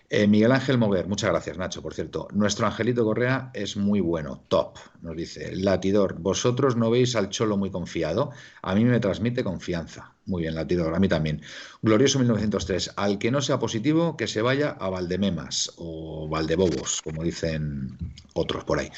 Eh, 0.09 0.25
Miguel 0.25 0.53
Ángel 0.53 0.77
Mover, 0.77 1.09
muchas 1.09 1.31
gracias, 1.31 1.57
Nacho, 1.57 1.81
por 1.81 1.93
cierto. 1.93 2.29
Nuestro 2.31 2.65
Angelito 2.65 3.03
Correa 3.03 3.51
es 3.53 3.75
muy 3.75 3.99
bueno, 3.99 4.41
top, 4.47 4.77
nos 5.01 5.17
dice. 5.17 5.53
Latidor, 5.53 6.17
vosotros 6.19 6.77
no 6.77 6.89
veis 6.89 7.17
al 7.17 7.29
Cholo 7.29 7.57
muy 7.57 7.71
confiado. 7.71 8.31
A 8.61 8.73
mí 8.73 8.85
me 8.85 9.01
transmite 9.01 9.43
confianza. 9.43 10.13
Muy 10.25 10.43
bien, 10.43 10.55
Latidor, 10.55 10.95
a 10.95 10.99
mí 10.99 11.09
también. 11.09 11.41
Glorioso 11.81 12.19
1903, 12.19 12.93
al 12.95 13.17
que 13.17 13.31
no 13.31 13.41
sea 13.41 13.59
positivo, 13.59 14.15
que 14.15 14.27
se 14.27 14.41
vaya 14.41 14.77
a 14.79 14.89
Valdememas 14.89 15.73
o 15.75 16.29
Valdebobos, 16.29 17.01
como 17.01 17.23
dicen 17.23 17.97
otros 18.33 18.63
por 18.63 18.79
ahí. 18.79 18.89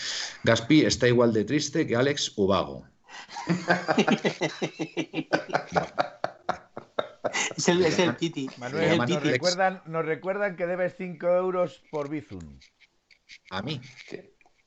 Gaspi 0.43 0.81
está 0.81 1.07
igual 1.07 1.33
de 1.33 1.43
triste 1.43 1.87
que 1.87 1.95
Alex 1.95 2.33
Ubago. 2.35 2.85
Es 7.59 7.67
el, 7.67 7.85
es 7.85 7.99
el 7.99 8.15
Titi. 8.15 8.49
Manuel, 8.57 8.99
nos, 8.99 9.21
recuerdan, 9.21 9.81
nos 9.85 10.05
recuerdan 10.05 10.55
que 10.55 10.65
debes 10.65 10.95
5 10.97 11.27
euros 11.27 11.83
por 11.91 12.09
Bizum. 12.09 12.57
¿A 13.49 13.61
mí? 13.61 13.81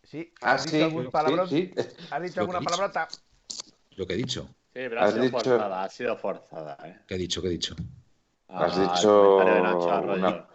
Sí. 0.04 0.30
¿Has 0.42 0.70
dicho, 0.70 0.84
algún 0.84 1.10
palabrón? 1.10 1.48
¿Has 2.10 2.22
dicho 2.22 2.40
alguna 2.40 2.60
palabrota? 2.60 3.08
Lo 3.96 4.06
que 4.06 4.12
he 4.12 4.16
dicho. 4.18 4.46
Sí, 4.74 4.80
pero 4.88 5.00
ha 5.00 5.10
sido 5.10 5.30
forzada, 5.30 5.84
ha 5.84 5.88
sido 5.88 6.16
forzada. 6.18 6.76
¿eh? 6.84 7.00
¿Qué 7.08 7.14
he 7.14 7.18
dicho? 7.18 7.40
¿Qué 7.40 7.48
he 7.48 7.52
dicho? 7.52 7.74
Has 8.48 8.76
ah, 8.76 8.94
dicho. 8.94 10.46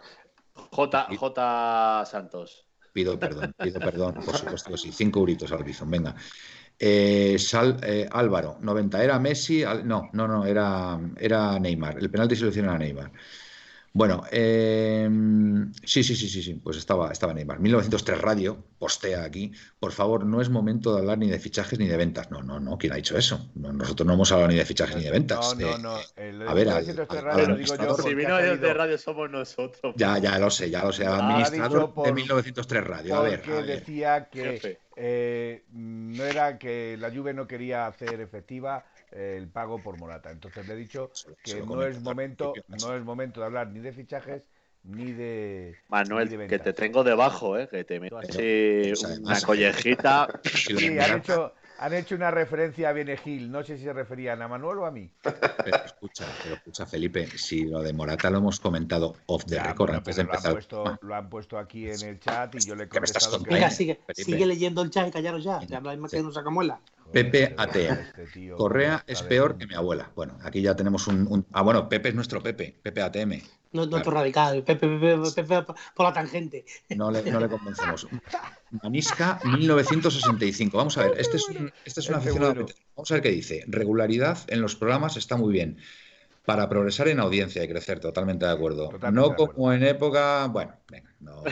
J, 0.70 1.08
J. 1.16 2.04
Santos. 2.06 2.66
Pido 2.92 3.18
perdón, 3.18 3.52
pido 3.58 3.80
perdón, 3.80 4.14
por 4.14 4.36
supuesto 4.36 4.70
que 4.70 4.78
sí. 4.78 4.92
Cinco 4.92 5.18
euritos 5.18 5.50
al 5.50 5.64
Bizum, 5.64 5.90
venga. 5.90 6.14
Eh, 6.80 7.36
eh, 7.82 8.08
Álvaro, 8.10 8.58
90, 8.60 9.02
¿era 9.02 9.18
Messi? 9.18 9.64
No, 9.84 10.10
no, 10.12 10.28
no, 10.28 10.44
era, 10.46 10.98
era 11.18 11.58
Neymar. 11.58 11.98
El 11.98 12.10
penalti 12.10 12.36
se 12.36 12.44
a 12.74 12.78
Neymar. 12.78 13.12
Bueno, 13.98 14.22
em, 14.30 15.72
sí, 15.84 16.04
sí, 16.04 16.14
sí, 16.14 16.28
sí, 16.28 16.40
sí, 16.40 16.54
pues 16.54 16.76
estaba, 16.76 17.10
estaba 17.10 17.34
Neymar. 17.34 17.58
1903 17.58 18.20
Radio, 18.20 18.62
postea 18.78 19.24
aquí, 19.24 19.50
por 19.80 19.90
favor, 19.90 20.24
no 20.24 20.40
es 20.40 20.50
momento 20.50 20.94
de 20.94 21.00
hablar 21.00 21.18
ni 21.18 21.28
de 21.28 21.40
fichajes 21.40 21.80
ni 21.80 21.88
de 21.88 21.96
ventas. 21.96 22.30
No, 22.30 22.40
no, 22.40 22.60
no, 22.60 22.78
¿quién 22.78 22.92
ha 22.92 22.96
dicho 22.96 23.18
eso? 23.18 23.50
nosotros 23.56 24.06
no 24.06 24.12
hemos 24.12 24.30
hablado 24.30 24.52
ni 24.52 24.54
de 24.54 24.64
fichajes 24.64 24.94
ni 24.94 25.02
de 25.02 25.10
ventas. 25.10 25.56
No, 25.58 25.78
no, 25.78 25.78
no. 25.78 26.48
a 26.48 26.54
ver, 26.54 26.68
si 26.84 28.14
vino 28.14 28.36
de 28.36 28.72
radio 28.72 28.98
somos 28.98 29.28
nosotros. 29.32 29.94
Ya, 29.96 30.18
ya 30.18 30.38
lo 30.38 30.48
sé, 30.48 30.70
ya 30.70 30.84
lo 30.84 30.92
sé. 30.92 31.04
Administrador 31.04 31.92
de 32.04 32.12
1903 32.12 32.84
Radio. 32.84 33.16
A 33.16 33.22
ver. 33.22 33.42
Porque 33.42 33.62
decía 33.64 34.28
que 34.30 34.78
eh, 34.94 35.64
no 35.72 36.22
era 36.22 36.56
que 36.56 36.96
la 37.00 37.10
Juve 37.10 37.34
no 37.34 37.48
quería 37.48 37.88
hacer 37.88 38.20
efectiva 38.20 38.84
el 39.12 39.48
pago 39.48 39.82
por 39.82 39.98
Morata. 39.98 40.30
Entonces 40.30 40.66
le 40.66 40.74
he 40.74 40.76
dicho 40.76 41.10
que 41.42 41.62
no 41.62 41.82
es 41.82 42.00
momento, 42.02 42.52
no 42.68 42.94
es 42.94 43.04
momento 43.04 43.40
de 43.40 43.46
hablar 43.46 43.68
ni 43.68 43.80
de 43.80 43.92
fichajes 43.92 44.42
ni 44.84 45.12
de 45.12 45.76
Manuel, 45.88 46.46
que 46.48 46.58
te 46.58 46.72
tengo 46.72 47.04
debajo, 47.04 47.58
¿eh? 47.58 47.68
que 47.68 47.84
te 47.84 48.00
meto 48.00 48.18
así 48.18 48.92
una 49.22 49.40
collejita. 49.40 50.28
Sí, 50.44 50.98
han 50.98 51.18
hecho, 51.18 51.54
han 51.78 51.94
hecho 51.94 52.14
una 52.14 52.30
referencia 52.30 52.88
a 52.88 52.92
Benegil. 52.92 53.50
No 53.50 53.62
sé 53.62 53.78
si 53.78 53.84
se 53.84 53.92
referían 53.92 54.42
a 54.42 54.48
Manuel 54.48 54.78
o 54.78 54.86
a 54.86 54.90
mí. 54.90 55.10
Pero 55.22 55.84
escucha, 55.84 56.26
pero 56.42 56.56
escucha, 56.56 56.86
Felipe, 56.86 57.26
si 57.38 57.64
lo 57.64 57.82
de 57.82 57.92
Morata 57.92 58.30
lo 58.30 58.38
hemos 58.38 58.60
comentado 58.60 59.16
off 59.26 59.44
the 59.46 59.58
record 59.60 59.94
antes 59.94 60.16
de 60.16 60.22
empezar. 60.22 60.44
Lo 60.44 60.48
han, 60.48 60.54
puesto, 60.54 60.98
lo 61.02 61.14
han, 61.14 61.30
puesto, 61.30 61.58
aquí 61.58 61.88
en 61.88 62.02
el 62.02 62.20
chat 62.20 62.54
y 62.54 62.66
yo 62.66 62.74
le 62.74 62.84
he 62.84 62.88
contestado 62.88 63.42
que. 63.42 63.54
Venga, 63.54 63.70
sigue, 63.70 64.00
sigue 64.14 64.46
leyendo 64.46 64.82
el 64.82 64.90
chat 64.90 65.08
y 65.08 65.10
callaros 65.10 65.44
ya. 65.44 65.60
Ya 65.62 65.78
habláis 65.78 65.98
más 65.98 66.10
que 66.10 66.22
nos 66.22 66.34
sacamuela. 66.34 66.80
Pepe 67.12 67.54
Atea. 67.56 68.12
Este 68.16 68.50
Correa 68.56 69.02
es 69.06 69.22
peor 69.22 69.56
que 69.56 69.66
mi 69.66 69.74
abuela. 69.74 70.10
Bueno, 70.14 70.36
aquí 70.42 70.60
ya 70.60 70.76
tenemos 70.76 71.06
un, 71.06 71.46
Ah, 71.52 71.62
bueno, 71.62 71.88
Pepe 71.88 72.10
es 72.10 72.14
nuestro 72.14 72.42
Pepe, 72.42 72.74
Pepe 72.82 73.02
ATM. 73.02 73.40
No, 73.72 73.86
no 73.86 73.98
radical, 73.98 74.62
Pepe, 74.62 74.88
Pepe, 74.88 75.30
Pepe, 75.34 75.62
por 75.94 76.06
la 76.06 76.12
tangente. 76.12 76.64
No 76.96 77.10
le, 77.10 77.22
no 77.30 77.38
le 77.38 77.48
convencemos. 77.48 78.06
Manisca 78.82 79.40
1965. 79.44 80.76
Vamos 80.76 80.96
a 80.96 81.02
ver, 81.02 81.20
este 81.20 81.36
es, 81.36 81.48
un, 81.48 81.72
este 81.84 82.00
es 82.00 82.08
una 82.08 82.18
Vamos 82.18 83.10
a 83.10 83.14
ver 83.14 83.22
qué 83.22 83.30
dice. 83.30 83.64
Regularidad 83.66 84.38
en 84.48 84.62
los 84.62 84.74
programas 84.74 85.16
está 85.16 85.36
muy 85.36 85.52
bien. 85.52 85.78
Para 86.46 86.66
progresar 86.66 87.08
en 87.08 87.20
audiencia 87.20 87.62
y 87.62 87.68
crecer, 87.68 88.00
totalmente 88.00 88.46
de 88.46 88.52
acuerdo. 88.52 88.90
no 89.12 89.36
como 89.36 89.70
en 89.70 89.82
época. 89.82 90.46
Bueno, 90.46 90.74
venga, 90.88 91.12
no. 91.20 91.42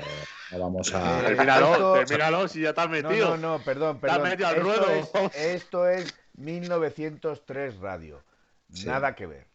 No 0.52 0.58
vamos 0.58 0.94
a. 0.94 1.20
Termínalo, 1.20 1.94
termínalo 2.06 2.48
si 2.48 2.62
ya 2.62 2.70
estás 2.70 2.88
metido. 2.88 3.30
No, 3.30 3.36
no, 3.36 3.58
no, 3.58 3.64
perdón, 3.64 4.00
perdón. 4.00 4.16
Estás 4.16 4.30
metido 4.30 4.48
al 4.48 4.56
esto 4.56 4.64
ruedo. 4.64 5.30
Es, 5.34 5.36
esto 5.36 5.88
es 5.88 6.14
1903 6.38 7.76
Radio. 7.76 8.22
Nada 8.86 9.14
que 9.14 9.26
ver. 9.26 9.46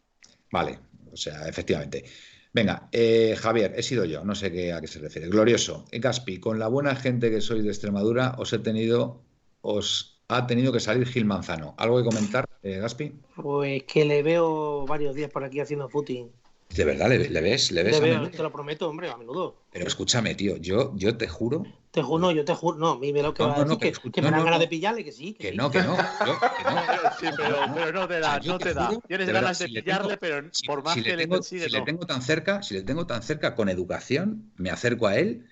Vale, 0.52 0.80
o 1.12 1.18
sea, 1.18 1.48
efectivamente. 1.48 2.06
Venga, 2.54 2.90
eh, 2.92 3.36
Javier, 3.38 3.74
he 3.78 3.84
sido 3.84 4.04
yo, 4.04 4.26
no 4.26 4.36
sé 4.36 4.52
qué, 4.52 4.74
a 4.74 4.82
qué 4.82 4.88
se 4.88 5.00
refiere. 5.00 5.30
Glorioso. 5.30 5.86
Gaspi, 5.92 6.40
con 6.40 6.60
la 6.60 6.68
buena 6.68 6.96
gente 6.96 7.32
que 7.32 7.40
sois 7.40 7.64
de 7.64 7.70
Extremadura, 7.70 8.36
os 8.38 8.52
he 8.52 8.60
tenido, 8.60 9.24
os 9.62 10.22
ha 10.28 10.48
tenido 10.48 10.74
que 10.74 10.82
salir 10.82 11.08
Gil 11.08 11.26
Manzano. 11.26 11.76
¿Algo 11.78 11.98
que 11.98 12.04
comentar, 12.04 12.46
eh, 12.64 12.80
Gaspi? 12.80 13.14
Pues 13.36 13.84
que 13.84 14.04
le 14.04 14.22
veo 14.22 14.86
varios 14.86 15.16
días 15.16 15.32
por 15.32 15.46
aquí 15.46 15.62
haciendo 15.62 15.88
footing. 15.88 16.30
¿De 16.76 16.86
verdad 16.86 17.10
le, 17.10 17.18
ves? 17.18 17.72
¿Le 17.72 17.84
ves 17.84 18.00
te 18.32 18.44
lo 18.44 18.52
prometo, 18.52 18.90
hombre, 18.90 19.10
a 19.10 19.18
menudo. 19.18 19.58
Pero 19.72 19.88
escúchame, 19.88 20.36
tío, 20.36 20.58
yo, 20.58 20.94
yo 20.96 21.18
te 21.18 21.28
juro. 21.28 21.66
Te 21.92 22.02
juro, 22.02 22.20
no, 22.20 22.32
yo 22.32 22.46
te 22.46 22.56
juro, 22.56 22.78
no, 22.78 22.98
mí 22.98 23.12
me 23.12 23.22
lo 23.22 23.34
que 23.34 23.44
va 23.44 23.58
a 23.58 23.64
decir, 23.66 23.78
que, 23.80 24.12
que, 24.12 24.22
me 24.22 24.32
dan 24.32 24.46
ganas 24.46 24.60
de 24.62 24.68
pillarle, 24.68 25.04
que 25.04 25.12
sí. 25.12 25.34
Que, 25.34 25.52
no, 25.52 25.70
que 25.70 25.82
no. 25.82 25.98
Yo, 26.26 26.40
que 26.58 26.64
no. 26.64 26.82
Sí, 27.20 27.28
pero, 27.36 27.58
pero 27.76 27.92
no 27.92 28.08
te 28.08 28.20
da, 28.20 28.40
no 28.40 28.58
te 28.58 28.74
da. 28.74 28.90
Tienes 29.08 29.30
ganas 29.30 29.60
de 29.60 29.68
pillarle, 29.68 30.18
pero 30.18 30.50
por 30.66 30.84
más 30.84 30.96
que 30.96 31.02
le 31.02 31.18
tengo, 31.18 31.44
Si 31.44 31.60
le 31.60 31.82
tengo 31.82 32.06
tan 32.06 32.22
cerca, 32.22 32.64
si 32.64 32.76
le 32.76 32.84
tengo 32.84 33.06
tan 33.06 33.22
cerca 33.22 33.56
con 33.56 33.68
educación, 33.68 34.52
me 34.56 34.70
acerco 34.70 35.08
a 35.08 35.18
él 35.18 35.48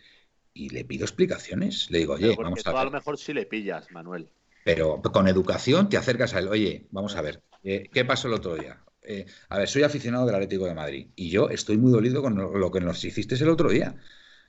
y 0.53 0.69
le 0.69 0.85
pido 0.85 1.03
explicaciones. 1.03 1.91
Le 1.91 1.99
digo, 1.99 2.13
oye, 2.13 2.35
vamos 2.37 2.65
a 2.65 2.71
ver. 2.71 2.79
a 2.79 2.85
lo 2.85 2.91
mejor 2.91 3.17
si 3.17 3.33
le 3.33 3.45
pillas, 3.45 3.91
Manuel. 3.91 4.29
Pero 4.63 5.01
con 5.01 5.27
educación 5.27 5.89
te 5.89 5.97
acercas 5.97 6.33
a 6.33 6.39
él, 6.39 6.47
oye, 6.47 6.87
vamos 6.91 7.15
a 7.15 7.21
ver, 7.21 7.41
eh, 7.63 7.89
¿qué 7.91 8.05
pasó 8.05 8.27
el 8.27 8.35
otro 8.35 8.55
día? 8.55 8.81
Eh, 9.09 9.25
a 9.49 9.57
ver, 9.57 9.67
soy 9.67 9.81
aficionado 9.81 10.27
del 10.27 10.35
Atlético 10.35 10.65
de 10.65 10.75
Madrid 10.75 11.07
y 11.15 11.31
yo 11.31 11.49
estoy 11.49 11.79
muy 11.79 11.91
dolido 11.91 12.21
con 12.21 12.35
lo 12.37 12.71
que 12.71 12.79
nos 12.79 13.03
hiciste 13.03 13.33
el 13.35 13.49
otro 13.49 13.69
día. 13.69 13.95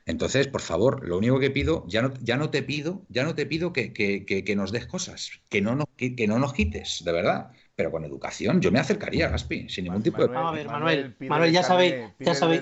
Entonces, 0.04 0.48
por 0.48 0.60
favor, 0.60 1.08
lo 1.08 1.16
único 1.16 1.38
que 1.38 1.50
pido, 1.50 1.86
ya 1.88 2.02
no, 2.02 2.12
ya 2.20 2.36
no 2.36 2.50
te 2.50 2.62
pido, 2.62 3.06
ya 3.08 3.24
no 3.24 3.34
te 3.34 3.46
pido 3.46 3.72
que, 3.72 4.54
nos 4.54 4.70
des 4.70 4.86
cosas, 4.86 5.30
que 5.48 5.62
no 5.62 5.76
nos, 5.76 5.86
que, 5.96 6.26
no 6.28 6.38
nos 6.38 6.52
quites, 6.52 7.02
de 7.04 7.12
verdad. 7.12 7.52
pero 7.74 7.90
con 7.90 8.04
educación. 8.04 8.60
Yo 8.60 8.70
me 8.70 8.80
acercaría 8.80 9.28
a 9.28 9.30
Gaspi, 9.30 9.70
sin 9.70 9.84
ningún 9.84 10.02
tipo 10.02 10.20
de. 10.20 10.28
Vamos 10.28 10.52
a 10.52 10.56
ver, 10.56 10.66
Manuel, 10.66 11.16
Manuel, 11.20 11.52
ya 11.52 11.62
sabéis, 11.62 11.94
ya 12.18 12.34
sabéis. 12.34 12.60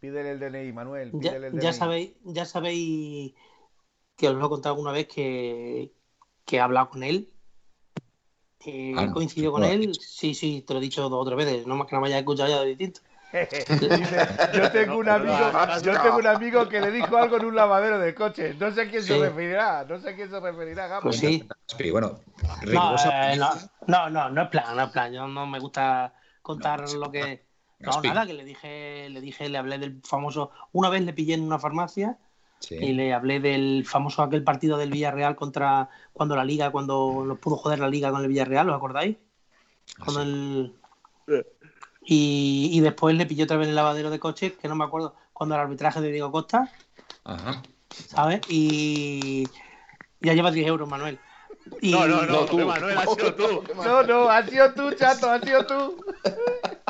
Pídele 0.00 0.30
el 0.30 0.40
DNI, 0.40 0.72
Manuel. 0.72 1.12
Ya, 1.60 1.74
sabéis, 1.74 2.12
ya 2.24 2.46
sabéis 2.46 3.34
que 4.16 4.28
os 4.28 4.34
lo 4.34 4.46
he 4.46 4.48
contado 4.48 4.74
alguna 4.76 4.92
vez 4.92 5.08
que, 5.08 5.92
que 6.46 6.56
he 6.56 6.60
hablado 6.60 6.88
con 6.88 7.02
él. 7.02 7.33
Que 8.64 8.94
ah, 8.96 9.10
coincidido 9.12 9.52
con 9.52 9.62
él. 9.62 9.94
Sí, 10.00 10.34
sí, 10.34 10.64
te 10.66 10.72
lo 10.72 10.78
he 10.78 10.82
dicho 10.82 11.06
dos 11.10 11.20
o 11.20 11.24
tres 11.26 11.36
veces. 11.36 11.66
No 11.66 11.76
más 11.76 11.86
que 11.86 11.94
no 11.94 12.00
me 12.00 12.08
haya 12.08 12.20
escuchado 12.20 12.48
ya 12.48 12.60
de 12.60 12.68
distinto. 12.68 13.00
yo 14.54 14.70
tengo 14.70 14.96
un 14.98 15.08
amigo, 15.08 15.50
yo 15.82 16.00
tengo 16.00 16.16
un 16.18 16.26
amigo 16.26 16.68
que 16.68 16.80
le 16.80 16.92
dijo 16.92 17.16
algo 17.16 17.36
en 17.36 17.46
un 17.46 17.54
lavadero 17.56 17.98
de 17.98 18.14
coche. 18.14 18.54
No 18.58 18.70
sé 18.70 18.82
a 18.82 18.88
quién 18.88 19.02
se 19.02 19.18
referirá, 19.18 19.84
no 19.84 19.98
sé 19.98 20.10
a 20.10 20.16
quién 20.16 20.30
se 20.30 20.40
referirá, 20.40 21.00
Pues 21.02 21.18
sí. 21.18 21.46
bueno, 21.90 22.20
eh, 22.62 23.36
no, 23.36 23.50
no, 23.88 24.08
no, 24.08 24.30
no, 24.30 24.42
es 24.42 24.48
plan, 24.48 24.76
no 24.76 24.84
es 24.84 24.90
plan. 24.90 25.12
Yo 25.12 25.26
no 25.26 25.46
me 25.46 25.58
gusta 25.58 26.14
contar 26.42 26.88
lo 26.90 27.10
que. 27.10 27.44
No, 27.80 28.00
nada, 28.00 28.24
que 28.24 28.34
le 28.34 28.44
dije, 28.44 29.10
le 29.10 29.20
dije, 29.20 29.48
le 29.48 29.58
hablé 29.58 29.78
del 29.78 30.00
famoso. 30.04 30.52
Una 30.72 30.88
vez 30.88 31.02
le 31.02 31.12
pillé 31.12 31.34
en 31.34 31.42
una 31.42 31.58
farmacia 31.58 32.16
y 32.70 32.92
le 32.92 33.12
hablé 33.12 33.40
del 33.40 33.84
famoso 33.86 34.22
aquel 34.22 34.42
partido 34.42 34.78
del 34.78 34.90
Villarreal 34.90 35.36
contra 35.36 35.88
cuando 36.12 36.36
la 36.36 36.44
liga, 36.44 36.70
cuando 36.70 37.24
nos 37.26 37.38
pudo 37.38 37.56
joder 37.56 37.78
la 37.78 37.88
liga 37.88 38.10
con 38.10 38.22
el 38.22 38.28
Villarreal, 38.28 38.68
¿os 38.70 38.76
acordáis? 38.76 39.16
Ah, 39.98 40.02
cuando 40.04 40.22
el 40.22 40.74
y, 42.06 42.80
después 42.80 43.16
le 43.16 43.26
pilló 43.26 43.44
otra 43.44 43.56
vez 43.56 43.68
el 43.68 43.74
lavadero 43.74 44.10
de 44.10 44.18
coches, 44.18 44.52
que 44.60 44.68
no 44.68 44.76
me 44.76 44.84
acuerdo, 44.84 45.14
cuando 45.32 45.54
el 45.54 45.62
arbitraje 45.62 46.00
de 46.00 46.12
Diego 46.12 46.30
Costa. 46.30 46.70
Ajá. 47.24 47.62
¿Sabes? 47.90 48.40
Y 48.48 49.48
ya 50.20 50.34
lleva 50.34 50.50
10 50.50 50.66
euros, 50.66 50.88
Manuel. 50.88 51.18
No, 51.80 52.06
no, 52.06 52.22
no, 52.26 52.44
tú. 52.44 52.58
Manuel, 52.58 52.98
has 52.98 53.10
sido 53.14 53.34
tú. 53.34 53.64
No, 53.76 54.02
no, 54.02 54.28
has 54.28 54.50
sido 54.50 54.74
tú, 54.74 54.92
chato, 54.92 55.30
has 55.30 55.42
sido 55.42 55.66
tú. 55.66 56.04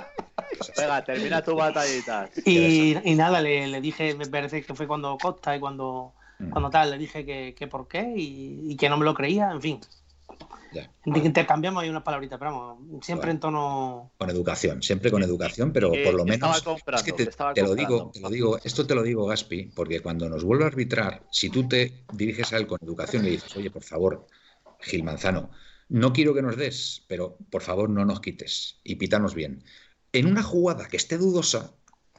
Venga, 0.77 1.05
termina 1.05 1.43
tu 1.43 1.55
batallita. 1.55 2.31
Y, 2.45 2.97
y 3.05 3.15
nada, 3.15 3.41
le, 3.41 3.67
le, 3.67 3.81
dije, 3.81 4.15
me 4.15 4.27
parece 4.27 4.63
que 4.63 4.75
fue 4.75 4.87
cuando 4.87 5.17
Costa 5.19 5.57
y 5.57 5.61
cuando, 5.61 6.15
mm. 6.39 6.51
cuando 6.51 6.71
tal, 6.71 6.91
le 6.91 6.99
dije 6.99 7.25
que, 7.25 7.55
que 7.57 7.67
por 7.67 7.89
qué 7.89 8.15
y, 8.17 8.73
y, 8.73 8.77
que 8.77 8.89
no 8.89 8.97
me 8.97 9.05
lo 9.05 9.15
creía, 9.15 9.51
en 9.51 9.61
fin. 9.61 9.81
Intercambiamos 11.05 11.83
ahí 11.83 11.89
unas 11.89 12.03
palabritas, 12.03 12.39
pero 12.39 12.51
vamos, 12.51 13.05
siempre 13.07 13.31
en 13.31 13.39
tono. 13.39 14.11
Con 14.19 14.31
educación, 14.31 14.83
siempre 14.83 15.11
con 15.11 15.23
educación, 15.23 15.73
pero 15.73 15.93
por 16.05 16.15
lo 16.15 16.25
menos. 16.25 16.65
es 16.95 17.03
que 17.03 17.13
te, 17.13 17.63
lo 17.63 17.75
digo, 17.75 18.11
te 18.13 18.21
lo 18.21 18.31
digo, 18.31 18.59
esto 18.63 18.87
te 18.87 18.95
lo 18.95 19.03
digo, 19.03 19.27
Gaspi, 19.27 19.67
porque 19.75 20.01
cuando 20.01 20.29
nos 20.29 20.43
vuelve 20.43 20.65
a 20.65 20.69
arbitrar, 20.69 21.23
si 21.31 21.51
tú 21.51 21.69
te 21.69 22.05
diriges 22.13 22.53
a 22.53 22.57
él 22.57 22.67
con 22.67 22.79
educación 22.83 23.23
y 23.23 23.27
le 23.27 23.31
dices, 23.33 23.57
oye, 23.57 23.71
por 23.71 23.85
favor, 23.85 24.27
Gil 24.81 25.05
Manzano, 25.05 25.51
no 25.89 26.13
quiero 26.13 26.35
que 26.35 26.43
nos 26.43 26.57
des, 26.57 27.05
pero 27.07 27.37
por 27.51 27.63
favor 27.63 27.91
no 27.91 28.05
nos 28.05 28.21
quites 28.21 28.81
y 28.83 28.97
pítanos 28.97 29.35
bien. 29.35 29.63
En 30.15 30.27
una 30.27 30.45
jugada 30.45 30.87
que 30.87 30.97
esté 30.97 31.19
dudosa, 31.19 31.75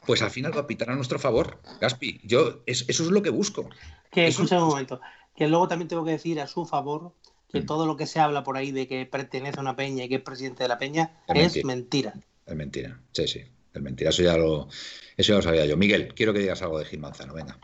pues 0.06 0.20
al 0.20 0.30
final 0.30 0.54
va 0.54 0.60
a 0.60 0.66
pitar 0.66 0.90
a 0.90 0.94
nuestro 0.94 1.18
favor. 1.18 1.58
Gaspi, 1.80 2.20
yo 2.22 2.62
eso 2.66 2.84
es 2.88 3.00
lo 3.00 3.22
que 3.22 3.30
busco. 3.30 3.70
Que 4.10 4.26
escucha 4.26 4.62
un 4.62 4.68
momento, 4.68 5.00
que 5.34 5.48
luego 5.48 5.66
también 5.66 5.88
tengo 5.88 6.04
que 6.04 6.10
decir 6.10 6.38
a 6.40 6.46
su 6.46 6.66
favor 6.66 7.14
que 7.50 7.62
mm. 7.62 7.66
todo 7.66 7.86
lo 7.86 7.96
que 7.96 8.06
se 8.06 8.20
habla 8.20 8.44
por 8.44 8.58
ahí 8.58 8.70
de 8.70 8.86
que 8.86 9.06
pertenece 9.06 9.58
a 9.58 9.62
una 9.62 9.76
peña 9.76 10.04
y 10.04 10.08
que 10.10 10.16
es 10.16 10.20
presidente 10.20 10.62
de 10.62 10.68
la 10.68 10.78
peña 10.78 11.10
es, 11.28 11.64
mentira. 11.64 12.12
Es 12.44 12.54
mentira, 12.54 13.00
sí, 13.12 13.26
sí, 13.26 13.44
es 13.72 13.82
mentira. 13.82 14.10
Eso 14.10 14.22
ya 14.22 14.36
lo, 14.36 14.68
eso 15.16 15.32
ya 15.32 15.36
lo 15.36 15.42
sabía 15.42 15.64
yo. 15.64 15.78
Miguel, 15.78 16.12
quiero 16.14 16.34
que 16.34 16.40
digas 16.40 16.60
algo 16.60 16.78
de 16.78 16.84
Gil 16.84 17.00
Manzano, 17.00 17.32
venga. 17.32 17.58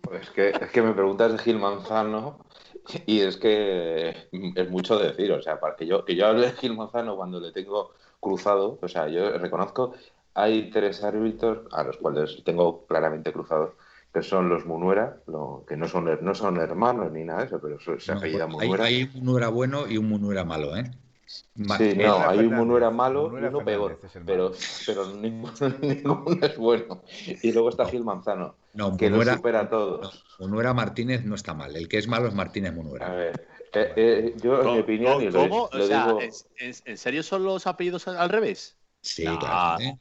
Pues 0.00 0.30
que, 0.30 0.48
es 0.48 0.70
que 0.70 0.80
me 0.80 0.94
preguntas 0.94 1.32
de 1.32 1.38
Gil 1.38 1.58
Manzano 1.58 2.38
y 3.04 3.20
es 3.20 3.36
que 3.36 4.28
es 4.32 4.70
mucho 4.70 4.98
decir, 4.98 5.30
o 5.32 5.42
sea, 5.42 5.60
para 5.60 5.76
que 5.76 5.86
yo, 5.86 6.06
que 6.06 6.16
yo 6.16 6.26
hable 6.26 6.46
de 6.46 6.52
Gil 6.52 6.74
Manzano 6.74 7.16
cuando 7.16 7.38
le 7.38 7.52
tengo 7.52 7.92
cruzado, 8.20 8.78
o 8.80 8.88
sea, 8.88 9.08
yo 9.08 9.38
reconozco, 9.38 9.94
hay 10.34 10.70
tres 10.70 11.02
árbitros 11.02 11.66
a 11.72 11.82
los 11.84 11.96
cuales 11.96 12.42
tengo 12.44 12.86
claramente 12.86 13.32
cruzado 13.32 13.74
que 14.12 14.22
son 14.22 14.48
los 14.48 14.64
Munuera, 14.64 15.18
que 15.66 15.76
no 15.76 15.86
son, 15.88 16.18
no 16.22 16.34
son 16.34 16.56
hermanos 16.58 17.12
ni 17.12 17.24
nada 17.24 17.40
de 17.40 17.46
eso, 17.46 17.60
pero 17.60 18.00
se 18.00 18.12
apellida 18.12 18.46
Munuera. 18.46 18.84
Hay, 18.84 19.04
un 19.04 19.24
Munuera 19.24 19.48
bueno 19.48 19.86
y 19.86 19.98
un 19.98 20.08
Munuera 20.08 20.44
malo, 20.44 20.76
¿eh? 20.76 20.90
sí, 21.26 21.94
no, 21.94 22.28
hay 22.28 22.38
un 22.38 22.54
Munuera 22.54 22.90
malo 22.90 23.30
y 23.38 23.44
uno 23.44 23.64
peor, 23.64 24.00
pero, 24.24 24.52
pero 24.86 25.12
ninguno, 25.14 25.52
es 26.42 26.56
bueno. 26.56 27.02
Y 27.42 27.52
luego 27.52 27.68
está 27.68 27.84
Gil 27.86 28.02
Manzano, 28.02 28.54
que 28.98 29.10
Munuera, 29.10 29.32
lo 29.32 29.36
supera 29.36 29.60
a 29.60 29.68
todos. 29.68 30.24
Munuera 30.38 30.72
Martínez 30.72 31.24
no 31.24 31.34
está 31.34 31.52
mal, 31.52 31.76
el 31.76 31.86
que 31.86 31.98
es 31.98 32.08
malo 32.08 32.28
es 32.28 32.34
Martínez 32.34 32.72
Munuera. 32.74 33.08
A 33.08 33.14
ver, 33.14 33.46
eh, 33.72 33.92
eh, 33.96 34.34
yo 34.42 34.62
en 34.62 34.72
mi 34.72 34.78
opinión... 34.80 35.22
Y 35.22 35.30
¿Cómo? 35.30 35.68
o 35.72 35.80
sea, 35.82 36.16
¿en, 36.58 36.96
serio 36.96 37.22
son 37.22 37.44
los 37.44 37.66
apellidos 37.66 38.08
al 38.08 38.28
revés? 38.28 38.76
Sí, 39.00 39.24
claro. 39.24 39.82
¿eh? 39.82 39.98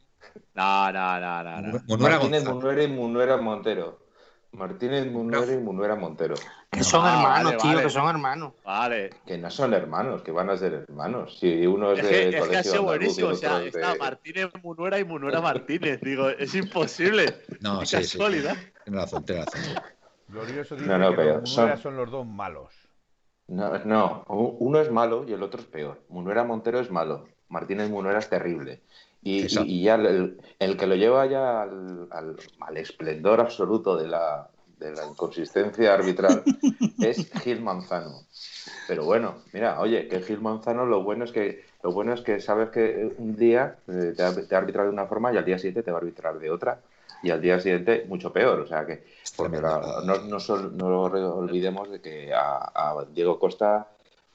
No, 0.53 0.91
no, 0.91 1.19
no, 1.19 1.43
no. 1.43 1.61
no. 1.61 1.97
Martínez 1.97 2.43
Munuera 2.45 2.83
y 2.83 2.87
Munuera 2.87 3.37
Montero. 3.37 4.07
Martínez 4.51 5.11
Munuera 5.11 5.53
y 5.53 5.57
Munuera 5.57 5.95
Montero. 5.95 6.35
Que 6.71 6.83
son 6.83 7.05
ah, 7.05 7.13
hermanos, 7.13 7.61
tío, 7.61 7.81
que 7.81 7.89
son 7.89 8.09
hermanos. 8.09 8.53
Vale. 8.63 9.11
Que 9.25 9.37
no 9.37 9.49
son 9.49 9.73
hermanos, 9.73 10.21
que 10.21 10.31
van 10.31 10.49
a 10.49 10.57
ser 10.57 10.73
hermanos. 10.73 11.37
Si 11.39 11.65
uno 11.65 11.93
es, 11.93 11.99
es 11.99 12.05
de 12.05 12.09
que, 12.49 12.57
es 12.59 12.71
que 12.71 12.79
buenísimo. 12.79 13.29
O 13.29 13.35
sea, 13.35 13.63
está 13.63 13.95
Martínez 13.95 14.49
Munuera 14.63 14.99
y 14.99 15.03
Munuera 15.03 15.41
Martínez. 15.41 16.01
Digo, 16.01 16.29
es 16.29 16.55
imposible. 16.55 17.41
No, 17.59 17.85
sí, 17.85 17.97
casualidad. 17.97 18.55
Sí, 18.55 18.71
Tienes 18.85 19.01
razón, 19.01 19.25
tienes 19.25 19.45
razón. 19.45 19.83
Glorioso 20.27 20.75
dice 20.75 20.87
no, 20.87 20.97
no, 20.97 21.15
que 21.15 21.23
los 21.23 21.49
son... 21.49 21.77
son 21.77 21.95
los 21.95 22.11
dos 22.11 22.25
malos. 22.25 22.73
No, 23.47 23.77
no, 23.85 24.25
uno 24.27 24.81
es 24.81 24.91
malo 24.91 25.25
y 25.27 25.33
el 25.33 25.41
otro 25.41 25.61
es 25.61 25.67
peor. 25.67 26.01
Munuera 26.09 26.43
Montero 26.43 26.79
es 26.79 26.91
malo. 26.91 27.25
Martínez 27.49 27.89
Munuera 27.89 28.19
es 28.19 28.29
terrible. 28.29 28.81
Y, 29.23 29.47
ya 29.47 29.95
el, 29.95 30.77
que 30.77 30.87
lo 30.87 30.95
lleva 30.95 31.25
ya 31.25 31.61
al, 31.63 32.07
al, 32.11 32.77
esplendor 32.77 33.39
absoluto 33.39 33.97
de 33.97 34.07
la, 34.07 34.49
de 34.79 34.93
la 34.93 35.05
inconsistencia 35.05 35.93
arbitral 35.93 36.43
es 36.99 37.29
Gil 37.41 37.61
Manzano. 37.61 38.21
Pero 38.87 39.05
bueno, 39.05 39.35
mira, 39.53 39.79
oye, 39.81 40.07
que 40.07 40.21
Gil 40.21 40.39
Manzano 40.39 40.85
lo 40.85 41.03
bueno 41.03 41.25
es 41.25 41.31
que 41.31 41.65
lo 41.83 41.91
bueno 41.91 42.13
es 42.13 42.21
que 42.21 42.39
sabes 42.39 42.69
que 42.69 43.13
un 43.17 43.35
día 43.35 43.77
eh, 43.87 44.13
te, 44.15 44.43
te 44.43 44.55
arbitra 44.55 44.83
de 44.83 44.89
una 44.89 45.07
forma 45.07 45.33
y 45.33 45.37
al 45.37 45.45
día 45.45 45.57
siguiente 45.57 45.83
te 45.83 45.91
va 45.91 45.97
a 45.97 46.01
arbitrar 46.01 46.39
de 46.39 46.49
otra 46.49 46.79
y 47.23 47.31
al 47.31 47.41
día 47.41 47.59
siguiente 47.59 48.05
mucho 48.07 48.31
peor. 48.31 48.59
O 48.59 48.67
sea 48.67 48.85
que 48.85 49.03
porque 49.35 49.59
no, 49.61 50.01
no, 50.03 50.39
no, 50.71 51.01
olvidemos 51.01 51.89
de 51.89 52.01
que 52.01 52.31
a 52.33 53.05
Diego 53.13 53.39
Costa 53.39 53.87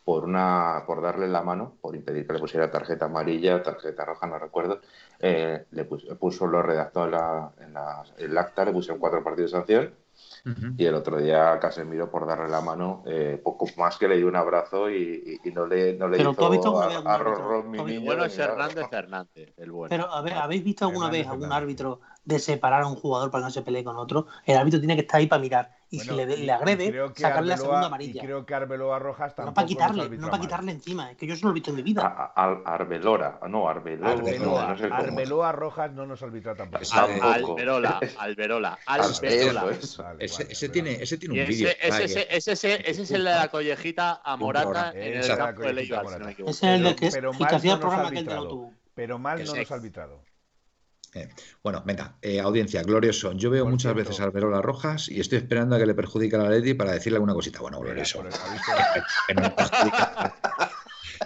por 0.05 0.25
una 0.25 0.83
por 0.87 1.01
darle 1.01 1.29
la 1.29 1.43
mano, 1.43 1.75
por 1.81 1.95
impedir 1.95 2.27
que 2.27 2.33
le 2.33 2.39
pusiera 2.39 2.71
tarjeta 2.71 3.05
amarilla, 3.07 3.63
tarjeta 3.63 4.05
roja, 4.05 4.27
no 4.27 4.39
recuerdo, 4.39 4.81
eh, 5.21 5.65
le 5.71 5.85
puso, 5.85 6.47
lo 6.47 6.63
redactó 6.63 7.05
en, 7.05 7.13
la, 7.13 7.53
en 7.61 7.73
la, 7.73 8.03
el 8.19 8.37
acta, 8.37 8.65
le 8.65 8.73
pusieron 8.73 8.99
cuatro 8.99 9.23
partidos 9.23 9.53
de 9.53 9.59
sanción 9.59 9.95
y 10.77 10.85
el 10.85 10.95
otro 10.95 11.19
día 11.19 11.59
Casemiro 11.61 12.11
por 12.11 12.27
darle 12.27 12.49
la 12.49 12.61
mano, 12.61 13.03
eh, 13.07 13.41
poco 13.43 13.67
más 13.77 13.97
que 13.97 14.09
le 14.09 14.17
dio 14.17 14.27
un 14.27 14.37
abrazo 14.37 14.91
y, 14.91 15.41
no 15.55 15.67
le, 15.67 15.95
no 15.95 16.09
le 16.09 16.19
Pero 16.19 16.33
hizo 16.33 16.51
visto 16.51 16.81
a, 16.81 16.97
a, 16.97 17.63
mi 17.63 17.79
niño. 17.83 18.05
bueno 18.05 18.25
es 18.25 18.39
Hernández 18.39 18.87
Hernández, 18.91 19.55
el 19.57 19.71
bueno. 19.71 19.91
Pero 19.91 20.13
a 20.13 20.21
ver, 20.21 20.35
¿habéis 20.35 20.65
visto 20.65 20.87
alguna 20.87 21.11
vez 21.11 21.27
algún 21.27 21.53
árbitro 21.53 22.01
de 22.25 22.39
separar 22.39 22.83
a 22.83 22.87
un 22.87 22.97
jugador 22.97 23.31
para 23.31 23.43
que 23.43 23.47
no 23.47 23.51
se 23.51 23.63
pelee 23.63 23.85
con 23.85 23.97
otro? 23.97 24.27
El 24.45 24.57
árbitro 24.57 24.81
tiene 24.81 24.95
que 24.95 25.03
estar 25.03 25.21
ahí 25.21 25.27
para 25.27 25.41
mirar 25.41 25.71
y 25.93 26.01
si 26.01 26.11
le, 26.11 26.25
le 26.25 26.51
agrede, 26.51 26.91
sacarle 27.15 27.51
la 27.51 27.57
segunda 27.59 27.87
amarilla. 27.87 28.23
Y 28.23 28.25
creo 28.25 28.47
que 28.47 28.55
Arbeloa 28.55 28.99
Rojas 28.99 29.35
tampoco 29.35 29.51
No 29.51 29.55
para 29.55 29.67
quitarle, 29.67 30.17
no 30.17 30.31
para 30.31 30.41
quitarle 30.41 30.73
encima, 30.73 31.11
es 31.11 31.19
que 31.19 31.27
yo 31.27 31.35
eso 31.35 31.45
no 31.45 31.51
lo 31.51 31.53
he 31.53 31.57
visto 31.57 31.69
en 31.69 31.77
mi 31.77 31.83
vida. 31.83 32.33
Arbelora, 32.35 33.39
no, 33.47 33.69
Arbeloa. 33.69 34.13
Arbeloa, 34.13 34.69
no 34.69 34.79
sé 34.79 34.87
Arbeloa 34.91 35.53
Rojas 35.53 35.93
no 35.93 36.07
nos 36.07 36.23
arbitra 36.23 36.55
tampoco. 36.55 36.83
Alberola, 36.93 38.01
Alberola, 38.19 38.79
Alberola. 38.87 39.77
Ese 40.19 40.69
tiene 40.71 40.93
ese 40.93 41.19
tiene 41.19 41.43
un 41.43 41.47
vídeo. 41.47 41.69
Ese 41.79 42.53
es 42.53 43.11
el 43.11 43.25
de 43.25 43.31
la 43.31 43.49
collejita 43.49 44.23
a 44.25 44.37
Morata 44.39 44.93
en 44.95 45.19
el 45.19 45.37
campo 45.37 45.61
de 45.61 45.73
Leibar, 45.75 46.35
Ese 46.39 46.45
es 46.49 46.63
el 46.63 46.85
de 46.85 46.97
que 46.97 47.09
hacía 47.55 47.75
el 47.75 47.81
programa 47.81 48.11
que 48.11 48.21
él 48.21 48.27
tuvo. 48.27 48.73
Pero 48.95 49.19
mal 49.19 49.45
no 49.45 49.55
nos 49.55 49.71
ha 49.71 49.75
arbitrado. 49.75 50.32
Eh, 51.15 51.29
bueno, 51.63 51.83
venga, 51.85 52.17
eh, 52.23 52.41
audiencia, 52.41 52.83
glorioso. 52.83 53.33
Yo 53.33 53.51
veo 53.51 53.67
muchas 53.67 53.95
veces 53.95 54.21
al 54.21 54.31
Verola 54.31 54.63
Rojas 54.63 55.09
y 55.09 55.21
estoy 55.21 55.39
esperando 55.39 55.77
a 55.77 55.79
que 55.79 55.87
le 55.87 55.95
perjudique 55.95 56.37
a 56.37 56.39
la 56.41 56.51
Leti 56.51 56.75
para 56.75 56.93
decirle 56.93 57.17
alguna 57.17 57.35
cosita. 57.35 57.61
Bueno, 57.61 57.81
glorioso. 57.81 58.25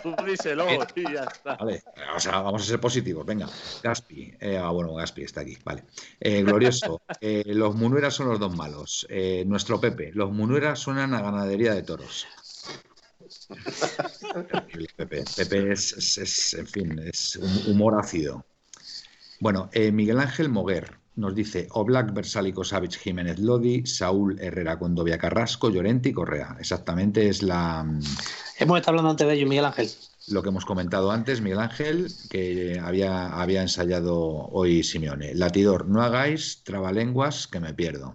Tú 0.03 0.15
díselo, 0.27 0.67
tío, 0.93 1.09
ya 1.09 1.23
está. 1.25 1.57
Vale, 1.57 1.85
o 2.15 2.21
sea, 2.21 2.41
vamos 2.41 2.63
a 2.63 2.65
ser 2.65 2.81
positivos. 2.81 3.25
Venga, 3.25 3.49
Gaspi. 3.83 4.35
Eh, 4.41 4.59
ah, 4.59 4.71
bueno, 4.71 4.95
Gaspi 4.95 5.23
está 5.23 5.43
aquí. 5.43 5.57
Vale. 5.65 5.85
glorioso. 6.21 7.01
los 7.21 7.75
Munueras 7.77 8.15
son 8.15 8.29
los 8.29 8.41
dos 8.41 8.57
malos. 8.57 9.07
nuestro 9.47 9.81
Pepe. 9.81 10.11
Los 10.15 10.33
Munueras 10.33 10.81
suenan 10.81 11.15
a 11.15 11.23
ganadería 11.23 11.75
de 11.75 11.83
toros. 11.83 12.27
Pepe. 14.97 15.25
Pepe 15.37 15.73
es, 15.73 16.19
es, 16.19 16.55
en 16.55 16.67
fin, 16.67 16.99
es 16.99 17.37
un 17.37 17.73
humor 17.73 17.99
ácido. 18.01 18.45
Bueno, 19.41 19.69
eh, 19.73 19.93
Miguel 19.93 20.21
Ángel 20.21 20.49
Moguer. 20.49 20.99
nos 21.17 21.35
dice 21.35 21.67
Oblak, 21.71 22.13
Versálico, 22.13 22.63
Savic, 22.63 22.99
Jiménez 22.99 23.39
Lodi, 23.39 23.87
Saúl 23.87 24.39
Herrera, 24.39 24.79
Condovia 24.79 25.17
Carrasco, 25.19 25.71
Llorente 25.71 26.11
y 26.11 26.13
Correa. 26.13 26.57
Exactamente 26.59 27.29
es 27.29 27.43
la. 27.43 27.85
Mm, 27.85 28.01
hemos 28.59 28.79
estado 28.79 28.91
hablando 28.91 29.11
antes 29.11 29.27
de 29.27 29.35
ello, 29.35 29.47
Miguel 29.47 29.65
Ángel. 29.65 29.91
Lo 30.29 30.43
que 30.43 30.49
hemos 30.49 30.65
comentado 30.65 31.11
antes, 31.11 31.41
Miguel 31.41 31.61
Ángel, 31.61 32.09
que 32.29 32.81
había, 32.83 33.29
había 33.29 33.63
ensayado 33.63 34.19
hoy 34.19 34.83
Simeone. 34.83 35.35
Latidor, 35.35 35.87
no 35.87 36.03
hagáis 36.03 36.63
trabalenguas 36.65 37.47
que 37.47 37.61
me 37.61 37.75
pierdo. 37.75 38.15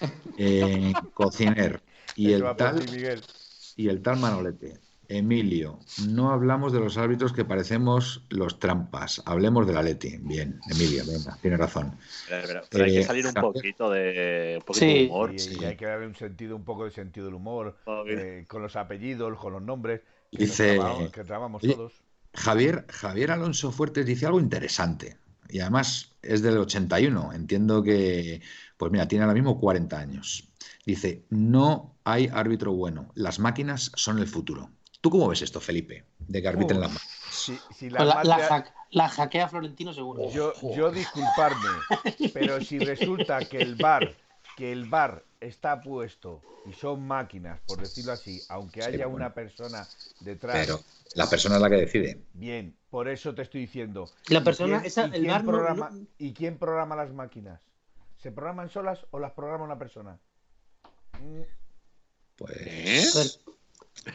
Eh, 0.36 0.92
cociner 1.14 1.80
y 2.16 2.32
el 2.32 2.42
tal. 2.56 2.84
Y 3.76 3.88
el 3.88 4.02
tal 4.02 4.18
Manolete. 4.18 4.80
Emilio, 5.18 5.78
no 6.08 6.30
hablamos 6.30 6.72
de 6.72 6.80
los 6.80 6.96
árbitros 6.96 7.32
que 7.32 7.44
parecemos 7.44 8.24
los 8.30 8.58
trampas, 8.58 9.22
hablemos 9.26 9.66
de 9.66 9.72
la 9.74 9.82
Leti. 9.82 10.16
Bien, 10.18 10.58
Emilio, 10.70 11.04
venga, 11.06 11.36
tiene 11.42 11.56
razón. 11.56 11.96
Pero, 12.28 12.84
hay 12.84 12.92
que 12.92 13.00
eh, 13.00 13.04
salir 13.04 13.26
un 13.26 13.34
poquito 13.34 13.90
de, 13.90 14.62
humor. 15.08 15.34
Y, 15.34 15.64
hay 15.64 15.76
que 15.76 15.86
darle 15.86 16.06
un 16.06 16.14
sentido, 16.14 16.56
un 16.56 16.64
poco 16.64 16.84
de 16.84 16.90
sentido 16.90 17.26
del 17.26 17.34
humor, 17.34 17.76
eh, 18.08 18.44
con 18.48 18.62
los 18.62 18.74
apellidos, 18.76 19.38
con 19.38 19.52
los 19.52 19.62
nombres. 19.62 20.00
dice 20.30 20.78
que 21.12 21.24
todos. 21.24 21.92
Javier, 22.34 22.86
Javier 22.88 23.30
Alonso 23.32 23.70
Fuertes 23.70 24.06
dice 24.06 24.26
algo 24.26 24.40
interesante. 24.40 25.18
Y 25.48 25.60
además 25.60 26.12
es 26.22 26.40
del 26.40 26.56
81. 26.56 27.34
Entiendo 27.34 27.82
que, 27.82 28.40
pues 28.78 28.90
mira, 28.90 29.06
tiene 29.06 29.24
ahora 29.24 29.34
mismo 29.34 29.60
40 29.60 29.98
años. 29.98 30.48
Dice, 30.86 31.24
no 31.28 31.94
hay 32.04 32.28
árbitro 32.32 32.72
bueno. 32.72 33.12
Las 33.14 33.38
máquinas 33.38 33.92
son 33.94 34.18
el 34.18 34.26
futuro. 34.26 34.70
¿Tú 35.02 35.10
cómo 35.10 35.28
ves 35.28 35.42
esto, 35.42 35.60
Felipe? 35.60 36.04
De 36.20 36.40
que 36.40 36.48
arbitren 36.48 36.80
la, 36.80 36.88
la, 38.90 39.08
jaquea 39.08 39.48
Florentino 39.48 39.92
seguro. 39.92 40.30
Yo, 40.30 40.52
yo 40.76 40.92
disculparme, 40.92 41.68
pero 42.32 42.60
si 42.60 42.78
resulta 42.78 43.40
que 43.40 43.60
el 43.60 43.74
bar, 43.74 44.14
que 44.56 44.70
el 44.70 44.88
bar 44.88 45.24
está 45.40 45.80
puesto 45.80 46.40
y 46.66 46.72
son 46.72 47.04
máquinas, 47.04 47.60
por 47.66 47.80
decirlo 47.80 48.12
así, 48.12 48.40
aunque 48.48 48.84
haya 48.84 49.08
una 49.08 49.34
persona 49.34 49.88
detrás. 50.20 50.54
Pero 50.54 50.80
la 51.16 51.28
persona 51.28 51.56
es 51.56 51.62
la 51.62 51.68
que 51.68 51.76
decide. 51.76 52.22
Bien, 52.34 52.76
por 52.88 53.08
eso 53.08 53.34
te 53.34 53.42
estoy 53.42 53.62
diciendo. 53.62 54.08
La 54.28 54.44
persona, 54.44 54.82
esa, 54.84 55.06
el 55.06 55.26
bar 55.26 55.44
programa, 55.44 55.90
¿Y 56.16 56.32
quién 56.32 56.58
programa 56.58 56.94
las 56.94 57.12
máquinas? 57.12 57.60
¿Se 58.18 58.30
programan 58.30 58.70
solas 58.70 59.04
o 59.10 59.18
las 59.18 59.32
programa 59.32 59.64
una 59.64 59.80
persona? 59.80 60.20
Pues. 62.36 63.40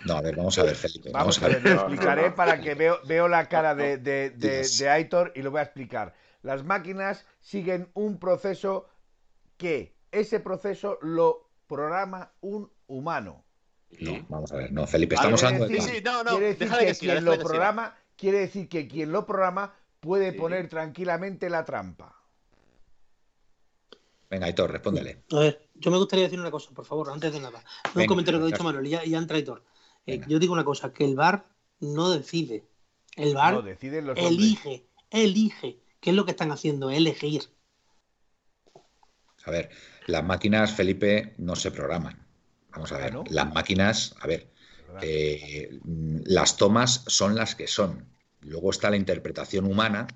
No, 0.05 0.17
a 0.17 0.21
ver, 0.21 0.35
vamos 0.35 0.57
a 0.57 0.63
ver, 0.63 0.75
Felipe. 0.75 1.11
Vamos, 1.11 1.41
a 1.41 1.47
ver, 1.47 1.63
lo 1.63 1.71
explicaré 1.71 2.31
para 2.31 2.59
que 2.59 2.75
veo, 2.75 2.99
veo 3.07 3.27
la 3.27 3.47
cara 3.47 3.73
de, 3.73 3.97
de, 3.97 4.31
de, 4.31 4.89
Aitor 4.89 5.31
y 5.35 5.41
lo 5.41 5.51
voy 5.51 5.59
a 5.59 5.63
explicar. 5.63 6.13
Las 6.41 6.63
máquinas 6.63 7.25
siguen 7.41 7.89
un 7.93 8.19
proceso 8.19 8.87
que 9.57 9.95
ese 10.11 10.39
proceso 10.39 10.97
lo 11.01 11.49
programa 11.67 12.31
un 12.41 12.71
humano. 12.87 13.45
No, 13.99 14.25
vamos 14.27 14.51
a 14.51 14.57
ver, 14.57 14.71
no, 14.71 14.85
Felipe, 14.85 15.15
estamos 15.15 15.41
hablando 15.43 15.67
de. 15.67 15.81
Sí, 15.81 16.01
no, 16.03 16.23
no, 16.23 16.31
quiere 16.31 16.47
decir 16.53 16.69
que, 16.69 16.95
quien 16.95 17.25
lo 17.25 17.39
programa, 17.39 17.95
quiere 18.17 18.39
decir 18.39 18.67
que 18.67 18.87
quien 18.87 19.11
lo 19.11 19.25
programa 19.25 19.73
puede 20.01 20.33
poner 20.33 20.67
tranquilamente 20.67 21.49
la 21.49 21.63
trampa. 21.63 22.13
Venga, 24.29 24.45
Aitor, 24.45 24.71
respóndele. 24.71 25.23
A 25.31 25.39
ver, 25.39 25.66
yo 25.79 25.91
me 25.91 25.97
gustaría 25.97 26.25
decir 26.25 26.39
una 26.39 26.51
cosa, 26.51 26.71
por 26.71 26.85
favor, 26.85 27.09
antes 27.09 27.33
de 27.33 27.39
nada. 27.39 27.63
un 27.95 28.05
comentario 28.05 28.39
que 28.39 28.45
ha 28.45 28.47
dicho 28.47 28.63
Manuel 28.63 28.87
y 28.87 28.91
ya, 28.91 29.03
ya 29.03 29.17
entra 29.17 29.37
Aitor. 29.37 29.63
Eh, 30.05 30.21
yo 30.27 30.39
digo 30.39 30.53
una 30.53 30.63
cosa, 30.63 30.93
que 30.93 31.05
el 31.05 31.15
VAR 31.15 31.45
no 31.79 32.09
decide. 32.09 32.65
El 33.15 33.33
VAR 33.33 33.63
elige, 34.15 34.87
elige. 35.09 35.79
¿Qué 35.99 36.11
es 36.11 36.15
lo 36.15 36.25
que 36.25 36.31
están 36.31 36.51
haciendo? 36.51 36.89
Elegir. 36.89 37.43
A 39.45 39.51
ver, 39.51 39.69
las 40.05 40.23
máquinas, 40.23 40.73
Felipe, 40.73 41.33
no 41.37 41.55
se 41.55 41.71
programan. 41.71 42.25
Vamos 42.71 42.91
a 42.91 42.97
ver, 42.97 43.15
las 43.29 43.53
máquinas, 43.53 44.15
a 44.19 44.27
ver, 44.27 44.51
eh, 45.01 45.79
las 46.25 46.57
tomas 46.57 47.03
son 47.07 47.35
las 47.35 47.55
que 47.55 47.67
son. 47.67 48.05
Luego 48.41 48.69
está 48.69 48.89
la 48.89 48.97
interpretación 48.97 49.65
humana 49.65 50.07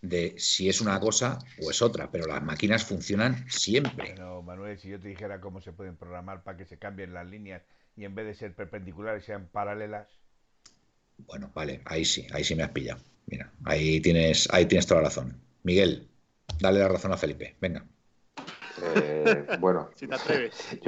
de 0.00 0.34
si 0.38 0.68
es 0.68 0.80
una 0.80 0.98
cosa 1.00 1.38
o 1.62 1.70
es 1.70 1.82
otra, 1.82 2.10
pero 2.10 2.26
las 2.26 2.42
máquinas 2.42 2.84
funcionan 2.84 3.48
siempre. 3.50 4.14
Bueno, 4.14 4.42
Manuel, 4.42 4.78
si 4.78 4.88
yo 4.88 5.00
te 5.00 5.08
dijera 5.08 5.40
cómo 5.40 5.60
se 5.60 5.72
pueden 5.72 5.96
programar 5.96 6.42
para 6.42 6.56
que 6.56 6.64
se 6.64 6.78
cambien 6.78 7.14
las 7.14 7.26
líneas 7.26 7.62
y 7.96 8.04
en 8.04 8.14
vez 8.14 8.26
de 8.26 8.34
ser 8.34 8.54
perpendiculares 8.54 9.24
sean 9.24 9.48
paralelas. 9.50 10.08
Bueno, 11.18 11.50
vale, 11.52 11.82
ahí 11.84 12.04
sí, 12.04 12.26
ahí 12.32 12.44
sí 12.44 12.54
me 12.54 12.62
has 12.62 12.70
pillado. 12.70 13.00
Mira, 13.26 13.50
ahí 13.64 14.00
tienes, 14.00 14.48
ahí 14.52 14.66
tienes 14.66 14.86
toda 14.86 15.02
la 15.02 15.08
razón. 15.08 15.40
Miguel, 15.64 16.08
dale 16.60 16.78
la 16.78 16.88
razón 16.88 17.12
a 17.12 17.16
Felipe, 17.16 17.56
venga. 17.60 17.84
Eh, 18.82 19.46
bueno, 19.60 19.90
si 19.96 20.06
te 20.06 20.14
atreves. 20.14 20.78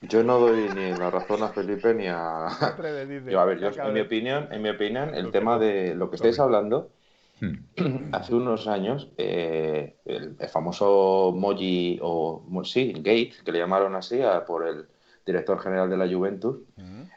Yo, 0.00 0.22
no 0.22 0.38
doy 0.38 0.68
ni 0.76 0.92
la 0.92 1.10
razón 1.10 1.42
a 1.42 1.48
Felipe 1.48 1.92
ni 1.92 2.06
a. 2.06 2.46
yo, 3.26 3.40
a 3.40 3.44
ver, 3.44 3.58
yo, 3.58 3.68
en 3.82 3.92
mi 3.92 3.98
opinión, 3.98 4.48
en 4.52 4.62
mi 4.62 4.68
opinión, 4.68 5.12
el 5.12 5.32
tema 5.32 5.58
de 5.58 5.96
lo 5.96 6.08
que 6.08 6.14
estáis 6.14 6.38
hablando, 6.38 6.92
hmm. 7.40 8.12
hace 8.12 8.34
unos 8.34 8.66
años, 8.66 9.08
eh, 9.16 9.96
el, 10.04 10.36
famoso 10.48 11.32
Moji 11.36 11.98
o 12.02 12.42
sí, 12.64 12.92
Gate, 12.96 13.32
que 13.44 13.52
le 13.52 13.58
llamaron 13.58 13.94
así 13.94 14.20
por 14.46 14.66
el 14.66 14.86
director 15.28 15.60
general 15.60 15.90
de 15.90 15.96
la 15.98 16.08
Juventus, 16.08 16.56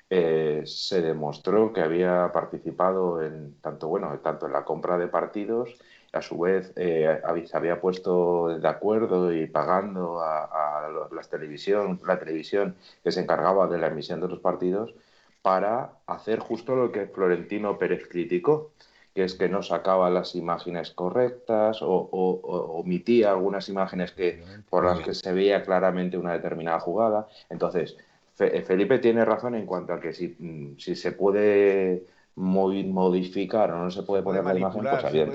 eh, 0.10 0.64
se 0.66 1.02
demostró 1.02 1.72
que 1.72 1.80
había 1.80 2.30
participado 2.34 3.24
en 3.24 3.56
tanto, 3.62 3.88
bueno, 3.88 4.20
tanto 4.22 4.48
en 4.48 4.54
la 4.54 4.66
compra 4.66 4.98
de 4.98 5.08
partidos, 5.08 5.78
a 6.12 6.22
su 6.22 6.38
vez 6.38 6.74
eh, 6.76 7.22
se 7.46 7.58
había 7.58 7.80
puesto 7.80 8.60
de 8.60 8.68
acuerdo 8.68 9.34
y 9.34 9.48
pagando 9.48 10.20
a, 10.22 10.90
la, 11.10 11.22
televisión, 11.22 12.02
la 12.06 12.20
televisión 12.20 12.76
que 13.02 13.14
se 13.14 13.22
encargaba 13.22 13.68
de 13.68 13.78
la 13.78 13.88
emisión 13.88 14.20
de 14.20 14.28
los 14.28 14.40
partidos 14.40 14.94
para 15.42 15.94
hacer 16.06 16.40
justo 16.40 16.76
lo 16.76 16.92
que 16.92 17.08
Florentino 17.08 17.78
Pérez 17.78 18.08
criticó, 18.10 18.72
que 19.14 19.24
es 19.24 19.34
que 19.34 19.50
no 19.50 19.62
sacaba 19.62 20.10
las 20.10 20.36
imágenes 20.36 20.92
correctas 20.92 21.82
o, 21.82 22.10
omitía 22.12 23.32
algunas 23.32 23.68
imágenes 23.70 24.12
que, 24.12 24.44
por 24.70 24.86
las 24.86 25.00
que 25.00 25.14
se 25.14 25.34
veía 25.34 25.64
claramente 25.64 26.18
una 26.18 26.34
determinada 26.34 26.80
jugada. 26.80 27.28
Entonces, 27.50 27.98
eh, 28.40 28.62
Felipe 28.62 29.00
tiene 29.00 29.26
razón 29.26 29.56
en 29.56 29.66
cuanto 29.66 29.94
a 29.94 30.00
que 30.00 30.14
si, 30.14 30.36
mm, 30.40 30.78
si 30.78 30.96
se 30.96 31.12
puede 31.12 32.06
modificar 32.36 33.72
o 33.72 33.84
no 33.84 33.92
se 33.92 34.04
puede 34.04 34.24
poner 34.24 34.44
la 34.44 34.58
imagen, 34.58 34.82
pues 34.82 35.04
el 35.04 35.26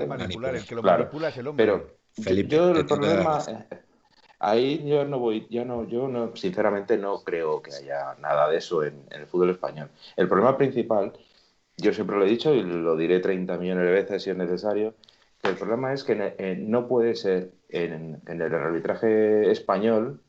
que 0.65 0.75
lo 0.75 0.81
manipula 0.83 1.29
es 1.29 1.37
el 1.37 1.47
hombre. 1.47 1.65
Pero 1.65 1.87
Felipe, 2.21 2.55
yo 2.55 2.71
el 2.71 2.85
problema... 2.85 3.39
Eh, 3.47 3.77
ahí 4.39 4.83
yo 4.85 5.05
no 5.05 5.19
voy, 5.19 5.47
yo 5.49 5.65
no, 5.65 5.87
yo 5.87 6.07
no, 6.07 6.35
sinceramente 6.35 6.97
no 6.97 7.23
creo 7.23 7.61
que 7.61 7.73
haya 7.73 8.15
nada 8.19 8.49
de 8.49 8.57
eso 8.57 8.83
en 8.83 9.01
el 9.11 9.25
fútbol 9.27 9.51
español. 9.51 9.89
El 10.15 10.27
problema 10.27 10.57
principal 10.57 11.13
yo 11.77 11.93
siempre 11.93 12.17
lo 12.17 12.25
he 12.25 12.29
dicho 12.29 12.53
y 12.53 12.63
lo 12.63 12.97
diré 12.97 13.19
30 13.19 13.57
millones 13.57 13.85
de 13.85 13.91
veces 13.91 14.23
si 14.23 14.31
es 14.31 14.37
necesario, 14.37 14.95
que 15.41 15.49
el 15.49 15.55
problema 15.55 15.93
es 15.93 16.03
que 16.03 16.33
eh, 16.37 16.57
no 16.59 16.87
puede 16.87 17.15
ser 17.15 17.51
en, 17.69 18.19
el 18.25 18.41
arbitraje 18.41 19.51
español, 19.51 20.21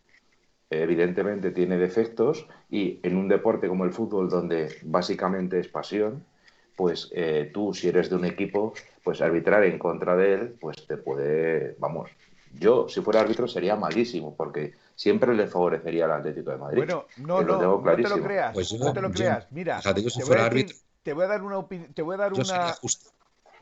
evidentemente 0.69 1.51
tiene 1.51 1.79
defectos 1.79 2.47
y 2.69 3.01
en 3.03 3.17
un 3.17 3.29
deporte 3.29 3.69
como 3.69 3.85
el 3.85 3.93
fútbol 3.93 4.29
donde 4.29 4.77
básicamente 4.83 5.59
es 5.59 5.69
pasión, 5.69 6.25
pues 6.77 7.11
eh, 7.15 7.51
tú 7.53 7.73
si 7.73 7.89
eres 7.89 8.11
de 8.11 8.17
un 8.17 8.27
equipo, 8.27 8.75
pues 9.03 9.23
arbitrar 9.23 9.65
en 9.65 9.79
contra 9.79 10.17
de 10.17 10.35
él, 10.35 10.57
pues 10.61 10.87
te 10.87 10.99
puede, 10.99 11.77
vamos, 11.79 12.11
yo 12.61 12.89
si 12.89 13.01
fuera 13.01 13.21
árbitro 13.21 13.49
sería 13.49 13.75
malísimo 13.75 14.37
porque 14.37 14.75
siempre 14.95 15.35
le 15.35 15.47
favorecería 15.47 16.05
al 16.05 16.13
Atlético 16.13 16.51
de 16.51 16.59
Madrid. 16.59 16.77
Bueno, 16.77 17.07
no, 17.17 17.43
no, 17.43 17.81
no 17.81 17.97
te 17.97 18.09
lo 18.09 18.23
creas, 18.23 18.53
pues 18.53 18.73
no 18.79 18.93
te 18.93 19.01
lo 19.01 19.11
creas. 19.11 19.51
Mira, 19.51 19.81
si 19.81 20.21
fuera 20.21 20.45
árbitro 20.45 20.77
te 21.09 21.15
voy 21.15 21.25
a 21.25 21.29
dar 21.29 21.43
una 21.43 21.67
te 21.95 22.03
voy 22.03 22.15
a 22.15 22.19
dar 22.19 22.33
una 22.35 22.75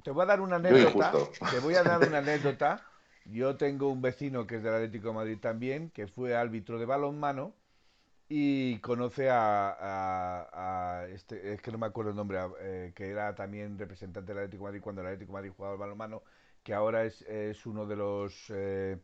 te 0.02 0.10
voy 0.10 0.23
a 0.23 0.27
dar 0.27 0.40
una 0.40 0.56
anécdota, 0.56 1.12
te 1.48 1.60
voy 1.60 1.74
a 1.77 1.85
dar 1.85 2.09
una 2.09 2.18
anécdota. 2.18 2.82
Yo 3.24 3.56
tengo 3.56 3.89
un 3.89 4.02
vecino 4.02 4.47
que 4.47 4.56
es 4.56 4.64
del 4.64 4.74
Atlético 4.74 5.09
de 5.09 5.14
Madrid 5.14 5.39
también, 5.40 5.90
que 5.90 6.09
fue 6.09 6.36
árbitro 6.36 6.78
de 6.78 6.86
balonmano 6.86 7.52
y 8.28 8.78
conoce 8.81 9.28
a, 9.31 11.06
este, 11.12 11.52
es 11.52 11.62
que 11.62 11.70
no 11.70 11.78
me 11.78 11.86
acuerdo 11.86 12.10
el 12.10 12.16
nombre, 12.16 12.39
eh, 12.60 12.93
que 12.97 13.10
era 13.10 13.32
también 13.36 13.78
representante 13.78 14.32
del 14.32 14.39
Atlético 14.39 14.64
de 14.64 14.70
Madrid 14.70 14.82
cuando 14.82 15.02
el 15.02 15.06
Atlético 15.06 15.32
de 15.32 15.35
Madrid 15.35 15.52
jugaba 15.56 15.74
al 15.74 15.81
balonmano, 15.81 16.23
que 16.64 16.74
ahora 16.74 17.05
es, 17.05 17.23
es 17.23 17.64
uno 17.64 17.86
de 17.86 17.94
los 17.94 18.47
eh, 18.51 18.98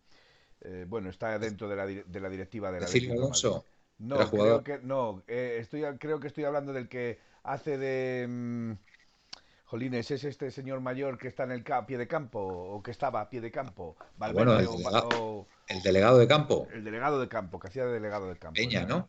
eh, 0.62 0.84
bueno, 0.88 1.10
está 1.10 1.38
dentro 1.38 1.68
de 1.68 1.76
la, 1.76 1.86
de 1.86 2.20
la 2.20 2.28
directiva 2.28 2.72
de 2.72 2.80
la 2.80 2.86
Atlético 2.86 3.14
de 3.14 3.20
Madrid. 3.20 3.62
No, 3.98 4.30
creo 4.30 4.64
que 4.64 4.78
no, 4.78 5.22
estoy 5.28 5.82
creo 5.98 6.18
que 6.18 6.26
estoy 6.26 6.42
hablando 6.42 6.72
del 6.72 6.88
que 6.88 7.18
hace 7.44 7.78
de... 7.78 8.26
Mm, 8.28 8.72
Jolines, 9.64 10.10
¿es 10.10 10.24
este 10.24 10.50
señor 10.50 10.80
mayor 10.80 11.16
que 11.16 11.28
está 11.28 11.44
en 11.44 11.52
el 11.52 11.64
pie 11.64 11.96
de 11.96 12.06
campo 12.06 12.40
o 12.40 12.82
que 12.82 12.90
estaba 12.90 13.22
a 13.22 13.30
pie 13.30 13.40
de 13.40 13.50
campo? 13.50 13.96
bueno, 14.18 14.58
el, 14.58 14.66
delegado, 14.66 15.48
el 15.66 15.82
delegado 15.82 16.18
de 16.18 16.28
campo. 16.28 16.68
El 16.70 16.84
delegado 16.84 17.18
de 17.18 17.28
campo, 17.28 17.58
que 17.58 17.68
hacía 17.68 17.86
de 17.86 17.92
delegado 17.92 18.28
de 18.28 18.36
campo. 18.36 18.54
Peña, 18.54 18.84
¿no? 18.84 19.08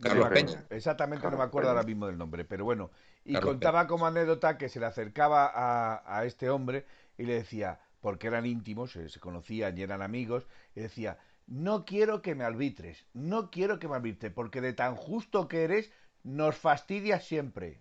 Carlos 0.00 0.28
Peña. 0.28 0.64
Exactamente, 0.70 1.28
no 1.28 1.36
me 1.36 1.42
acuerdo 1.42 1.70
ahora 1.70 1.82
mismo 1.82 2.06
del 2.06 2.16
nombre, 2.16 2.44
pero 2.44 2.64
bueno. 2.64 2.92
Y 3.24 3.34
contaba 3.40 3.88
como 3.88 4.06
anécdota 4.06 4.56
que 4.56 4.68
se 4.68 4.78
le 4.78 4.86
acercaba 4.86 5.50
a, 5.52 6.18
a, 6.18 6.24
este 6.24 6.48
hombre 6.48 6.86
y 7.16 7.24
le 7.24 7.34
decía, 7.34 7.80
porque 8.00 8.28
eran 8.28 8.46
íntimos, 8.46 8.92
se, 8.92 9.20
conocían 9.20 9.76
y 9.76 9.82
eran 9.82 10.02
amigos, 10.02 10.46
y 10.74 10.80
decía, 10.80 11.18
no 11.46 11.84
quiero 11.84 12.22
que 12.22 12.34
me 12.34 12.44
arbitres, 12.44 13.04
no 13.12 13.50
quiero 13.50 13.78
que 13.78 13.88
me 13.88 13.96
arbitres, 13.96 14.32
porque 14.32 14.60
de 14.60 14.72
tan 14.72 14.94
justo 14.94 15.48
que 15.48 15.64
eres, 15.64 15.90
nos 16.28 16.56
fastidias 16.56 17.24
siempre. 17.24 17.80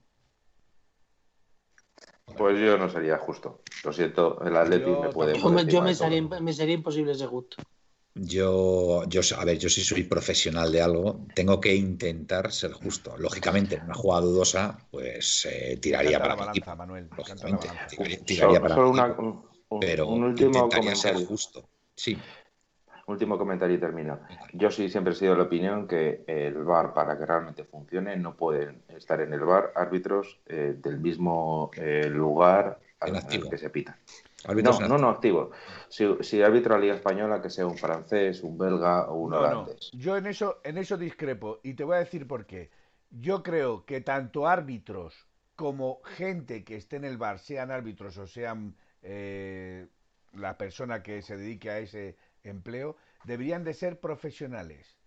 Pues 2.38 2.60
yo 2.60 2.78
no 2.78 2.90
sería 2.90 3.18
justo. 3.18 3.61
Lo 3.84 3.94
siento, 3.94 4.41
el 4.44 4.56
Atleti 4.56 4.90
me 4.90 5.10
puede. 5.10 5.38
Yo, 5.38 5.82
me, 5.82 5.94
sería, 5.94 6.22
me 6.22 6.53
sería 6.53 6.76
imposible 6.76 7.14
ser 7.15 7.28
justo. 7.28 7.57
Yo, 8.15 9.03
yo, 9.07 9.22
a 9.38 9.45
ver, 9.45 9.60
yo 9.60 9.69
si 9.69 9.82
soy 9.82 10.03
profesional 10.03 10.72
de 10.72 10.82
algo, 10.82 11.28
tengo 11.36 11.60
que 11.61 11.76
intentar 11.76 12.52
ser 12.52 12.72
justo. 12.72 13.15
Lógicamente, 13.18 13.76
en 13.76 13.84
una 13.84 13.94
jugada 13.94 14.22
dudosa, 14.22 14.78
pues 14.90 15.45
eh, 15.45 15.78
tiraría 15.78 16.19
para 16.19 16.36
la 16.36 16.45
balanza, 16.45 16.76
Manuel. 16.76 17.10
Lógicamente, 17.15 17.68
tiraría, 18.26 18.61
para 18.61 18.76
solo 18.76 18.90
una, 18.90 19.06
un, 19.19 19.80
pero 19.80 20.07
un 20.07 20.24
último 20.24 20.68
comentario. 20.69 20.95
ser 20.95 21.15
justo. 21.26 21.69
Sí. 21.95 22.18
Último 23.08 23.38
comentario 23.38 23.76
y 23.76 23.80
termino. 23.80 24.20
Yo 24.54 24.70
sí 24.70 24.90
siempre 24.90 25.14
he 25.14 25.16
sido 25.16 25.32
de 25.32 25.38
la 25.38 25.46
opinión 25.46 25.88
que 25.88 26.24
el 26.28 26.64
VAR, 26.64 26.94
para 26.94 27.18
que 27.18 27.26
realmente 27.26 27.64
funcione, 27.64 28.18
no 28.18 28.36
pueden 28.36 28.84
estar 28.90 29.22
en 29.22 29.34
el 29.34 29.40
VAR 29.40 29.72
árbitros 29.76 30.40
eh, 30.46 30.76
del 30.78 31.00
mismo 31.00 31.72
eh, 31.76 32.10
lugar 32.10 32.80
al, 33.00 33.16
al 33.16 33.50
que 33.50 33.58
se 33.58 33.70
pitan. 33.70 33.96
No, 34.46 34.80
no, 34.88 34.98
no, 34.98 35.10
activo. 35.10 35.52
Si, 35.90 36.06
si 36.22 36.42
árbitro 36.42 36.76
la 36.76 36.82
Liga 36.82 36.96
Española, 36.96 37.42
que 37.42 37.50
sea 37.50 37.66
un 37.66 37.78
francés, 37.78 38.44
un 38.44 38.58
belga 38.58 39.10
o 39.10 39.16
un 39.16 39.34
holandés. 39.34 39.90
Yo 39.94 40.16
en 40.16 40.28
eso, 40.28 40.60
en 40.64 40.78
eso 40.78 40.98
discrepo 40.98 41.60
y 41.64 41.74
te 41.74 41.84
voy 41.84 41.96
a 41.96 42.00
decir 42.00 42.28
por 42.28 42.46
qué. 42.46 42.70
Yo 43.10 43.42
creo 43.42 43.86
que 43.86 44.02
tanto 44.02 44.48
árbitros 44.48 45.28
como 45.56 46.02
gente 46.04 46.64
que 46.64 46.76
esté 46.76 46.98
en 46.98 47.06
el 47.06 47.18
bar, 47.18 47.40
sean 47.40 47.72
árbitros 47.72 48.18
o 48.18 48.28
sean 48.28 48.76
eh, 49.02 49.88
la 50.34 50.58
persona 50.58 51.02
que 51.02 51.22
se 51.22 51.36
dedique 51.36 51.70
a 51.70 51.80
ese 51.80 52.16
empleo, 52.44 52.98
deberían 53.26 53.64
de 53.64 53.74
ser 53.74 54.00
profesionales. 54.00 54.98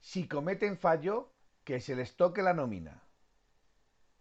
Si 0.00 0.28
cometen 0.28 0.78
fallo, 0.78 1.32
que 1.64 1.80
se 1.80 1.94
les 1.94 2.16
toque 2.16 2.42
la 2.42 2.54
nómina. 2.54 3.02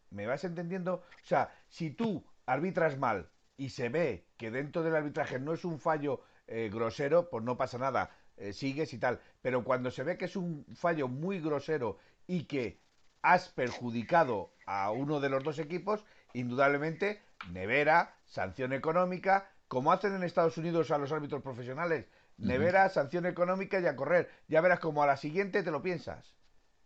¿Me 0.10 0.26
vas 0.26 0.44
entendiendo? 0.44 0.95
O 0.95 1.26
sea, 1.26 1.53
si 1.69 1.91
tú 1.91 2.26
arbitras 2.45 2.98
mal 2.98 3.30
y 3.57 3.69
se 3.69 3.89
ve 3.89 4.27
que 4.38 4.52
dentro 4.52 4.84
del 4.84 4.95
arbitraje 4.95 5.39
no 5.39 5.53
es 5.53 5.65
un 5.65 5.80
fallo 5.80 6.22
eh, 6.48 6.69
grosero, 6.72 7.30
pues 7.30 7.44
no 7.44 7.57
pasa 7.57 7.77
nada, 7.77 8.11
eh, 8.38 8.53
sigues 8.53 8.94
y 8.94 8.99
tal. 8.99 9.19
Pero 9.41 9.64
cuando 9.64 9.91
se 9.91 10.03
ve 10.03 10.18
que 10.18 10.26
es 10.26 10.35
un 10.35 10.65
fallo 10.76 11.07
muy 11.07 11.39
grosero 11.39 11.98
y 12.26 12.45
que 12.45 12.80
has 13.22 13.49
perjudicado 13.49 14.53
a 14.65 14.91
uno 14.91 15.19
de 15.19 15.30
los 15.30 15.44
dos 15.44 15.60
equipos, 15.60 16.06
indudablemente, 16.34 17.22
nevera, 17.52 18.15
sanción 18.26 18.73
económica, 18.73 19.49
como 19.68 19.91
hacen 19.91 20.15
en 20.15 20.23
Estados 20.23 20.57
Unidos 20.57 20.91
a 20.91 20.98
los 20.98 21.11
árbitros 21.11 21.41
profesionales. 21.41 22.07
Nevera, 22.38 22.89
sanción 22.89 23.26
económica 23.26 23.80
y 23.80 23.85
a 23.85 23.95
correr. 23.95 24.30
Ya 24.47 24.61
verás 24.61 24.80
como 24.80 25.03
a 25.03 25.07
la 25.07 25.18
siguiente 25.18 25.64
te 25.64 25.72
lo 25.72 25.81
piensas. 25.81 26.34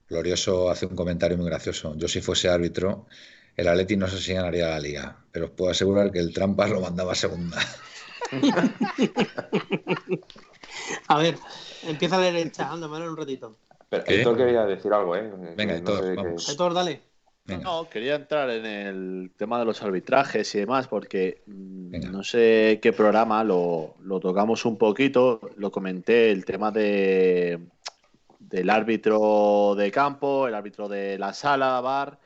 Glorioso 0.09 0.69
hace 0.69 0.85
un 0.85 0.95
comentario 0.95 1.37
muy 1.37 1.47
gracioso. 1.47 1.95
Yo 1.95 2.07
si 2.07 2.21
fuese 2.21 2.49
árbitro 2.49 3.07
el 3.55 3.67
Atleti 3.67 3.97
no 3.97 4.07
sé 4.07 4.17
si 4.17 4.33
ganaría 4.33 4.69
la 4.69 4.79
liga, 4.79 5.17
pero 5.31 5.45
os 5.45 5.51
puedo 5.51 5.71
asegurar 5.71 6.11
que 6.11 6.19
el 6.19 6.33
Trampas 6.33 6.69
lo 6.69 6.81
mandaba 6.81 7.11
a 7.11 7.15
segunda. 7.15 7.57
a 11.07 11.17
ver, 11.17 11.37
empieza 11.83 12.15
a 12.15 12.19
leer 12.19 12.37
el 12.37 12.51
chat, 12.51 12.71
anda, 12.71 12.87
un 12.87 13.17
ratito. 13.17 13.57
Pero 13.89 14.03
esto 14.07 14.35
quería 14.35 14.65
decir 14.65 14.93
algo, 14.93 15.17
¿eh? 15.17 15.29
Venga, 15.57 15.75
Héctor, 15.75 16.15
vamos. 16.15 16.57
dale. 16.73 17.01
No, 17.45 17.89
quería 17.89 18.15
entrar 18.15 18.49
en 18.49 18.65
el 18.65 19.31
tema 19.35 19.59
de 19.59 19.65
los 19.65 19.81
arbitrajes 19.81 20.55
y 20.55 20.59
demás, 20.59 20.87
porque 20.87 21.41
mm, 21.47 22.11
no 22.11 22.23
sé 22.23 22.79
qué 22.81 22.93
programa 22.93 23.43
lo, 23.43 23.95
lo, 24.03 24.19
tocamos 24.19 24.63
un 24.63 24.77
poquito, 24.77 25.41
lo 25.57 25.71
comenté, 25.71 26.31
el 26.31 26.45
tema 26.45 26.71
de 26.71 27.59
del 28.51 28.69
árbitro 28.69 29.75
de 29.75 29.91
campo, 29.91 30.47
el 30.47 30.55
árbitro 30.55 30.89
de 30.89 31.17
la 31.17 31.33
sala, 31.33 31.79
bar, 31.79 32.19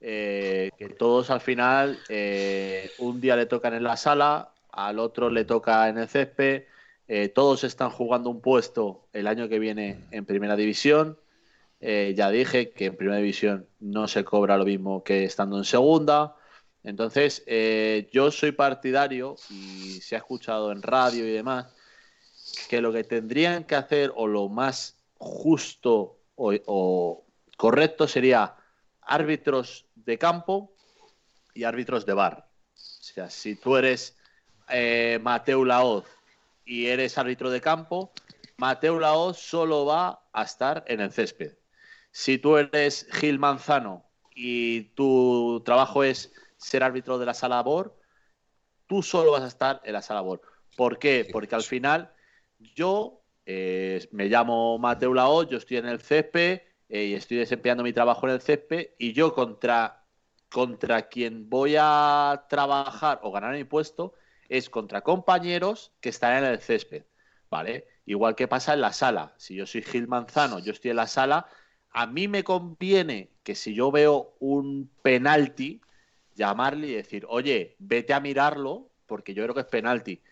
eh, 0.00 0.70
que 0.76 0.88
todos 0.90 1.30
al 1.30 1.40
final 1.40 1.98
eh, 2.08 2.90
un 2.98 3.20
día 3.20 3.36
le 3.36 3.46
tocan 3.46 3.72
en 3.74 3.82
la 3.82 3.96
sala, 3.96 4.50
al 4.70 4.98
otro 4.98 5.30
le 5.30 5.44
toca 5.44 5.88
en 5.88 5.98
el 5.98 6.08
césped, 6.08 6.64
eh, 7.08 7.28
todos 7.28 7.64
están 7.64 7.90
jugando 7.90 8.28
un 8.28 8.40
puesto 8.40 9.06
el 9.12 9.26
año 9.26 9.48
que 9.48 9.58
viene 9.58 9.98
en 10.10 10.24
primera 10.26 10.56
división. 10.56 11.16
Ya 11.82 12.30
dije 12.30 12.70
que 12.70 12.86
en 12.86 12.96
primera 12.96 13.18
división 13.18 13.66
no 13.80 14.06
se 14.06 14.24
cobra 14.24 14.56
lo 14.56 14.64
mismo 14.64 15.02
que 15.02 15.24
estando 15.24 15.58
en 15.58 15.64
segunda. 15.64 16.36
Entonces, 16.84 17.44
yo 18.12 18.30
soy 18.30 18.52
partidario, 18.52 19.36
y 19.50 20.00
se 20.00 20.14
ha 20.14 20.18
escuchado 20.18 20.70
en 20.70 20.80
radio 20.80 21.26
y 21.26 21.32
demás, 21.32 21.66
que 22.68 22.80
lo 22.80 22.92
que 22.92 23.02
tendrían 23.02 23.64
que 23.64 23.74
hacer 23.74 24.12
o 24.14 24.26
lo 24.26 24.48
más 24.48 24.96
justo 25.18 26.18
o 26.36 27.24
correcto 27.56 28.06
sería 28.06 28.56
árbitros 29.02 29.86
de 29.94 30.18
campo 30.18 30.72
y 31.54 31.64
árbitros 31.64 32.06
de 32.06 32.14
bar. 32.14 32.48
O 32.74 33.04
sea, 33.04 33.30
si 33.30 33.56
tú 33.56 33.76
eres 33.76 34.16
eh, 34.68 35.18
Mateo 35.22 35.64
Laoz 35.64 36.06
y 36.64 36.86
eres 36.86 37.18
árbitro 37.18 37.50
de 37.50 37.60
campo, 37.60 38.12
Mateo 38.56 38.98
Laoz 38.98 39.38
solo 39.38 39.84
va 39.84 40.22
a 40.32 40.42
estar 40.44 40.84
en 40.86 41.00
el 41.00 41.12
césped. 41.12 41.52
Si 42.12 42.36
tú 42.36 42.58
eres 42.58 43.08
Gil 43.10 43.38
Manzano 43.38 44.04
y 44.34 44.82
tu 44.94 45.62
trabajo 45.64 46.04
es 46.04 46.32
ser 46.58 46.84
árbitro 46.84 47.18
de 47.18 47.26
la 47.26 47.34
sala 47.34 47.62
BOR, 47.62 47.98
tú 48.86 49.02
solo 49.02 49.32
vas 49.32 49.42
a 49.42 49.48
estar 49.48 49.80
en 49.84 49.94
la 49.94 50.02
sala 50.02 50.20
BOR. 50.20 50.42
¿Por 50.76 50.98
qué? 50.98 51.26
Porque 51.32 51.54
al 51.54 51.62
final 51.62 52.12
yo 52.58 53.22
eh, 53.46 54.06
me 54.12 54.26
llamo 54.26 54.78
Mateo 54.78 55.14
Laoz, 55.14 55.48
yo 55.48 55.56
estoy 55.56 55.78
en 55.78 55.86
el 55.86 56.00
césped 56.00 56.60
eh, 56.90 57.04
y 57.04 57.14
estoy 57.14 57.38
desempeñando 57.38 57.82
mi 57.82 57.94
trabajo 57.94 58.26
en 58.28 58.34
el 58.34 58.42
césped 58.42 58.90
y 58.98 59.14
yo 59.14 59.34
contra, 59.34 60.04
contra 60.50 61.08
quien 61.08 61.48
voy 61.48 61.76
a 61.78 62.44
trabajar 62.50 63.20
o 63.22 63.32
ganar 63.32 63.54
mi 63.54 63.64
puesto 63.64 64.12
es 64.50 64.68
contra 64.68 65.00
compañeros 65.00 65.92
que 66.00 66.10
están 66.10 66.36
en 66.36 66.44
el 66.44 66.60
césped, 66.60 67.04
¿vale? 67.48 67.88
Igual 68.04 68.34
que 68.34 68.48
pasa 68.48 68.74
en 68.74 68.82
la 68.82 68.92
sala. 68.92 69.32
Si 69.38 69.54
yo 69.54 69.66
soy 69.66 69.80
Gil 69.80 70.08
Manzano, 70.08 70.58
yo 70.58 70.72
estoy 70.72 70.90
en 70.90 70.98
la 70.98 71.06
sala, 71.06 71.48
a 71.92 72.06
mí 72.06 72.28
me 72.28 72.42
conviene 72.44 73.30
que 73.42 73.54
si 73.54 73.74
yo 73.74 73.90
veo 73.90 74.34
un 74.40 74.90
penalti, 75.02 75.80
llamarle 76.34 76.88
y 76.88 76.94
decir, 76.94 77.26
oye, 77.28 77.76
vete 77.78 78.14
a 78.14 78.20
mirarlo, 78.20 78.88
porque 79.06 79.34
yo 79.34 79.42
creo 79.42 79.54
que 79.54 79.60
es 79.60 79.66
penalti. 79.66 80.22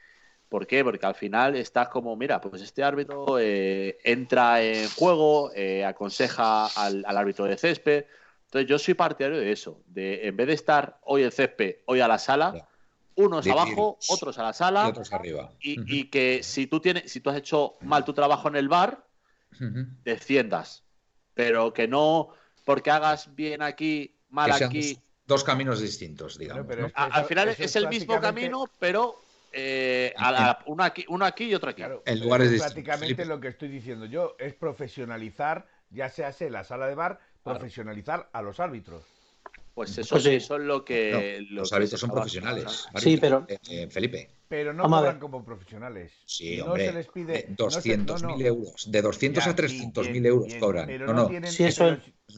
¿Por 0.48 0.66
qué? 0.66 0.82
Porque 0.82 1.06
al 1.06 1.14
final 1.14 1.54
estás 1.54 1.88
como, 1.88 2.16
mira, 2.16 2.40
pues 2.40 2.62
este 2.62 2.82
árbitro 2.82 3.38
eh, 3.38 3.98
entra 4.02 4.62
en 4.62 4.88
juego, 4.88 5.52
eh, 5.54 5.84
aconseja 5.84 6.66
al, 6.66 7.04
árbitro 7.04 7.44
de 7.44 7.56
césped. 7.56 8.06
Entonces 8.46 8.68
yo 8.68 8.78
soy 8.78 8.94
partidario 8.94 9.38
de 9.38 9.52
eso, 9.52 9.80
de 9.86 10.26
en 10.26 10.36
vez 10.36 10.48
de 10.48 10.54
estar 10.54 10.98
hoy 11.02 11.22
el 11.22 11.30
césped, 11.30 11.76
hoy 11.86 12.00
a 12.00 12.08
la 12.08 12.18
sala, 12.18 12.66
unos 13.14 13.46
abajo, 13.46 13.98
otros 14.08 14.38
a 14.38 14.42
la 14.42 14.52
sala. 14.52 14.86
Y 14.86 14.90
otros 14.90 15.12
arriba. 15.12 15.52
Y, 15.60 16.04
que 16.04 16.42
si 16.42 16.66
tú 16.66 16.80
tienes, 16.80 17.12
si 17.12 17.20
tú 17.20 17.30
has 17.30 17.36
hecho 17.36 17.76
mal 17.82 18.04
tu 18.04 18.12
trabajo 18.12 18.48
en 18.48 18.56
el 18.56 18.68
bar, 18.68 19.06
desciendas. 20.04 20.82
Pero 21.40 21.72
que 21.72 21.88
no, 21.88 22.34
porque 22.66 22.90
hagas 22.90 23.34
bien 23.34 23.62
aquí, 23.62 24.14
mal 24.28 24.52
aquí. 24.52 24.98
Dos, 25.26 25.42
caminos 25.42 25.80
distintos, 25.80 26.36
digamos. 26.36 26.66
al 26.94 27.24
final 27.24 27.48
es 27.48 27.76
el 27.76 27.88
mismo 27.88 28.20
camino, 28.20 28.68
pero 28.78 29.16
eh, 29.52 30.12
uno, 30.66 30.84
aquí, 30.84 31.04
uno 31.08 31.24
aquí 31.24 31.44
y 31.44 31.54
otro 31.54 31.70
aquí. 31.70 31.82
el 32.04 32.20
lugar 32.20 32.42
es 32.42 32.60
prácticamente 32.60 33.24
lo 33.24 33.40
que 33.40 33.48
estoy 33.48 33.68
diciendo 33.68 34.04
yo, 34.04 34.36
es 34.38 34.52
profesionalizar, 34.54 35.66
ya 35.88 36.10
se 36.10 36.24
hace 36.24 36.50
la 36.50 36.62
sala 36.64 36.88
de 36.88 36.94
bar, 36.94 37.20
profesionalizar 37.42 38.28
a 38.32 38.42
los 38.42 38.60
árbitros. 38.60 39.04
Pues 39.80 39.96
eso, 39.96 40.16
pues 40.16 40.26
eso 40.26 40.56
es 40.56 40.62
lo 40.62 40.84
que. 40.84 41.46
los 41.48 41.72
árbitros 41.72 41.98
son 41.98 42.10
profesionales. 42.10 42.86
sí, 42.96 43.16
pero. 43.16 43.46
Eh, 43.48 43.58
eh, 43.70 43.88
Felipe. 43.90 44.28
Pero 44.46 44.74
no 44.74 44.82
cobran 44.82 45.18
como 45.18 45.42
profesionales. 45.42 46.12
Sí, 46.26 46.58
no 46.58 46.66
hombre. 46.66 46.88
Se 46.88 46.92
les 46.92 47.06
pide, 47.06 47.48
200.000 47.56 48.44
euros. 48.44 48.90
De 48.90 49.00
200 49.00 49.46
a 49.46 49.56
300.000 49.56 50.26
euros 50.26 50.54
cobran. 50.56 50.86
no, 50.98 51.14
no. 51.14 51.30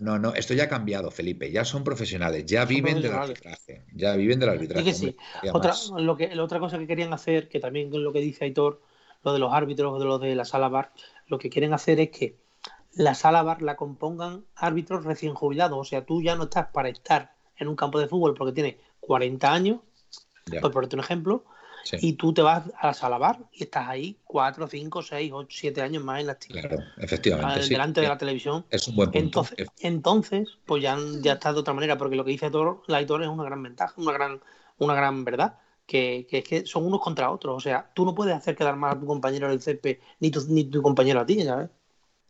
no, 0.03 0.19
no, 0.21 0.35
esto 0.35 0.55
ya 0.55 0.65
ha 0.65 0.69
cambiado, 0.69 1.11
Felipe. 1.11 1.51
Ya 1.51 1.65
son 1.65 1.83
profesionales. 1.83 2.47
Ya 2.47 2.65
viven 2.65 3.03
del 3.03 3.13
arbitraje. 3.13 3.87
Ya 3.93 4.15
viven 4.15 4.39
del 4.39 4.51
arbitraje. 4.51 4.95
sí. 4.95 5.17
otra, 5.53 5.75
lo 5.99 6.17
que, 6.17 6.33
la 6.33 6.45
otra 6.45 6.61
cosa 6.61 6.79
que 6.79 6.87
querían 6.87 7.13
hacer, 7.13 7.49
que 7.49 7.59
también 7.59 7.91
con 7.91 8.05
lo 8.05 8.13
que 8.13 8.21
dice 8.21 8.45
Aitor, 8.45 8.83
lo 9.25 9.33
de 9.33 9.41
los 9.41 9.53
árbitros, 9.53 9.99
de 9.99 10.05
lo 10.05 10.21
de 10.21 10.37
la 10.37 10.45
sala 10.45 10.69
bar, 10.69 10.93
lo 11.27 11.41
que 11.41 11.51
quieren 11.51 11.73
hacer 11.73 11.99
es 11.99 12.11
que 12.11 12.37
la 12.95 13.15
sala 13.15 13.43
bar 13.43 13.63
la 13.63 13.77
compongan 13.77 14.45
árbitros 14.55 15.05
recién 15.05 15.35
jubilados. 15.35 15.79
O 15.79 15.85
sea, 15.85 16.05
tú 16.05 16.23
ya 16.23 16.37
no 16.37 16.45
estás 16.45 16.69
para 16.73 16.89
estar 16.89 17.35
en 17.57 17.69
un 17.69 17.77
campo 17.77 17.99
de 17.99 18.09
fútbol 18.09 18.35
porque 18.35 18.53
tienes 18.53 18.77
40 19.01 19.53
años, 19.53 19.81
por 20.61 20.73
ponerte 20.73 20.97
un 20.97 21.01
ejemplo, 21.01 21.45
y 22.01 22.13
tú 22.15 22.33
te 22.33 22.43
vas 22.43 22.71
a 22.79 22.89
la 22.89 22.95
sala 22.95 23.19
bar 23.19 23.41
y 23.53 23.65
estás 23.65 23.89
ahí 23.89 24.17
4, 24.25 24.69
5, 24.69 25.03
6, 25.03 25.33
8, 25.35 25.49
7 25.51 25.83
años 25.83 26.05
más 26.05 26.21
en 26.21 26.27
la 26.27 26.33
actividad. 26.33 26.69
Claro, 26.69 26.85
efectivamente. 26.99 27.61
Ah, 27.61 27.67
delante 27.69 28.01
de 28.01 28.09
la 28.09 28.19
televisión. 28.19 28.65
Es 28.71 28.87
un 28.89 28.97
buen 28.97 29.11
punto. 29.11 29.41
Entonces, 29.41 29.69
entonces 29.81 30.49
pues 30.65 30.83
ya, 30.83 30.97
ya 31.21 31.35
está 31.35 31.53
de 31.53 31.61
otra 31.61 31.75
manera, 31.75 31.99
porque 31.99 32.17
lo 32.17 32.25
que 32.25 32.31
dice 32.31 32.47
Aitor, 32.47 32.83
la 32.87 33.01
es 33.01 33.11
una 33.11 33.45
gran 33.45 33.63
ventaja, 33.63 33.95
una 33.97 34.13
gran, 34.13 34.41
una 34.79 34.95
gran 34.95 35.25
verdad. 35.25 35.59
que, 35.87 36.27
que, 36.31 36.43
que, 36.43 36.67
son 36.67 36.87
unos 36.87 37.01
contra 37.01 37.31
otros. 37.31 37.57
O 37.57 37.61
sea, 37.61 37.91
tú 37.95 38.05
no 38.05 38.15
puedes 38.15 38.35
hacer 38.35 38.55
quedar 38.55 38.77
mal 38.77 38.97
a 38.97 39.01
tu 39.01 39.07
compañero 39.07 39.47
en 39.47 39.53
el 39.53 39.61
CP, 39.61 40.01
ni 40.21 40.31
tu, 40.31 40.41
ni 40.49 40.65
tu 40.65 40.83
compañero 40.83 41.21
a 41.21 41.27
ti, 41.27 41.43
¿sabes? 41.43 41.69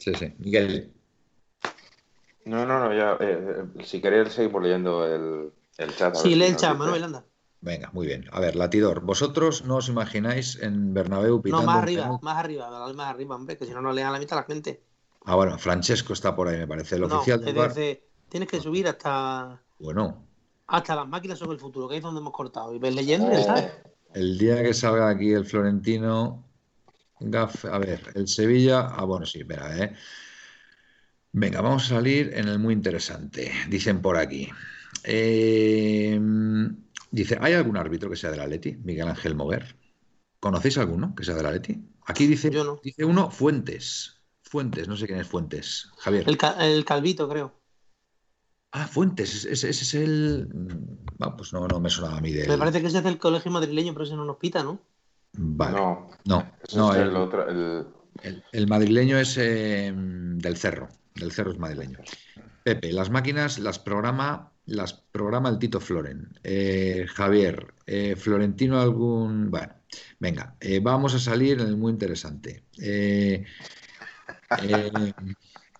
Sí, 0.03 0.13
sí. 0.15 0.35
Miguel. 0.39 0.93
No, 2.45 2.67
no, 2.67 2.81
no, 2.81 2.93
ya. 2.93 3.17
Eh, 3.21 3.65
si 3.85 4.01
queréis, 4.01 4.33
seguimos 4.33 4.61
leyendo 4.61 5.07
el, 5.07 5.53
el 5.79 5.95
chat. 5.95 6.17
Sí, 6.17 6.35
lee 6.35 6.47
el 6.47 6.57
chat, 6.57 6.77
Manuel, 6.77 7.05
anda. 7.05 7.25
Venga, 7.61 7.89
muy 7.93 8.09
bien. 8.09 8.25
A 8.33 8.41
ver, 8.41 8.57
Latidor, 8.57 9.03
vosotros 9.03 9.65
no 9.65 9.77
os 9.77 9.89
imagináis 9.89 10.59
en 10.61 10.93
Bernabéu 10.93 11.41
pitando... 11.41 11.63
No, 11.63 11.67
más 11.67 11.83
arriba, 11.85 12.19
más 12.21 12.37
arriba, 12.37 12.93
más 12.95 13.07
arriba, 13.15 13.37
hombre, 13.37 13.57
que 13.57 13.65
si 13.65 13.71
no, 13.71 13.81
no 13.81 13.93
lean 13.93 14.13
la 14.13 14.19
mitad 14.19 14.39
a 14.39 14.41
la 14.41 14.47
gente. 14.49 14.83
Ah, 15.25 15.37
bueno, 15.37 15.57
Francesco 15.57 16.15
está 16.15 16.35
por 16.35 16.49
ahí, 16.49 16.59
me 16.59 16.67
parece, 16.67 16.97
el 16.97 17.03
no, 17.03 17.19
oficial 17.19 17.45
del 17.45 17.55
bar. 17.55 17.69
Dice, 17.69 18.03
tienes 18.29 18.49
que 18.49 18.61
subir 18.61 18.89
hasta... 18.89 19.63
Bueno. 19.79 20.27
Hasta 20.67 20.97
las 20.97 21.07
máquinas 21.07 21.39
sobre 21.39 21.53
el 21.53 21.61
futuro, 21.61 21.89
que 21.89 21.99
es 21.99 22.03
donde 22.03 22.21
hemos 22.21 22.33
cortado. 22.33 22.75
Y 22.75 22.81
ves 22.81 22.97
leyendo, 22.97 23.31
oh. 23.31 23.45
¿sabes? 23.45 23.71
El 24.15 24.37
día 24.37 24.61
que 24.65 24.75
salga 24.75 25.09
aquí 25.09 25.33
el 25.33 25.45
Florentino... 25.45 26.43
Gaf, 27.31 27.65
a 27.65 27.79
ver, 27.79 28.01
el 28.15 28.29
Sevilla... 28.29 28.89
Ah, 28.89 29.05
bueno, 29.05 29.27
sí, 29.27 29.41
espera, 29.41 29.79
¿eh? 29.79 29.95
Venga, 31.33 31.61
vamos 31.61 31.87
a 31.87 31.95
salir 31.97 32.33
en 32.35 32.49
el 32.49 32.59
muy 32.59 32.75
interesante. 32.75 33.51
Dicen 33.69 34.03
por 34.03 34.17
aquí. 34.17 34.49
Eh, 35.05 36.21
dice, 37.11 37.39
¿hay 37.41 37.55
algún 37.55 37.77
árbitro 37.77 38.11
que 38.11 38.17
sea 38.17 38.31
del 38.31 38.41
Atleti? 38.41 38.77
Miguel 38.77 39.09
Ángel 39.09 39.35
Moguer. 39.35 39.75
¿Conocéis 40.41 40.79
alguno 40.79 41.15
que 41.15 41.25
sea 41.25 41.35
del 41.35 41.47
Atleti? 41.47 41.81
Aquí 42.07 42.27
dice, 42.27 42.51
Yo 42.51 42.65
no. 42.65 42.81
dice 42.83 43.05
uno 43.05 43.31
Fuentes. 43.31 44.21
Fuentes, 44.43 44.89
no 44.89 44.97
sé 44.97 45.07
quién 45.07 45.21
es 45.21 45.27
Fuentes. 45.27 45.89
Javier. 45.99 46.25
El, 46.29 46.39
el 46.61 46.85
Calvito, 46.85 47.29
creo. 47.29 47.59
Ah, 48.73 48.87
Fuentes, 48.87 49.45
ese, 49.45 49.71
ese 49.71 49.85
es 49.85 49.95
el. 49.95 50.49
Bueno, 51.19 51.37
pues 51.37 51.53
no, 51.53 51.67
no 51.69 51.79
me 51.81 51.91
sonaba 51.91 52.19
a 52.19 52.21
mí 52.21 52.33
de. 52.33 52.49
Me 52.49 52.59
parece 52.59 52.81
que 52.81 52.89
ese 52.89 52.99
es 52.99 53.05
del 53.05 53.19
colegio 53.19 53.51
madrileño, 53.51 53.93
pero 53.93 54.05
ese 54.05 54.17
no 54.17 54.25
nos 54.25 54.37
pita, 54.37 54.63
¿no? 54.63 54.81
Vale. 55.35 55.77
No, 55.77 56.11
no, 56.27 56.53
no 56.75 56.93
es 56.95 57.01
el, 57.01 57.09
el, 57.09 57.17
otro. 57.17 57.49
El... 57.49 57.87
el- 58.23 58.45
el 58.53 58.67
madrileño 58.69 59.19
es 59.19 59.37
eh, 59.39 59.93
del 59.95 60.57
cerro. 60.57 60.89
Del 61.15 61.33
cerro 61.33 61.53
es 61.53 61.59
madrileño. 61.59 61.99
Pepe, 62.65 62.93
las 62.93 63.11
máquinas 63.11 63.59
las 63.59 63.79
programa, 63.79 64.53
las 64.67 64.93
programa 64.95 65.49
el 65.49 65.59
Tito 65.59 65.81
Floren. 65.81 66.29
Eh, 66.45 67.07
Javier, 67.15 67.75
eh, 67.87 68.15
Florentino 68.17 68.81
algún. 68.81 69.51
Bueno, 69.51 69.73
venga, 70.21 70.55
eh, 70.61 70.81
vamos 70.81 71.15
a 71.15 71.19
salir 71.19 71.61
en 71.61 71.67
el 71.69 71.77
muy 71.77 71.93
interesante. 71.93 72.63
Eh, 72.81 73.45
eh, 74.63 74.93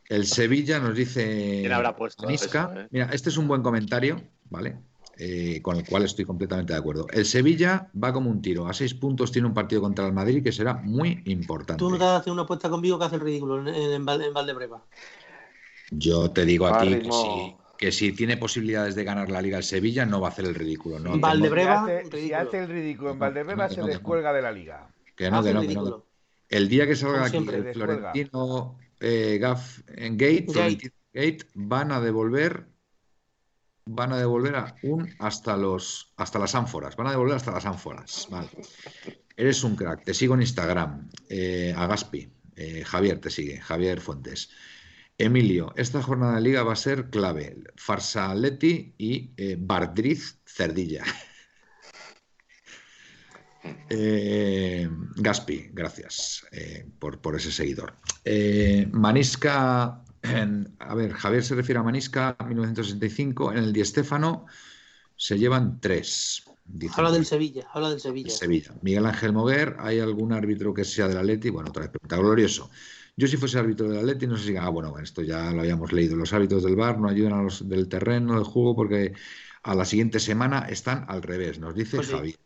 el 0.09 0.27
Sevilla 0.27 0.79
nos 0.81 0.97
dice 0.97 1.61
¿Quién 1.61 1.73
habrá 1.73 1.95
puesto 1.97 2.29
eso, 2.29 2.47
eh? 2.75 2.89
Mira, 2.91 3.11
este 3.13 3.29
es 3.31 3.37
un 3.37 3.49
buen 3.49 3.63
comentario, 3.63 4.21
¿vale? 4.51 4.77
Eh, 5.25 5.61
con 5.63 5.77
el 5.77 5.85
cual 5.87 6.03
estoy 6.05 6.25
completamente 6.25 6.73
de 6.73 6.79
acuerdo. 6.81 7.07
El 7.13 7.27
Sevilla 7.27 7.91
va 8.03 8.13
como 8.13 8.29
un 8.31 8.43
tiro. 8.43 8.67
A 8.67 8.73
seis 8.81 8.93
puntos 9.03 9.31
tiene 9.33 9.47
un 9.49 9.55
partido 9.55 9.81
contra 9.81 10.07
el 10.07 10.13
Madrid 10.13 10.43
que 10.43 10.53
será 10.53 10.75
muy 10.75 11.23
importante. 11.27 11.83
Tú 11.83 11.91
no 11.91 11.99
te 11.99 12.05
vas 12.05 12.13
a 12.15 12.17
hacer 12.17 12.33
una 12.33 12.43
apuesta 12.43 12.71
conmigo 12.71 12.99
que 12.99 13.05
hace 13.05 13.17
el 13.17 13.21
ridículo 13.23 13.61
en, 13.61 13.69
en, 13.69 13.93
en 13.93 14.05
Val- 14.07 14.23
en 14.23 14.33
Valdebreva. 14.35 14.87
Yo 15.91 16.33
te 16.33 16.45
digo 16.45 16.67
a 16.67 16.77
ti 16.77 17.01
que 17.03 17.13
si, 17.13 17.57
que 17.77 17.93
si 17.93 18.13
tiene 18.13 18.37
posibilidades 18.37 18.95
de 18.95 19.05
ganar 19.05 19.31
la 19.31 19.43
Liga 19.43 19.59
el 19.59 19.65
Sevilla, 19.65 20.07
no 20.07 20.21
va 20.21 20.29
a 20.29 20.31
hacer 20.31 20.45
el 20.47 20.55
ridículo. 20.55 20.99
No, 20.99 21.21
Valdebreva, 21.21 21.75
Si 21.85 21.91
hace, 21.91 22.05
si 22.05 22.11
ridículo. 22.11 22.49
hace 22.49 22.59
el 22.59 22.69
ridículo 22.69 23.11
en 23.13 23.19
No, 23.19 23.69
que 23.69 23.69
se 23.75 23.81
no, 23.81 23.89
que 23.89 23.93
no. 23.93 23.93
descuelga 23.93 24.33
de 24.33 24.43
la 24.43 24.53
liga. 24.53 24.91
que 25.17 25.31
no, 25.31 25.43
que 25.43 25.51
el 25.51 25.55
no, 25.55 25.67
que 25.67 25.75
no. 25.75 26.07
El 26.49 26.69
día 26.69 26.87
que 26.87 26.97
salga 26.97 27.25
aquí 27.25 27.39
el. 27.49 27.65
Florentino 27.73 28.79
eh, 29.01 29.39
Gaff 29.41 29.81
en 29.89 30.17
Gate, 30.17 30.47
Gate, 31.13 31.39
van 31.55 31.93
a 31.93 32.01
devolver 32.01 32.69
van 33.85 34.13
a 34.13 34.19
devolver 34.19 34.57
a 34.57 34.75
un 34.83 35.09
hasta 35.19 35.57
los 35.57 36.13
hasta 36.17 36.39
las 36.39 36.55
ánforas, 36.55 36.97
van 36.97 37.09
a 37.09 37.11
devolver 37.11 37.37
hasta 37.37 37.53
las 37.53 37.67
ánforas. 37.67 38.29
Vale. 38.31 38.49
Eres 39.37 39.65
un 39.65 39.77
crack, 39.77 40.05
te 40.05 40.15
sigo 40.15 40.35
en 40.35 40.43
Instagram, 40.43 41.09
eh, 41.29 41.75
a 41.77 41.87
Gaspi, 41.87 42.31
eh, 42.57 42.85
Javier 42.85 43.19
te 43.19 43.31
sigue, 43.31 43.61
Javier 43.61 44.01
Fuentes. 44.01 44.51
Emilio, 45.19 45.73
esta 45.77 46.03
jornada 46.03 46.37
de 46.37 46.41
liga 46.41 46.63
va 46.63 46.73
a 46.73 46.77
ser 46.77 47.11
clave. 47.11 47.63
Farsa 47.77 48.35
Leti 48.35 48.95
y 48.99 49.33
eh, 49.37 49.57
Bardriz 49.59 50.41
Cerdilla. 50.45 51.05
Eh, 53.89 54.89
Gaspi, 55.15 55.71
gracias 55.73 56.45
eh, 56.51 56.85
por, 56.99 57.21
por 57.21 57.37
ese 57.37 57.53
seguidor. 57.53 57.95
Eh, 58.25 58.89
Manisca, 58.91 60.03
en- 60.23 60.75
a 60.79 60.95
ver, 60.95 61.13
Javier 61.13 61.43
se 61.45 61.55
refiere 61.55 61.79
a 61.81 61.83
Manisca 61.83 62.37
1965. 62.47 63.53
En 63.53 63.59
el 63.59 63.73
Di 63.73 63.85
Stéfano 63.85 64.47
se 65.17 65.39
llevan 65.39 65.81
tres. 65.81 66.45
Habla 66.95 67.11
del. 67.11 67.27
Sevilla, 67.27 67.69
habla 67.73 67.91
del 67.91 68.01
Sevilla. 68.01 68.31
Sevilla. 68.31 68.73
Miguel 68.83 69.07
Ángel 69.07 69.33
Moguer, 69.33 69.77
¿hay 69.81 69.99
algún 70.01 70.33
árbitro 70.33 70.73
que 70.73 70.85
sea 70.85 71.09
del 71.09 71.19
Atleti? 71.19 71.51
Bueno, 71.51 71.71
otra 71.71 71.83
vez 71.83 71.91
pregunta. 71.91 72.17
Glorioso. 72.17 72.71
Yo 73.17 73.27
si 73.27 73.37
fuese 73.37 73.59
árbitro 73.59 73.89
del 73.89 73.99
Atleti 73.99 74.27
no 74.27 74.37
sé 74.39 74.47
si... 74.49 74.57
Ah, 74.57 74.69
bueno, 74.69 74.99
esto 74.99 75.23
ya 75.23 75.51
lo 75.53 75.61
habíamos 75.61 75.93
leído. 75.93 76.17
Los 76.17 76.33
árbitros 76.33 76.63
del 76.63 76.77
bar 76.77 76.99
no 76.99 77.09
ayudan 77.09 77.35
a 77.35 77.43
los 77.43 77.69
del 77.69 77.89
terreno 77.89 78.39
de 78.39 78.45
juego 78.45 78.75
porque 78.75 79.13
a 79.63 79.75
la 79.75 79.85
siguiente 79.85 80.19
semana 80.21 80.61
están 80.69 81.05
al 81.09 81.23
revés, 81.23 81.59
nos 81.59 81.75
dice 81.75 81.97
Pues 81.99 82.07
sí. 82.09 82.13
Javi. 82.15 82.37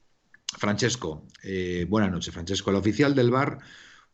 Francesco, 0.59 1.27
eh, 1.43 1.87
buenas 1.89 2.11
noches, 2.11 2.33
Francesco. 2.33 2.71
El 2.71 2.77
oficial 2.77 3.15
del 3.15 3.31
bar 3.31 3.59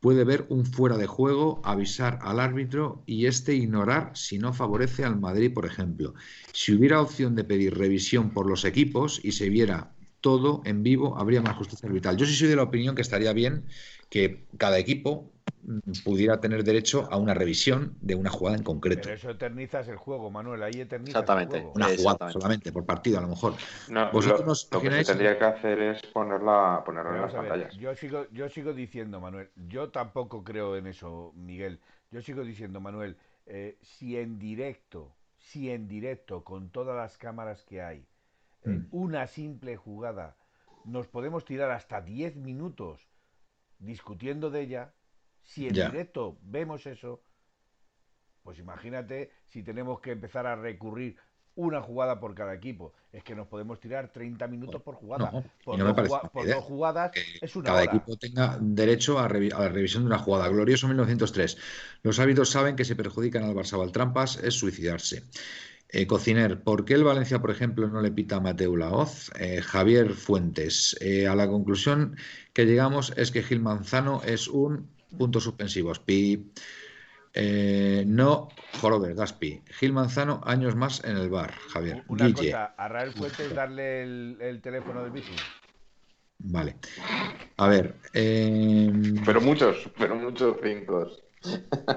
puede 0.02 0.24
ver 0.24 0.46
un 0.48 0.66
fuera 0.66 0.98
de 0.98 1.06
juego, 1.06 1.62
avisar 1.64 2.18
al 2.22 2.40
árbitro 2.40 3.04
y 3.06 3.26
este 3.26 3.54
ignorar 3.54 4.10
si 4.14 4.36
no 4.36 4.52
favorece 4.52 5.04
al 5.04 5.18
Madrid, 5.18 5.54
por 5.54 5.64
ejemplo. 5.64 6.14
Si 6.52 6.72
hubiera 6.74 7.00
opción 7.00 7.36
de 7.36 7.44
pedir 7.44 7.78
revisión 7.78 8.30
por 8.30 8.48
los 8.48 8.64
equipos 8.64 9.20
y 9.22 9.30
se 9.30 9.48
viera 9.48 9.94
todo 10.20 10.60
en 10.64 10.82
vivo, 10.82 11.16
habría 11.18 11.40
más 11.40 11.56
justicia 11.56 11.88
arbitral. 11.88 12.16
Yo 12.16 12.26
sí 12.26 12.34
soy 12.34 12.48
de 12.48 12.56
la 12.56 12.64
opinión 12.64 12.96
que 12.96 13.02
estaría 13.02 13.32
bien 13.32 13.64
que 14.10 14.44
cada 14.58 14.76
equipo 14.80 15.30
pudiera 16.04 16.40
tener 16.40 16.64
derecho 16.64 17.08
a 17.10 17.16
una 17.16 17.34
revisión 17.34 17.96
de 18.00 18.14
una 18.14 18.30
jugada 18.30 18.56
en 18.56 18.62
concreto. 18.64 19.02
Pero 19.04 19.14
eso 19.14 19.30
eternizas 19.30 19.88
el 19.88 19.96
juego, 19.96 20.30
Manuel. 20.30 20.62
Ahí 20.62 20.80
eternizas 20.80 21.22
Exactamente. 21.22 21.56
el 21.56 21.62
juego. 21.62 21.76
Una 21.76 21.84
jugada 21.86 21.94
Exactamente. 21.94 22.32
solamente, 22.32 22.72
por 22.72 22.84
partido 22.86 23.18
a 23.18 23.20
lo 23.22 23.28
mejor. 23.28 23.54
No, 23.88 24.10
¿Vosotros 24.10 24.68
lo, 24.72 24.80
que 24.80 24.90
se 24.90 25.04
tendría 25.04 25.38
que 25.38 25.44
hacer 25.44 25.80
es 25.80 26.02
ponerla, 26.12 26.82
ponerla 26.84 27.14
en 27.14 27.20
las 27.22 27.32
ver, 27.32 27.40
pantallas. 27.48 27.74
yo 27.76 27.94
sigo, 27.94 28.26
yo 28.32 28.48
sigo 28.48 28.72
diciendo, 28.72 29.20
Manuel, 29.20 29.50
yo 29.68 29.90
tampoco 29.90 30.42
creo 30.44 30.76
en 30.76 30.86
eso, 30.88 31.32
Miguel. 31.36 31.80
Yo 32.10 32.20
sigo 32.22 32.44
diciendo, 32.44 32.80
Manuel, 32.80 33.16
eh, 33.46 33.78
si 33.80 34.16
en 34.18 34.38
directo, 34.38 35.14
si 35.38 35.70
en 35.70 35.88
directo, 35.88 36.44
con 36.44 36.70
todas 36.70 36.96
las 36.96 37.18
cámaras 37.18 37.64
que 37.64 37.82
hay, 37.82 38.06
eh, 38.64 38.70
Mm. 38.70 38.86
una 38.90 39.26
simple 39.26 39.76
jugada, 39.76 40.36
nos 40.84 41.06
podemos 41.08 41.44
tirar 41.44 41.70
hasta 41.70 42.00
10 42.00 42.36
minutos 42.36 43.08
discutiendo 43.78 44.50
de 44.50 44.60
ella, 44.62 44.94
si 45.42 45.68
en 45.68 45.74
Ya. 45.74 45.90
directo 45.90 46.38
vemos 46.42 46.86
eso, 46.86 47.22
pues 48.42 48.58
imagínate 48.58 49.30
si 49.46 49.62
tenemos 49.62 50.00
que 50.00 50.12
empezar 50.12 50.46
a 50.46 50.56
recurrir 50.56 51.16
una 51.54 51.82
jugada 51.82 52.18
por 52.18 52.34
cada 52.34 52.54
equipo. 52.54 52.94
Es 53.12 53.22
que 53.22 53.34
nos 53.34 53.46
podemos 53.46 53.78
tirar 53.78 54.10
30 54.10 54.46
minutos 54.48 54.80
por 54.82 54.94
jugada. 54.94 55.30
No, 55.30 55.44
por 55.62 55.78
no 55.78 55.92
dos 55.92 56.20
por 56.32 56.48
jugadas 56.62 57.10
que 57.12 57.22
es 57.42 57.54
una 57.56 57.66
cada 57.66 57.82
hora. 57.82 57.92
equipo 57.92 58.16
tenga 58.16 58.58
derecho 58.60 59.18
a, 59.18 59.28
revi- 59.28 59.52
a 59.54 59.60
la 59.60 59.68
revisión 59.68 60.02
de 60.04 60.06
una 60.08 60.18
jugada. 60.18 60.48
Glorioso 60.48 60.88
1903. 60.88 61.58
Los 62.02 62.18
árbitros 62.18 62.48
saben 62.48 62.74
que 62.74 62.84
si 62.86 62.94
perjudican 62.94 63.44
al 63.44 63.54
Barça 63.54 63.74
o 63.78 63.82
al 63.82 63.92
Trampas 63.92 64.38
es 64.42 64.54
suicidarse. 64.54 65.24
Eh, 65.90 66.06
Cociner, 66.06 66.62
¿por 66.62 66.86
qué 66.86 66.94
el 66.94 67.04
Valencia, 67.04 67.38
por 67.42 67.50
ejemplo, 67.50 67.86
no 67.86 68.00
le 68.00 68.10
pita 68.10 68.36
a 68.36 68.40
Mateo 68.40 68.74
Laoz? 68.74 69.30
Eh, 69.38 69.60
Javier 69.60 70.14
Fuentes, 70.14 70.96
eh, 71.02 71.26
a 71.28 71.34
la 71.36 71.46
conclusión 71.48 72.16
que 72.54 72.64
llegamos 72.64 73.12
es 73.18 73.30
que 73.30 73.42
Gil 73.42 73.60
Manzano 73.60 74.22
es 74.24 74.48
un 74.48 74.88
punto 75.16 75.40
suspensivos. 75.40 75.98
Pi. 76.00 76.50
Eh, 77.34 78.04
no, 78.06 78.48
Jorober, 78.80 79.14
Gaspi. 79.14 79.62
Gil 79.78 79.92
Manzano, 79.92 80.40
años 80.44 80.76
más 80.76 81.02
en 81.04 81.16
el 81.16 81.30
bar. 81.30 81.54
Javier. 81.72 82.04
Una 82.08 82.26
Guille. 82.26 82.50
cosa, 82.50 82.64
a 82.76 82.88
Raúl 82.88 83.12
Fuentes 83.12 83.54
darle 83.54 84.02
el, 84.02 84.36
el 84.40 84.60
teléfono 84.60 85.02
del 85.02 85.12
bici. 85.12 85.32
Vale. 86.38 86.76
A 87.56 87.68
ver. 87.68 87.96
eh, 88.12 88.92
Pero 89.24 89.40
muchos, 89.40 89.88
pero 89.96 90.16
muchos 90.16 90.56
cinco. 90.62 91.08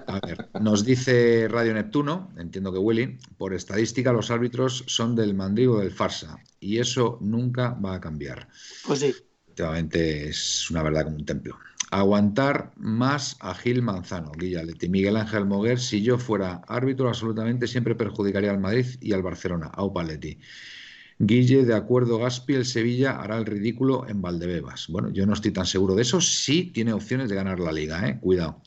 A 0.07 0.19
ver, 0.25 0.49
nos 0.61 0.85
dice 0.85 1.47
Radio 1.49 1.73
Neptuno, 1.73 2.31
entiendo 2.37 2.71
que 2.71 2.79
Willy, 2.79 3.17
por 3.37 3.53
estadística 3.53 4.11
los 4.13 4.31
árbitros 4.31 4.83
son 4.87 5.15
del 5.15 5.33
mandrigo 5.35 5.79
del 5.79 5.91
farsa 5.91 6.37
y 6.59 6.79
eso 6.79 7.19
nunca 7.21 7.71
va 7.71 7.95
a 7.95 7.99
cambiar. 8.01 8.47
Pues 8.87 8.99
sí. 8.99 9.13
Efectivamente 9.43 10.29
es 10.29 10.69
una 10.71 10.81
verdad 10.83 11.03
como 11.05 11.17
un 11.17 11.25
templo. 11.25 11.57
Aguantar 11.99 12.73
más 12.75 13.37
a 13.39 13.53
Gil 13.55 13.81
Manzano, 13.81 14.31
Guillalete, 14.37 14.89
Miguel 14.89 15.15
Ángel 15.15 15.45
Moguer, 15.45 15.79
si 15.79 16.01
yo 16.03 16.17
fuera 16.17 16.61
árbitro 16.67 17.07
absolutamente 17.07 17.67
siempre 17.67 17.95
perjudicaría 17.95 18.51
al 18.51 18.59
Madrid 18.59 18.85
y 18.99 19.13
al 19.13 19.23
Barcelona, 19.23 19.67
Aupa 19.67 20.03
Leti. 20.03 20.37
Guille, 21.19 21.63
de 21.65 21.73
acuerdo, 21.73 22.17
Gaspi, 22.19 22.55
el 22.55 22.65
Sevilla 22.65 23.11
hará 23.21 23.37
el 23.37 23.45
ridículo 23.45 24.07
en 24.09 24.21
Valdebebas. 24.21 24.87
Bueno, 24.89 25.09
yo 25.11 25.25
no 25.25 25.33
estoy 25.33 25.51
tan 25.51 25.65
seguro 25.65 25.95
de 25.95 26.01
eso. 26.01 26.19
Sí 26.19 26.71
tiene 26.73 26.91
opciones 26.93 27.29
de 27.29 27.35
ganar 27.35 27.59
la 27.59 27.71
liga, 27.71 28.07
¿eh? 28.07 28.19
Cuidado. 28.19 28.61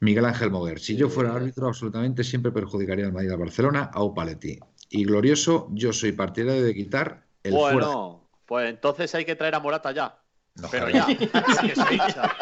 Miguel 0.00 0.24
Ángel 0.24 0.50
Moguer, 0.50 0.80
si 0.80 0.96
yo 0.96 1.08
fuera 1.08 1.34
árbitro, 1.34 1.68
absolutamente 1.68 2.24
siempre 2.24 2.52
perjudicaría 2.52 3.06
al 3.06 3.12
Madrid 3.12 3.28
y 3.30 3.32
al 3.32 3.38
Barcelona, 3.38 3.90
a 3.92 4.02
Opaletti. 4.02 4.58
Y 4.90 5.04
glorioso, 5.04 5.68
yo 5.72 5.92
soy 5.92 6.12
partidario 6.12 6.64
de 6.64 6.74
quitar 6.74 7.26
el 7.44 7.60
fuera. 7.60 7.88
Bueno, 7.88 8.30
Pues 8.46 8.68
entonces 8.70 9.14
hay 9.14 9.24
que 9.24 9.36
traer 9.36 9.54
a 9.54 9.60
Morata 9.60 9.92
ya. 9.92 10.23
Pero 10.70 10.88
ya, 10.88 11.06
que 11.06 11.74
se 11.74 11.94
hincha. 11.94 12.36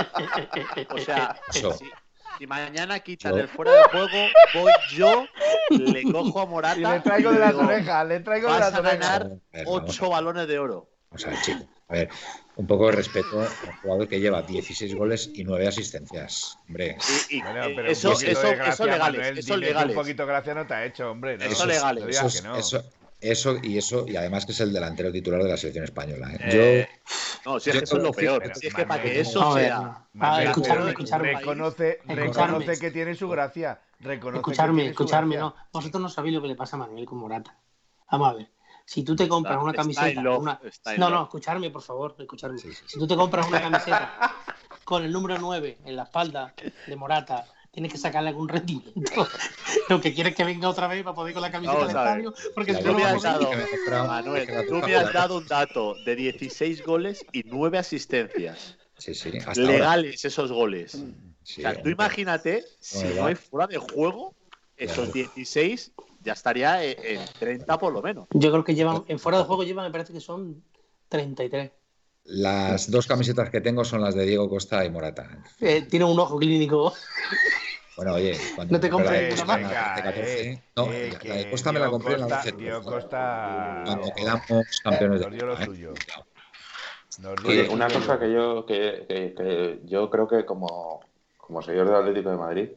O 0.91 0.99
sea, 0.99 1.41
si, 2.39 2.47
mañana 2.47 3.01
quitan 3.01 3.39
el 3.39 3.49
fuera 3.49 3.73
de 3.73 3.83
juego, 3.85 4.29
voy 4.55 4.73
yo, 4.91 5.27
le 5.71 6.03
cojo 6.05 6.41
a 6.41 6.47
Morata. 6.47 6.77
Y 6.79 6.83
le 6.83 7.01
traigo 7.01 7.33
de 7.33 7.39
las 7.39 7.55
orejas, 7.55 8.07
le 8.07 8.21
traigo 8.21 8.53
de 8.53 8.61
las 8.61 8.75
orejas. 8.75 8.93
a 8.93 9.19
ganar 9.19 9.31
ocho 9.67 10.11
balones 10.11 10.47
de 10.47 10.59
oro. 10.59 10.89
O 11.11 11.19
sea, 11.19 11.41
chico, 11.43 11.65
a 11.89 11.93
ver, 11.95 12.09
un 12.57 12.67
poco 12.67 12.87
de 12.87 12.93
respeto 12.93 13.41
al 13.41 13.49
jugador 13.83 14.09
que 14.09 14.21
lleva 14.21 14.43
16 14.43 14.95
goles 14.95 15.31
y 15.35 15.45
9 15.45 15.69
asistencias. 15.69 16.59
Hombre, 16.69 16.97
eso, 17.87 18.13
eso, 18.13 18.23
eso 18.23 18.87
legal. 18.87 19.39
Eso 19.39 19.57
legal. 19.57 19.89
Un 19.91 19.95
poquito 19.95 20.27
gracia 20.27 20.55
no 20.55 20.67
te 20.67 20.75
ha 20.75 20.85
hecho, 20.85 21.11
hombre. 21.11 21.37
Eso 21.41 21.67
legal. 21.67 21.99
Eso, 22.09 22.83
eso, 23.21 23.59
y 23.63 23.79
eso, 23.79 24.05
y 24.09 24.17
además 24.17 24.45
que 24.45 24.53
es 24.53 24.61
el 24.61 24.73
delantero 24.73 25.13
titular 25.13 25.43
de 25.43 25.49
la 25.49 25.57
selección 25.57 25.85
española. 25.85 26.33
¿eh? 26.33 26.39
eh 26.43 26.89
no, 27.45 27.61
si 27.61 27.71
es 27.71 27.79
que 27.79 27.85
eso 27.85 27.97
es 27.97 28.03
lo 28.03 28.13
peor. 28.13 28.53
Si 28.55 28.67
es 28.67 28.75
que 28.75 28.87
para 28.87 29.03
que 29.03 29.21
eso 29.21 29.55
sea. 29.55 30.07
escucharme, 30.43 30.91
escucharme. 30.91 31.35
Reconoce, 31.35 32.01
reconoce 32.07 32.79
que 32.79 32.91
tiene 32.91 33.15
su 33.15 33.29
gracia. 33.29 33.81
Reconoce 34.01 34.39
escucharme, 34.39 34.87
escucharme, 34.87 35.37
no. 35.37 35.55
Vosotros 35.73 36.03
no 36.03 36.09
sabéis 36.09 36.35
lo 36.35 36.43
que 36.43 36.49
le 36.49 36.57
pasa 36.57 36.77
a 36.77 36.81
Manuel 36.81 37.07
con 37.07 37.19
Morata. 37.19 37.57
Vamos 38.11 38.31
a 38.31 38.35
ver. 38.35 38.51
Si 38.85 39.05
tú 39.05 39.15
te 39.15 39.29
compras 39.29 39.59
una 39.63 39.73
camiseta. 39.73 40.21
una... 40.21 40.61
No, 40.99 41.11
no, 41.11 41.23
escucharme, 41.23 41.71
por 41.71 41.83
favor, 41.83 42.15
escucharme. 42.19 42.59
Si 42.59 42.99
tú 42.99 43.07
te 43.07 43.17
compras 43.17 43.47
una 43.49 43.61
camiseta 43.61 44.35
con 44.85 45.05
el 45.05 45.13
número 45.13 45.39
9 45.39 45.79
en 45.85 45.97
la 45.97 46.03
espalda 46.05 46.55
de 46.87 46.97
Morata, 46.97 47.47
tienes 47.73 47.91
que 47.91 47.99
sacarle 47.99 48.29
algún 48.29 48.49
rendimiento. 48.49 48.93
Lo 49.89 50.01
que 50.01 50.15
quieres 50.15 50.37
que 50.37 50.45
venga 50.45 50.69
otra 50.69 50.87
vez 50.87 51.03
para 51.03 51.15
poder 51.15 51.31
ir 51.31 51.35
con 51.35 51.43
la 51.43 51.51
camiseta 51.51 51.79
del 51.79 51.89
estadio. 51.89 52.35
Porque 52.55 52.75
si 52.75 52.83
no, 52.83 52.93
me 52.93 53.03
has 53.03 53.23
dado, 53.23 53.51
Manuel, 54.07 54.49
tú 54.69 54.75
me 54.75 54.95
has 54.95 55.13
dado 55.13 55.39
un 55.39 55.47
dato 55.47 55.95
de 56.05 56.15
16 56.15 56.85
goles 56.85 57.25
y 57.33 57.43
9 57.45 57.79
asistencias. 57.79 58.77
Sí, 58.99 59.15
sí, 59.15 59.33
legales 59.57 60.25
esos 60.25 60.53
goles. 60.53 60.95
o 60.95 61.45
sea, 61.45 61.83
tú 61.83 61.89
imagínate, 61.89 62.65
si 62.79 63.05
no 63.15 63.27
hay 63.27 63.35
fuera 63.35 63.67
de 63.67 63.79
juego, 63.79 64.35
esos 64.77 65.13
16 65.13 65.93
ya 66.21 66.35
estaría 66.35 66.85
en 66.85 67.21
30 67.39 67.79
por 67.79 67.93
lo 67.93 68.03
menos. 68.03 68.29
Yo 68.33 68.53
creo 68.53 68.63
que 68.63 68.75
llevan, 68.75 69.03
en 69.09 69.19
fuera 69.19 69.39
de 69.39 69.45
juego 69.45 69.65
llevan, 69.65 69.87
me 69.87 69.91
parece 69.91 70.13
que 70.13 70.21
son 70.21 70.63
33. 71.09 71.73
Las 72.25 72.91
dos 72.91 73.07
camisetas 73.07 73.51
que 73.51 73.61
tengo 73.61 73.85
son 73.85 74.01
las 74.01 74.15
de 74.15 74.25
Diego 74.25 74.49
Costa 74.49 74.85
y 74.85 74.91
Morata. 74.91 75.29
Eh, 75.61 75.83
tiene 75.83 76.05
un 76.05 76.19
ojo 76.19 76.39
clínico. 76.39 76.93
Bueno, 77.97 78.15
oye, 78.15 78.39
cuando 78.55 78.73
no 78.73 78.81
te 78.81 78.89
compré 78.89 79.35
más. 79.45 79.61
Eh, 80.15 80.63
no, 80.77 80.87
la 80.87 81.37
de 81.37 81.51
Costa 81.51 81.73
me 81.73 81.81
la 81.81 81.91
compré 81.91 82.15
en 82.15 82.21
la 82.21 82.37
12. 82.37 82.53
Diego 82.53 82.83
Costa. 82.83 83.83
Cuando 83.85 84.13
quedamos 84.15 84.81
campeones 84.83 85.21
de 85.21 85.31
lo 85.31 85.57
suyo. 85.65 85.95
una 87.71 87.89
cosa 87.89 88.19
que 88.19 88.33
yo, 88.33 88.65
que, 88.65 89.05
que, 89.09 89.81
yo 89.85 90.09
creo 90.09 90.27
que 90.27 90.45
como, 90.45 91.01
como 91.37 91.61
señor 91.61 91.87
del 91.87 91.97
Atlético 91.97 92.31
de 92.31 92.37
Madrid, 92.37 92.69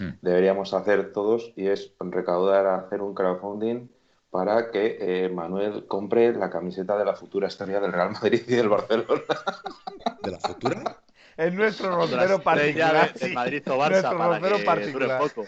Hmm. 0.00 0.16
deberíamos 0.22 0.72
hacer 0.72 1.12
todos 1.12 1.52
y 1.56 1.66
es 1.66 1.92
recaudar, 2.00 2.66
hacer 2.66 3.02
un 3.02 3.14
crowdfunding 3.14 3.88
para 4.30 4.70
que 4.70 4.98
eh, 5.00 5.28
Manuel 5.28 5.86
compre 5.86 6.32
la 6.32 6.50
camiseta 6.50 6.96
de 6.96 7.04
la 7.04 7.14
futura 7.14 7.48
estrella 7.48 7.80
del 7.80 7.92
Real 7.92 8.12
Madrid 8.12 8.42
y 8.46 8.54
del 8.54 8.68
Barcelona. 8.68 9.22
¿De 10.22 10.30
la 10.30 10.38
futura? 10.38 10.96
Es 11.36 11.52
nuestro 11.52 11.90
rondero 11.96 12.40
particular. 12.40 13.14
De, 13.14 13.28
Madrid 13.30 13.62
o 13.66 13.78
Barça 13.78 14.16
para 14.16 14.40
que 14.40 14.64
particular. 14.64 15.20
Poco. 15.20 15.46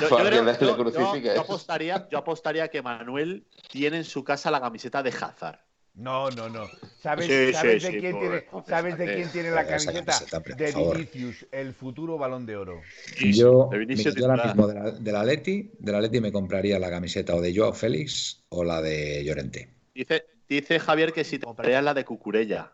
Yo, 0.00 0.06
apostaría, 1.40 2.08
yo 2.08 2.18
apostaría 2.18 2.68
que 2.68 2.82
Manuel 2.82 3.46
tiene 3.70 3.98
en 3.98 4.04
su 4.04 4.22
casa 4.22 4.50
la 4.50 4.60
camiseta 4.60 5.02
de 5.02 5.10
Hazard. 5.10 5.58
No, 5.96 6.30
no, 6.30 6.50
no. 6.50 6.68
¿Sabes, 7.00 7.26
de, 7.26 7.56
quién 7.90 8.18
tiene, 8.20 8.44
¿sabes 8.68 8.98
de 8.98 9.14
quién 9.14 9.32
tiene 9.32 9.50
la 9.50 9.66
camiseta? 9.66 10.42
de 10.54 10.72
Vinicius, 10.72 11.46
el 11.50 11.72
futuro 11.72 12.18
balón 12.18 12.44
de 12.44 12.56
oro. 12.56 12.82
Yo, 13.18 13.70
yo 13.70 14.30
ahora 14.30 14.44
mismo 14.44 14.66
de 14.68 15.12
la, 15.12 15.24
Leti, 15.24 15.70
de 15.78 15.92
la 15.92 16.02
Leti 16.02 16.20
me 16.20 16.30
compraría 16.30 16.78
la 16.78 16.90
camiseta 16.90 17.34
o 17.34 17.40
de 17.40 17.56
Joao 17.56 17.72
Félix 17.72 18.44
o 18.50 18.62
la 18.62 18.82
de 18.82 19.24
Llorente. 19.24 19.70
Dice, 19.94 20.26
dice 20.46 20.78
Javier 20.78 21.14
que 21.14 21.24
si 21.24 21.38
te 21.38 21.46
comprarías 21.46 21.82
la 21.82 21.94
de 21.94 22.04
Cucurella. 22.04 22.72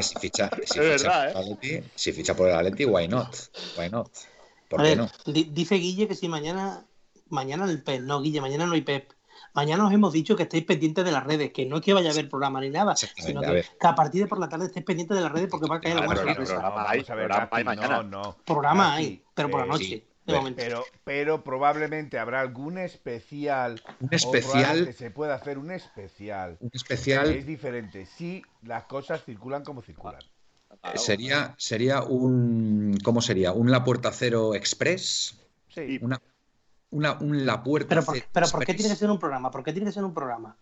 si 0.00 0.18
ficha, 0.20 0.48
si, 0.64 0.80
ficha 0.80 1.30
¿eh? 1.32 1.34
Leti, 1.46 1.80
si 1.94 2.12
ficha 2.12 2.34
por 2.34 2.48
el 2.48 2.54
Atleti, 2.54 2.86
why 2.86 3.06
not? 3.08 3.36
Why 3.76 3.90
not? 3.90 4.10
¿Por 4.70 4.82
qué 4.82 4.96
no? 4.96 5.10
Dice 5.26 5.74
Guille 5.74 6.08
que 6.08 6.14
si 6.14 6.28
mañana, 6.28 6.86
mañana 7.28 7.70
el 7.70 7.82
PEP, 7.82 8.00
no, 8.00 8.22
Guille, 8.22 8.40
mañana 8.40 8.64
no 8.64 8.72
hay 8.72 8.80
PEP 8.80 9.19
Mañana 9.54 9.86
os 9.86 9.92
hemos 9.92 10.12
dicho 10.12 10.36
que 10.36 10.44
estéis 10.44 10.64
pendientes 10.64 11.04
de 11.04 11.12
las 11.12 11.24
redes, 11.24 11.52
que 11.52 11.66
no 11.66 11.76
es 11.76 11.82
que 11.82 11.92
vaya 11.92 12.10
a 12.10 12.12
haber 12.12 12.28
programa 12.28 12.60
ni 12.60 12.70
nada, 12.70 12.94
sino 12.96 13.40
que, 13.40 13.64
a, 13.80 13.94
partir 13.94 14.22
de 14.22 14.28
por 14.28 14.38
la 14.38 14.48
tarde 14.48 14.66
estéis 14.66 14.84
pendientes 14.84 15.16
de 15.16 15.22
las 15.22 15.32
redes 15.32 15.48
porque 15.50 15.68
va 15.68 15.76
a 15.76 15.80
caer 15.80 15.98
alguna 15.98 16.16
sorpresa. 16.16 16.54
Programa 16.54 16.84
hay, 16.88 17.02
programa 17.02 17.48
hay 17.50 17.64
mañana. 17.64 18.02
No, 18.02 18.36
Programa 18.44 18.94
hay, 18.94 19.22
pero 19.34 19.50
por 19.50 19.60
la 19.60 19.66
noche. 19.66 20.04
Pero, 20.56 20.84
pero 21.04 21.42
probablemente 21.42 22.18
habrá 22.18 22.40
algún 22.40 22.78
especial. 22.78 23.82
Un 24.00 24.08
especial. 24.12 24.86
Que 24.86 24.92
se 24.92 25.10
pueda 25.10 25.34
hacer 25.34 25.58
un 25.58 25.70
especial. 25.70 26.56
Un 26.60 26.70
especial. 26.72 27.30
es 27.30 27.46
diferente. 27.46 28.06
Si 28.06 28.42
las 28.62 28.84
cosas 28.84 29.24
circulan 29.24 29.64
como 29.64 29.82
circulan. 29.82 30.20
Sería, 30.94 31.54
sería 31.58 32.02
un. 32.02 32.96
¿Cómo 33.02 33.20
sería? 33.20 33.52
¿Un 33.52 33.70
La 33.70 33.82
Puerta 33.82 34.12
Cero 34.12 34.54
Express? 34.54 35.36
Sí. 35.68 35.98
Una, 36.00 36.20
una, 36.90 37.12
un 37.20 37.46
la 37.46 37.62
puerta. 37.62 37.88
Pero, 37.88 38.04
por, 38.04 38.16
pero 38.32 38.48
¿por 38.48 38.64
qué 38.64 38.74
tiene 38.74 38.90
que 38.90 38.96
ser 38.96 39.10
un 39.10 39.18
programa? 39.18 39.50
¿Por 39.50 39.62
qué 39.62 39.72
tiene 39.72 39.86
que 39.86 39.92
ser 39.92 40.04
un 40.04 40.14
programa? 40.14 40.56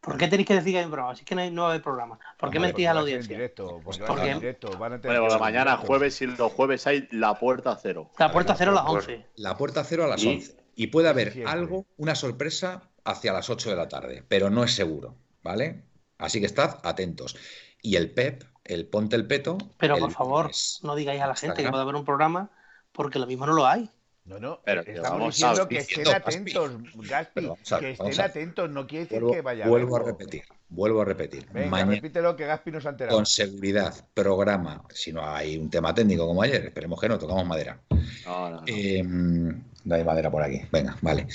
¿Por 0.00 0.16
qué 0.16 0.28
tenéis 0.28 0.48
que 0.48 0.54
decir 0.54 0.72
que 0.72 0.78
hay 0.78 0.84
un 0.86 0.90
programa? 0.90 1.14
Si 1.14 1.20
es 1.20 1.26
que 1.26 1.34
no, 1.34 1.42
hay, 1.42 1.50
no 1.50 1.62
va 1.62 1.68
a 1.68 1.70
haber 1.72 1.82
programa. 1.82 2.18
¿Por 2.38 2.50
qué 2.50 2.58
mentís 2.58 2.86
a 2.86 2.94
la 2.94 3.00
audiencia? 3.00 3.36
Directo, 3.36 3.80
porque 3.84 4.34
directo, 4.34 4.70
van 4.78 4.94
a 4.94 4.96
bueno, 4.96 5.28
la 5.28 5.38
mañana, 5.38 5.76
jueves 5.76 6.22
y 6.22 6.26
los 6.26 6.52
jueves 6.52 6.86
hay 6.86 7.06
la 7.10 7.38
puerta 7.38 7.78
cero. 7.80 8.10
La 8.18 8.32
puerta 8.32 8.54
cero 8.56 8.70
a 8.72 8.74
las 8.76 8.86
11. 8.86 9.26
La 9.36 9.56
puerta 9.58 9.84
cero 9.84 10.04
a 10.04 10.08
las 10.08 10.24
11. 10.24 10.56
Y 10.74 10.86
puede 10.86 11.10
haber 11.10 11.44
algo, 11.46 11.84
una 11.98 12.14
sorpresa 12.14 12.88
hacia 13.04 13.32
las 13.34 13.50
8 13.50 13.70
de 13.70 13.76
la 13.76 13.88
tarde, 13.88 14.24
pero 14.26 14.48
no 14.48 14.64
es 14.64 14.74
seguro, 14.74 15.16
¿vale? 15.42 15.84
Así 16.16 16.40
que 16.40 16.46
estad 16.46 16.78
atentos. 16.82 17.36
Y 17.82 17.96
el 17.96 18.10
PEP, 18.10 18.44
el 18.64 18.86
Ponte 18.86 19.16
el 19.16 19.26
Peto. 19.26 19.58
Pero 19.76 19.98
por 19.98 20.12
favor, 20.12 20.50
no 20.82 20.94
digáis 20.94 21.20
a 21.20 21.26
la 21.26 21.36
gente 21.36 21.62
que 21.62 21.68
puede 21.68 21.82
haber 21.82 21.96
un 21.96 22.04
programa 22.06 22.50
porque 22.92 23.18
lo 23.18 23.26
mismo 23.26 23.44
no 23.46 23.52
lo 23.52 23.66
hay. 23.66 23.90
No, 24.30 24.38
no, 24.38 24.60
pero 24.64 24.82
estamos 24.82 25.34
diciendo 25.34 25.66
que 25.66 25.78
estén 25.78 26.06
atentos, 26.06 26.70
Gaspi, 26.94 27.48
que 27.80 27.90
estén 27.90 28.20
atentos, 28.20 28.70
no 28.70 28.86
quiere 28.86 29.06
decir 29.06 29.26
que 29.28 29.40
vaya 29.40 29.66
Vuelvo 29.66 29.96
a 29.96 30.04
repetir, 30.04 30.44
vuelvo 30.68 31.00
a 31.00 31.04
repetir. 31.04 31.48
Venga, 31.52 31.84
repítelo 31.84 32.36
que 32.36 32.46
Gaspi 32.46 32.70
nos 32.70 32.86
ha 32.86 32.90
enterado. 32.90 33.16
Con 33.16 33.26
seguridad, 33.26 33.92
programa, 34.14 34.84
si 34.90 35.12
no 35.12 35.26
hay 35.26 35.58
un 35.58 35.68
tema 35.68 35.92
técnico 35.92 36.28
como 36.28 36.42
ayer, 36.44 36.64
esperemos 36.64 37.00
que 37.00 37.08
no, 37.08 37.18
tocamos 37.18 37.44
madera. 37.44 37.80
No, 38.24 38.50
no, 38.50 38.62
eh, 38.66 39.02
no 39.02 39.94
hay 39.96 40.04
madera 40.04 40.30
por 40.30 40.44
aquí, 40.44 40.62
venga, 40.70 40.96
vale. 41.02 41.26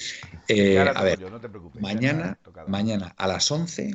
Eh, 0.47 0.80
a 0.80 1.03
ver, 1.03 1.19
mañana, 1.81 2.39
mañana 2.67 3.13
a 3.17 3.27
las 3.27 3.51
11, 3.51 3.91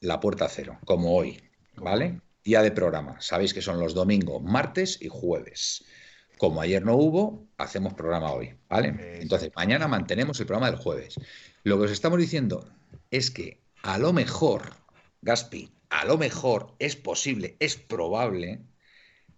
la 0.00 0.18
puerta 0.18 0.48
cero, 0.48 0.76
como 0.84 1.14
hoy, 1.14 1.40
¿vale? 1.76 2.20
Día 2.42 2.62
de 2.62 2.72
programa, 2.72 3.20
sabéis 3.20 3.54
que 3.54 3.62
son 3.62 3.78
los 3.78 3.94
domingos, 3.94 4.42
martes 4.42 5.00
y 5.00 5.06
jueves. 5.06 5.84
Como 6.40 6.62
ayer 6.62 6.82
no 6.82 6.96
hubo, 6.96 7.46
hacemos 7.58 7.92
programa 7.92 8.32
hoy, 8.32 8.54
¿vale? 8.66 9.20
Entonces, 9.20 9.50
mañana 9.54 9.88
mantenemos 9.88 10.40
el 10.40 10.46
programa 10.46 10.70
del 10.70 10.80
jueves. 10.80 11.20
Lo 11.64 11.76
que 11.76 11.84
os 11.84 11.90
estamos 11.90 12.18
diciendo 12.18 12.66
es 13.10 13.30
que 13.30 13.60
a 13.82 13.98
lo 13.98 14.14
mejor, 14.14 14.62
Gaspi, 15.20 15.70
a 15.90 16.06
lo 16.06 16.16
mejor 16.16 16.74
es 16.78 16.96
posible, 16.96 17.56
es 17.60 17.76
probable 17.76 18.62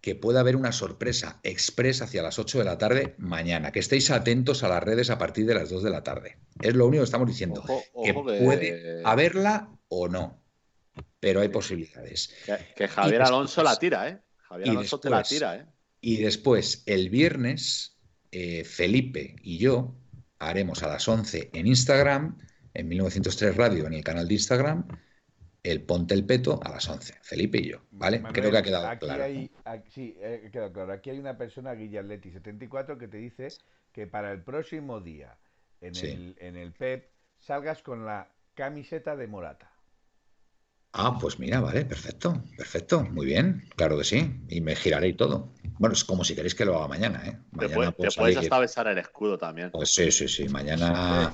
que 0.00 0.14
pueda 0.14 0.38
haber 0.38 0.54
una 0.54 0.70
sorpresa 0.70 1.40
expresa 1.42 2.04
hacia 2.04 2.22
las 2.22 2.38
8 2.38 2.58
de 2.58 2.64
la 2.64 2.78
tarde 2.78 3.16
mañana. 3.18 3.72
Que 3.72 3.80
estéis 3.80 4.12
atentos 4.12 4.62
a 4.62 4.68
las 4.68 4.80
redes 4.80 5.10
a 5.10 5.18
partir 5.18 5.44
de 5.44 5.54
las 5.54 5.70
2 5.70 5.82
de 5.82 5.90
la 5.90 6.04
tarde. 6.04 6.38
Es 6.60 6.74
lo 6.74 6.86
único 6.86 7.02
que 7.02 7.06
estamos 7.06 7.26
diciendo. 7.26 7.64
que 8.04 8.14
puede 8.14 9.02
haberla 9.04 9.76
o 9.88 10.06
no. 10.06 10.40
Pero 11.18 11.40
hay 11.40 11.48
posibilidades. 11.48 12.32
Que, 12.76 12.86
Javier 12.86 13.22
Alonso 13.22 13.60
la 13.64 13.76
tira, 13.76 14.08
¿eh? 14.08 14.20
Javier 14.36 14.70
Alonso 14.70 15.00
te 15.00 15.10
la 15.10 15.24
tira, 15.24 15.56
¿eh? 15.56 15.66
Y 16.04 16.20
después, 16.20 16.82
el 16.86 17.10
viernes, 17.10 17.96
eh, 18.32 18.64
Felipe 18.64 19.36
y 19.40 19.58
yo 19.58 19.94
haremos 20.40 20.82
a 20.82 20.88
las 20.88 21.06
11 21.06 21.50
en 21.52 21.68
Instagram, 21.68 22.38
en 22.74 22.88
1903 22.88 23.56
Radio, 23.56 23.86
en 23.86 23.94
el 23.94 24.02
canal 24.02 24.26
de 24.26 24.34
Instagram, 24.34 24.88
el 25.62 25.82
Ponte 25.82 26.14
el 26.14 26.26
Peto 26.26 26.58
a 26.64 26.70
las 26.70 26.88
11. 26.88 27.14
Felipe 27.22 27.58
y 27.58 27.70
yo, 27.70 27.82
¿vale? 27.92 28.20
Creo 28.32 28.50
que 28.50 28.58
ha 28.58 28.62
quedado 28.64 28.98
claro. 28.98 29.24
sí, 29.90 30.16
ha 30.20 30.50
quedado 30.50 30.72
claro. 30.72 30.92
Aquí 30.92 31.10
hay 31.10 31.20
una 31.20 31.38
persona, 31.38 31.72
Guillerleti74, 31.74 32.98
que 32.98 33.06
te 33.06 33.18
dice 33.18 33.46
que 33.92 34.08
para 34.08 34.32
el 34.32 34.42
próximo 34.42 35.00
día 35.00 35.38
en, 35.80 35.94
el, 35.96 36.36
en 36.40 36.56
el 36.56 36.72
PEP 36.72 37.10
salgas 37.38 37.80
con 37.80 38.04
la 38.04 38.28
camiseta 38.54 39.14
de 39.14 39.28
Morata. 39.28 39.71
Ah, 40.94 41.18
pues 41.18 41.38
mira, 41.38 41.60
vale, 41.60 41.84
perfecto, 41.84 42.42
perfecto, 42.56 43.02
muy 43.02 43.24
bien, 43.24 43.68
claro 43.76 43.96
que 43.96 44.04
sí, 44.04 44.42
y 44.48 44.60
me 44.60 44.76
giraré 44.76 45.08
y 45.08 45.14
todo. 45.14 45.52
Bueno, 45.78 45.94
es 45.94 46.04
como 46.04 46.22
si 46.22 46.34
queréis 46.34 46.54
que 46.54 46.66
lo 46.66 46.76
haga 46.76 46.88
mañana, 46.88 47.22
¿eh? 47.26 47.38
Mañana 47.52 47.92
te, 47.92 48.08
puedes 48.10 48.36
hasta 48.36 48.58
besar 48.58 48.86
el 48.88 48.98
escudo 48.98 49.38
también. 49.38 49.70
Pues 49.70 49.94
sí, 49.94 50.12
sí, 50.12 50.28
sí, 50.28 50.48
mañana... 50.48 51.32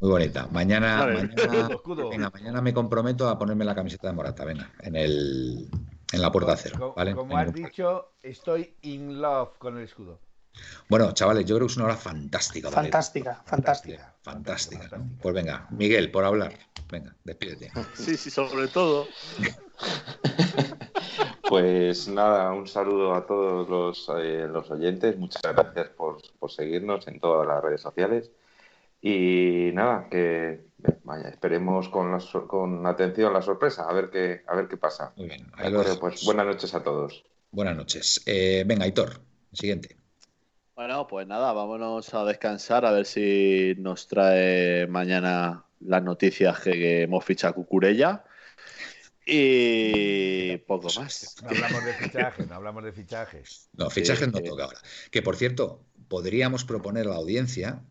Muy 0.00 0.10
bonita. 0.10 0.46
Mañana, 0.48 1.06
mañana, 1.06 2.30
mañana 2.32 2.60
me 2.60 2.74
comprometo 2.74 3.28
a 3.28 3.38
ponerme 3.38 3.64
la 3.64 3.74
camiseta 3.74 4.08
de 4.08 4.12
Morata, 4.12 4.44
venga, 4.44 4.70
en 4.80 4.94
el 4.94 5.70
en 6.12 6.22
la 6.22 6.30
puerta 6.30 6.56
cero. 6.56 6.94
¿vale? 6.96 7.14
Como 7.14 7.36
has 7.36 7.52
dicho, 7.52 8.12
estoy 8.22 8.76
in 8.82 9.20
love 9.20 9.58
con 9.58 9.78
el 9.78 9.84
escudo. 9.84 10.20
Bueno, 10.88 11.12
chavales, 11.12 11.44
yo 11.44 11.56
creo 11.56 11.66
que 11.66 11.72
es 11.72 11.76
una 11.76 11.86
hora 11.86 11.96
fantástica. 11.96 12.70
Fantástica, 12.70 13.42
fantástica. 13.44 14.14
Fantástica. 14.22 14.88
Pues 15.20 15.34
venga, 15.34 15.66
Miguel, 15.70 16.10
por 16.10 16.24
hablar. 16.24 16.52
Venga, 16.90 17.14
despídete. 17.24 17.72
Sí, 17.94 18.16
sí, 18.16 18.30
sobre 18.30 18.68
todo. 18.68 19.06
Pues 21.48 22.08
nada, 22.08 22.52
un 22.52 22.66
saludo 22.66 23.14
a 23.14 23.24
todos 23.24 23.68
los, 23.68 24.10
eh, 24.18 24.48
los 24.50 24.68
oyentes. 24.70 25.16
Muchas 25.16 25.42
gracias 25.42 25.90
por, 25.90 26.20
por, 26.38 26.50
seguirnos 26.50 27.06
en 27.06 27.20
todas 27.20 27.46
las 27.46 27.62
redes 27.62 27.80
sociales. 27.80 28.30
Y 29.00 29.70
nada, 29.72 30.08
que 30.10 30.66
vaya, 31.04 31.28
esperemos 31.28 31.88
con, 31.88 32.18
con 32.48 32.86
atención 32.86 33.32
la 33.32 33.42
sorpresa, 33.42 33.88
a 33.88 33.92
ver 33.92 34.10
qué, 34.10 34.42
a 34.46 34.56
ver 34.56 34.66
qué 34.66 34.76
pasa. 34.76 35.12
Muy 35.16 35.28
bien. 35.28 35.46
pues 36.00 36.24
buenas 36.24 36.46
noches 36.46 36.74
a 36.74 36.82
todos. 36.82 37.24
Buenas 37.52 37.76
noches. 37.76 38.22
Eh, 38.26 38.64
venga, 38.66 38.84
Aitor, 38.84 39.20
siguiente. 39.52 39.95
Bueno, 40.76 41.06
pues 41.06 41.26
nada, 41.26 41.54
vámonos 41.54 42.12
a 42.12 42.22
descansar 42.26 42.84
a 42.84 42.90
ver 42.90 43.06
si 43.06 43.74
nos 43.78 44.08
trae 44.08 44.86
mañana 44.86 45.64
las 45.80 46.02
noticias 46.02 46.60
que, 46.60 47.04
hemos 47.04 47.24
fichado 47.24 47.52
a 47.52 47.54
Cucurella. 47.54 48.24
Y 49.24 50.58
poco 50.58 50.88
más. 51.00 51.36
No 51.42 51.48
hablamos 51.48 51.82
de 51.82 51.94
fichajes, 51.94 52.46
no 52.46 52.54
hablamos 52.56 52.84
de 52.84 52.92
fichajes. 52.92 53.70
No, 53.72 53.88
fichajes 53.88 54.30
no 54.30 54.38
toca 54.42 54.64
ahora. 54.64 54.78
Que 55.10 55.22
por 55.22 55.36
cierto, 55.36 55.82
podríamos 56.08 56.66
proponer 56.66 57.06
a 57.06 57.10
la 57.10 57.16
audiencia 57.16 57.82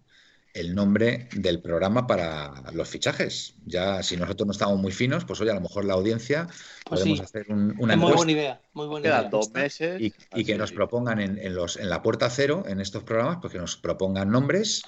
el 0.56 0.74
nombre 0.74 1.28
del 1.36 1.60
programa 1.60 2.08
para 2.08 2.64
los 2.74 2.88
fichajes. 2.88 3.56
Ya 3.66 4.02
si 4.02 4.16
nosotros 4.16 4.48
no 4.48 4.52
estamos 4.54 4.80
muy 4.80 4.94
finos, 4.94 5.26
pues 5.26 5.40
hoy 5.42 5.50
a 5.50 5.54
lo 5.54 5.60
mejor 5.60 5.84
la 5.84 5.96
audiencia 5.96 6.48
pues 6.86 7.02
podemos 7.02 7.20
hacer 7.20 7.48
un, 7.50 7.76
una 7.78 7.98
muy 7.98 8.14
buena 8.14 8.32
idea, 8.32 8.62
muy 8.74 8.88
buena 8.88 9.10
idea. 9.10 9.24
dos 9.24 9.52
meses 9.52 10.02
y, 10.02 10.46
que 10.46 10.58
nos 10.58 10.72
propongan 10.72 11.20
en, 11.20 11.54
los 11.54 11.76
en 11.76 11.90
la 11.90 12.02
puerta 12.02 12.30
cero 12.30 12.64
en 12.68 12.80
estos 12.80 13.04
programas, 13.04 13.40
pues 13.42 13.52
que 13.52 13.60
nos 13.60 13.76
propongan 13.76 14.32
nombres 14.32 14.84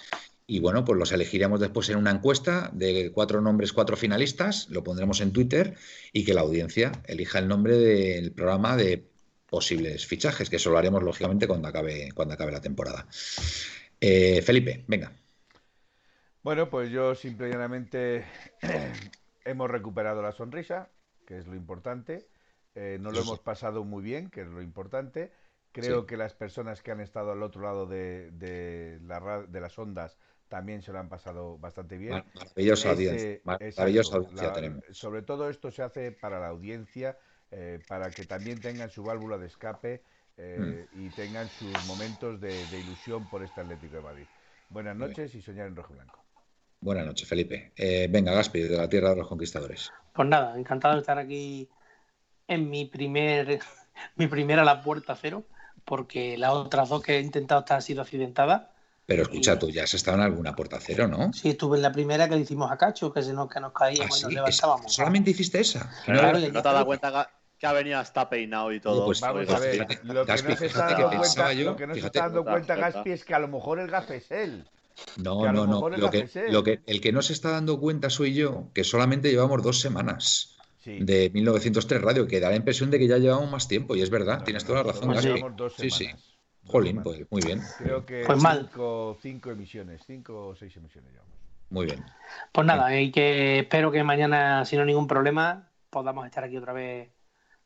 y 0.48 0.62
bueno, 0.62 0.86
pues 0.86 0.98
los 0.98 1.12
elegiremos 1.12 1.60
después 1.60 1.90
en 1.90 1.98
una 1.98 2.12
encuesta 2.12 2.70
de 2.72 3.12
cuatro 3.12 3.42
nombres, 3.42 3.74
cuatro 3.74 3.98
finalistas, 3.98 4.70
lo 4.70 4.86
pondremos 4.86 5.20
en 5.20 5.34
Twitter 5.34 5.76
y 6.14 6.24
que 6.24 6.34
la 6.34 6.42
audiencia 6.42 6.94
elija 7.08 7.40
el 7.40 7.50
nombre 7.50 7.78
del 7.78 8.32
programa 8.32 8.78
de 8.78 9.06
posibles 9.50 10.06
fichajes, 10.06 10.50
que 10.50 10.56
eso 10.56 10.70
lo 10.70 10.78
haremos 10.78 11.04
lógicamente 11.04 11.46
cuando 11.46 11.68
acabe 11.68 12.10
cuando 12.14 12.36
acabe 12.36 12.54
la 12.54 12.62
temporada. 12.62 13.06
Eh, 14.00 14.42
Felipe, 14.42 14.86
venga. 14.88 15.12
Bueno, 16.48 16.70
pues 16.70 16.90
yo 16.90 17.14
simplemente 17.14 18.24
hemos 19.44 19.70
recuperado 19.70 20.22
la 20.22 20.32
sonrisa, 20.32 20.88
que 21.26 21.40
es 21.40 21.46
lo 21.46 21.56
importante. 21.56 22.30
Eh, 22.74 22.98
no 23.02 23.12
lo 23.12 23.20
hemos 23.20 23.42
pasado 23.42 23.84
muy 23.84 24.02
bien, 24.02 24.30
que 24.30 24.44
es 24.44 24.48
lo 24.48 24.62
importante. 24.62 25.34
Creo 25.74 26.06
que 26.06 26.16
las 26.16 26.36
personas 26.36 26.82
que 26.82 26.92
han 26.92 27.02
estado 27.02 27.34
al 27.34 27.44
otro 27.44 27.64
lado 27.64 27.86
de, 27.86 28.32
de, 28.32 28.98
las 29.60 29.78
ondas 29.78 30.18
también 30.48 30.82
se 30.82 30.94
lo 30.94 31.00
han 31.00 31.10
pasado 31.10 31.58
bastante 31.58 31.98
bien. 31.98 32.24
Maravillosa 32.34 32.92
audiencia. 32.92 33.42
Maravillosa 33.44 34.16
audiencia 34.16 34.54
tenemos. 34.54 34.86
Sobre 34.92 35.24
todo 35.24 35.50
esto 35.50 35.70
se 35.70 35.84
hace 35.84 36.14
para 36.14 36.40
la 36.40 36.48
audiencia, 36.48 37.18
eh, 37.52 37.82
para 37.90 38.10
que 38.10 38.24
también 38.24 38.62
tengan 38.62 38.90
su 38.90 39.04
válvula 39.04 39.38
de 39.38 39.48
escape 39.48 40.02
eh, 40.38 40.88
mm. 40.94 41.08
y 41.08 41.10
tengan 41.10 41.50
sus 41.50 41.74
momentos 41.88 42.40
de, 42.40 42.54
ilusión 42.72 43.30
por 43.30 43.44
este 43.44 43.60
Atlético 43.60 43.98
de 43.98 44.02
Madrid. 44.02 44.26
Buenas 44.70 44.96
noches 44.96 45.36
y 45.36 45.42
soñar 45.42 45.68
en 45.68 45.76
rojo 45.76 45.92
y 45.92 45.98
blanco. 45.98 46.27
Buenas 46.80 47.06
noches, 47.06 47.28
Felipe. 47.28 47.74
Eh, 47.76 48.08
venga, 48.10 48.34
Gaspi, 48.34 48.62
de 48.62 48.78
la 48.78 48.88
Tierra 48.88 49.10
de 49.10 49.18
los 49.18 49.28
Conquistadores. 49.28 49.92
Pues 50.14 50.28
nada, 50.28 50.58
encantado 50.58 50.96
de 50.96 51.02
estar 51.02 51.18
aquí 51.18 51.70
en 52.48 52.70
mi 52.70 52.86
primer 52.86 53.60
mi 54.16 54.28
primera 54.28 54.64
la 54.64 54.82
puerta 54.82 55.16
cero, 55.16 55.44
porque 55.86 56.38
las 56.38 56.52
otras 56.52 56.90
dos 56.90 57.02
que 57.02 57.18
he 57.18 57.22
intentado 57.22 57.62
estar 57.62 57.76
han 57.76 57.82
sido 57.82 58.02
accidentadas. 58.02 58.64
Pero 59.06 59.24
escucha, 59.24 59.58
tú 59.58 59.70
ya 59.70 59.84
has 59.84 59.94
estado 59.94 60.18
en 60.18 60.24
alguna 60.24 60.54
puerta 60.54 60.80
cero, 60.82 61.08
¿no? 61.08 61.32
Sí, 61.32 61.50
estuve 61.50 61.78
en 61.78 61.84
la 61.84 61.94
primera 61.94 62.28
que 62.28 62.36
le 62.36 62.42
hicimos 62.42 62.70
a 62.70 62.78
Cacho, 62.78 63.14
que, 63.14 63.22
se 63.24 63.32
nos, 63.32 63.50
que 63.50 63.62
nos 63.62 63.72
caíamos 63.72 64.20
y 64.20 64.24
nos 64.24 64.34
levantábamos. 64.34 64.94
¿Solamente 64.94 65.32
hiciste 65.32 65.62
esa? 65.62 65.90
no, 66.08 66.32
te 66.34 66.58
has 66.58 66.64
dado 66.64 66.86
cuenta 66.86 67.32
que 67.58 67.66
ha 67.66 67.72
venido 67.72 68.00
hasta 68.00 68.30
peinado 68.30 68.74
y 68.74 68.82
todo. 68.82 69.06
Pues, 69.06 69.22
Vamos 69.22 69.50
a 69.50 69.60
ver, 69.60 69.88
lo 70.04 70.26
que 70.26 70.44
no 70.44 70.56
se 70.58 70.66
está 70.66 70.88
dando 70.90 71.10
cuenta, 71.10 71.54
lo 71.54 71.76
que 71.78 71.88
no 71.88 71.94
se 71.94 72.00
está 72.02 72.20
dando 72.20 72.44
cuenta 72.44 72.76
Gaspi, 72.76 73.12
es 73.12 73.24
que 73.24 73.34
a 73.34 73.40
lo 73.40 73.48
mejor 73.48 73.80
el 73.80 73.88
gas 73.88 74.10
es 74.12 74.30
él. 74.30 74.68
No, 75.18 75.52
no, 75.52 75.66
no. 75.66 75.90
Lo 75.90 76.10
que, 76.10 76.30
lo 76.50 76.64
que, 76.64 76.82
el 76.86 77.02
que 77.02 77.12
no 77.12 77.22
se 77.22 77.34
está 77.34 77.52
dando 77.52 77.80
cuenta 77.80 78.10
soy 78.10 78.34
yo, 78.34 78.70
que 78.74 78.84
solamente 78.84 79.30
llevamos 79.30 79.64
dos 79.64 79.80
semanas 79.80 80.58
de 80.86 81.30
1903 81.34 82.02
Radio, 82.02 82.28
que 82.28 82.40
da 82.40 82.50
la 82.50 82.56
impresión 82.56 82.90
de 82.92 83.00
que 83.00 83.08
ya 83.08 83.18
llevamos 83.18 83.52
más 83.52 83.68
tiempo, 83.68 83.96
y 83.96 84.02
es 84.02 84.10
verdad, 84.10 84.44
tienes 84.44 84.64
toda 84.66 84.84
la 84.84 84.94
razón. 84.94 85.16
sí, 85.76 85.90
sí. 85.90 86.08
Jolín, 86.66 87.02
pues 87.02 87.22
muy 87.30 87.42
bien. 87.42 87.62
Creo 87.78 88.06
que 88.06 88.24
pues 88.26 88.40
cinco, 88.42 89.18
cinco, 89.22 89.52
emisiones, 89.52 90.02
cinco 90.06 90.48
o 90.48 90.56
seis 90.56 90.76
emisiones 90.76 91.12
llevamos. 91.12 91.34
Muy 91.70 91.86
bien. 91.86 92.04
Pues 92.52 92.68
nada, 92.68 93.00
y 93.00 93.12
que 93.12 93.60
espero 93.60 93.92
que 93.92 94.04
mañana, 94.04 94.66
si 94.66 94.76
no 94.76 94.82
hay 94.82 94.88
ningún 94.88 95.08
problema, 95.08 95.70
podamos 95.90 96.26
estar 96.26 96.44
aquí 96.44 96.58
otra 96.58 96.74
vez 96.74 97.10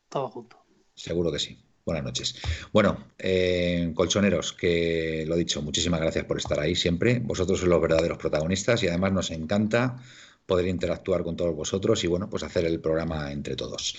todos 0.07 0.31
juntos. 0.31 0.59
Seguro 0.93 1.31
que 1.31 1.39
sí. 1.39 1.63
Buenas 1.85 2.03
noches. 2.03 2.35
Bueno, 2.71 3.05
eh, 3.17 3.91
colchoneros, 3.95 4.53
que 4.53 5.25
lo 5.27 5.35
dicho, 5.35 5.61
muchísimas 5.61 5.99
gracias 5.99 6.25
por 6.25 6.37
estar 6.37 6.59
ahí 6.59 6.75
siempre. 6.75 7.19
Vosotros 7.19 7.59
sois 7.59 7.69
los 7.69 7.81
verdaderos 7.81 8.17
protagonistas 8.17 8.83
y 8.83 8.87
además 8.87 9.13
nos 9.13 9.31
encanta 9.31 9.97
poder 10.45 10.67
interactuar 10.67 11.23
con 11.23 11.35
todos 11.35 11.55
vosotros 11.55 12.03
y 12.03 12.07
bueno, 12.07 12.29
pues 12.29 12.43
hacer 12.43 12.65
el 12.65 12.79
programa 12.79 13.31
entre 13.31 13.55
todos. 13.55 13.95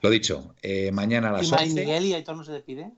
Lo 0.00 0.10
dicho, 0.10 0.54
eh, 0.62 0.90
mañana 0.90 1.28
a 1.28 1.32
las 1.32 1.48
¿Y 1.48 1.52
11... 1.52 1.80
Miguel 1.80 2.06
y 2.06 2.14
Aitor 2.14 2.36
no 2.36 2.44
se 2.44 2.52
despide? 2.52 2.90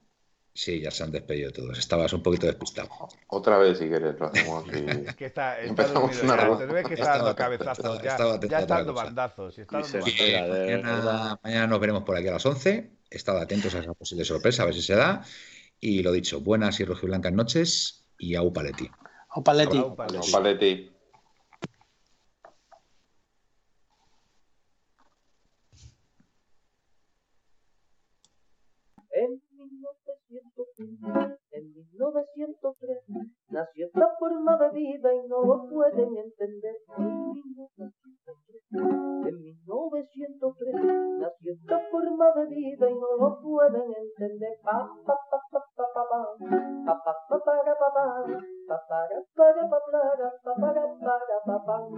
Sí, 0.55 0.81
ya 0.81 0.93
se 0.93 1.03
han 1.03 1.11
despedido 1.11 1.51
todos. 1.51 1.77
Estabas 1.77 2.13
un 2.13 2.23
poquito 2.23 2.47
despistado. 2.47 2.89
Otra 3.27 3.59
vez, 3.59 3.77
si 3.77 3.89
quieres, 3.89 4.15
lo 4.19 4.27
hacemos. 4.27 4.65
Y... 4.69 4.89
es 5.09 5.17
que 5.17 5.27
está, 5.27 5.61
está 5.61 5.89
dormido. 5.89 6.57
Te 6.57 6.67
ves 6.67 6.87
que 6.87 6.95
está 6.95 7.17
dando 7.19 7.35
cabezazos. 7.35 8.01
Ya, 8.01 8.17
ya 8.17 8.61
está 8.61 8.77
dando 8.77 8.95
bandazos. 8.95 9.59
Está 9.59 9.81
dando 9.81 9.99
bandazos. 9.99 11.39
mañana 11.43 11.67
nos 11.67 11.81
veremos 11.81 12.05
por 12.05 12.17
aquí 12.17 12.29
a 12.29 12.33
las 12.33 12.47
11 12.47 12.91
estad 13.17 13.41
atentos 13.41 13.75
a 13.75 13.81
esa 13.81 13.95
posible 13.95 14.25
sorpresa, 14.25 14.63
a 14.63 14.67
ver 14.67 14.75
si 14.75 14.83
se 14.83 14.95
da. 14.95 15.25
Y 15.81 16.03
lo 16.03 16.13
dicho, 16.13 16.41
buenas 16.41 16.81
y 16.81 16.85
rojiblancas 16.85 17.33
noches 17.33 18.07
y 18.19 18.35
au 18.37 18.53
paleti. 18.53 18.91
Au 19.29 19.43
paleti. 19.43 19.79
Au 19.79 19.97
paleti. 19.97 20.91
En 29.11 29.31
1903, 29.53 31.39
en 31.53 31.75
1903 31.75 32.99
nació 33.51 33.87
esta 33.87 34.09
forma 34.19 34.59
de 34.59 34.71
vida 34.71 35.15
y 35.15 35.29
no 35.29 35.45
lo 35.45 35.69
pueden 35.69 36.17
entender. 36.17 36.77
En 39.29 39.43
1903 39.43 40.75
nació 41.21 41.34
esta 41.53 41.79
forma 41.91 42.33
de 42.37 42.47
vida 42.47 42.91
y 42.91 42.95
no 42.95 43.17
lo 43.19 43.41
pueden 43.41 43.93
entender. 43.95 44.59
Pa, 44.63 44.89
pa, 45.05 45.15
pa, 45.31 45.39
pa, 45.51 45.61
pa, 45.77 45.87
pa, 45.95 46.05
pa, 46.09 46.25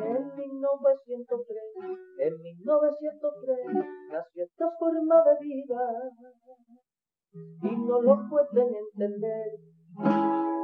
en 0.05 0.35
1903, 0.37 1.63
en 2.19 2.43
1903 2.43 3.67
nació 4.11 4.45
de 5.25 5.37
vida. 5.41 5.81
Y 7.63 7.77
no 7.77 8.01
lo 8.01 8.17
pueden 8.29 8.75
entender. 8.75 10.56